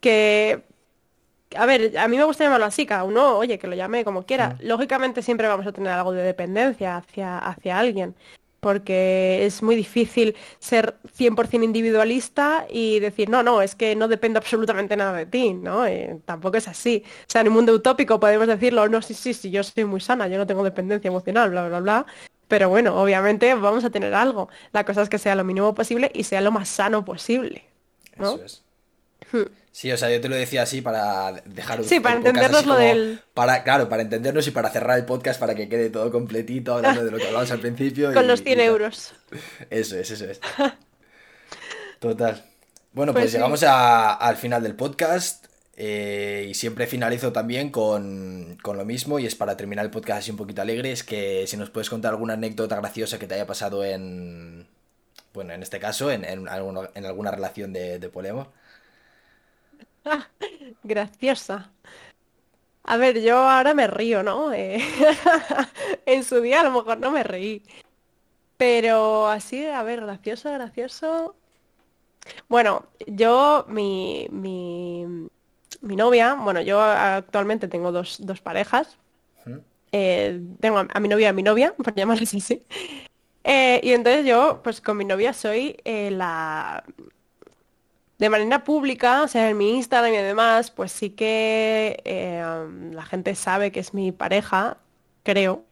Que, 0.00 0.64
a 1.56 1.66
ver, 1.66 1.96
a 1.98 2.08
mí 2.08 2.16
me 2.16 2.24
gusta 2.24 2.44
llamarlo 2.44 2.66
así, 2.66 2.86
cada 2.86 3.04
uno, 3.04 3.36
oye, 3.38 3.58
que 3.58 3.66
lo 3.66 3.76
llame 3.76 4.04
como 4.04 4.24
quiera. 4.24 4.56
Lógicamente 4.60 5.22
siempre 5.22 5.46
vamos 5.46 5.66
a 5.66 5.72
tener 5.72 5.92
algo 5.92 6.12
de 6.12 6.22
dependencia 6.22 6.96
hacia, 6.96 7.38
hacia 7.38 7.78
alguien, 7.78 8.14
porque 8.64 9.44
es 9.44 9.62
muy 9.62 9.76
difícil 9.76 10.34
ser 10.58 10.96
100% 11.18 11.62
individualista 11.62 12.66
y 12.70 12.98
decir, 12.98 13.28
no, 13.28 13.42
no, 13.42 13.60
es 13.60 13.74
que 13.74 13.94
no 13.94 14.08
depende 14.08 14.38
absolutamente 14.38 14.96
nada 14.96 15.12
de 15.12 15.26
ti, 15.26 15.52
¿no? 15.52 15.84
Eh, 15.84 16.18
tampoco 16.24 16.56
es 16.56 16.66
así. 16.66 17.04
O 17.04 17.30
sea, 17.30 17.42
en 17.42 17.48
un 17.48 17.54
mundo 17.54 17.74
utópico 17.74 18.18
podemos 18.18 18.46
decirlo, 18.46 18.88
no, 18.88 19.02
sí, 19.02 19.12
sí, 19.12 19.34
sí, 19.34 19.50
yo 19.50 19.62
soy 19.62 19.84
muy 19.84 20.00
sana, 20.00 20.28
yo 20.28 20.38
no 20.38 20.46
tengo 20.46 20.64
dependencia 20.64 21.08
emocional, 21.08 21.50
bla, 21.50 21.68
bla, 21.68 21.80
bla. 21.80 22.06
Pero 22.48 22.70
bueno, 22.70 22.98
obviamente 22.98 23.52
vamos 23.52 23.84
a 23.84 23.90
tener 23.90 24.14
algo. 24.14 24.48
La 24.72 24.84
cosa 24.86 25.02
es 25.02 25.10
que 25.10 25.18
sea 25.18 25.34
lo 25.34 25.44
mínimo 25.44 25.74
posible 25.74 26.10
y 26.14 26.24
sea 26.24 26.40
lo 26.40 26.50
más 26.50 26.70
sano 26.70 27.04
posible. 27.04 27.66
Eso 28.16 28.40
es. 28.42 28.63
Sí, 29.72 29.90
o 29.90 29.96
sea, 29.96 30.08
yo 30.10 30.20
te 30.20 30.28
lo 30.28 30.36
decía 30.36 30.62
así 30.62 30.80
para 30.82 31.32
dejar 31.44 31.82
Sí, 31.84 31.96
el 31.96 32.02
para 32.02 32.16
entendernos 32.16 32.64
lo 32.66 32.76
del- 32.76 33.20
Para, 33.34 33.64
claro, 33.64 33.88
para 33.88 34.02
entendernos 34.02 34.46
y 34.46 34.52
para 34.52 34.70
cerrar 34.70 34.98
el 34.98 35.04
podcast 35.04 35.40
para 35.40 35.54
que 35.56 35.68
quede 35.68 35.90
todo 35.90 36.12
completito, 36.12 36.74
hablando 36.74 37.04
de 37.04 37.10
lo 37.10 37.16
que 37.18 37.26
hablamos 37.26 37.50
al 37.50 37.58
principio. 37.60 38.12
Con 38.14 38.24
y- 38.24 38.28
los 38.28 38.40
y 38.40 38.44
100 38.44 38.58
tal. 38.58 38.66
euros. 38.66 39.14
Eso 39.70 39.96
es, 39.98 40.10
eso 40.10 40.24
es. 40.26 40.40
Total. 41.98 42.44
Bueno, 42.92 43.12
pues, 43.12 43.24
Pues 43.24 43.30
sí. 43.32 43.36
llegamos 43.38 43.62
a- 43.64 44.14
al 44.14 44.36
final 44.36 44.62
del 44.62 44.74
podcast 44.76 45.46
eh, 45.76 46.46
y 46.48 46.54
siempre 46.54 46.86
finalizo 46.86 47.32
también 47.32 47.70
con, 47.70 48.56
con 48.62 48.76
lo 48.76 48.84
mismo 48.84 49.18
y 49.18 49.26
es 49.26 49.34
para 49.34 49.56
terminar 49.56 49.84
el 49.84 49.90
podcast 49.90 50.20
así 50.20 50.30
un 50.30 50.36
poquito 50.36 50.62
alegre, 50.62 50.92
es 50.92 51.02
que 51.02 51.46
si 51.48 51.56
nos 51.56 51.70
puedes 51.70 51.90
contar 51.90 52.12
alguna 52.12 52.34
anécdota 52.34 52.76
graciosa 52.76 53.18
que 53.18 53.26
te 53.26 53.34
haya 53.34 53.46
pasado 53.46 53.84
en, 53.84 54.68
bueno, 55.32 55.52
en 55.52 55.62
este 55.64 55.80
caso, 55.80 56.12
en, 56.12 56.24
en, 56.24 56.46
en 56.94 57.04
alguna 57.06 57.30
relación 57.32 57.72
de, 57.72 57.98
de 57.98 58.08
poliamor. 58.08 58.46
Graciosa. 60.82 61.70
A 62.84 62.96
ver, 62.96 63.20
yo 63.22 63.38
ahora 63.38 63.72
me 63.74 63.86
río, 63.86 64.22
¿no? 64.22 64.52
Eh, 64.52 64.78
en 66.06 66.22
su 66.24 66.40
día 66.40 66.60
a 66.60 66.64
lo 66.64 66.70
mejor 66.70 66.98
no 66.98 67.10
me 67.10 67.22
reí. 67.22 67.62
Pero 68.56 69.28
así, 69.28 69.66
a 69.66 69.82
ver, 69.82 70.00
gracioso, 70.02 70.52
gracioso. 70.52 71.34
Bueno, 72.48 72.86
yo, 73.06 73.64
mi, 73.68 74.28
mi, 74.30 75.06
mi 75.80 75.96
novia, 75.96 76.34
bueno, 76.34 76.60
yo 76.60 76.80
actualmente 76.80 77.68
tengo 77.68 77.92
dos, 77.92 78.18
dos 78.20 78.40
parejas. 78.40 78.98
Eh, 79.92 80.40
tengo 80.60 80.78
a, 80.78 80.88
a 80.92 81.00
mi 81.00 81.08
novia 81.08 81.26
y 81.26 81.28
a 81.28 81.32
mi 81.32 81.42
novia, 81.42 81.74
por 81.82 81.94
llamarles 81.94 82.34
así. 82.34 82.66
Eh, 83.44 83.80
y 83.82 83.92
entonces 83.92 84.24
yo, 84.26 84.60
pues 84.64 84.80
con 84.80 84.96
mi 84.96 85.04
novia 85.04 85.32
soy 85.32 85.76
eh, 85.84 86.10
la... 86.10 86.84
De 88.18 88.30
manera 88.30 88.62
pública, 88.62 89.22
o 89.22 89.28
sea, 89.28 89.50
en 89.50 89.58
mi 89.58 89.74
Instagram 89.76 90.14
y 90.14 90.18
demás, 90.18 90.70
pues 90.70 90.92
sí 90.92 91.10
que 91.10 92.00
eh, 92.04 92.44
la 92.92 93.04
gente 93.04 93.34
sabe 93.34 93.72
que 93.72 93.80
es 93.80 93.92
mi 93.92 94.12
pareja, 94.12 94.78
creo. 95.24 95.64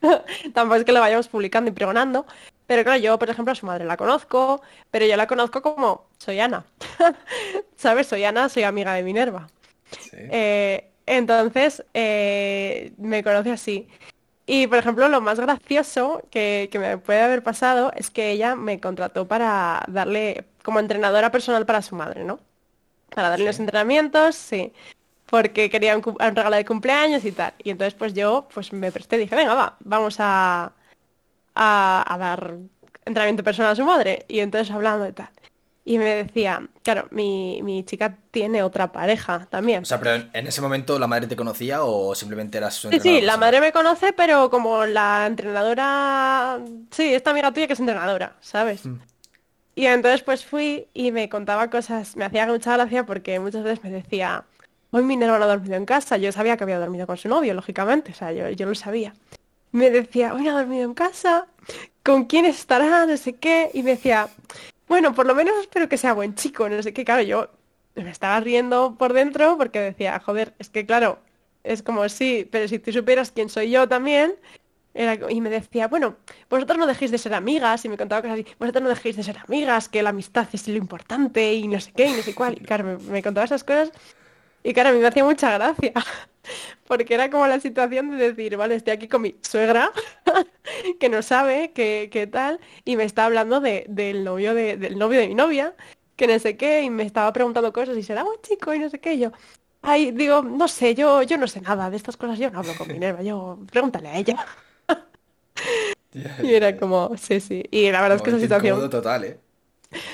Tampoco 0.54 0.76
es 0.76 0.84
que 0.84 0.92
lo 0.92 1.00
vayamos 1.00 1.28
publicando 1.28 1.70
y 1.70 1.74
pregonando. 1.74 2.26
Pero 2.66 2.84
claro, 2.84 3.00
yo, 3.00 3.18
por 3.18 3.28
ejemplo, 3.28 3.52
a 3.52 3.54
su 3.54 3.66
madre 3.66 3.84
la 3.84 3.96
conozco, 3.96 4.62
pero 4.90 5.04
yo 5.04 5.16
la 5.16 5.26
conozco 5.26 5.60
como 5.60 6.06
soy 6.18 6.40
Ana. 6.40 6.64
¿Sabes? 7.76 8.06
Soy 8.06 8.24
Ana, 8.24 8.48
soy 8.48 8.62
amiga 8.62 8.94
de 8.94 9.02
Minerva. 9.02 9.48
Sí. 9.90 10.16
Eh, 10.16 10.90
entonces, 11.04 11.84
eh, 11.92 12.92
me 12.96 13.22
conoce 13.24 13.50
así. 13.50 13.88
Y, 14.46 14.68
por 14.68 14.78
ejemplo, 14.78 15.08
lo 15.08 15.20
más 15.20 15.38
gracioso 15.40 16.22
que, 16.30 16.68
que 16.72 16.78
me 16.78 16.98
puede 16.98 17.20
haber 17.20 17.42
pasado 17.42 17.92
es 17.96 18.10
que 18.10 18.30
ella 18.30 18.56
me 18.56 18.80
contrató 18.80 19.26
para 19.28 19.84
darle 19.88 20.44
como 20.62 20.78
entrenadora 20.80 21.30
personal 21.30 21.66
para 21.66 21.82
su 21.82 21.94
madre, 21.96 22.24
¿no? 22.24 22.38
Para 23.14 23.28
darle 23.30 23.44
Sí. 23.44 23.48
los 23.48 23.60
entrenamientos, 23.60 24.36
sí. 24.36 24.72
Porque 25.26 25.70
quería 25.70 25.96
un, 25.96 26.02
un 26.06 26.36
regalo 26.36 26.56
de 26.56 26.64
cumpleaños 26.64 27.24
y 27.24 27.32
tal. 27.32 27.54
Y 27.62 27.70
entonces, 27.70 27.94
pues 27.94 28.14
yo, 28.14 28.48
pues 28.52 28.72
me 28.72 28.90
presté, 28.92 29.16
dije, 29.18 29.34
venga, 29.36 29.54
va, 29.54 29.76
vamos 29.80 30.16
a, 30.18 30.72
a, 31.54 32.04
a 32.14 32.18
dar 32.18 32.56
entrenamiento 33.04 33.42
personal 33.44 33.72
a 33.72 33.76
su 33.76 33.84
madre. 33.84 34.24
Y 34.28 34.40
entonces 34.40 34.72
hablando 34.74 35.06
y 35.08 35.12
tal. 35.12 35.30
Y 35.84 35.98
me 35.98 36.04
decía, 36.24 36.62
claro, 36.82 37.08
mi, 37.10 37.62
mi 37.62 37.84
chica 37.84 38.14
tiene 38.30 38.62
otra 38.62 38.92
pareja 38.92 39.46
también. 39.50 39.82
O 39.82 39.86
sea, 39.86 39.98
pero 39.98 40.28
en 40.32 40.46
ese 40.46 40.60
momento 40.60 40.98
la 40.98 41.06
madre 41.06 41.26
te 41.26 41.36
conocía 41.36 41.82
o 41.82 42.14
simplemente 42.14 42.58
eras 42.58 42.74
su 42.74 42.90
Sí, 42.90 43.00
sí, 43.00 43.08
entrenador 43.08 43.24
la 43.26 43.36
madre 43.38 43.60
me 43.60 43.72
conoce, 43.72 44.12
pero 44.12 44.50
como 44.50 44.84
la 44.84 45.26
entrenadora, 45.26 46.60
sí, 46.90 47.14
esta 47.14 47.30
amiga 47.30 47.50
tuya 47.52 47.66
que 47.66 47.72
es 47.72 47.80
entrenadora, 47.80 48.36
¿sabes? 48.40 48.84
Mm. 48.84 48.98
Y 49.74 49.86
entonces 49.86 50.22
pues 50.22 50.44
fui 50.44 50.88
y 50.92 51.12
me 51.12 51.28
contaba 51.28 51.70
cosas, 51.70 52.16
me 52.16 52.24
hacía 52.24 52.46
mucha 52.46 52.74
gracia 52.74 53.06
porque 53.06 53.38
muchas 53.38 53.62
veces 53.62 53.82
me 53.84 53.90
decía, 53.90 54.44
hoy 54.90 55.02
Minerva 55.02 55.38
no 55.38 55.44
ha 55.44 55.48
dormido 55.48 55.76
en 55.76 55.86
casa, 55.86 56.16
yo 56.16 56.32
sabía 56.32 56.56
que 56.56 56.64
había 56.64 56.78
dormido 56.78 57.06
con 57.06 57.16
su 57.16 57.28
novio, 57.28 57.54
lógicamente, 57.54 58.12
o 58.12 58.14
sea, 58.14 58.32
yo, 58.32 58.48
yo 58.50 58.66
lo 58.66 58.74
sabía. 58.74 59.14
Me 59.72 59.90
decía, 59.90 60.34
hoy 60.34 60.42
no 60.42 60.50
ha 60.50 60.60
dormido 60.60 60.84
en 60.84 60.94
casa, 60.94 61.46
¿con 62.02 62.24
quién 62.24 62.44
estará? 62.44 63.06
No 63.06 63.16
sé 63.16 63.34
qué, 63.34 63.70
y 63.72 63.82
me 63.82 63.92
decía, 63.92 64.28
bueno, 64.88 65.14
por 65.14 65.26
lo 65.26 65.34
menos 65.34 65.54
espero 65.60 65.88
que 65.88 65.96
sea 65.96 66.12
buen 66.12 66.34
chico, 66.34 66.68
no 66.68 66.82
sé 66.82 66.92
qué, 66.92 67.04
claro, 67.04 67.22
yo 67.22 67.48
me 67.94 68.10
estaba 68.10 68.40
riendo 68.40 68.96
por 68.98 69.12
dentro 69.12 69.56
porque 69.56 69.80
decía, 69.80 70.18
joder, 70.20 70.54
es 70.58 70.70
que 70.70 70.86
claro, 70.86 71.18
es 71.62 71.82
como 71.82 72.08
sí, 72.08 72.48
pero 72.50 72.68
si 72.68 72.78
tú 72.78 72.92
supieras 72.92 73.30
quién 73.30 73.48
soy 73.48 73.70
yo 73.70 73.88
también, 73.88 74.34
y 74.94 75.40
me 75.40 75.50
decía, 75.50 75.88
bueno, 75.88 76.16
vosotros 76.48 76.78
no 76.78 76.86
dejéis 76.86 77.10
de 77.10 77.18
ser 77.18 77.34
amigas, 77.34 77.84
y 77.84 77.88
me 77.88 77.96
contaba 77.96 78.22
cosas 78.22 78.40
así, 78.40 78.46
vosotros 78.58 78.82
no 78.82 78.88
dejéis 78.88 79.16
de 79.16 79.22
ser 79.22 79.38
amigas, 79.38 79.88
que 79.88 80.02
la 80.02 80.10
amistad 80.10 80.48
es 80.52 80.66
lo 80.66 80.76
importante, 80.76 81.54
y 81.54 81.68
no 81.68 81.80
sé 81.80 81.92
qué, 81.92 82.06
y 82.06 82.12
no 82.12 82.22
sé 82.22 82.34
cuál, 82.34 82.54
y 82.54 82.64
claro, 82.64 82.98
me, 82.98 83.22
contaba 83.22 83.44
esas 83.44 83.62
cosas, 83.62 83.92
y 84.64 84.74
claro, 84.74 84.90
a 84.90 84.92
mí 84.92 84.98
me 84.98 85.06
hacía 85.06 85.24
mucha 85.24 85.52
gracia, 85.52 85.92
porque 86.88 87.14
era 87.14 87.30
como 87.30 87.46
la 87.46 87.60
situación 87.60 88.10
de 88.10 88.32
decir, 88.32 88.56
vale, 88.56 88.74
estoy 88.74 88.94
aquí 88.94 89.06
con 89.06 89.22
mi 89.22 89.36
suegra, 89.42 89.92
que 91.00 91.08
no 91.08 91.22
sabe 91.22 91.70
qué, 91.72 92.08
qué 92.10 92.26
tal, 92.26 92.58
y 92.84 92.96
me 92.96 93.04
está 93.04 93.26
hablando 93.26 93.60
de, 93.60 93.86
del 93.88 94.24
novio 94.24 94.54
de, 94.54 94.76
del 94.76 94.98
novio 94.98 95.20
de 95.20 95.28
mi 95.28 95.34
novia, 95.36 95.74
que 96.16 96.26
no 96.26 96.38
sé 96.40 96.56
qué, 96.56 96.82
y 96.82 96.90
me 96.90 97.04
estaba 97.04 97.32
preguntando 97.32 97.72
cosas, 97.72 97.96
y 97.96 98.02
será 98.02 98.24
buen 98.24 98.40
chico, 98.42 98.74
y 98.74 98.80
no 98.80 98.90
sé 98.90 98.98
qué, 98.98 99.14
y 99.14 99.20
yo, 99.20 99.32
ay, 99.82 100.10
digo, 100.10 100.42
no 100.42 100.66
sé, 100.66 100.96
yo, 100.96 101.22
yo 101.22 101.38
no 101.38 101.46
sé 101.46 101.60
nada 101.60 101.90
de 101.90 101.96
estas 101.96 102.16
cosas, 102.16 102.40
yo 102.40 102.50
no 102.50 102.58
hablo 102.58 102.74
con 102.76 102.88
Minerva, 102.88 103.22
yo, 103.22 103.60
pregúntale 103.70 104.08
a 104.08 104.16
ella. 104.16 104.46
Y 106.42 106.54
era 106.54 106.76
como, 106.76 107.16
sí, 107.16 107.38
sí, 107.40 107.62
y 107.70 107.90
la 107.90 108.00
verdad 108.00 108.16
es 108.16 108.22
que 108.22 108.30
esa 108.30 108.40
situación, 108.40 108.74
incómodo 108.74 108.90
total, 108.90 109.24
¿eh? 109.24 109.38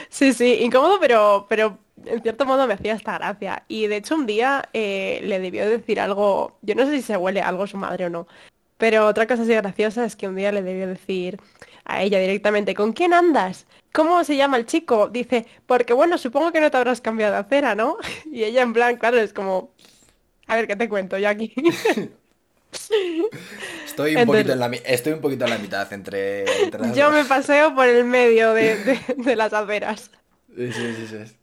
Sí, 0.08 0.32
sí, 0.32 0.58
incómodo, 0.60 0.98
pero, 1.00 1.46
pero 1.48 1.78
en 2.04 2.22
cierto 2.22 2.44
modo 2.44 2.66
me 2.66 2.74
hacía 2.74 2.94
esta 2.94 3.18
gracia. 3.18 3.64
Y 3.68 3.86
de 3.86 3.96
hecho 3.96 4.14
un 4.14 4.26
día 4.26 4.68
eh, 4.72 5.20
le 5.24 5.38
debió 5.38 5.68
decir 5.68 6.00
algo, 6.00 6.58
yo 6.62 6.74
no 6.74 6.84
sé 6.86 6.92
si 6.92 7.02
se 7.02 7.16
huele 7.16 7.40
algo 7.40 7.64
a 7.64 7.66
su 7.66 7.76
madre 7.76 8.06
o 8.06 8.10
no, 8.10 8.26
pero 8.78 9.06
otra 9.06 9.26
cosa 9.26 9.42
así 9.42 9.54
graciosa 9.54 10.04
es 10.04 10.16
que 10.16 10.28
un 10.28 10.36
día 10.36 10.52
le 10.52 10.62
debió 10.62 10.86
decir 10.86 11.38
a 11.84 12.02
ella 12.02 12.18
directamente, 12.18 12.74
¿con 12.74 12.92
quién 12.92 13.12
andas? 13.14 13.66
¿Cómo 13.92 14.22
se 14.24 14.36
llama 14.36 14.58
el 14.58 14.66
chico? 14.66 15.08
Dice, 15.08 15.46
porque 15.66 15.92
bueno, 15.92 16.18
supongo 16.18 16.52
que 16.52 16.60
no 16.60 16.70
te 16.70 16.76
habrás 16.76 17.00
cambiado 17.00 17.34
de 17.34 17.40
acera, 17.40 17.74
¿no? 17.74 17.96
Y 18.30 18.44
ella 18.44 18.62
en 18.62 18.72
plan, 18.72 18.96
claro, 18.96 19.18
es 19.18 19.32
como, 19.32 19.70
a 20.46 20.56
ver, 20.56 20.66
¿qué 20.66 20.76
te 20.76 20.88
cuento 20.88 21.16
yo 21.18 21.28
aquí? 21.28 21.54
Estoy 23.84 24.16
un, 24.16 24.26
poquito 24.26 24.52
en 24.52 24.60
la, 24.60 24.66
estoy 24.66 25.12
un 25.12 25.20
poquito 25.20 25.44
en 25.44 25.50
la 25.50 25.58
mitad 25.58 25.90
entre, 25.92 26.44
Yo 26.94 27.10
me 27.10 27.24
paseo 27.24 27.74
por 27.74 27.86
el 27.86 28.04
medio 28.04 28.52
de, 28.52 28.76
de, 29.16 29.36
las 29.36 29.52
aceras. 29.52 30.10
Sí, 30.54 30.72
sí, 30.72 31.06
sí. 31.06 31.36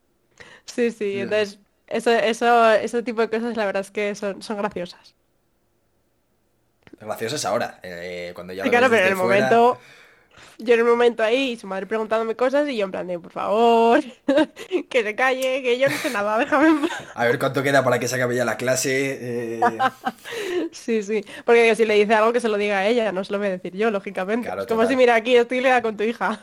Sí, 0.66 0.91
sí, 0.91 1.20
entonces 1.20 1.60
eso, 1.88 2.12
eso, 2.12 2.72
ese 2.72 3.04
tipo 3.04 3.22
de 3.22 3.30
cosas 3.30 3.58
la 3.58 3.66
verdad 3.66 3.82
es 3.82 3.91
que 3.91 4.16
son, 4.16 4.41
son 4.41 4.58
graciosas. 4.58 5.16
Graciosas 7.00 7.44
ahora, 7.45 7.80
eh, 7.84 8.32
cuando 8.34 8.54
ya 8.54 8.64
lo 8.64 8.72
Claro, 8.72 8.90
pero 8.90 9.06
en 9.06 9.12
el 9.12 9.16
momento 9.16 9.78
yo 10.57 10.73
en 10.73 10.80
el 10.80 10.85
momento 10.85 11.23
ahí, 11.23 11.57
su 11.57 11.67
madre 11.67 11.85
preguntándome 11.85 12.35
cosas 12.35 12.67
y 12.69 12.77
yo 12.77 12.85
en 12.85 12.91
plan 12.91 13.07
de, 13.07 13.19
por 13.19 13.31
favor, 13.31 14.03
que 14.89 15.03
se 15.03 15.15
calle, 15.15 15.61
que 15.61 15.80
yo 15.80 15.89
no 15.89 15.97
sé 15.97 16.09
nada, 16.09 16.38
déjame 16.39 16.88
A 17.15 17.25
ver 17.25 17.39
cuánto 17.39 17.63
queda 17.63 17.84
para 17.84 17.99
que 17.99 18.07
se 18.07 18.15
acabe 18.15 18.35
ya 18.35 18.45
la 18.45 18.57
clase. 18.57 19.17
Eh. 19.21 19.61
sí, 20.71 21.03
sí, 21.03 21.25
porque 21.45 21.75
si 21.75 21.85
le 21.85 21.95
dice 21.95 22.13
algo 22.13 22.34
que 22.34 22.39
se 22.39 22.49
lo 22.49 22.57
diga 22.57 22.80
a 22.80 22.88
ella, 22.88 23.11
no 23.11 23.23
se 23.23 23.31
lo 23.31 23.39
voy 23.39 23.47
a 23.47 23.51
decir 23.51 23.73
yo, 23.73 23.91
lógicamente. 23.91 24.49
como 24.67 24.85
si 24.85 24.95
mira 24.95 25.15
aquí, 25.15 25.35
estoy 25.35 25.61
lea 25.61 25.81
con 25.81 25.97
tu 25.97 26.03
hija. 26.03 26.39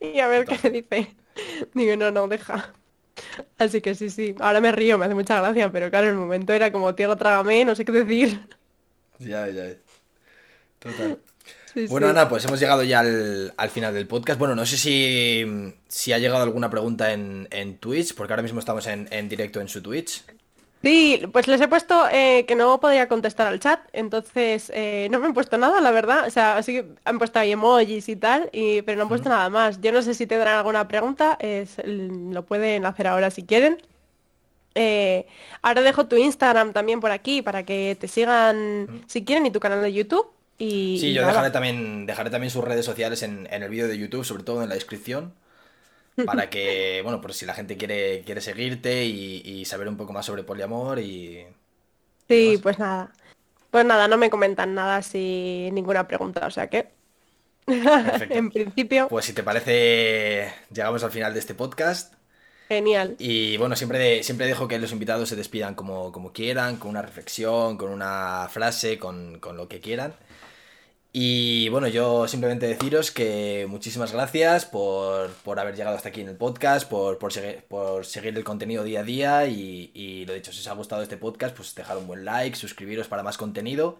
y 0.00 0.20
a 0.20 0.28
ver 0.28 0.46
qué 0.46 0.58
qué 0.58 0.70
dice. 0.70 1.16
Digo, 1.74 1.96
no, 1.96 2.10
no, 2.10 2.28
deja. 2.28 2.72
Así 3.58 3.80
que 3.80 3.94
sí, 3.94 4.08
sí, 4.10 4.34
ahora 4.40 4.60
me 4.60 4.72
río, 4.72 4.98
me 4.98 5.04
hace 5.06 5.14
mucha 5.14 5.40
gracia, 5.40 5.70
pero 5.70 5.90
claro, 5.90 6.06
en 6.06 6.14
el 6.14 6.18
momento 6.18 6.52
era 6.52 6.72
como, 6.72 6.94
tío, 6.94 7.14
trágame, 7.16 7.64
no 7.64 7.74
sé 7.74 7.84
qué 7.84 7.92
decir. 7.92 8.40
Ya, 9.18 9.46
ya. 9.48 9.74
Total 10.78 11.18
bueno, 11.88 12.08
Ana, 12.08 12.28
pues 12.28 12.44
hemos 12.44 12.60
llegado 12.60 12.82
ya 12.82 13.00
al, 13.00 13.70
final 13.70 13.94
del 13.94 14.06
podcast. 14.06 14.38
Bueno, 14.38 14.54
no 14.54 14.66
sé 14.66 14.76
si, 14.76 15.74
si 15.88 16.12
ha 16.12 16.18
llegado 16.18 16.42
alguna 16.42 16.70
pregunta 16.70 17.12
en, 17.12 17.78
Twitch, 17.78 18.14
porque 18.14 18.32
ahora 18.32 18.42
mismo 18.42 18.60
estamos 18.60 18.86
en, 18.86 19.28
directo 19.28 19.60
en 19.60 19.68
su 19.68 19.82
Twitch. 19.82 20.24
Sí, 20.82 21.22
pues 21.30 21.46
les 21.46 21.60
he 21.60 21.68
puesto 21.68 22.08
eh, 22.10 22.46
que 22.48 22.54
no 22.54 22.80
podía 22.80 23.06
contestar 23.06 23.46
al 23.48 23.60
chat, 23.60 23.80
entonces 23.92 24.72
eh, 24.74 25.08
no 25.10 25.18
me 25.20 25.26
han 25.26 25.34
puesto 25.34 25.58
nada, 25.58 25.80
la 25.82 25.90
verdad. 25.90 26.26
O 26.26 26.30
sea, 26.30 26.62
sí 26.62 26.72
que 26.72 26.86
han 27.04 27.18
puesto 27.18 27.38
ahí 27.38 27.52
emojis 27.52 28.08
y 28.08 28.16
tal, 28.16 28.48
y, 28.52 28.80
pero 28.82 28.96
no 28.96 29.02
han 29.02 29.08
puesto 29.08 29.28
nada 29.28 29.50
más. 29.50 29.80
Yo 29.80 29.92
no 29.92 30.00
sé 30.00 30.14
si 30.14 30.26
tendrán 30.26 30.56
alguna 30.56 30.88
pregunta, 30.88 31.38
lo 31.84 32.44
pueden 32.46 32.86
hacer 32.86 33.06
ahora 33.06 33.30
si 33.30 33.44
quieren. 33.44 33.78
Eh, 34.74 35.26
ahora 35.62 35.82
dejo 35.82 36.06
tu 36.06 36.16
Instagram 36.16 36.72
también 36.72 37.00
por 37.00 37.10
aquí 37.10 37.42
para 37.42 37.64
que 37.64 37.96
te 37.98 38.06
sigan 38.06 39.02
si 39.08 39.24
quieren 39.24 39.44
y 39.46 39.50
tu 39.50 39.58
canal 39.58 39.82
de 39.82 39.92
YouTube 39.92 40.30
sí, 40.68 41.12
yo 41.14 41.26
dejaré 41.26 41.50
también, 41.50 42.06
dejaré 42.06 42.30
también 42.30 42.50
sus 42.50 42.62
redes 42.62 42.84
sociales 42.84 43.22
en, 43.22 43.48
el 43.50 43.68
vídeo 43.68 43.88
de 43.88 43.96
YouTube, 43.96 44.24
sobre 44.24 44.42
todo 44.42 44.62
en 44.62 44.68
la 44.68 44.74
descripción, 44.74 45.32
para 46.26 46.50
que, 46.50 47.00
bueno, 47.04 47.20
por 47.20 47.32
si 47.32 47.46
la 47.46 47.54
gente 47.54 47.76
quiere, 47.76 48.22
quiere 48.24 48.40
seguirte 48.40 49.04
y, 49.06 49.64
saber 49.64 49.88
un 49.88 49.96
poco 49.96 50.12
más 50.12 50.26
sobre 50.26 50.42
poliamor 50.42 50.98
y... 50.98 51.46
Sí, 52.28 52.58
pues 52.62 52.78
nada. 52.78 53.12
Pues 53.70 53.84
nada, 53.84 54.08
no 54.08 54.16
me 54.16 54.30
comentan 54.30 54.74
nada 54.74 55.00
sin 55.02 55.74
ninguna 55.74 56.06
pregunta, 56.06 56.46
o 56.46 56.50
sea 56.50 56.68
que... 56.68 56.88
en 57.66 58.50
principio... 58.50 59.08
Pues 59.08 59.24
si 59.24 59.32
te 59.32 59.42
parece, 59.42 60.52
llegamos 60.72 61.02
al 61.04 61.10
final 61.10 61.32
de 61.32 61.40
este 61.40 61.54
podcast. 61.54 62.14
Genial. 62.68 63.16
Y 63.18 63.56
bueno, 63.56 63.74
siempre, 63.74 64.22
siempre 64.22 64.46
dejo 64.46 64.68
que 64.68 64.78
los 64.78 64.92
invitados 64.92 65.28
se 65.28 65.36
despidan 65.36 65.74
como, 65.74 66.12
como 66.12 66.32
quieran, 66.32 66.76
con 66.76 66.90
una 66.90 67.02
reflexión, 67.02 67.76
con 67.76 67.90
una 67.90 68.48
frase, 68.50 68.98
con, 68.98 69.40
con 69.40 69.56
lo 69.56 69.66
que 69.66 69.80
quieran. 69.80 70.14
Y 71.12 71.68
bueno, 71.70 71.88
yo 71.88 72.28
simplemente 72.28 72.68
deciros 72.68 73.10
que 73.10 73.66
muchísimas 73.68 74.12
gracias 74.12 74.64
por, 74.64 75.30
haber 75.58 75.74
llegado 75.74 75.96
hasta 75.96 76.10
aquí 76.10 76.20
en 76.20 76.28
el 76.28 76.36
podcast, 76.36 76.88
por, 76.88 77.18
por, 77.18 77.32
seguir, 77.32 77.64
por 77.68 78.06
seguir 78.06 78.36
el 78.36 78.44
contenido 78.44 78.84
día 78.84 79.00
a 79.00 79.02
día 79.02 79.46
y, 79.46 79.90
y, 79.92 80.24
lo 80.24 80.34
dicho, 80.34 80.52
si 80.52 80.60
os 80.60 80.68
ha 80.68 80.74
gustado 80.74 81.02
este 81.02 81.16
podcast, 81.16 81.56
pues 81.56 81.74
dejar 81.74 81.96
un 81.96 82.06
buen 82.06 82.24
like, 82.24 82.56
suscribiros 82.56 83.08
para 83.08 83.24
más 83.24 83.36
contenido. 83.38 83.98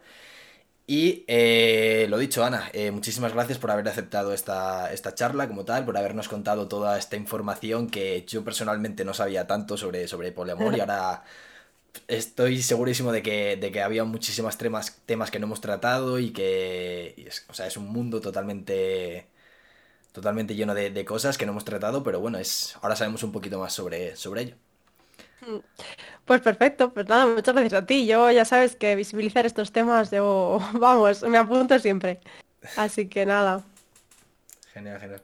Y 0.86 1.24
eh, 1.28 2.06
lo 2.08 2.18
dicho, 2.18 2.44
Ana, 2.44 2.68
eh, 2.72 2.90
muchísimas 2.90 3.32
gracias 3.32 3.58
por 3.58 3.70
haber 3.70 3.86
aceptado 3.86 4.32
esta, 4.34 4.92
esta 4.92 5.14
charla 5.14 5.46
como 5.46 5.64
tal, 5.64 5.84
por 5.84 5.96
habernos 5.96 6.28
contado 6.28 6.66
toda 6.66 6.98
esta 6.98 7.14
información 7.16 7.88
que 7.88 8.24
yo 8.26 8.42
personalmente 8.42 9.04
no 9.04 9.14
sabía 9.14 9.46
tanto 9.46 9.76
sobre, 9.76 10.08
sobre 10.08 10.32
poliamor 10.32 10.76
y 10.76 10.80
ahora 10.80 11.22
estoy 12.08 12.62
segurísimo 12.62 13.12
de 13.12 13.22
que, 13.22 13.56
de 13.56 13.72
que 13.72 13.82
había 13.82 14.04
muchísimos 14.04 14.58
temas, 14.58 15.00
temas 15.06 15.30
que 15.30 15.38
no 15.38 15.46
hemos 15.46 15.60
tratado 15.60 16.18
y 16.18 16.32
que 16.32 17.14
es, 17.26 17.46
o 17.48 17.54
sea, 17.54 17.66
es 17.66 17.76
un 17.76 17.88
mundo 17.88 18.20
totalmente 18.20 19.28
totalmente 20.12 20.54
lleno 20.54 20.74
de, 20.74 21.04
cosas 21.04 21.38
que 21.38 21.46
no 21.46 21.52
hemos 21.52 21.64
tratado, 21.64 22.02
pero 22.02 22.20
bueno, 22.20 22.38
es 22.38 22.76
ahora 22.82 22.96
sabemos 22.96 23.22
un 23.22 23.32
poquito 23.32 23.58
más 23.58 23.72
sobre, 23.72 24.16
sobre 24.16 24.42
ello. 24.42 24.56
Mm. 25.42 25.58
Pues 26.24 26.40
perfecto, 26.40 26.92
pues 26.92 27.08
nada, 27.08 27.26
muchas 27.26 27.54
gracias 27.54 27.82
a 27.82 27.86
ti. 27.86 28.06
Yo 28.06 28.30
ya 28.30 28.44
sabes 28.44 28.76
que 28.76 28.96
visibilizar 28.96 29.46
estos 29.46 29.72
temas, 29.72 30.10
yo, 30.10 30.60
vamos, 30.74 31.22
me 31.22 31.38
apunto 31.38 31.78
siempre. 31.78 32.20
Así 32.76 33.08
que 33.08 33.24
nada. 33.24 33.64
Genial, 34.72 35.00
genial. 35.00 35.22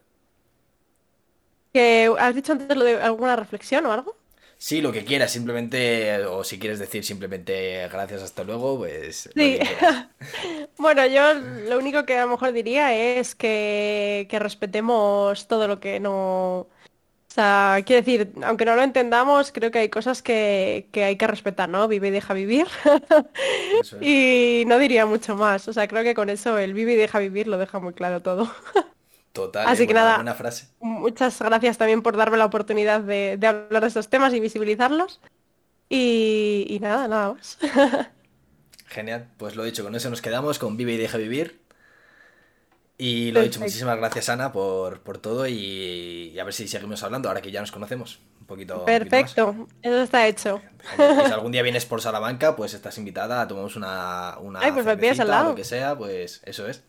¿Has 2.19 2.35
dicho 2.35 2.53
antes 2.53 2.75
lo 2.75 2.85
de 2.85 3.01
alguna 3.01 3.37
reflexión 3.37 3.85
o 3.85 3.93
algo? 3.93 4.17
Sí, 4.59 4.81
lo 4.81 4.91
que 4.91 5.05
quieras, 5.05 5.33
simplemente, 5.33 6.25
o 6.25 6.43
si 6.43 6.59
quieres 6.59 6.79
decir 6.79 7.05
simplemente 7.05 7.89
gracias, 7.89 8.23
hasta 8.23 8.43
luego, 8.43 8.79
pues... 8.79 9.29
Sí. 9.35 9.59
bueno, 10.79 11.07
yo 11.07 11.35
lo 11.35 11.79
único 11.79 12.07
que 12.07 12.17
a 12.17 12.25
lo 12.25 12.33
mejor 12.33 12.53
diría 12.53 12.95
es 12.95 13.35
que, 13.35 14.27
respetemos 14.33 15.47
todo 15.47 15.69
lo 15.69 15.79
que 15.79 16.01
no... 16.01 16.69
O 17.29 17.35
sea, 17.37 17.83
quiero 17.85 18.01
decir, 18.01 18.33
aunque 18.43 18.65
no 18.65 18.77
lo 18.77 18.83
entendamos, 18.83 19.53
creo 19.53 19.71
que 19.71 19.81
hay 19.81 19.89
cosas 19.91 20.23
que, 20.23 20.89
que 20.91 21.05
hay 21.05 21.17
que 21.17 21.27
respetar, 21.27 21.69
¿no? 21.69 21.87
Vive 21.87 22.09
y 22.09 22.11
deja 22.11 22.33
vivir. 22.33 22.67
y 24.01 24.65
no 24.67 24.79
diría 24.79 25.05
mucho 25.05 25.37
más. 25.37 25.69
O 25.69 25.75
sea, 25.75 25.87
creo 25.87 26.03
que 26.03 26.15
con 26.15 26.31
eso 26.31 26.57
el 26.57 26.73
vive 26.73 26.95
y 26.95 26.97
deja 26.97 27.19
vivir 27.19 27.47
lo 27.47 27.59
deja 27.59 27.79
muy 27.79 27.93
claro 27.93 28.23
todo. 28.23 28.51
Total, 29.37 29.67
Así 29.69 29.87
que 29.87 29.93
nada, 29.93 30.35
frase. 30.35 30.69
Muchas 30.81 31.39
gracias 31.43 31.77
también 31.77 32.01
por 32.01 32.17
darme 32.17 32.39
la 32.39 32.47
oportunidad 32.47 33.03
de, 33.03 33.39
hablar 33.47 33.83
de 33.83 33.89
estos 33.89 34.09
temas 34.09 34.33
y 34.33 34.41
visibilizarlos. 34.41 35.21
Y, 35.91 36.79
nada, 36.81 37.07
nada 37.07 37.35
más. 37.35 37.59
Genial, 38.87 39.29
pues 39.37 39.55
lo 39.55 39.65
dicho, 39.65 39.85
con 39.85 39.95
eso 39.95 40.09
nos 40.09 40.23
quedamos, 40.23 40.59
con 40.59 40.79
Vive 40.79 40.95
y 40.95 40.97
Deja 40.97 41.19
Vivir. 41.19 41.61
Y 42.97 43.31
lo 43.33 43.43
dicho, 43.43 43.61
muchísimas 43.61 43.99
gracias 43.99 44.31
Ana 44.31 44.53
por, 44.53 45.01
todo 45.21 45.47
y, 45.47 46.35
a 46.41 46.45
ver 46.45 46.55
si 46.55 46.67
seguimos 46.67 47.03
hablando 47.03 47.29
ahora 47.29 47.43
que 47.43 47.51
ya 47.51 47.61
nos 47.61 47.73
conocemos 47.73 48.21
un 48.41 48.47
poquito. 48.47 48.87
Perfecto, 48.87 49.69
eso 49.83 50.01
está 50.01 50.27
hecho. 50.27 50.63
si 50.97 51.31
algún 51.31 51.53
día 51.53 51.61
vienes 51.61 51.85
por 51.85 52.01
Salamanca, 52.01 52.57
pues 52.57 52.73
estás 52.73 52.97
invitada, 52.97 53.47
tomamos 53.47 53.77
una, 53.77 54.39
una 54.41 54.61
Ay, 54.61 54.73
pues 54.73 54.87
me 54.87 55.11
al 55.11 55.29
lado. 55.29 55.51
lo 55.51 55.55
que 55.55 55.65
sea, 55.65 55.95
pues 55.95 56.41
eso 56.47 56.67
es. 56.67 56.83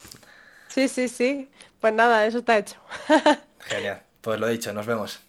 Sí, 0.70 0.88
sí, 0.88 1.10
sí. 1.10 1.50
Pues 1.80 1.94
nada, 1.94 2.26
eso 2.26 2.40
está 2.40 2.58
hecho. 2.58 2.76
Genial. 3.60 4.02
Pues 4.22 4.40
lo 4.40 4.48
dicho, 4.48 4.74
nos 4.74 4.86
vemos. 4.86 5.20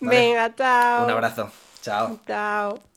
Venga, 0.00 0.54
chao. 0.54 1.04
Un 1.04 1.10
abrazo. 1.10 1.50
Chao. 1.80 2.18
Chao. 2.26 2.91